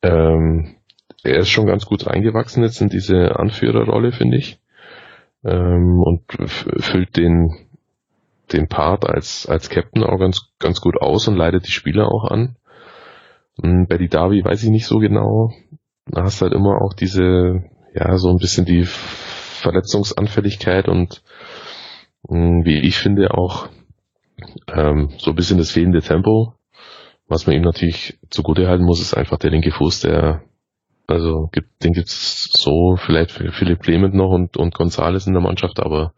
ähm, 0.02 0.76
er 1.22 1.38
ist 1.38 1.48
schon 1.48 1.66
ganz 1.66 1.84
gut 1.84 2.06
reingewachsen 2.06 2.62
jetzt 2.62 2.80
in 2.80 2.88
diese 2.88 3.36
Anführerrolle, 3.36 4.12
finde 4.12 4.38
ich. 4.38 4.60
Ähm, 5.44 6.00
und 6.00 6.22
füllt 6.48 7.16
den, 7.16 7.56
den 8.52 8.68
Part 8.68 9.04
als, 9.04 9.46
als 9.48 9.68
Captain 9.68 10.04
auch 10.04 10.18
ganz, 10.18 10.52
ganz 10.58 10.80
gut 10.80 11.00
aus 11.00 11.26
und 11.28 11.36
leitet 11.36 11.66
die 11.66 11.72
Spieler 11.72 12.08
auch 12.08 12.24
an. 12.24 12.56
Bei 13.56 13.98
die 13.98 14.08
Davi 14.08 14.42
weiß 14.42 14.62
ich 14.62 14.70
nicht 14.70 14.86
so 14.86 14.98
genau. 14.98 15.52
Da 16.06 16.22
hast 16.22 16.40
halt 16.40 16.54
immer 16.54 16.80
auch 16.80 16.94
diese, 16.94 17.64
ja, 17.94 18.16
so 18.16 18.30
ein 18.30 18.38
bisschen 18.38 18.64
die 18.64 18.84
Verletzungsanfälligkeit 18.84 20.88
und 20.88 21.22
mh, 22.28 22.36
hm, 22.36 22.64
wie 22.64 22.80
ich 22.80 22.98
finde 22.98 23.32
auch 23.32 23.68
ähm, 24.68 25.10
so 25.18 25.30
ein 25.30 25.36
bisschen 25.36 25.58
das 25.58 25.70
fehlende 25.70 26.00
Tempo. 26.00 26.54
Was 27.28 27.46
man 27.46 27.54
ihm 27.54 27.62
natürlich 27.62 28.18
zugute 28.28 28.66
halten 28.66 28.84
muss, 28.84 29.00
ist 29.00 29.14
einfach 29.14 29.38
der 29.38 29.50
linke 29.50 29.70
Fuß, 29.70 30.00
der 30.00 30.42
also 31.06 31.48
gibt, 31.52 31.82
den 31.82 31.92
gibt's 31.92 32.50
so 32.52 32.96
vielleicht 32.96 33.32
für 33.32 33.50
Philipp 33.50 33.80
Clement 33.80 34.14
noch 34.14 34.30
und, 34.30 34.56
und 34.56 34.74
Gonzales 34.74 35.26
in 35.26 35.32
der 35.32 35.42
Mannschaft, 35.42 35.80
aber 35.80 36.12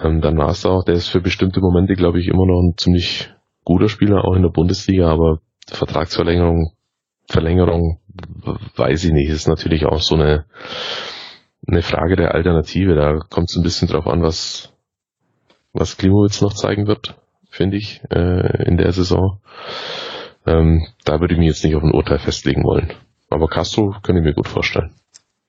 ähm, 0.00 0.20
dann 0.20 0.38
war 0.38 0.50
es 0.50 0.64
auch, 0.64 0.84
der 0.84 0.94
ist 0.94 1.08
für 1.08 1.20
bestimmte 1.20 1.60
Momente, 1.60 1.94
glaube 1.94 2.20
ich, 2.20 2.28
immer 2.28 2.46
noch 2.46 2.60
ein 2.60 2.74
ziemlich 2.76 3.30
guter 3.64 3.88
Spieler, 3.88 4.24
auch 4.24 4.34
in 4.34 4.42
der 4.42 4.50
Bundesliga, 4.50 5.08
aber 5.08 5.40
Vertragsverlängerung, 5.68 6.72
Verlängerung, 7.28 7.98
weiß 8.76 9.04
ich 9.04 9.12
nicht, 9.12 9.28
ist 9.30 9.48
natürlich 9.48 9.86
auch 9.86 10.00
so 10.00 10.14
eine 10.14 10.44
eine 11.66 11.82
Frage 11.82 12.16
der 12.16 12.34
Alternative. 12.34 12.94
Da 12.94 13.18
kommt 13.30 13.50
es 13.50 13.56
ein 13.56 13.62
bisschen 13.62 13.88
drauf 13.88 14.06
an, 14.06 14.22
was, 14.22 14.72
was 15.72 15.96
Klimowitz 15.96 16.40
noch 16.40 16.54
zeigen 16.54 16.86
wird, 16.86 17.16
finde 17.50 17.76
ich, 17.76 18.02
äh, 18.10 18.64
in 18.66 18.76
der 18.76 18.92
Saison. 18.92 19.40
Ähm, 20.46 20.86
da 21.04 21.20
würde 21.20 21.34
ich 21.34 21.38
mich 21.38 21.48
jetzt 21.48 21.64
nicht 21.64 21.76
auf 21.76 21.82
ein 21.82 21.94
Urteil 21.94 22.18
festlegen 22.18 22.64
wollen. 22.64 22.92
Aber 23.30 23.48
Castro 23.48 23.94
könnte 24.02 24.20
ich 24.20 24.26
mir 24.26 24.34
gut 24.34 24.48
vorstellen. 24.48 24.94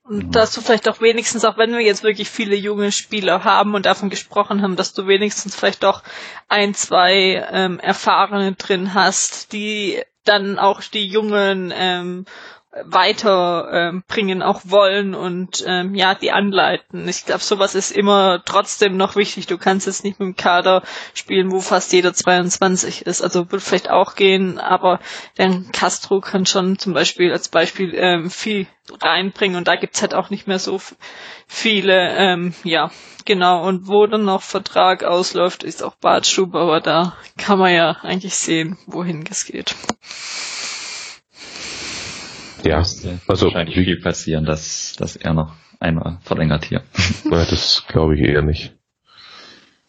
Und 0.03 0.35
dass 0.35 0.53
du 0.53 0.61
vielleicht 0.61 0.89
auch 0.89 0.99
wenigstens, 0.99 1.45
auch 1.45 1.57
wenn 1.57 1.71
wir 1.71 1.79
jetzt 1.79 2.03
wirklich 2.03 2.29
viele 2.29 2.55
junge 2.55 2.91
Spieler 2.91 3.45
haben 3.45 3.73
und 3.73 3.85
davon 3.85 4.09
gesprochen 4.09 4.61
haben, 4.61 4.75
dass 4.75 4.93
du 4.93 5.07
wenigstens 5.07 5.55
vielleicht 5.55 5.83
doch 5.83 6.03
ein, 6.49 6.73
zwei 6.73 7.47
ähm, 7.51 7.79
Erfahrene 7.79 8.51
drin 8.53 8.93
hast, 8.93 9.53
die 9.53 10.03
dann 10.23 10.59
auch 10.59 10.81
die 10.81 11.07
jungen 11.07 11.71
ähm, 11.75 12.25
weiterbringen 12.85 14.41
ähm, 14.41 14.43
auch 14.43 14.61
wollen 14.65 15.13
und 15.13 15.63
ähm, 15.67 15.93
ja, 15.93 16.15
die 16.15 16.31
anleiten. 16.31 17.07
Ich 17.07 17.25
glaube, 17.25 17.43
sowas 17.43 17.75
ist 17.75 17.91
immer 17.91 18.41
trotzdem 18.45 18.97
noch 18.97 19.15
wichtig. 19.15 19.45
Du 19.45 19.57
kannst 19.59 19.85
jetzt 19.85 20.03
nicht 20.03 20.19
mit 20.19 20.27
dem 20.27 20.35
Kader 20.35 20.81
spielen, 21.13 21.51
wo 21.51 21.59
fast 21.59 21.93
jeder 21.93 22.13
22 22.13 23.05
ist. 23.05 23.21
Also 23.21 23.51
wird 23.51 23.61
vielleicht 23.61 23.91
auch 23.91 24.15
gehen, 24.15 24.57
aber 24.59 24.99
der 25.37 25.61
Castro 25.71 26.19
kann 26.19 26.47
schon 26.47 26.79
zum 26.79 26.93
Beispiel 26.93 27.31
als 27.31 27.49
Beispiel 27.49 27.93
ähm, 27.95 28.31
viel 28.31 28.67
reinbringen 29.01 29.55
und 29.57 29.67
da 29.67 29.75
gibt's 29.75 30.01
halt 30.01 30.13
auch 30.15 30.29
nicht 30.29 30.47
mehr 30.47 30.59
so 30.59 30.81
viele, 31.47 32.09
ähm, 32.17 32.53
ja, 32.63 32.89
genau. 33.25 33.65
Und 33.67 33.87
wo 33.87 34.07
dann 34.07 34.25
noch 34.25 34.41
Vertrag 34.41 35.03
ausläuft, 35.03 35.63
ist 35.63 35.83
auch 35.83 35.95
Badstube, 35.95 36.59
aber 36.59 36.81
da 36.81 37.15
kann 37.37 37.59
man 37.59 37.73
ja 37.73 37.97
eigentlich 38.01 38.35
sehen, 38.35 38.77
wohin 38.87 39.23
es 39.29 39.45
geht. 39.45 39.75
Ja, 42.65 42.77
also 43.27 43.47
wahrscheinlich 43.47 43.75
viel 43.75 43.99
passieren, 43.99 44.45
dass, 44.45 44.95
dass 44.97 45.15
er 45.15 45.33
noch 45.33 45.53
einmal 45.79 46.19
verlängert 46.21 46.65
hier. 46.65 46.83
das 47.29 47.85
glaube 47.87 48.15
ich 48.15 48.21
eher 48.21 48.41
nicht. 48.41 48.73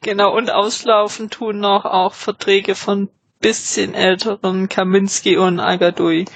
Genau, 0.03 0.37
und 0.37 0.51
auslaufen 0.51 1.31
tun 1.31 1.61
noch 1.61 1.85
auch 1.85 2.12
Verträge 2.12 2.75
von 2.75 3.09
bisschen 3.41 3.95
älteren 3.95 4.68
Kaminski 4.68 5.37
und 5.37 5.61
Agadui 5.61 6.27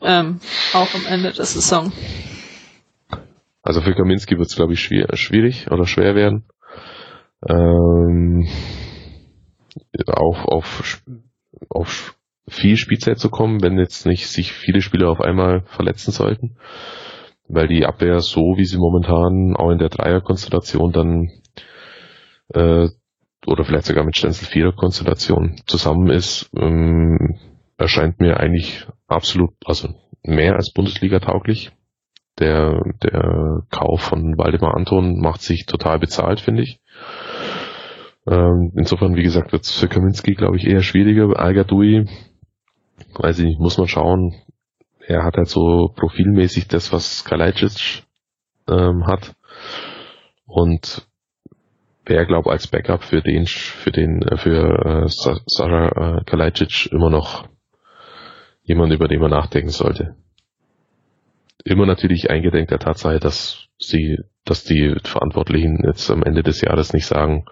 ähm, 0.00 0.40
auch 0.72 0.94
am 0.94 1.06
Ende 1.06 1.32
der 1.32 1.44
Saison. 1.44 1.92
Also 3.62 3.80
für 3.80 3.94
Kaminski 3.94 4.38
wird 4.38 4.48
es, 4.48 4.56
glaube 4.56 4.74
ich, 4.74 4.80
schwer, 4.80 5.08
schwierig 5.16 5.70
oder 5.70 5.86
schwer 5.86 6.14
werden. 6.14 6.44
Ähm, 7.48 8.48
auf, 10.06 10.44
auf, 10.44 11.02
auf 11.68 12.15
viel 12.48 12.76
Spielzeit 12.76 13.18
zu 13.18 13.28
kommen, 13.28 13.62
wenn 13.62 13.78
jetzt 13.78 14.06
nicht 14.06 14.28
sich 14.28 14.52
viele 14.52 14.80
Spieler 14.80 15.10
auf 15.10 15.20
einmal 15.20 15.62
verletzen 15.66 16.12
sollten. 16.12 16.56
Weil 17.48 17.68
die 17.68 17.86
Abwehr 17.86 18.20
so, 18.20 18.56
wie 18.56 18.64
sie 18.64 18.78
momentan 18.78 19.54
auch 19.56 19.70
in 19.70 19.78
der 19.78 19.88
Dreierkonstellation 19.88 20.92
dann 20.92 21.30
äh, 22.52 22.88
oder 23.46 23.64
vielleicht 23.64 23.86
sogar 23.86 24.04
mit 24.04 24.16
Stenzel 24.16 24.46
Vierer 24.46 24.72
Konstellation 24.72 25.56
zusammen 25.66 26.10
ist, 26.10 26.50
ähm, 26.56 27.38
erscheint 27.78 28.20
mir 28.20 28.40
eigentlich 28.40 28.86
absolut, 29.06 29.50
also 29.64 29.88
mehr 30.22 30.56
als 30.56 30.72
Bundesliga 30.72 31.20
tauglich. 31.20 31.72
Der, 32.38 32.82
der 33.02 33.62
Kauf 33.70 34.02
von 34.02 34.36
Waldemar 34.36 34.74
Anton 34.74 35.20
macht 35.20 35.40
sich 35.40 35.64
total 35.64 35.98
bezahlt, 35.98 36.40
finde 36.40 36.64
ich. 36.64 36.80
Ähm, 38.28 38.72
insofern, 38.76 39.14
wie 39.14 39.22
gesagt, 39.22 39.52
wird 39.52 39.62
es 39.62 39.70
für 39.70 39.88
Kaminski, 39.88 40.34
glaube 40.34 40.56
ich, 40.56 40.66
eher 40.66 40.82
schwieriger. 40.82 41.38
Al-Gadoui 41.38 42.06
weiß 43.14 43.38
ich 43.40 43.44
nicht, 43.46 43.60
muss 43.60 43.78
man 43.78 43.88
schauen. 43.88 44.34
Er 45.06 45.24
hat 45.24 45.36
halt 45.36 45.48
so 45.48 45.92
profilmäßig 45.94 46.68
das, 46.68 46.92
was 46.92 47.24
Kalajdzic 47.24 48.04
ähm, 48.68 49.06
hat. 49.06 49.34
Und 50.46 51.06
wäre, 52.04 52.26
glaube 52.26 52.50
als 52.50 52.68
Backup 52.68 53.02
für 53.02 53.20
den, 53.20 53.46
für 53.46 53.90
den, 53.90 54.22
äh, 54.22 54.36
für 54.36 55.04
äh, 55.04 55.08
Sascha 55.08 56.18
äh, 56.18 56.24
Kalajdzic 56.24 56.92
immer 56.92 57.10
noch 57.10 57.48
jemand, 58.62 58.92
über 58.92 59.08
den 59.08 59.20
man 59.20 59.30
nachdenken 59.30 59.70
sollte. 59.70 60.16
Immer 61.64 61.86
natürlich 61.86 62.30
eingedenk 62.30 62.68
der 62.68 62.78
Tatsache, 62.78 63.18
dass 63.18 63.68
sie, 63.78 64.18
dass 64.44 64.64
die 64.64 64.94
Verantwortlichen 65.02 65.82
jetzt 65.84 66.10
am 66.10 66.22
Ende 66.22 66.42
des 66.42 66.60
Jahres 66.60 66.92
nicht 66.92 67.06
sagen, 67.06 67.44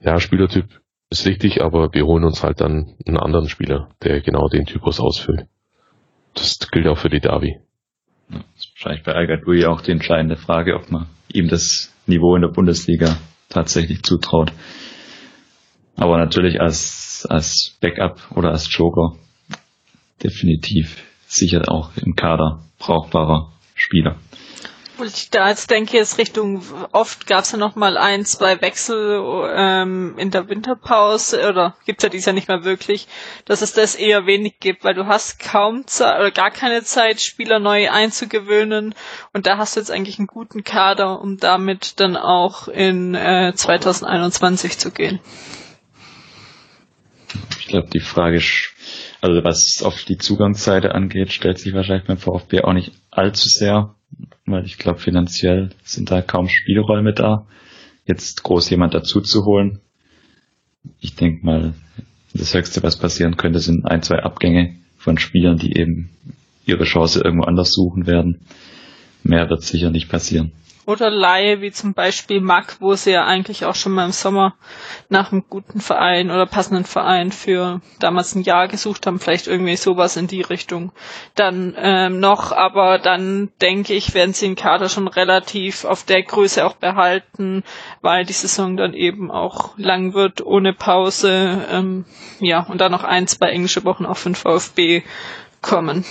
ja, 0.00 0.18
Spielertyp 0.18 0.80
ist 1.10 1.26
richtig, 1.26 1.62
aber 1.62 1.92
wir 1.92 2.06
holen 2.06 2.24
uns 2.24 2.42
halt 2.42 2.60
dann 2.60 2.94
einen 3.04 3.18
anderen 3.18 3.48
Spieler, 3.48 3.88
der 4.02 4.20
genau 4.20 4.48
den 4.48 4.64
Typus 4.64 5.00
ausfüllt. 5.00 5.46
Das 6.34 6.58
gilt 6.70 6.86
auch 6.86 6.98
für 6.98 7.10
die 7.10 7.20
Davi. 7.20 7.58
Das 8.28 8.40
ist 8.56 8.72
wahrscheinlich 8.76 9.04
bei 9.04 9.12
Al 9.12 9.66
auch 9.66 9.80
die 9.80 9.90
entscheidende 9.90 10.36
Frage, 10.36 10.76
ob 10.76 10.90
man 10.90 11.06
ihm 11.32 11.48
das 11.48 11.92
Niveau 12.06 12.36
in 12.36 12.42
der 12.42 12.48
Bundesliga 12.48 13.16
tatsächlich 13.48 14.04
zutraut. 14.04 14.52
Aber 15.96 16.16
natürlich 16.16 16.60
als, 16.60 17.26
als 17.28 17.76
Backup 17.80 18.20
oder 18.36 18.50
als 18.50 18.72
Joker 18.72 19.16
definitiv 20.22 21.02
sicher 21.26 21.62
auch 21.68 21.90
im 21.96 22.14
Kader 22.14 22.62
brauchbarer 22.78 23.52
Spieler. 23.74 24.16
Ich 25.02 25.30
da 25.30 25.48
jetzt 25.48 25.70
denke, 25.70 25.98
ist 25.98 26.18
Richtung, 26.18 26.62
oft 26.92 27.26
gab 27.26 27.44
es 27.44 27.52
ja 27.52 27.58
noch 27.58 27.76
mal 27.76 27.96
ein, 27.96 28.24
zwei 28.24 28.60
Wechsel 28.60 29.20
ähm, 29.54 30.14
in 30.18 30.30
der 30.30 30.48
Winterpause, 30.48 31.48
oder 31.48 31.76
gibt's 31.86 32.02
ja 32.02 32.08
dies 32.08 32.26
ja 32.26 32.32
nicht 32.32 32.48
mehr 32.48 32.64
wirklich, 32.64 33.06
dass 33.44 33.62
es 33.62 33.72
das 33.72 33.94
eher 33.94 34.26
wenig 34.26 34.58
gibt, 34.60 34.84
weil 34.84 34.94
du 34.94 35.06
hast 35.06 35.38
kaum 35.38 35.86
Zeit 35.86 36.18
oder 36.20 36.30
gar 36.30 36.50
keine 36.50 36.82
Zeit, 36.82 37.20
Spieler 37.20 37.58
neu 37.58 37.90
einzugewöhnen 37.90 38.94
und 39.32 39.46
da 39.46 39.58
hast 39.58 39.76
du 39.76 39.80
jetzt 39.80 39.90
eigentlich 39.90 40.18
einen 40.18 40.26
guten 40.26 40.64
Kader, 40.64 41.20
um 41.20 41.36
damit 41.38 42.00
dann 42.00 42.16
auch 42.16 42.68
in 42.68 43.14
äh, 43.14 43.52
2021 43.54 44.78
zu 44.78 44.90
gehen. 44.90 45.20
Ich 47.58 47.66
glaube, 47.68 47.88
die 47.88 48.00
Frage 48.00 48.36
ist, 48.38 48.72
also 49.20 49.44
was 49.44 49.82
auf 49.84 50.02
die 50.04 50.18
Zugangsseite 50.18 50.94
angeht, 50.94 51.32
stellt 51.32 51.58
sich 51.58 51.72
wahrscheinlich 51.72 52.06
beim 52.06 52.18
VfB 52.18 52.62
auch 52.62 52.72
nicht 52.72 52.92
allzu 53.10 53.48
sehr 53.48 53.94
weil 54.52 54.64
ich 54.64 54.78
glaube, 54.78 54.98
finanziell 54.98 55.70
sind 55.82 56.10
da 56.10 56.22
kaum 56.22 56.48
Spielräume 56.48 57.12
da, 57.12 57.46
jetzt 58.06 58.42
groß 58.42 58.70
jemand 58.70 58.94
dazu 58.94 59.20
zu 59.20 59.44
holen. 59.44 59.80
Ich 61.00 61.14
denke 61.14 61.44
mal, 61.44 61.74
das 62.32 62.54
Höchste, 62.54 62.82
was 62.82 62.98
passieren 62.98 63.36
könnte, 63.36 63.58
sind 63.58 63.84
ein, 63.86 64.02
zwei 64.02 64.22
Abgänge 64.22 64.76
von 64.96 65.18
Spielern, 65.18 65.58
die 65.58 65.76
eben 65.76 66.10
ihre 66.66 66.84
Chance 66.84 67.22
irgendwo 67.24 67.44
anders 67.44 67.72
suchen 67.72 68.06
werden. 68.06 68.40
Mehr 69.22 69.48
wird 69.50 69.62
sicher 69.62 69.90
nicht 69.90 70.08
passieren. 70.08 70.52
Oder 70.90 71.08
Laie, 71.08 71.60
wie 71.60 71.70
zum 71.70 71.94
Beispiel 71.94 72.40
Mack, 72.40 72.78
wo 72.80 72.94
sie 72.96 73.12
ja 73.12 73.24
eigentlich 73.24 73.64
auch 73.64 73.76
schon 73.76 73.92
mal 73.92 74.06
im 74.06 74.10
Sommer 74.10 74.54
nach 75.08 75.30
einem 75.30 75.44
guten 75.48 75.80
Verein 75.80 76.32
oder 76.32 76.46
passenden 76.46 76.84
Verein 76.84 77.30
für 77.30 77.80
damals 78.00 78.34
ein 78.34 78.42
Jahr 78.42 78.66
gesucht 78.66 79.06
haben, 79.06 79.20
vielleicht 79.20 79.46
irgendwie 79.46 79.76
sowas 79.76 80.16
in 80.16 80.26
die 80.26 80.40
Richtung. 80.40 80.90
Dann 81.36 81.76
ähm, 81.78 82.18
noch, 82.18 82.50
aber 82.50 82.98
dann 82.98 83.50
denke 83.60 83.94
ich, 83.94 84.14
werden 84.14 84.32
sie 84.34 84.46
den 84.46 84.56
Kader 84.56 84.88
schon 84.88 85.06
relativ 85.06 85.84
auf 85.84 86.02
der 86.02 86.24
Größe 86.24 86.66
auch 86.66 86.74
behalten, 86.74 87.62
weil 88.00 88.24
die 88.26 88.32
Saison 88.32 88.76
dann 88.76 88.92
eben 88.92 89.30
auch 89.30 89.78
lang 89.78 90.12
wird, 90.12 90.44
ohne 90.44 90.72
Pause. 90.72 91.66
Ähm, 91.70 92.04
ja, 92.40 92.66
und 92.68 92.80
dann 92.80 92.90
noch 92.90 93.04
ein, 93.04 93.28
zwei 93.28 93.50
englische 93.50 93.84
Wochen 93.84 94.06
auch 94.06 94.16
für 94.16 94.30
den 94.30 94.34
VfB 94.34 95.04
kommen 95.62 96.04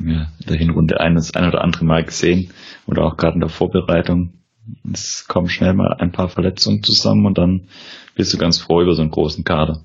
mir 0.00 0.30
in 0.40 0.46
der 0.46 0.56
Hinrunde 0.56 1.00
ein, 1.00 1.14
das 1.14 1.34
ein 1.34 1.46
oder 1.46 1.62
andere 1.62 1.84
Mal 1.84 2.04
gesehen 2.04 2.50
oder 2.86 3.04
auch 3.04 3.16
gerade 3.16 3.34
in 3.34 3.40
der 3.40 3.48
Vorbereitung. 3.48 4.34
Es 4.92 5.26
kommen 5.26 5.48
schnell 5.48 5.74
mal 5.74 5.94
ein 5.94 6.12
paar 6.12 6.28
Verletzungen 6.28 6.82
zusammen 6.82 7.26
und 7.26 7.38
dann 7.38 7.68
bist 8.14 8.32
du 8.32 8.38
ganz 8.38 8.58
froh 8.58 8.82
über 8.82 8.94
so 8.94 9.02
einen 9.02 9.10
großen 9.10 9.44
Kader. 9.44 9.84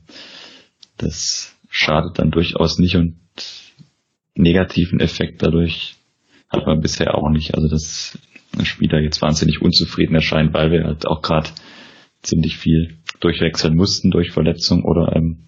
Das 0.97 1.55
schadet 1.69 2.19
dann 2.19 2.31
durchaus 2.31 2.79
nicht 2.79 2.95
und 2.95 3.17
negativen 4.35 4.99
Effekt 4.99 5.41
dadurch 5.41 5.95
hat 6.49 6.65
man 6.65 6.81
bisher 6.81 7.15
auch 7.15 7.29
nicht. 7.29 7.55
Also 7.55 7.67
dass 7.67 8.17
ein 8.57 8.65
Spieler 8.65 8.99
jetzt 8.99 9.21
wahnsinnig 9.21 9.61
unzufrieden 9.61 10.15
erscheint, 10.15 10.53
weil 10.53 10.71
wir 10.71 10.83
halt 10.83 11.07
auch 11.07 11.21
gerade 11.21 11.49
ziemlich 12.21 12.57
viel 12.57 12.97
durchwechseln 13.19 13.75
mussten 13.75 14.11
durch 14.11 14.31
Verletzung 14.31 14.83
oder 14.83 15.15
ähm, 15.15 15.45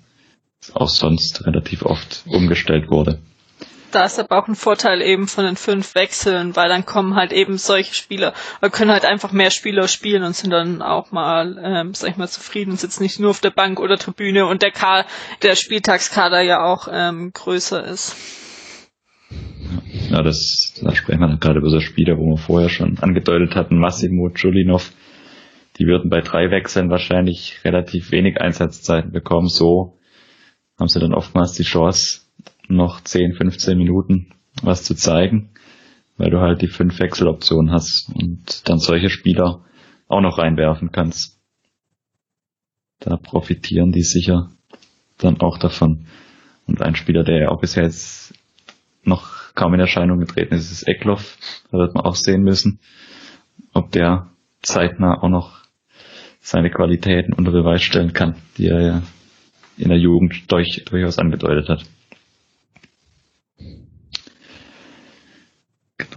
auch 0.73 0.89
sonst 0.89 1.45
relativ 1.45 1.83
oft 1.83 2.23
umgestellt 2.27 2.89
wurde 2.89 3.19
ist 4.03 4.19
aber 4.19 4.37
auch 4.37 4.47
ein 4.47 4.55
Vorteil 4.55 5.01
eben 5.01 5.27
von 5.27 5.45
den 5.45 5.55
fünf 5.55 5.95
Wechseln, 5.95 6.55
weil 6.55 6.67
dann 6.67 6.85
kommen 6.85 7.15
halt 7.15 7.31
eben 7.31 7.57
solche 7.57 7.93
Spieler, 7.93 8.33
oder 8.61 8.69
können 8.69 8.91
halt 8.91 9.05
einfach 9.05 9.31
mehr 9.31 9.51
Spieler 9.51 9.87
spielen 9.87 10.23
und 10.23 10.35
sind 10.35 10.49
dann 10.51 10.81
auch 10.81 11.11
mal, 11.11 11.57
ähm, 11.63 11.93
sag 11.93 12.09
ich 12.09 12.17
mal, 12.17 12.27
zufrieden 12.27 12.71
und 12.71 12.79
sitzen 12.79 13.03
nicht 13.03 13.19
nur 13.19 13.29
auf 13.29 13.39
der 13.39 13.51
Bank 13.51 13.79
oder 13.79 13.97
Tribüne 13.97 14.45
und 14.47 14.61
der 14.61 14.71
K 14.71 15.05
der 15.43 15.55
Spieltagskader 15.55 16.41
ja 16.41 16.63
auch 16.63 16.87
ähm, 16.91 17.31
größer 17.33 17.83
ist. 17.85 18.15
Ja, 20.09 20.21
das, 20.21 20.73
da 20.81 20.93
sprechen 20.93 21.19
wir 21.19 21.27
dann 21.27 21.39
gerade 21.39 21.59
über 21.59 21.69
so 21.69 21.79
Spieler, 21.79 22.17
wo 22.17 22.25
wir 22.25 22.37
vorher 22.37 22.69
schon 22.69 22.97
angedeutet 22.99 23.55
hatten, 23.55 23.79
Massimo, 23.79 24.29
Julinov, 24.35 24.91
die 25.77 25.85
würden 25.85 26.09
bei 26.09 26.21
drei 26.21 26.51
Wechseln 26.51 26.89
wahrscheinlich 26.89 27.59
relativ 27.65 28.11
wenig 28.11 28.39
Einsatzzeiten 28.39 29.11
bekommen. 29.11 29.47
So 29.47 29.97
haben 30.79 30.87
sie 30.87 30.99
dann 30.99 31.13
oftmals 31.13 31.53
die 31.53 31.63
Chance, 31.63 32.21
noch 32.67 33.01
10, 33.01 33.33
15 33.33 33.77
Minuten 33.77 34.33
was 34.61 34.83
zu 34.83 34.95
zeigen, 34.95 35.49
weil 36.17 36.29
du 36.29 36.39
halt 36.39 36.61
die 36.61 36.67
fünf 36.67 36.99
Wechseloptionen 36.99 37.71
hast 37.71 38.09
und 38.13 38.67
dann 38.69 38.79
solche 38.79 39.09
Spieler 39.09 39.63
auch 40.07 40.21
noch 40.21 40.37
reinwerfen 40.37 40.91
kannst. 40.91 41.39
Da 42.99 43.17
profitieren 43.17 43.91
die 43.91 44.03
sicher 44.03 44.51
dann 45.17 45.39
auch 45.41 45.57
davon. 45.57 46.07
Und 46.67 46.81
ein 46.81 46.95
Spieler, 46.95 47.23
der 47.23 47.39
ja 47.39 47.49
auch 47.49 47.61
bisher 47.61 47.83
jetzt 47.83 48.33
noch 49.03 49.53
kaum 49.53 49.73
in 49.73 49.79
Erscheinung 49.79 50.19
getreten 50.19 50.55
ist, 50.55 50.71
ist 50.71 50.87
Eckloff. 50.87 51.37
Da 51.71 51.77
wird 51.77 51.93
man 51.93 52.05
auch 52.05 52.15
sehen 52.15 52.43
müssen, 52.43 52.79
ob 53.73 53.91
der 53.91 54.31
zeitnah 54.61 55.21
auch 55.21 55.29
noch 55.29 55.63
seine 56.41 56.69
Qualitäten 56.69 57.33
unter 57.33 57.51
Beweis 57.51 57.83
stellen 57.83 58.13
kann, 58.13 58.35
die 58.57 58.67
er 58.67 58.81
ja 58.81 59.01
in 59.77 59.89
der 59.89 59.97
Jugend 59.97 60.51
durch, 60.51 60.83
durchaus 60.85 61.19
angedeutet 61.19 61.69
hat. 61.69 61.85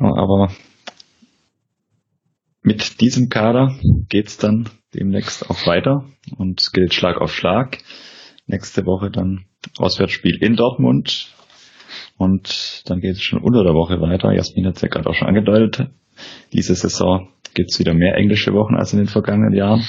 Aber 0.00 0.52
mit 2.62 3.00
diesem 3.00 3.28
Kader 3.28 3.78
geht's 4.08 4.36
dann 4.36 4.68
demnächst 4.94 5.48
auch 5.50 5.66
weiter 5.66 6.04
und 6.36 6.72
gilt 6.72 6.94
Schlag 6.94 7.20
auf 7.20 7.34
Schlag. 7.34 7.78
Nächste 8.46 8.86
Woche 8.86 9.10
dann 9.10 9.44
Auswärtsspiel 9.78 10.36
in 10.42 10.56
Dortmund 10.56 11.34
und 12.16 12.82
dann 12.86 13.00
geht 13.00 13.16
es 13.16 13.22
schon 13.22 13.40
unter 13.40 13.62
der 13.62 13.74
Woche 13.74 14.00
weiter. 14.00 14.32
Jasmin 14.32 14.66
hat 14.66 14.76
es 14.76 14.82
ja 14.82 14.88
gerade 14.88 15.08
auch 15.08 15.14
schon 15.14 15.28
angedeutet. 15.28 15.90
Diese 16.52 16.74
Saison 16.74 17.28
gibt's 17.54 17.78
wieder 17.78 17.94
mehr 17.94 18.16
englische 18.16 18.52
Wochen 18.52 18.74
als 18.74 18.92
in 18.92 18.98
den 18.98 19.08
vergangenen 19.08 19.54
Jahren. 19.54 19.84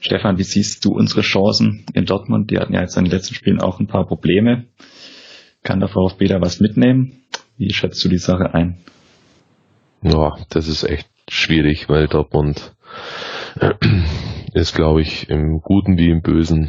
Stefan, 0.00 0.38
wie 0.38 0.44
siehst 0.44 0.84
du 0.84 0.92
unsere 0.92 1.22
Chancen 1.22 1.86
in 1.94 2.04
Dortmund? 2.04 2.50
Die 2.50 2.58
hatten 2.58 2.74
ja 2.74 2.82
jetzt 2.82 2.96
in 2.96 3.04
den 3.04 3.10
letzten 3.10 3.34
Spielen 3.34 3.60
auch 3.60 3.80
ein 3.80 3.86
paar 3.86 4.06
Probleme. 4.06 4.66
Kann 5.62 5.80
der 5.80 5.88
VfB 5.88 6.26
da 6.26 6.40
was 6.42 6.60
mitnehmen? 6.60 7.24
Wie 7.56 7.72
schätzt 7.72 8.04
du 8.04 8.08
die 8.08 8.18
Sache 8.18 8.54
ein? 8.54 8.78
Ja, 10.02 10.36
das 10.50 10.68
ist 10.68 10.84
echt 10.84 11.08
schwierig, 11.28 11.88
weil 11.88 12.08
Dortmund 12.08 12.74
ist, 14.52 14.74
glaube 14.74 15.02
ich, 15.02 15.30
im 15.30 15.60
Guten 15.60 15.96
wie 15.96 16.10
im 16.10 16.22
Bösen 16.22 16.68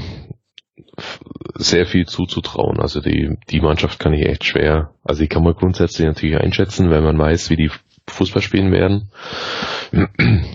sehr 1.56 1.86
viel 1.86 2.06
zuzutrauen. 2.06 2.80
Also 2.80 3.02
die, 3.02 3.38
die 3.50 3.62
Mannschaft 3.62 4.00
kann 4.00 4.14
ich 4.14 4.26
echt 4.26 4.46
schwer, 4.46 4.94
also 5.04 5.22
die 5.22 5.28
kann 5.28 5.44
man 5.44 5.56
grundsätzlich 5.56 6.08
natürlich 6.08 6.38
einschätzen, 6.38 6.90
wenn 6.90 7.04
man 7.04 7.18
weiß, 7.18 7.50
wie 7.50 7.58
die 7.58 7.72
Fußball 8.08 8.42
spielen 8.42 8.72
werden. 8.72 9.10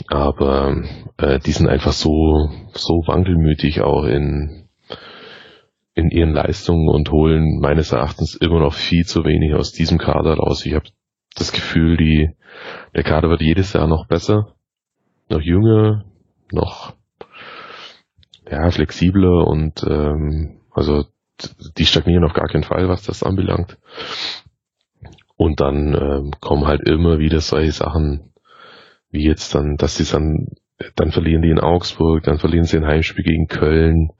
Aber 0.08 0.82
äh, 1.18 1.38
die 1.40 1.52
sind 1.52 1.68
einfach 1.68 1.92
so, 1.92 2.50
so 2.74 3.02
wankelmütig 3.06 3.80
auch 3.80 4.04
in, 4.04 4.68
in 5.94 6.10
ihren 6.10 6.32
Leistungen 6.32 6.88
und 6.88 7.10
holen 7.10 7.58
meines 7.60 7.92
Erachtens 7.92 8.34
immer 8.34 8.60
noch 8.60 8.74
viel 8.74 9.04
zu 9.04 9.24
wenig 9.24 9.54
aus 9.54 9.72
diesem 9.72 9.98
Kader 9.98 10.34
raus. 10.34 10.64
Ich 10.64 10.74
habe 10.74 10.88
das 11.34 11.52
Gefühl, 11.52 11.96
die, 11.96 12.30
der 12.94 13.02
Kader 13.02 13.28
wird 13.28 13.40
jedes 13.40 13.72
Jahr 13.72 13.86
noch 13.86 14.06
besser, 14.06 14.54
noch 15.28 15.40
jünger, 15.40 16.04
noch 16.52 16.94
ja, 18.50 18.70
flexibler 18.70 19.46
und 19.46 19.84
ähm, 19.88 20.60
also 20.72 21.04
die 21.76 21.86
stagnieren 21.86 22.24
auf 22.24 22.34
gar 22.34 22.48
keinen 22.48 22.64
Fall, 22.64 22.88
was 22.88 23.02
das 23.02 23.22
anbelangt. 23.22 23.78
Und 25.36 25.60
dann 25.60 25.94
ähm, 25.94 26.32
kommen 26.40 26.66
halt 26.66 26.86
immer 26.86 27.18
wieder 27.18 27.40
solche 27.40 27.72
Sachen, 27.72 28.32
wie 29.10 29.24
jetzt 29.24 29.54
dann, 29.54 29.76
dass 29.76 29.96
sie 29.96 30.04
dann, 30.04 30.48
dann 30.96 31.12
verlieren 31.12 31.42
die 31.42 31.50
in 31.50 31.60
Augsburg, 31.60 32.24
dann 32.24 32.38
verlieren 32.38 32.64
sie 32.64 32.76
ein 32.76 32.86
Heimspiel 32.86 33.24
gegen 33.24 33.46
Köln. 33.46 34.10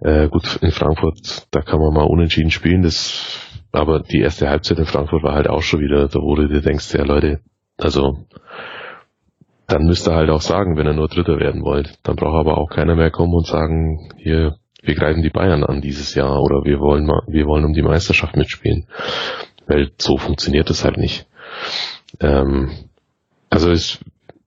Äh, 0.00 0.28
gut, 0.28 0.56
in 0.62 0.70
Frankfurt, 0.70 1.46
da 1.50 1.60
kann 1.60 1.80
man 1.80 1.92
mal 1.92 2.04
unentschieden 2.04 2.50
spielen, 2.50 2.82
das, 2.82 3.38
aber 3.72 4.00
die 4.00 4.20
erste 4.20 4.48
Halbzeit 4.48 4.78
in 4.78 4.86
Frankfurt 4.86 5.22
war 5.22 5.34
halt 5.34 5.48
auch 5.48 5.62
schon 5.62 5.80
wieder, 5.80 6.08
da 6.08 6.20
wurde 6.20 6.48
du 6.48 6.54
dir 6.54 6.62
denkst, 6.62 6.94
ja 6.94 7.04
Leute, 7.04 7.40
also 7.76 8.24
dann 9.66 9.84
müsst 9.84 10.08
ihr 10.08 10.14
halt 10.14 10.30
auch 10.30 10.40
sagen, 10.40 10.76
wenn 10.76 10.86
ihr 10.86 10.94
nur 10.94 11.08
Dritter 11.08 11.38
werden 11.38 11.62
wollt. 11.62 11.98
Dann 12.02 12.16
braucht 12.16 12.34
aber 12.34 12.58
auch 12.58 12.68
keiner 12.68 12.96
mehr 12.96 13.10
kommen 13.10 13.34
und 13.34 13.46
sagen, 13.46 14.12
hier, 14.16 14.56
wir 14.82 14.94
greifen 14.94 15.22
die 15.22 15.30
Bayern 15.30 15.62
an 15.62 15.80
dieses 15.80 16.14
Jahr 16.14 16.42
oder 16.42 16.64
wir 16.64 16.80
wollen 16.80 17.06
mal, 17.06 17.22
wir 17.28 17.46
wollen 17.46 17.64
um 17.64 17.72
die 17.72 17.82
Meisterschaft 17.82 18.36
mitspielen. 18.36 18.88
Weil 19.66 19.92
so 19.98 20.16
funktioniert 20.16 20.70
das 20.70 20.84
halt 20.84 20.96
nicht. 20.96 21.28
Ähm, 22.18 22.70
also 23.48 23.70
ist, 23.70 24.00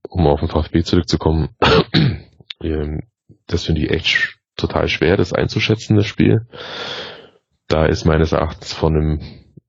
um 0.10 0.28
auf 0.28 0.42
den 0.42 0.50
VfB 0.50 0.84
zurückzukommen, 0.84 1.50
ähm, 2.62 3.04
das 3.48 3.64
finde 3.66 3.82
ich 3.82 3.92
echt 3.92 4.38
total 4.56 4.88
schwer, 4.88 5.18
das 5.18 5.34
einzuschätzen, 5.34 5.96
das 5.96 6.06
Spiel. 6.06 6.48
Da 7.68 7.86
ist 7.86 8.06
meines 8.06 8.32
Erachtens 8.32 8.74
von 8.74 8.96
einem 8.96 9.22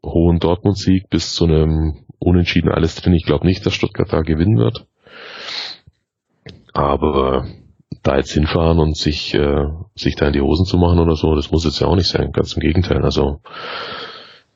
hohen 0.04 0.38
Dortmund-Sieg 0.38 1.08
bis 1.08 1.34
zu 1.34 1.44
einem 1.44 2.04
Unentschieden 2.18 2.70
alles 2.70 2.94
drin. 2.96 3.14
Ich 3.14 3.24
glaube 3.24 3.46
nicht, 3.46 3.64
dass 3.64 3.74
Stuttgart 3.74 4.12
da 4.12 4.22
gewinnen 4.22 4.58
wird. 4.58 4.86
Aber 6.72 7.46
da 8.02 8.16
jetzt 8.16 8.32
hinfahren 8.32 8.78
und 8.78 8.96
sich, 8.96 9.34
äh, 9.34 9.66
sich 9.94 10.16
da 10.16 10.26
in 10.26 10.32
die 10.32 10.40
Hosen 10.40 10.66
zu 10.66 10.76
machen 10.76 10.98
oder 10.98 11.16
so, 11.16 11.34
das 11.34 11.50
muss 11.50 11.64
jetzt 11.64 11.80
ja 11.80 11.86
auch 11.86 11.96
nicht 11.96 12.08
sein. 12.08 12.32
Ganz 12.32 12.54
im 12.54 12.60
Gegenteil. 12.60 13.02
Also 13.02 13.40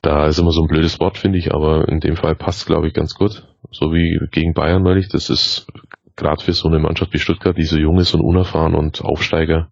da 0.02 0.26
ist 0.26 0.38
immer 0.38 0.52
so 0.52 0.62
ein 0.62 0.68
blödes 0.68 1.00
Wort, 1.00 1.18
finde 1.18 1.38
ich, 1.38 1.52
aber 1.52 1.88
in 1.88 2.00
dem 2.00 2.16
Fall 2.16 2.34
passt 2.34 2.66
glaube 2.66 2.88
ich, 2.88 2.94
ganz 2.94 3.14
gut. 3.14 3.46
So 3.70 3.92
wie 3.92 4.18
gegen 4.30 4.54
Bayern 4.54 4.82
neulich. 4.82 5.08
Das 5.08 5.30
ist 5.30 5.66
gerade 6.18 6.42
für 6.42 6.52
so 6.52 6.68
eine 6.68 6.78
Mannschaft 6.78 7.14
wie 7.14 7.18
Stuttgart, 7.18 7.56
die 7.56 7.64
so 7.64 7.78
jung 7.78 7.98
ist 7.98 8.14
und 8.14 8.20
unerfahren 8.20 8.74
und 8.74 9.02
Aufsteiger 9.02 9.70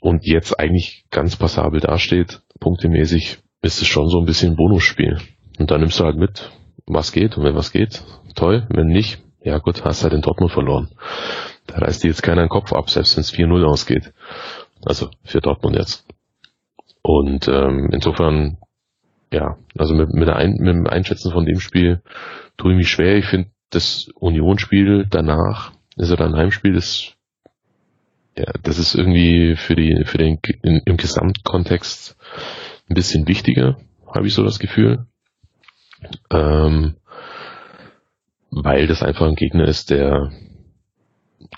und 0.00 0.24
jetzt 0.24 0.58
eigentlich 0.60 1.04
ganz 1.10 1.36
passabel 1.36 1.80
dasteht, 1.80 2.42
punktemäßig, 2.60 3.38
ist 3.62 3.82
es 3.82 3.88
schon 3.88 4.08
so 4.08 4.18
ein 4.20 4.26
bisschen 4.26 4.52
ein 4.52 4.56
Bonusspiel. 4.56 5.18
Und 5.58 5.70
da 5.70 5.78
nimmst 5.78 5.98
du 5.98 6.04
halt 6.04 6.16
mit, 6.16 6.52
was 6.86 7.12
geht 7.12 7.36
und 7.36 7.44
wenn 7.44 7.56
was 7.56 7.72
geht, 7.72 8.04
toll, 8.36 8.68
wenn 8.70 8.86
nicht, 8.86 9.20
ja 9.42 9.58
gut, 9.58 9.84
hast 9.84 10.04
halt 10.04 10.12
in 10.12 10.22
Dortmund 10.22 10.52
verloren. 10.52 10.90
Da 11.66 11.78
reißt 11.78 12.04
dir 12.04 12.08
jetzt 12.08 12.22
keiner 12.22 12.42
den 12.42 12.48
Kopf 12.48 12.72
ab, 12.72 12.88
selbst 12.90 13.16
wenn 13.16 13.22
es 13.22 13.34
4-0 13.34 13.64
ausgeht. 13.64 14.12
Also 14.84 15.10
für 15.24 15.40
Dortmund 15.40 15.76
jetzt. 15.76 16.06
Und 17.02 17.48
ähm, 17.48 17.90
insofern, 17.92 18.58
ja, 19.32 19.56
also 19.76 19.94
mit, 19.94 20.10
mit, 20.10 20.28
der 20.28 20.36
Ein 20.36 20.52
mit 20.58 20.68
dem 20.68 20.86
Einschätzen 20.86 21.32
von 21.32 21.44
dem 21.44 21.58
Spiel 21.58 22.02
tue 22.56 22.72
ich 22.72 22.76
mich 22.76 22.90
schwer. 22.90 23.16
Ich 23.16 23.26
finde 23.26 23.50
das 23.70 24.08
Unionsspiel 24.14 25.06
danach, 25.08 25.72
ist 25.96 26.10
ja 26.10 26.16
dann 26.16 26.36
Heimspiel, 26.36 26.74
das 26.74 27.14
ja, 28.36 28.52
das 28.62 28.78
ist 28.78 28.94
irgendwie 28.94 29.56
für 29.56 29.74
die 29.74 30.04
für 30.04 30.18
den 30.18 30.38
in, 30.62 30.80
im 30.84 30.96
Gesamtkontext 30.96 32.16
ein 32.88 32.94
bisschen 32.94 33.26
wichtiger, 33.26 33.78
habe 34.06 34.26
ich 34.26 34.34
so 34.34 34.44
das 34.44 34.58
Gefühl. 34.58 35.06
Ähm, 36.30 36.94
weil 38.50 38.86
das 38.86 39.02
einfach 39.02 39.26
ein 39.26 39.34
Gegner 39.34 39.66
ist, 39.66 39.90
der 39.90 40.30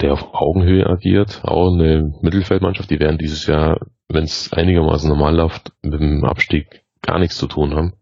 der 0.00 0.12
auf 0.12 0.32
Augenhöhe 0.32 0.86
agiert. 0.86 1.40
Auch 1.44 1.72
eine 1.72 2.14
Mittelfeldmannschaft, 2.22 2.90
die 2.90 3.00
werden 3.00 3.18
dieses 3.18 3.46
Jahr, 3.46 3.78
wenn 4.08 4.24
es 4.24 4.52
einigermaßen 4.52 5.08
normal 5.08 5.36
läuft, 5.36 5.72
mit 5.82 6.00
dem 6.00 6.24
Abstieg 6.24 6.82
gar 7.02 7.18
nichts 7.18 7.36
zu 7.36 7.46
tun 7.46 7.74
haben. 7.74 7.94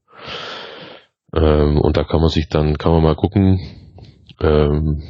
Ähm, 1.35 1.81
und 1.81 1.97
da 1.97 2.05
kann 2.05 2.21
man 2.21 2.31
sich 2.31 2.49
dann, 2.49 2.79
kann 2.79 2.93
man 2.93 3.03
mal 3.03 3.17
gucken, 3.17 3.59
ähm, 4.41 5.03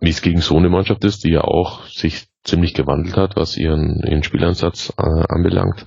wie 0.00 0.10
es 0.10 0.22
gegen 0.22 0.40
so 0.40 0.56
eine 0.56 0.68
Mannschaft 0.68 1.04
ist, 1.04 1.24
die 1.24 1.30
ja 1.30 1.42
auch 1.42 1.86
sich 1.86 2.26
ziemlich 2.42 2.74
gewandelt 2.74 3.16
hat, 3.16 3.36
was 3.36 3.56
ihren, 3.56 4.02
ihren 4.06 4.22
Spielansatz 4.22 4.92
äh, 4.98 5.02
anbelangt. 5.02 5.86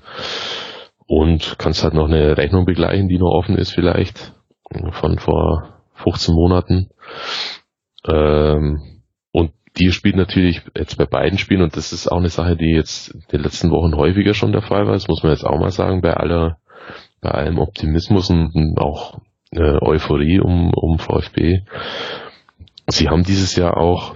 Und 1.05 1.55
kannst 1.57 1.83
halt 1.83 1.93
noch 1.93 2.07
eine 2.07 2.35
Rechnung 2.35 2.65
begleichen, 2.65 3.07
die 3.07 3.19
noch 3.19 3.31
offen 3.31 3.57
ist 3.57 3.71
vielleicht, 3.71 4.33
von 4.91 5.19
vor 5.19 5.81
15 5.93 6.33
Monaten. 6.33 6.89
Ähm, 8.07 8.97
die 9.77 9.91
spielt 9.91 10.15
natürlich 10.15 10.61
jetzt 10.75 10.97
bei 10.97 11.05
beiden 11.05 11.37
Spielen 11.37 11.61
und 11.61 11.77
das 11.77 11.93
ist 11.93 12.07
auch 12.07 12.17
eine 12.17 12.29
Sache, 12.29 12.55
die 12.55 12.71
jetzt 12.71 13.09
in 13.09 13.23
den 13.31 13.41
letzten 13.41 13.69
Wochen 13.69 13.95
häufiger 13.95 14.33
schon 14.33 14.51
der 14.51 14.61
Fall 14.61 14.85
war. 14.85 14.93
Das 14.93 15.07
muss 15.07 15.23
man 15.23 15.31
jetzt 15.31 15.45
auch 15.45 15.59
mal 15.59 15.71
sagen, 15.71 16.01
bei 16.01 16.13
aller, 16.15 16.57
bei 17.21 17.29
allem 17.31 17.59
Optimismus 17.59 18.29
und 18.29 18.77
auch 18.79 19.19
äh, 19.51 19.77
Euphorie 19.81 20.39
um, 20.39 20.71
um 20.73 20.99
VfB. 20.99 21.61
Sie 22.87 23.09
haben 23.09 23.23
dieses 23.23 23.55
Jahr 23.55 23.77
auch 23.77 24.15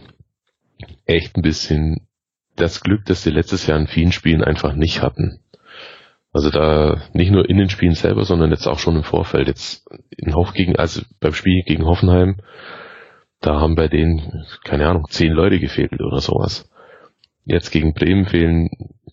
echt 1.06 1.36
ein 1.36 1.42
bisschen 1.42 2.08
das 2.56 2.82
Glück, 2.82 3.06
dass 3.06 3.24
sie 3.24 3.32
letztes 3.32 3.68
Jahr 3.68 3.80
in 3.80 3.88
vielen 3.88 4.12
Spielen 4.12 4.44
einfach 4.44 4.74
nicht 4.74 5.02
hatten. 5.02 5.40
Also 6.34 6.50
da 6.50 7.02
nicht 7.14 7.32
nur 7.32 7.50
in 7.50 7.58
den 7.58 7.70
Spielen 7.70 7.96
selber, 7.96 8.24
sondern 8.24 8.52
jetzt 8.52 8.68
auch 8.68 8.80
schon 8.80 8.96
im 8.96 9.04
Vorfeld. 9.04 9.48
Jetzt 9.48 9.86
in 10.16 10.34
Hoff 10.34 10.54
gegen, 10.54 10.78
also 10.78 11.02
beim 11.20 11.34
Spiel 11.34 11.64
gegen 11.66 11.86
Hoffenheim 11.86 12.38
da 13.42 13.60
haben 13.60 13.76
bei 13.76 13.88
denen, 13.88 14.46
keine 14.64 14.88
Ahnung, 14.88 15.08
zehn 15.10 15.32
Leute 15.32 15.60
gefehlt 15.60 16.00
oder 16.00 16.20
sowas. 16.20 16.72
Jetzt 17.44 17.72
gegen 17.72 17.94
Bremen 17.94 18.28
fehlen 18.28 18.70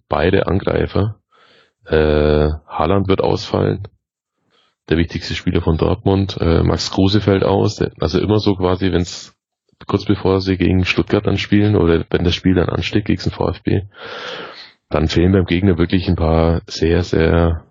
beide 0.08 0.46
Angreifer. 0.46 1.16
Äh, 1.86 2.50
Haaland 2.66 3.08
wird 3.08 3.22
ausfallen. 3.22 3.88
Der 4.88 4.96
wichtigste 4.96 5.34
Spieler 5.34 5.60
von 5.60 5.76
Dortmund. 5.76 6.38
Äh, 6.40 6.62
Max 6.62 6.90
Kruse 6.90 7.20
fällt 7.20 7.44
aus. 7.44 7.80
Also 8.00 8.20
immer 8.20 8.38
so 8.38 8.54
quasi, 8.54 8.90
wenn 8.92 9.02
es 9.02 9.36
kurz 9.86 10.04
bevor 10.04 10.40
sie 10.40 10.56
gegen 10.56 10.84
Stuttgart 10.84 11.26
dann 11.26 11.36
spielen 11.36 11.76
oder 11.76 12.04
wenn 12.10 12.24
das 12.24 12.34
Spiel 12.34 12.54
dann 12.54 12.68
ansteht 12.68 13.04
gegen 13.04 13.22
den 13.22 13.32
VfB, 13.32 13.82
dann 14.88 15.08
fehlen 15.08 15.32
beim 15.32 15.44
Gegner 15.44 15.78
wirklich 15.78 16.08
ein 16.08 16.16
paar 16.16 16.62
sehr, 16.66 17.02
sehr 17.04 17.64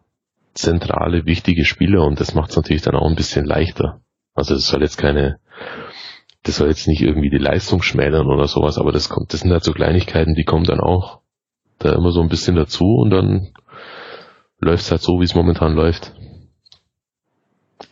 zentrale, 0.54 1.26
wichtige 1.26 1.66
Spieler 1.66 2.06
und 2.06 2.20
das 2.20 2.34
macht 2.34 2.52
es 2.52 2.56
natürlich 2.56 2.82
dann 2.82 2.96
auch 2.96 3.08
ein 3.08 3.16
bisschen 3.16 3.46
leichter. 3.46 4.02
Also 4.34 4.56
es 4.56 4.68
soll 4.68 4.82
jetzt 4.82 4.98
keine 4.98 5.40
das 6.48 6.58
soll 6.58 6.70
jetzt 6.70 6.88
nicht 6.88 7.02
irgendwie 7.02 7.30
die 7.30 7.38
Leistung 7.38 7.82
schmälern 7.82 8.28
oder 8.28 8.48
sowas, 8.48 8.78
aber 8.78 8.92
das 8.92 9.10
kommt, 9.10 9.34
das 9.34 9.42
sind 9.42 9.52
halt 9.52 9.64
so 9.64 9.74
Kleinigkeiten, 9.74 10.34
die 10.34 10.46
kommen 10.46 10.64
dann 10.64 10.80
auch 10.80 11.20
da 11.80 11.94
immer 11.94 12.12
so 12.12 12.22
ein 12.22 12.30
bisschen 12.30 12.56
dazu 12.56 12.86
und 12.86 13.10
dann 13.10 13.50
läuft 14.60 14.84
es 14.84 14.92
halt 14.92 15.02
so, 15.02 15.20
wie 15.20 15.26
es 15.26 15.36
momentan 15.36 15.74
läuft. 15.74 16.14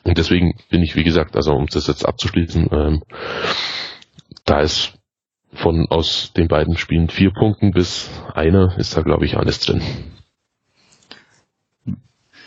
Und 0.06 0.19
deswegen 0.19 0.53
bin 0.69 0.84
ich, 0.84 0.95
wie 0.95 1.03
gesagt, 1.03 1.36
also 1.36 1.53
um 1.53 1.65
das 1.65 1.88
jetzt 1.88 2.06
abzuschließen, 2.06 2.69
ähm, 2.72 3.03
da 4.45 4.61
ist 4.61 4.94
von 5.52 5.88
aus 5.90 6.32
den 6.34 6.48
beiden 6.48 6.77
Spielen 6.77 7.10
vier 7.10 7.32
Punkten 7.32 7.72
bis 7.72 8.10
einer 8.34 8.77
ist 8.77 8.95
da, 8.95 9.02
glaube 9.02 9.26
ich, 9.26 9.36
alles 9.36 9.60
drin. 9.60 9.82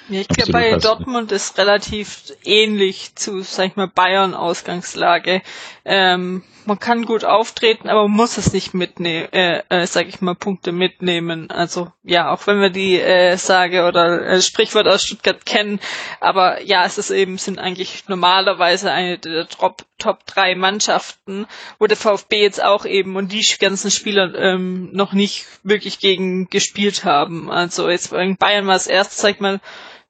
Ja, 0.08 0.20
ich 0.20 0.28
glaube, 0.28 0.52
bei 0.52 0.76
Dortmund 0.78 1.32
ist 1.32 1.58
relativ 1.58 2.32
ähnlich 2.44 3.14
zu, 3.14 3.42
sag 3.42 3.66
ich 3.66 3.76
mal, 3.76 3.88
Bayern 3.88 4.34
Ausgangslage. 4.34 5.42
Ähm, 5.90 6.42
man 6.66 6.78
kann 6.78 7.06
gut 7.06 7.24
auftreten, 7.24 7.88
aber 7.88 8.02
man 8.02 8.16
muss 8.18 8.36
es 8.36 8.52
nicht 8.52 8.74
mitnehmen, 8.74 9.32
äh, 9.32 9.62
äh, 9.70 9.86
sag 9.86 10.06
ich 10.06 10.20
mal, 10.20 10.34
Punkte 10.34 10.70
mitnehmen. 10.70 11.50
Also 11.50 11.90
ja, 12.02 12.30
auch 12.30 12.46
wenn 12.46 12.60
wir 12.60 12.68
die 12.68 13.00
äh, 13.00 13.38
Sage 13.38 13.86
oder 13.86 14.20
äh, 14.20 14.42
Sprichwort 14.42 14.86
aus 14.86 15.02
Stuttgart 15.02 15.46
kennen, 15.46 15.80
aber 16.20 16.60
ja, 16.62 16.84
es 16.84 16.98
ist 16.98 17.10
eben, 17.10 17.38
sind 17.38 17.58
eigentlich 17.58 18.06
normalerweise 18.08 18.92
eine 18.92 19.16
der 19.18 19.48
Top, 19.48 19.86
Top 19.96 20.26
drei 20.26 20.54
Mannschaften, 20.54 21.46
wo 21.78 21.86
der 21.86 21.96
VfB 21.96 22.42
jetzt 22.42 22.62
auch 22.62 22.84
eben 22.84 23.16
und 23.16 23.32
die 23.32 23.44
ganzen 23.58 23.90
Spieler 23.90 24.34
ähm, 24.34 24.90
noch 24.92 25.14
nicht 25.14 25.46
wirklich 25.62 26.00
gegen 26.00 26.50
gespielt 26.50 27.06
haben. 27.06 27.50
Also 27.50 27.88
jetzt 27.88 28.10
bei 28.10 28.36
Bayern 28.38 28.66
war 28.66 28.76
es 28.76 28.86
erst, 28.86 29.16
sag 29.16 29.36
ich 29.36 29.40
mal, 29.40 29.60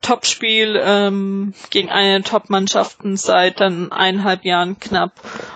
Topspiel 0.01 0.81
ähm, 0.83 1.55
gegen 1.71 1.91
eine 1.91 2.23
Top-Mannschaften 2.23 3.17
seit 3.17 3.61
dann 3.61 3.91
eineinhalb 3.93 4.45
Jahren 4.45 4.79
knapp. 4.79 5.13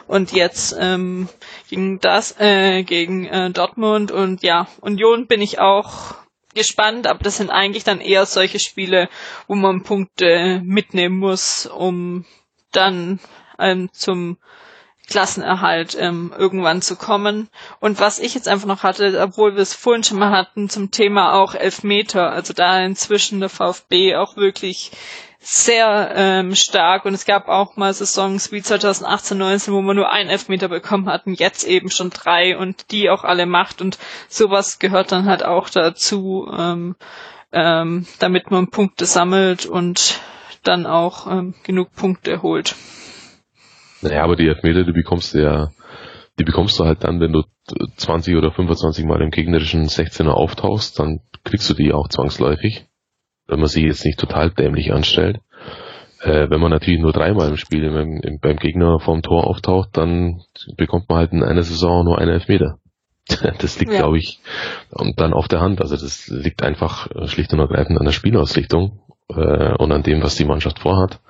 Und 0.06 0.32
jetzt 0.32 0.74
ähm, 0.78 1.28
gegen 1.68 2.00
das 2.00 2.38
äh, 2.40 2.82
gegen 2.82 3.26
äh, 3.26 3.50
Dortmund. 3.50 4.10
Und 4.10 4.42
ja 4.42 4.66
Union 4.80 5.26
bin 5.26 5.40
ich 5.40 5.58
auch 5.60 6.14
gespannt, 6.54 7.06
aber 7.06 7.20
das 7.22 7.38
sind 7.38 7.50
eigentlich 7.50 7.84
dann 7.84 8.00
eher 8.00 8.26
solche 8.26 8.58
Spiele, 8.58 9.08
wo 9.46 9.54
man 9.54 9.82
Punkte 9.84 10.60
mitnehmen 10.64 11.18
muss, 11.18 11.66
um 11.66 12.24
dann 12.72 13.20
ähm, 13.58 13.90
zum 13.92 14.36
Klassenerhalt 15.12 15.94
ähm, 16.00 16.32
irgendwann 16.38 16.80
zu 16.80 16.96
kommen. 16.96 17.50
Und 17.80 18.00
was 18.00 18.18
ich 18.18 18.34
jetzt 18.34 18.48
einfach 18.48 18.66
noch 18.66 18.82
hatte, 18.82 19.20
obwohl 19.22 19.54
wir 19.56 19.60
es 19.62 19.74
vorhin 19.74 20.02
schon 20.04 20.18
mal 20.18 20.30
hatten, 20.30 20.70
zum 20.70 20.90
Thema 20.90 21.34
auch 21.34 21.54
Elfmeter, 21.54 22.30
also 22.30 22.54
da 22.54 22.80
inzwischen 22.80 23.38
der 23.40 23.50
VfB 23.50 24.16
auch 24.16 24.38
wirklich 24.38 24.90
sehr 25.38 26.12
ähm, 26.14 26.54
stark 26.54 27.04
und 27.04 27.12
es 27.12 27.26
gab 27.26 27.48
auch 27.48 27.76
mal 27.76 27.92
Saisons 27.92 28.52
wie 28.52 28.62
2018, 28.62 29.36
19, 29.36 29.74
wo 29.74 29.82
man 29.82 29.96
nur 29.96 30.10
einen 30.10 30.30
Elfmeter 30.30 30.68
bekommen 30.68 31.10
hatten, 31.10 31.34
jetzt 31.34 31.64
eben 31.64 31.90
schon 31.90 32.08
drei 32.08 32.56
und 32.56 32.90
die 32.90 33.10
auch 33.10 33.22
alle 33.24 33.44
macht 33.44 33.82
und 33.82 33.98
sowas 34.28 34.78
gehört 34.78 35.12
dann 35.12 35.26
halt 35.26 35.44
auch 35.44 35.68
dazu, 35.68 36.48
ähm, 36.56 36.96
ähm, 37.52 38.06
damit 38.18 38.50
man 38.50 38.68
Punkte 38.70 39.04
sammelt 39.04 39.66
und 39.66 40.20
dann 40.62 40.86
auch 40.86 41.26
ähm, 41.26 41.54
genug 41.64 41.92
Punkte 41.94 42.40
holt. 42.40 42.74
Naja, 44.02 44.24
aber 44.24 44.36
die 44.36 44.48
Elfmeter, 44.48 44.84
die 44.84 44.92
bekommst 44.92 45.34
du 45.34 45.42
ja, 45.42 45.70
die 46.38 46.44
bekommst 46.44 46.78
du 46.78 46.84
halt 46.84 47.04
dann, 47.04 47.20
wenn 47.20 47.32
du 47.32 47.42
20 47.96 48.36
oder 48.36 48.52
25 48.52 49.04
Mal 49.04 49.22
im 49.22 49.30
gegnerischen 49.30 49.86
16er 49.86 50.30
auftauchst, 50.30 50.98
dann 50.98 51.20
kriegst 51.44 51.68
du 51.70 51.74
die 51.74 51.92
auch 51.92 52.08
zwangsläufig, 52.08 52.86
wenn 53.46 53.60
man 53.60 53.68
sie 53.68 53.84
jetzt 53.84 54.04
nicht 54.04 54.18
total 54.18 54.50
dämlich 54.50 54.92
anstellt. 54.92 55.40
Äh, 56.20 56.50
wenn 56.50 56.60
man 56.60 56.70
natürlich 56.70 57.00
nur 57.00 57.12
dreimal 57.12 57.48
im 57.48 57.56
Spiel 57.56 57.82
im, 57.84 58.20
im, 58.22 58.38
beim 58.40 58.56
Gegner 58.56 59.00
vorm 59.00 59.22
Tor 59.22 59.46
auftaucht, 59.46 59.90
dann 59.92 60.42
bekommt 60.76 61.08
man 61.08 61.18
halt 61.18 61.32
in 61.32 61.42
einer 61.42 61.62
Saison 61.62 62.04
nur 62.04 62.18
einen 62.18 62.30
Elfmeter. 62.30 62.78
Das 63.58 63.78
liegt, 63.78 63.92
ja. 63.92 63.98
glaube 63.98 64.18
ich, 64.18 64.40
und 64.90 65.20
dann 65.20 65.32
auf 65.32 65.48
der 65.48 65.60
Hand. 65.60 65.80
Also 65.80 65.96
das 65.96 66.28
liegt 66.28 66.62
einfach 66.62 67.08
schlicht 67.26 67.52
und 67.52 67.60
ergreifend 67.60 67.98
an 67.98 68.04
der 68.04 68.12
Spielausrichtung 68.12 69.00
äh, 69.28 69.74
und 69.76 69.92
an 69.92 70.02
dem, 70.02 70.22
was 70.22 70.34
die 70.36 70.44
Mannschaft 70.44 70.80
vorhat. 70.80 71.20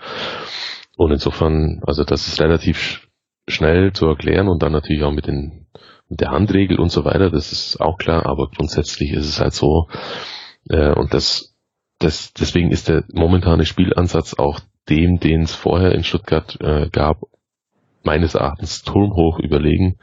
Und 0.97 1.11
insofern, 1.11 1.81
also 1.87 2.05
das 2.05 2.29
ist 2.29 2.41
relativ 2.41 3.09
schnell 3.49 3.93
zu 3.93 4.07
erklären 4.07 4.49
und 4.49 4.63
dann 4.63 4.73
natürlich 4.73 5.03
auch 5.03 5.13
mit 5.13 5.27
den 5.27 5.67
mit 6.13 6.21
der 6.21 6.31
Handregel 6.31 6.79
und 6.79 6.91
so 6.91 7.07
weiter, 7.07 7.31
das 7.31 7.53
ist 7.53 7.81
auch 7.81 7.97
klar, 7.97 8.27
aber 8.27 8.49
grundsätzlich 8.49 9.13
ist 9.13 9.27
es 9.27 9.41
halt 9.41 9.55
so, 9.55 9.89
äh, 10.69 10.93
und 10.93 11.15
das, 11.15 11.57
das, 11.99 12.35
deswegen 12.35 12.71
ist 12.71 12.89
der 12.89 13.05
momentane 13.13 13.65
Spielansatz 13.65 14.35
auch 14.35 14.61
dem, 14.91 15.21
den 15.21 15.43
es 15.43 15.55
vorher 15.55 15.93
in 15.93 16.05
Stuttgart 16.05 16.59
äh, 16.61 16.91
gab, 16.91 17.23
meines 18.03 18.35
Erachtens 18.35 18.83
turmhoch 18.83 19.39
überlegen, 19.39 19.97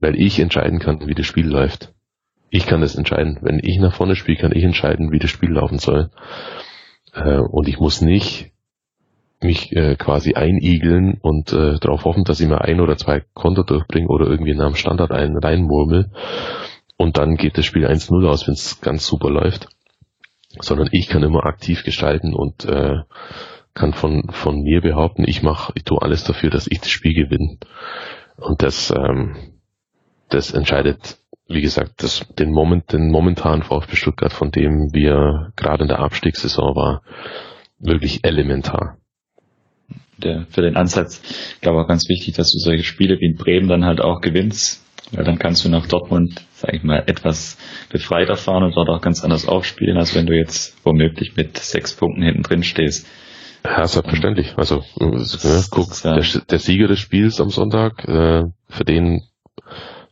weil 0.00 0.18
ich 0.18 0.38
entscheiden 0.38 0.78
kann, 0.78 1.06
wie 1.06 1.14
das 1.14 1.26
Spiel 1.26 1.46
läuft. 1.46 1.92
Ich 2.48 2.66
kann 2.66 2.80
das 2.80 2.94
entscheiden. 2.94 3.38
Wenn 3.42 3.60
ich 3.62 3.78
nach 3.78 3.94
vorne 3.94 4.16
spiele, 4.16 4.38
kann 4.38 4.52
ich 4.52 4.64
entscheiden, 4.64 5.10
wie 5.12 5.18
das 5.18 5.30
Spiel 5.30 5.50
laufen 5.50 5.78
soll. 5.78 6.10
Äh, 7.12 7.38
und 7.38 7.68
ich 7.68 7.78
muss 7.78 8.00
nicht 8.00 8.52
mich 9.40 9.74
äh, 9.76 9.96
quasi 9.96 10.34
einigeln 10.34 11.18
und 11.20 11.52
äh, 11.52 11.78
darauf 11.78 12.04
hoffen, 12.04 12.24
dass 12.24 12.40
ich 12.40 12.48
mir 12.48 12.62
ein 12.62 12.80
oder 12.80 12.96
zwei 12.96 13.22
Konter 13.34 13.64
durchbringe 13.64 14.08
oder 14.08 14.26
irgendwie 14.26 14.52
in 14.52 14.60
einem 14.60 14.76
Standard 14.76 15.12
einen 15.12 15.36
reinmurmel 15.36 16.10
und 16.96 17.18
dann 17.18 17.36
geht 17.36 17.58
das 17.58 17.66
Spiel 17.66 17.86
1-0 17.86 18.26
aus, 18.26 18.46
wenn 18.46 18.54
es 18.54 18.80
ganz 18.80 19.06
super 19.06 19.30
läuft. 19.30 19.68
Sondern 20.58 20.88
ich 20.92 21.08
kann 21.08 21.22
immer 21.22 21.44
aktiv 21.44 21.84
gestalten 21.84 22.34
und 22.34 22.64
äh, 22.64 23.02
kann 23.74 23.92
von, 23.92 24.30
von 24.30 24.62
mir 24.62 24.80
behaupten, 24.80 25.24
ich 25.26 25.42
mache, 25.42 25.72
ich 25.76 25.84
tue 25.84 26.00
alles 26.00 26.24
dafür, 26.24 26.48
dass 26.48 26.66
ich 26.66 26.80
das 26.80 26.88
Spiel 26.88 27.12
gewinne. 27.12 27.58
Und 28.38 28.62
das, 28.62 28.90
ähm, 28.90 29.36
das 30.30 30.52
entscheidet, 30.52 31.18
wie 31.46 31.60
gesagt, 31.60 32.02
das, 32.02 32.26
den 32.38 32.52
Moment, 32.52 32.92
den 32.92 33.10
momentanen 33.10 33.62
VfB 33.62 33.96
Stuttgart, 33.96 34.32
von 34.32 34.50
dem 34.50 34.94
wir 34.94 35.52
gerade 35.56 35.82
in 35.82 35.88
der 35.88 35.98
Abstiegssaison 35.98 36.74
war, 36.74 37.02
wirklich 37.78 38.24
elementar 38.24 38.96
der, 40.18 40.46
für 40.50 40.62
den 40.62 40.76
Ansatz, 40.76 41.22
ich 41.54 41.60
glaube 41.60 41.80
auch 41.80 41.88
ganz 41.88 42.08
wichtig, 42.08 42.34
dass 42.34 42.52
du 42.52 42.58
solche 42.58 42.84
Spiele 42.84 43.18
wie 43.20 43.26
in 43.26 43.36
Bremen 43.36 43.68
dann 43.68 43.84
halt 43.84 44.00
auch 44.00 44.20
gewinnst, 44.20 44.82
weil 45.12 45.24
dann 45.24 45.38
kannst 45.38 45.64
du 45.64 45.68
nach 45.68 45.86
Dortmund, 45.86 46.44
sag 46.52 46.74
ich 46.74 46.82
mal, 46.82 47.04
etwas 47.06 47.58
befreiter 47.90 48.36
fahren 48.36 48.64
und 48.64 48.76
dort 48.76 48.88
auch 48.88 49.00
ganz 49.00 49.22
anders 49.22 49.46
aufspielen, 49.46 49.96
als 49.96 50.14
wenn 50.14 50.26
du 50.26 50.34
jetzt 50.34 50.76
womöglich 50.84 51.36
mit 51.36 51.58
sechs 51.58 51.94
Punkten 51.94 52.22
hinten 52.22 52.42
drin 52.42 52.62
stehst. 52.62 53.06
Ja, 53.64 53.86
selbstverständlich. 53.86 54.54
Also, 54.56 54.84
äh, 55.00 55.62
guck, 55.70 56.00
der, 56.02 56.22
der, 56.22 56.58
Sieger 56.58 56.88
des 56.88 57.00
Spiels 57.00 57.40
am 57.40 57.50
Sonntag, 57.50 58.04
äh, 58.06 58.44
für 58.68 58.84
den 58.84 59.22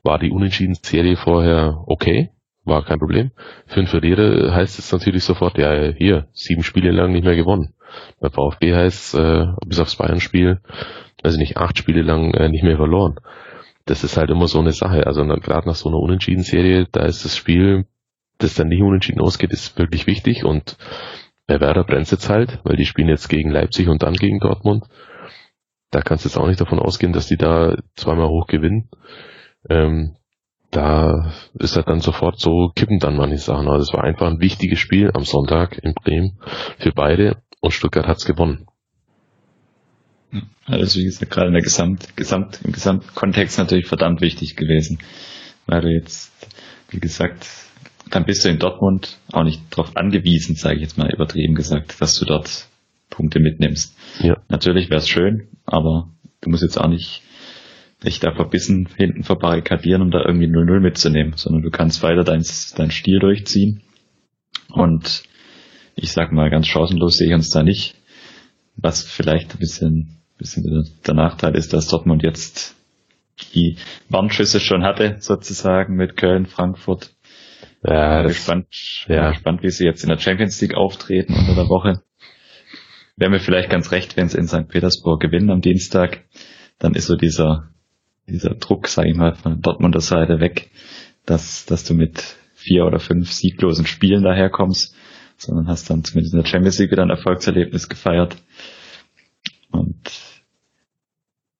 war 0.02 0.18
die 0.18 0.30
Unentschieden-Serie 0.30 1.16
vorher 1.16 1.82
okay, 1.86 2.30
war 2.64 2.84
kein 2.84 2.98
Problem. 2.98 3.30
Für 3.66 3.80
einen 3.80 3.86
Verlierer 3.86 4.54
heißt 4.54 4.78
es 4.78 4.92
natürlich 4.92 5.24
sofort, 5.24 5.58
ja, 5.58 5.92
hier, 5.92 6.28
sieben 6.32 6.62
Spiele 6.62 6.90
lang 6.90 7.12
nicht 7.12 7.24
mehr 7.24 7.36
gewonnen. 7.36 7.74
Bei 8.20 8.30
VfB 8.30 8.74
heißt 8.74 9.14
äh, 9.14 9.46
bis 9.66 9.80
aufs 9.80 9.96
Bayern-Spiel, 9.96 10.60
also 11.22 11.38
nicht 11.38 11.56
acht 11.56 11.78
Spiele 11.78 12.02
lang 12.02 12.34
äh, 12.34 12.48
nicht 12.48 12.64
mehr 12.64 12.76
verloren. 12.76 13.16
Das 13.86 14.02
ist 14.02 14.16
halt 14.16 14.30
immer 14.30 14.48
so 14.48 14.60
eine 14.60 14.72
Sache. 14.72 15.06
Also 15.06 15.24
gerade 15.24 15.68
nach 15.68 15.74
so 15.74 15.88
einer 15.88 15.98
Unentschieden-Serie, 15.98 16.88
da 16.90 17.04
ist 17.04 17.24
das 17.24 17.36
Spiel, 17.36 17.86
das 18.38 18.54
dann 18.54 18.68
nicht 18.68 18.82
unentschieden 18.82 19.20
ausgeht, 19.20 19.52
ist 19.52 19.78
wirklich 19.78 20.06
wichtig 20.06 20.44
und 20.44 20.76
bei 21.46 21.60
Werder 21.60 21.84
brennt 21.84 22.10
jetzt 22.10 22.30
halt, 22.30 22.60
weil 22.64 22.76
die 22.76 22.86
spielen 22.86 23.08
jetzt 23.08 23.28
gegen 23.28 23.50
Leipzig 23.50 23.88
und 23.88 24.02
dann 24.02 24.14
gegen 24.14 24.40
Dortmund. 24.40 24.84
Da 25.90 26.00
kannst 26.00 26.24
du 26.24 26.28
jetzt 26.28 26.38
auch 26.38 26.46
nicht 26.46 26.60
davon 26.60 26.78
ausgehen, 26.78 27.12
dass 27.12 27.26
die 27.26 27.36
da 27.36 27.76
zweimal 27.94 28.28
hoch 28.28 28.46
gewinnen. 28.46 28.88
Ähm, 29.68 30.16
da 30.74 31.32
ist 31.54 31.76
halt 31.76 31.88
dann 31.88 32.00
sofort 32.00 32.38
so, 32.40 32.70
kippen 32.74 32.98
dann 32.98 33.16
manche 33.16 33.38
Sachen. 33.38 33.68
Also 33.68 33.82
es 33.82 33.92
war 33.92 34.04
einfach 34.04 34.26
ein 34.26 34.40
wichtiges 34.40 34.78
Spiel 34.78 35.10
am 35.14 35.24
Sonntag 35.24 35.78
in 35.78 35.94
Bremen 35.94 36.38
für 36.78 36.92
beide 36.92 37.42
und 37.60 37.72
Stuttgart 37.72 38.06
hat's 38.06 38.24
gewonnen. 38.24 38.66
Also 40.66 40.98
wie 40.98 41.04
gesagt, 41.04 41.30
gerade 41.30 41.48
in 41.48 41.52
der 41.52 41.62
Gesamt, 41.62 42.16
Gesamt, 42.16 42.60
im 42.64 42.72
Gesamtkontext 42.72 43.58
natürlich 43.58 43.86
verdammt 43.86 44.20
wichtig 44.20 44.56
gewesen. 44.56 44.98
Weil 45.66 45.82
du 45.82 45.88
jetzt, 45.88 46.32
wie 46.90 47.00
gesagt, 47.00 47.46
dann 48.10 48.24
bist 48.24 48.44
du 48.44 48.48
in 48.48 48.58
Dortmund 48.58 49.18
auch 49.32 49.44
nicht 49.44 49.62
darauf 49.70 49.96
angewiesen, 49.96 50.56
sage 50.56 50.76
ich 50.76 50.82
jetzt 50.82 50.98
mal 50.98 51.10
übertrieben 51.10 51.54
gesagt, 51.54 52.00
dass 52.00 52.18
du 52.18 52.24
dort 52.24 52.66
Punkte 53.10 53.38
mitnimmst. 53.38 53.96
Ja. 54.20 54.38
Natürlich 54.48 54.90
wäre 54.90 54.98
es 54.98 55.08
schön, 55.08 55.48
aber 55.64 56.10
du 56.40 56.50
musst 56.50 56.62
jetzt 56.62 56.78
auch 56.78 56.88
nicht 56.88 57.22
dich 58.04 58.20
da 58.20 58.34
verbissen 58.34 58.88
hinten 58.96 59.22
verbarrikadieren, 59.22 60.02
um 60.02 60.10
da 60.10 60.24
irgendwie 60.24 60.46
0-0 60.46 60.80
mitzunehmen, 60.80 61.34
sondern 61.36 61.62
du 61.62 61.70
kannst 61.70 62.02
weiter 62.02 62.24
dein, 62.24 62.44
dein 62.76 62.90
Stil 62.90 63.18
durchziehen 63.18 63.82
und 64.70 65.24
ich 65.96 66.12
sag 66.12 66.32
mal, 66.32 66.50
ganz 66.50 66.66
chancenlos 66.66 67.16
sehe 67.16 67.28
ich 67.28 67.34
uns 67.34 67.50
da 67.50 67.62
nicht. 67.62 67.96
Was 68.76 69.02
vielleicht 69.02 69.54
ein 69.54 69.58
bisschen, 69.58 70.18
bisschen 70.36 70.88
der 71.06 71.14
Nachteil 71.14 71.54
ist, 71.54 71.72
dass 71.72 71.86
Dortmund 71.86 72.22
jetzt 72.22 72.74
die 73.54 73.76
Warnschüsse 74.08 74.60
schon 74.60 74.84
hatte, 74.84 75.16
sozusagen 75.20 75.94
mit 75.94 76.16
Köln, 76.16 76.46
Frankfurt. 76.46 77.14
Ja, 77.84 78.22
bin 78.22 78.28
gespannt, 78.28 79.06
ja. 79.08 79.30
gespannt, 79.30 79.62
wie 79.62 79.70
sie 79.70 79.84
jetzt 79.84 80.02
in 80.02 80.08
der 80.08 80.18
Champions 80.18 80.60
League 80.60 80.74
auftreten 80.74 81.34
unter 81.34 81.54
der 81.54 81.68
Woche. 81.68 82.02
Wäre 83.16 83.30
mir 83.30 83.40
vielleicht 83.40 83.70
ganz 83.70 83.92
recht, 83.92 84.16
wenn 84.16 84.28
sie 84.28 84.38
in 84.38 84.48
St. 84.48 84.68
Petersburg 84.68 85.20
gewinnen 85.20 85.50
am 85.50 85.60
Dienstag. 85.60 86.24
Dann 86.78 86.94
ist 86.94 87.06
so 87.06 87.14
dieser, 87.14 87.70
dieser 88.26 88.54
Druck, 88.54 88.88
sage 88.88 89.10
ich 89.10 89.16
mal, 89.16 89.34
von 89.34 89.60
Dortmunder 89.60 90.00
Seite 90.00 90.40
weg, 90.40 90.70
dass, 91.26 91.66
dass 91.66 91.84
du 91.84 91.94
mit 91.94 92.36
vier 92.54 92.84
oder 92.86 92.98
fünf 92.98 93.32
sieglosen 93.32 93.86
Spielen 93.86 94.22
daherkommst 94.22 94.94
sondern 95.36 95.68
hast 95.68 95.90
dann 95.90 96.04
zumindest 96.04 96.34
in 96.34 96.40
der 96.40 96.48
Champions 96.48 96.78
League 96.78 96.90
wieder 96.90 97.02
ein 97.02 97.10
Erfolgserlebnis 97.10 97.88
gefeiert. 97.88 98.36
Und 99.70 100.10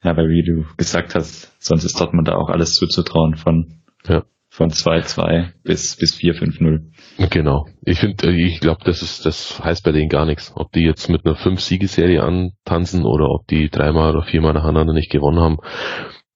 ja, 0.02 0.16
weil 0.16 0.28
wie 0.28 0.44
du 0.44 0.64
gesagt 0.76 1.14
hast, 1.14 1.52
sonst 1.62 1.84
ist 1.84 2.00
Dortmund 2.00 2.28
da 2.28 2.34
auch 2.34 2.50
alles 2.50 2.74
zuzutrauen 2.74 3.36
von, 3.36 3.80
ja. 4.06 4.24
von 4.48 4.70
2-2 4.70 5.52
bis, 5.62 5.96
bis 5.96 6.14
4-5-0. 6.16 7.30
Genau. 7.30 7.66
Ich 7.82 8.00
finde, 8.00 8.28
äh, 8.28 8.46
ich 8.46 8.60
glaube, 8.60 8.82
das 8.84 9.02
ist, 9.02 9.24
das 9.24 9.62
heißt 9.64 9.82
bei 9.84 9.92
denen 9.92 10.08
gar 10.08 10.26
nichts. 10.26 10.52
Ob 10.54 10.72
die 10.72 10.84
jetzt 10.84 11.08
mit 11.08 11.24
einer 11.24 11.36
5-Siegeserie 11.36 12.22
antanzen 12.22 13.04
oder 13.04 13.30
ob 13.30 13.46
die 13.46 13.70
dreimal 13.70 14.14
oder 14.14 14.26
viermal 14.26 14.52
nacheinander 14.52 14.92
nicht 14.92 15.10
gewonnen 15.10 15.40
haben. 15.40 15.58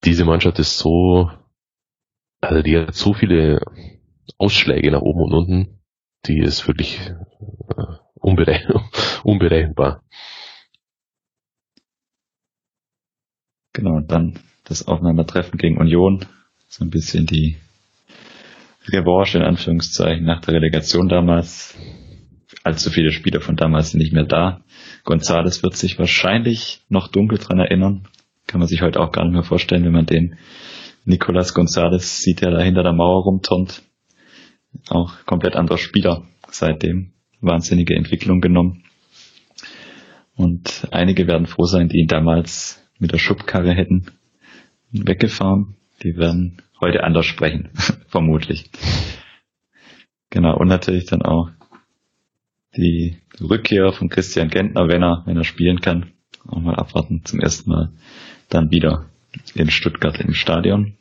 Diese 0.04 0.24
Mannschaft 0.24 0.58
ist 0.58 0.78
so, 0.78 1.30
also 2.40 2.62
die 2.62 2.78
hat 2.78 2.94
so 2.94 3.14
viele 3.14 3.60
Ausschläge 4.38 4.90
nach 4.90 5.00
oben 5.00 5.22
und 5.22 5.34
unten, 5.34 5.80
die 6.26 6.38
ist 6.38 6.66
wirklich 6.68 7.00
äh, 7.00 7.94
unberechenbar. 9.22 10.02
Genau, 13.72 13.96
und 13.96 14.10
dann 14.10 14.38
das 14.64 14.86
Aufeinandertreffen 14.86 15.58
gegen 15.58 15.78
Union, 15.78 16.26
so 16.68 16.84
ein 16.84 16.90
bisschen 16.90 17.26
die 17.26 17.56
Revanche 18.88 19.38
in 19.38 19.44
Anführungszeichen 19.44 20.24
nach 20.24 20.40
der 20.40 20.54
Relegation 20.54 21.08
damals. 21.08 21.76
Allzu 22.64 22.90
viele 22.90 23.12
Spieler 23.12 23.40
von 23.40 23.56
damals 23.56 23.90
sind 23.90 24.00
nicht 24.00 24.12
mehr 24.12 24.24
da. 24.24 24.62
Gonzales 25.04 25.62
wird 25.62 25.76
sich 25.76 25.98
wahrscheinlich 25.98 26.82
noch 26.88 27.08
dunkel 27.08 27.38
dran 27.38 27.60
erinnern. 27.60 28.08
Kann 28.48 28.60
man 28.60 28.66
sich 28.66 28.80
heute 28.82 28.98
auch 28.98 29.12
gar 29.12 29.24
nicht 29.24 29.34
mehr 29.34 29.44
vorstellen, 29.44 29.84
wenn 29.84 29.92
man 29.92 30.06
den 30.06 30.36
Nicolas 31.04 31.54
Gonzales 31.54 32.22
sieht, 32.22 32.40
der 32.40 32.50
da 32.50 32.60
hinter 32.60 32.82
der 32.82 32.94
Mauer 32.94 33.22
rumturnt. 33.22 33.82
Auch 34.88 35.24
komplett 35.26 35.54
anderer 35.54 35.78
Spieler 35.78 36.26
seitdem. 36.50 37.12
Wahnsinnige 37.40 37.94
Entwicklung 37.94 38.40
genommen. 38.40 38.84
Und 40.34 40.88
einige 40.90 41.26
werden 41.26 41.46
froh 41.46 41.64
sein, 41.64 41.88
die 41.88 41.98
ihn 41.98 42.08
damals 42.08 42.82
mit 42.98 43.12
der 43.12 43.18
Schubkarre 43.18 43.74
hätten 43.74 44.06
weggefahren. 44.90 45.76
Die 46.02 46.16
werden 46.16 46.62
heute 46.80 47.04
anders 47.04 47.26
sprechen, 47.26 47.68
vermutlich. 48.08 48.70
Genau, 50.30 50.56
und 50.56 50.68
natürlich 50.68 51.04
dann 51.04 51.22
auch 51.22 51.50
die 52.76 53.18
Rückkehr 53.40 53.92
von 53.92 54.08
Christian 54.08 54.48
Gentner, 54.48 54.88
wenn 54.88 55.02
er, 55.02 55.22
wenn 55.26 55.36
er 55.36 55.44
spielen 55.44 55.80
kann. 55.80 56.12
Auch 56.46 56.60
mal 56.60 56.76
abwarten, 56.76 57.24
zum 57.24 57.40
ersten 57.40 57.70
Mal 57.70 57.92
dann 58.48 58.70
wieder 58.70 59.06
in 59.54 59.70
Stuttgart 59.70 60.18
im 60.20 60.34
Stadion. 60.34 60.96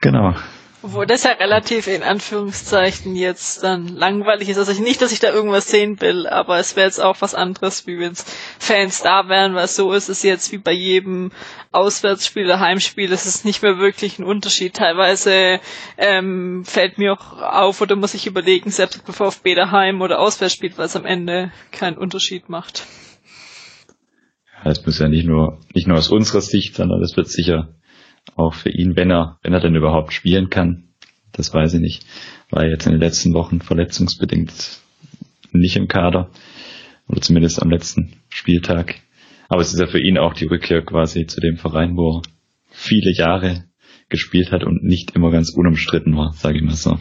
Genau, 0.00 0.34
obwohl 0.82 1.06
das 1.06 1.24
ja 1.24 1.32
relativ 1.32 1.88
in 1.88 2.04
Anführungszeichen 2.04 3.16
jetzt 3.16 3.64
dann 3.64 3.88
langweilig 3.88 4.48
ist. 4.48 4.58
Also 4.58 4.80
nicht, 4.80 5.02
dass 5.02 5.10
ich 5.10 5.18
da 5.18 5.32
irgendwas 5.32 5.66
sehen 5.68 6.00
will, 6.00 6.28
aber 6.28 6.58
es 6.58 6.76
wäre 6.76 6.86
jetzt 6.86 7.00
auch 7.00 7.16
was 7.20 7.34
anderes, 7.34 7.86
wie 7.88 7.98
wenn 7.98 8.14
Fans 8.60 9.02
da 9.02 9.28
wären, 9.28 9.54
weil 9.56 9.66
so 9.66 9.92
ist 9.92 10.08
es 10.08 10.22
jetzt 10.22 10.52
wie 10.52 10.58
bei 10.58 10.70
jedem 10.72 11.32
Auswärtsspiel 11.72 12.44
oder 12.44 12.60
Heimspiel. 12.60 13.12
Es 13.12 13.26
ist 13.26 13.44
nicht 13.44 13.60
mehr 13.62 13.78
wirklich 13.78 14.18
ein 14.20 14.24
Unterschied. 14.24 14.74
Teilweise 14.74 15.60
ähm, 15.96 16.64
fällt 16.64 16.96
mir 16.96 17.12
auch 17.14 17.32
auf 17.42 17.80
oder 17.80 17.96
muss 17.96 18.14
ich 18.14 18.26
überlegen, 18.28 18.70
selbst 18.70 19.04
bevor 19.04 19.28
auf 19.28 19.40
daheim 19.44 20.00
oder 20.00 20.20
auswärts 20.20 20.54
spielt, 20.54 20.78
weil 20.78 20.86
es 20.86 20.94
am 20.96 21.06
Ende 21.06 21.50
keinen 21.72 21.98
Unterschied 21.98 22.48
macht. 22.48 22.84
Es 24.64 24.84
muss 24.84 24.98
ja 24.98 25.08
nicht 25.08 25.26
nur, 25.26 25.60
nicht 25.74 25.86
nur 25.86 25.96
aus 25.96 26.10
unserer 26.10 26.40
Sicht, 26.40 26.74
sondern 26.74 27.02
es 27.02 27.16
wird 27.16 27.28
sicher 27.28 27.74
auch 28.36 28.54
für 28.54 28.70
ihn, 28.70 28.96
wenn 28.96 29.10
er, 29.10 29.38
wenn 29.42 29.52
er 29.52 29.60
denn 29.60 29.74
überhaupt 29.74 30.12
spielen 30.12 30.50
kann. 30.50 30.88
Das 31.32 31.54
weiß 31.54 31.74
ich 31.74 31.80
nicht. 31.80 32.04
War 32.50 32.66
jetzt 32.66 32.86
in 32.86 32.92
den 32.92 33.00
letzten 33.00 33.34
Wochen 33.34 33.60
verletzungsbedingt 33.60 34.80
nicht 35.52 35.76
im 35.76 35.88
Kader. 35.88 36.30
Oder 37.08 37.20
zumindest 37.20 37.62
am 37.62 37.70
letzten 37.70 38.14
Spieltag. 38.28 38.96
Aber 39.48 39.62
es 39.62 39.72
ist 39.72 39.80
ja 39.80 39.86
für 39.86 40.00
ihn 40.00 40.18
auch 40.18 40.34
die 40.34 40.46
Rückkehr 40.46 40.82
quasi 40.82 41.26
zu 41.26 41.40
dem 41.40 41.56
Verein, 41.56 41.96
wo 41.96 42.18
er 42.18 42.22
viele 42.70 43.12
Jahre 43.12 43.64
gespielt 44.08 44.52
hat 44.52 44.64
und 44.64 44.84
nicht 44.84 45.12
immer 45.12 45.30
ganz 45.30 45.50
unumstritten 45.50 46.16
war, 46.16 46.32
sage 46.32 46.58
ich 46.58 46.64
mal 46.64 46.74
so. 46.74 46.98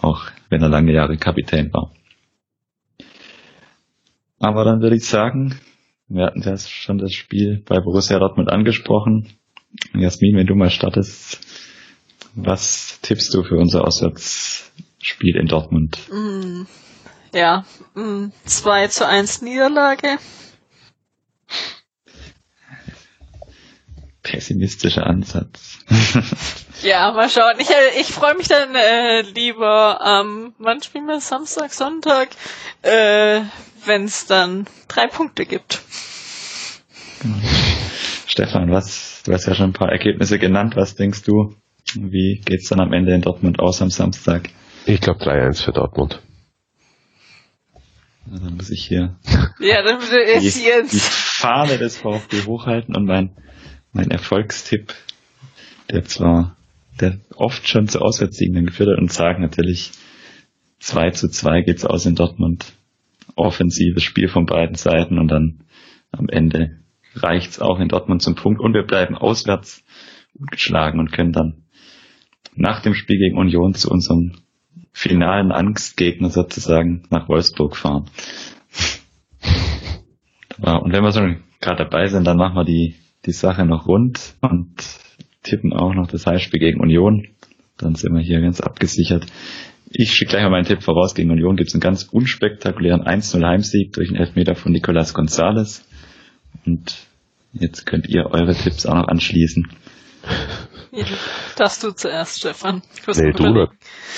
Auch 0.00 0.26
wenn 0.48 0.62
er 0.62 0.68
lange 0.68 0.92
Jahre 0.92 1.16
Kapitän 1.16 1.72
war. 1.72 1.92
Aber 4.38 4.64
dann 4.64 4.80
würde 4.80 4.96
ich 4.96 5.04
sagen, 5.04 5.58
wir 6.14 6.26
hatten 6.26 6.42
ja 6.42 6.56
schon 6.56 6.98
das 6.98 7.12
Spiel 7.12 7.62
bei 7.66 7.80
Borussia 7.80 8.18
Dortmund 8.18 8.50
angesprochen. 8.50 9.28
Jasmin, 9.92 10.36
wenn 10.36 10.46
du 10.46 10.54
mal 10.54 10.70
startest, 10.70 11.40
was 12.34 13.00
tippst 13.02 13.34
du 13.34 13.42
für 13.42 13.56
unser 13.56 13.84
Auswärtsspiel 13.84 15.36
in 15.36 15.46
Dortmund? 15.46 15.98
Mm, 16.10 16.62
ja, 17.32 17.64
mm, 17.94 18.26
2 18.44 18.88
zu 18.88 19.06
1 19.06 19.42
Niederlage. 19.42 20.18
Pessimistischer 24.24 25.06
Ansatz. 25.06 25.78
ja, 26.82 27.12
mal 27.12 27.28
schauen. 27.30 27.54
Ich, 27.60 27.70
äh, 27.70 28.00
ich 28.00 28.06
freue 28.08 28.34
mich 28.34 28.48
dann 28.48 28.74
äh, 28.74 29.20
lieber 29.20 30.00
am, 30.04 30.26
ähm, 30.46 30.54
wann 30.58 30.82
spielen 30.82 31.06
wir? 31.06 31.20
Samstag, 31.20 31.72
Sonntag, 31.72 32.30
äh, 32.82 33.42
wenn 33.84 34.04
es 34.04 34.26
dann 34.26 34.66
drei 34.88 35.06
Punkte 35.06 35.44
gibt. 35.44 35.82
Genau. 37.20 37.36
Stefan, 38.26 38.70
was, 38.70 39.22
du 39.24 39.32
hast 39.32 39.46
ja 39.46 39.54
schon 39.54 39.70
ein 39.70 39.72
paar 39.74 39.90
Ergebnisse 39.92 40.38
genannt. 40.38 40.74
Was 40.74 40.96
denkst 40.96 41.22
du? 41.22 41.54
Wie 41.94 42.40
geht's 42.44 42.68
dann 42.70 42.80
am 42.80 42.92
Ende 42.94 43.14
in 43.14 43.20
Dortmund 43.20 43.60
aus 43.60 43.82
am 43.82 43.90
Samstag? 43.90 44.48
Ich 44.86 45.00
glaube 45.02 45.22
3-1 45.22 45.62
für 45.62 45.72
Dortmund. 45.72 46.20
Na, 48.26 48.38
dann 48.38 48.56
muss 48.56 48.70
ich 48.70 48.86
hier 48.86 49.16
ja, 49.60 49.82
dann 49.82 50.00
die, 50.00 50.50
die 50.50 50.98
Fahne 50.98 51.76
des 51.78 51.98
VfB 51.98 52.42
hochhalten 52.46 52.96
und 52.96 53.04
mein, 53.04 53.36
mein 53.94 54.10
Erfolgstipp, 54.10 54.92
der 55.90 56.04
zwar 56.04 56.56
der 57.00 57.18
oft 57.34 57.66
schon 57.68 57.88
zu 57.88 58.00
Auswärtssiegen 58.00 58.66
geführt 58.66 58.90
hat 58.90 58.98
und 58.98 59.12
sagen 59.12 59.42
natürlich 59.42 59.92
2 60.80 61.10
zu 61.10 61.28
2 61.28 61.62
geht's 61.62 61.84
aus 61.84 62.06
in 62.06 62.14
Dortmund. 62.14 62.72
Offensives 63.36 64.02
Spiel 64.02 64.28
von 64.28 64.46
beiden 64.46 64.76
Seiten 64.76 65.18
und 65.18 65.28
dann 65.28 65.60
am 66.12 66.28
Ende 66.28 66.78
reicht's 67.14 67.60
auch 67.60 67.80
in 67.80 67.88
Dortmund 67.88 68.22
zum 68.22 68.34
Punkt 68.34 68.60
und 68.60 68.74
wir 68.74 68.82
bleiben 68.84 69.16
auswärts 69.16 69.82
geschlagen 70.34 71.00
und 71.00 71.12
können 71.12 71.32
dann 71.32 71.64
nach 72.54 72.82
dem 72.82 72.94
Spiel 72.94 73.18
gegen 73.18 73.38
Union 73.38 73.74
zu 73.74 73.90
unserem 73.90 74.32
finalen 74.92 75.50
Angstgegner 75.50 76.30
sozusagen 76.30 77.04
nach 77.10 77.28
Wolfsburg 77.28 77.76
fahren. 77.76 78.10
und 80.58 80.92
wenn 80.92 81.02
wir 81.02 81.12
schon 81.12 81.42
gerade 81.60 81.84
dabei 81.84 82.06
sind, 82.06 82.24
dann 82.24 82.36
machen 82.36 82.54
wir 82.54 82.64
die, 82.64 82.94
die 83.26 83.32
Sache 83.32 83.64
noch 83.64 83.86
rund 83.86 84.34
und 84.40 84.74
tippen 85.42 85.72
auch 85.72 85.94
noch 85.94 86.06
das 86.06 86.26
Heimspiel 86.26 86.60
gegen 86.60 86.80
Union. 86.80 87.28
Dann 87.78 87.94
sind 87.94 88.14
wir 88.14 88.22
hier 88.22 88.40
ganz 88.40 88.60
abgesichert. 88.60 89.26
Ich 89.90 90.12
schicke 90.12 90.30
gleich 90.30 90.42
mal 90.42 90.50
meinen 90.50 90.64
Tipp 90.64 90.82
voraus. 90.82 91.14
Gegen 91.14 91.30
Union 91.30 91.56
gibt 91.56 91.68
es 91.68 91.74
einen 91.74 91.80
ganz 91.80 92.04
unspektakulären 92.04 93.02
1-0 93.02 93.44
Heimsieg 93.46 93.92
durch 93.92 94.08
einen 94.08 94.18
Elfmeter 94.18 94.54
von 94.54 94.72
Nicolas 94.72 95.14
Gonzalez. 95.14 95.86
Und 96.66 96.96
jetzt 97.52 97.86
könnt 97.86 98.08
ihr 98.08 98.26
eure 98.26 98.54
Tipps 98.54 98.86
auch 98.86 98.94
noch 98.94 99.08
anschließen. 99.08 99.68
Ja, 100.96 101.06
das 101.56 101.80
du 101.80 101.90
zuerst, 101.90 102.38
Stefan. 102.38 102.82
Nee, 103.16 103.32
du, 103.32 103.66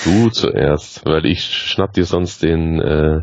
du 0.03 0.29
zuerst, 0.29 1.03
weil 1.07 1.25
ich 1.25 1.41
schnapp 1.41 1.93
dir 1.93 2.05
sonst 2.05 2.43
den, 2.43 2.79
äh, 2.79 3.21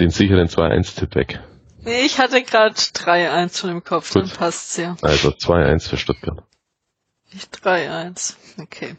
den 0.00 0.08
sicheren 0.08 0.46
2-1-Tipp 0.46 1.14
weg. 1.14 1.40
Nee, 1.84 2.02
ich 2.04 2.18
hatte 2.18 2.42
gerade 2.42 2.74
3-1 2.74 3.58
schon 3.58 3.70
im 3.70 3.82
Kopf, 3.84 4.12
Gut. 4.12 4.22
dann 4.22 4.30
passt's 4.30 4.76
ja. 4.76 4.96
Also 5.02 5.30
2-1 5.30 5.88
für 5.88 5.96
Stuttgart. 5.96 6.42
Nicht 7.32 7.54
3-1, 7.56 8.34
okay. 8.60 8.96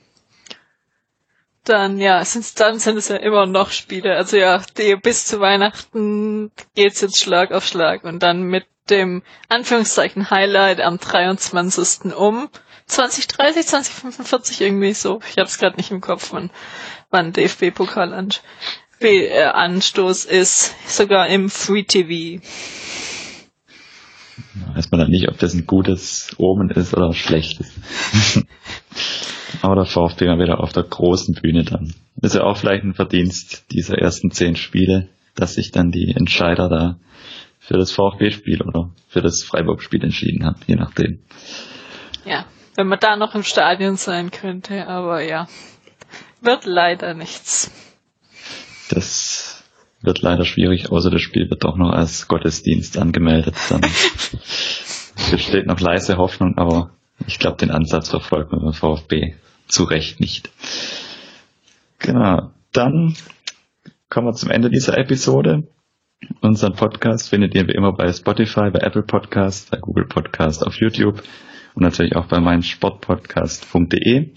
Dann, 1.63 1.97
ja, 1.97 2.23
sind, 2.25 2.59
dann 2.59 2.79
sind 2.79 2.97
es 2.97 3.07
ja 3.07 3.15
immer 3.15 3.45
noch 3.45 3.71
Spiele. 3.71 4.15
Also 4.17 4.35
ja, 4.35 4.61
die, 4.77 4.95
bis 4.97 5.25
zu 5.25 5.39
Weihnachten 5.39 6.51
geht's 6.75 6.99
jetzt 6.99 7.19
Schlag 7.21 7.53
auf 7.53 7.65
Schlag 7.65 8.03
und 8.03 8.21
dann 8.21 8.43
mit 8.43 8.65
dem 8.89 9.23
Anführungszeichen 9.47 10.29
Highlight 10.29 10.81
am 10.81 10.97
23. 10.97 12.13
um 12.15 12.49
2030, 12.87 13.65
2045 13.65 14.59
irgendwie 14.59 14.93
so. 14.93 15.21
Ich 15.29 15.37
habe 15.37 15.47
es 15.47 15.57
gerade 15.57 15.77
nicht 15.77 15.91
im 15.91 16.01
Kopf, 16.01 16.33
wann, 16.33 16.51
wann 17.09 17.31
DFB-Pokal 17.31 18.13
Anstoß 19.03 20.25
ist. 20.25 20.75
Sogar 20.89 21.27
im 21.27 21.49
Free 21.49 21.83
TV. 21.83 22.41
Weiß 24.75 24.91
man 24.91 24.99
dann 24.99 25.09
nicht, 25.09 25.29
ob 25.29 25.37
das 25.39 25.53
ein 25.53 25.65
gutes 25.65 26.35
Omen 26.37 26.69
ist 26.69 26.93
oder 26.93 27.13
schlechtes. 27.13 27.71
Aber 29.61 29.75
der 29.75 29.85
VfB 29.85 30.25
mal 30.25 30.39
wieder 30.39 30.59
auf 30.59 30.73
der 30.73 30.83
großen 30.83 31.35
Bühne 31.35 31.63
dann. 31.63 31.93
Ist 32.21 32.35
ja 32.35 32.43
auch 32.43 32.57
vielleicht 32.57 32.83
ein 32.83 32.93
Verdienst 32.93 33.71
dieser 33.71 33.97
ersten 33.97 34.31
zehn 34.31 34.55
Spiele, 34.55 35.09
dass 35.35 35.55
sich 35.55 35.71
dann 35.71 35.91
die 35.91 36.13
Entscheider 36.15 36.69
da 36.69 36.99
für 37.59 37.77
das 37.77 37.91
VfB-Spiel 37.91 38.61
oder 38.61 38.89
für 39.07 39.21
das 39.21 39.43
Freiburg-Spiel 39.43 40.03
entschieden 40.03 40.45
haben, 40.45 40.59
je 40.67 40.75
nachdem. 40.75 41.19
Ja, 42.25 42.45
wenn 42.75 42.87
man 42.87 42.99
da 42.99 43.15
noch 43.15 43.35
im 43.35 43.43
Stadion 43.43 43.95
sein 43.95 44.31
könnte, 44.31 44.87
aber 44.87 45.21
ja, 45.21 45.47
wird 46.41 46.65
leider 46.65 47.13
nichts. 47.13 47.71
Das 48.93 49.63
wird 50.01 50.21
leider 50.21 50.45
schwierig, 50.45 50.91
außer 50.91 51.09
das 51.09 51.21
Spiel 51.21 51.49
wird 51.49 51.63
doch 51.63 51.77
noch 51.77 51.91
als 51.91 52.27
Gottesdienst 52.27 52.97
angemeldet. 52.97 53.55
Dann 53.69 53.81
besteht 55.31 55.65
noch 55.67 55.79
leise 55.79 56.17
Hoffnung, 56.17 56.57
aber 56.57 56.91
ich 57.25 57.39
glaube, 57.39 57.57
den 57.57 57.71
Ansatz 57.71 58.09
verfolgt 58.09 58.51
man 58.51 58.61
beim 58.61 58.73
VfB 58.73 59.35
zu 59.67 59.85
Recht 59.85 60.19
nicht. 60.19 60.51
Genau. 61.99 62.51
Dann 62.71 63.15
kommen 64.09 64.27
wir 64.27 64.33
zum 64.33 64.51
Ende 64.51 64.69
dieser 64.69 64.97
Episode. 64.97 65.67
Unseren 66.41 66.73
Podcast 66.73 67.29
findet 67.29 67.55
ihr 67.55 67.67
wie 67.67 67.73
immer 67.73 67.93
bei 67.93 68.11
Spotify, 68.11 68.69
bei 68.71 68.79
Apple 68.79 69.03
Podcast, 69.03 69.71
bei 69.71 69.77
Google 69.77 70.05
Podcast, 70.05 70.65
auf 70.65 70.75
YouTube 70.75 71.23
und 71.73 71.83
natürlich 71.83 72.15
auch 72.15 72.27
bei 72.27 72.39
meinsportpodcast.de 72.39 74.33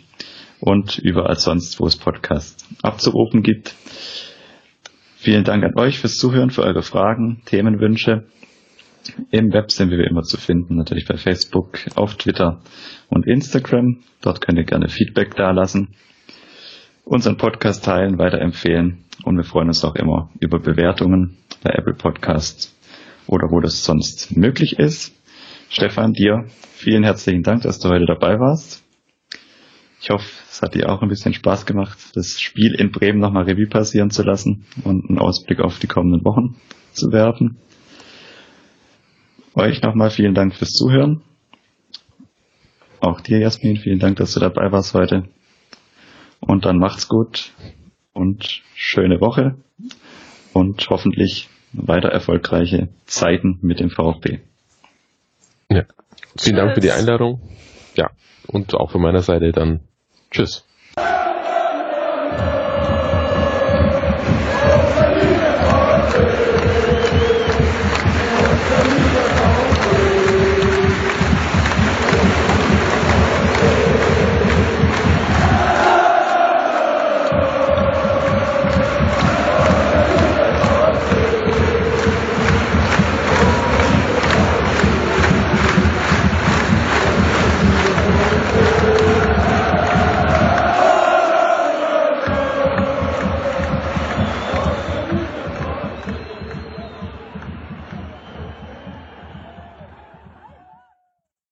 und 0.61 0.99
überall 0.99 1.39
sonst, 1.39 1.78
wo 1.81 1.87
es 1.87 1.97
Podcasts 1.97 2.66
abzurufen 2.83 3.43
gibt. 3.43 3.74
Vielen 5.27 5.43
Dank 5.43 5.65
an 5.65 5.77
euch 5.77 5.98
fürs 5.98 6.19
Zuhören, 6.19 6.51
für 6.51 6.62
eure 6.62 6.82
Fragen, 6.82 7.43
Themenwünsche. 7.47 8.27
Im 9.32 9.53
Web 9.53 9.73
sind 9.73 9.90
wir 9.90 10.07
immer 10.09 10.23
zu 10.23 10.36
finden, 10.36 10.77
natürlich 10.77 11.05
bei 11.05 11.16
Facebook, 11.16 11.81
auf 11.97 12.15
Twitter 12.15 12.61
und 13.09 13.27
Instagram. 13.27 14.05
Dort 14.20 14.40
könnt 14.40 14.57
ihr 14.57 14.65
gerne 14.65 14.89
Feedback 14.89 15.35
dalassen, 15.35 15.97
unseren 17.05 17.39
Podcast 17.39 17.85
teilen, 17.85 18.19
weiterempfehlen 18.19 19.05
und 19.24 19.36
wir 19.36 19.43
freuen 19.43 19.66
uns 19.66 19.85
auch 19.85 19.97
immer 19.97 20.31
über 20.39 20.61
Bewertungen 20.61 21.39
bei 21.65 21.70
Apple 21.70 21.94
Podcasts 21.94 22.73
oder 23.27 23.51
wo 23.51 23.59
das 23.59 23.82
sonst 23.82 24.36
möglich 24.36 24.78
ist. 24.78 25.12
Stefan, 25.70 26.12
dir 26.12 26.44
vielen 26.70 27.03
herzlichen 27.03 27.43
Dank, 27.43 27.62
dass 27.62 27.81
du 27.81 27.89
heute 27.89 28.07
dabei 28.07 28.39
warst. 28.39 28.85
Ich 30.01 30.09
hoffe, 30.09 30.45
es 30.57 30.62
hat 30.62 30.74
dir 30.74 30.89
auch 30.89 31.03
ein 31.03 31.11
bisschen 31.11 31.35
Spaß 31.35 31.66
gemacht, 31.66 31.99
das 32.15 32.41
Spiel 32.41 32.74
in 32.74 32.91
Bremen 32.91 33.19
nochmal 33.19 33.45
Revue 33.45 33.66
passieren 33.66 34.09
zu 34.09 34.23
lassen 34.23 34.65
und 34.85 35.07
einen 35.07 35.19
Ausblick 35.19 35.61
auf 35.61 35.78
die 35.78 35.87
kommenden 35.87 36.24
Wochen 36.24 36.57
zu 36.93 37.12
werfen. 37.12 37.59
Euch 39.55 39.83
nochmal 39.83 40.09
vielen 40.09 40.33
Dank 40.33 40.55
fürs 40.55 40.73
Zuhören. 40.73 41.20
Auch 43.01 43.20
dir, 43.20 43.39
Jasmin, 43.39 43.77
vielen 43.77 43.99
Dank, 43.99 44.16
dass 44.16 44.33
du 44.33 44.41
dabei 44.41 44.73
warst 44.73 44.95
heute. 44.95 45.28
Und 46.41 46.65
dann 46.65 46.78
macht's 46.78 47.07
gut 47.07 47.53
und 48.15 48.62
schöne 48.74 49.20
Woche 49.20 49.57
und 50.55 50.89
hoffentlich 50.89 51.51
weiter 51.74 52.09
erfolgreiche 52.09 52.89
Zeiten 53.05 53.59
mit 53.61 53.78
dem 53.78 53.91
VfB. 53.91 54.41
Ja. 55.69 55.85
Vielen 56.39 56.57
Dank 56.57 56.74
für 56.74 56.81
die 56.81 56.93
Einladung. 56.93 57.43
Ja. 57.95 58.11
Und 58.47 58.74
auch 58.74 58.91
von 58.91 59.03
meiner 59.03 59.20
Seite 59.20 59.53
dann 59.53 59.86
Tschüss. 60.37 60.65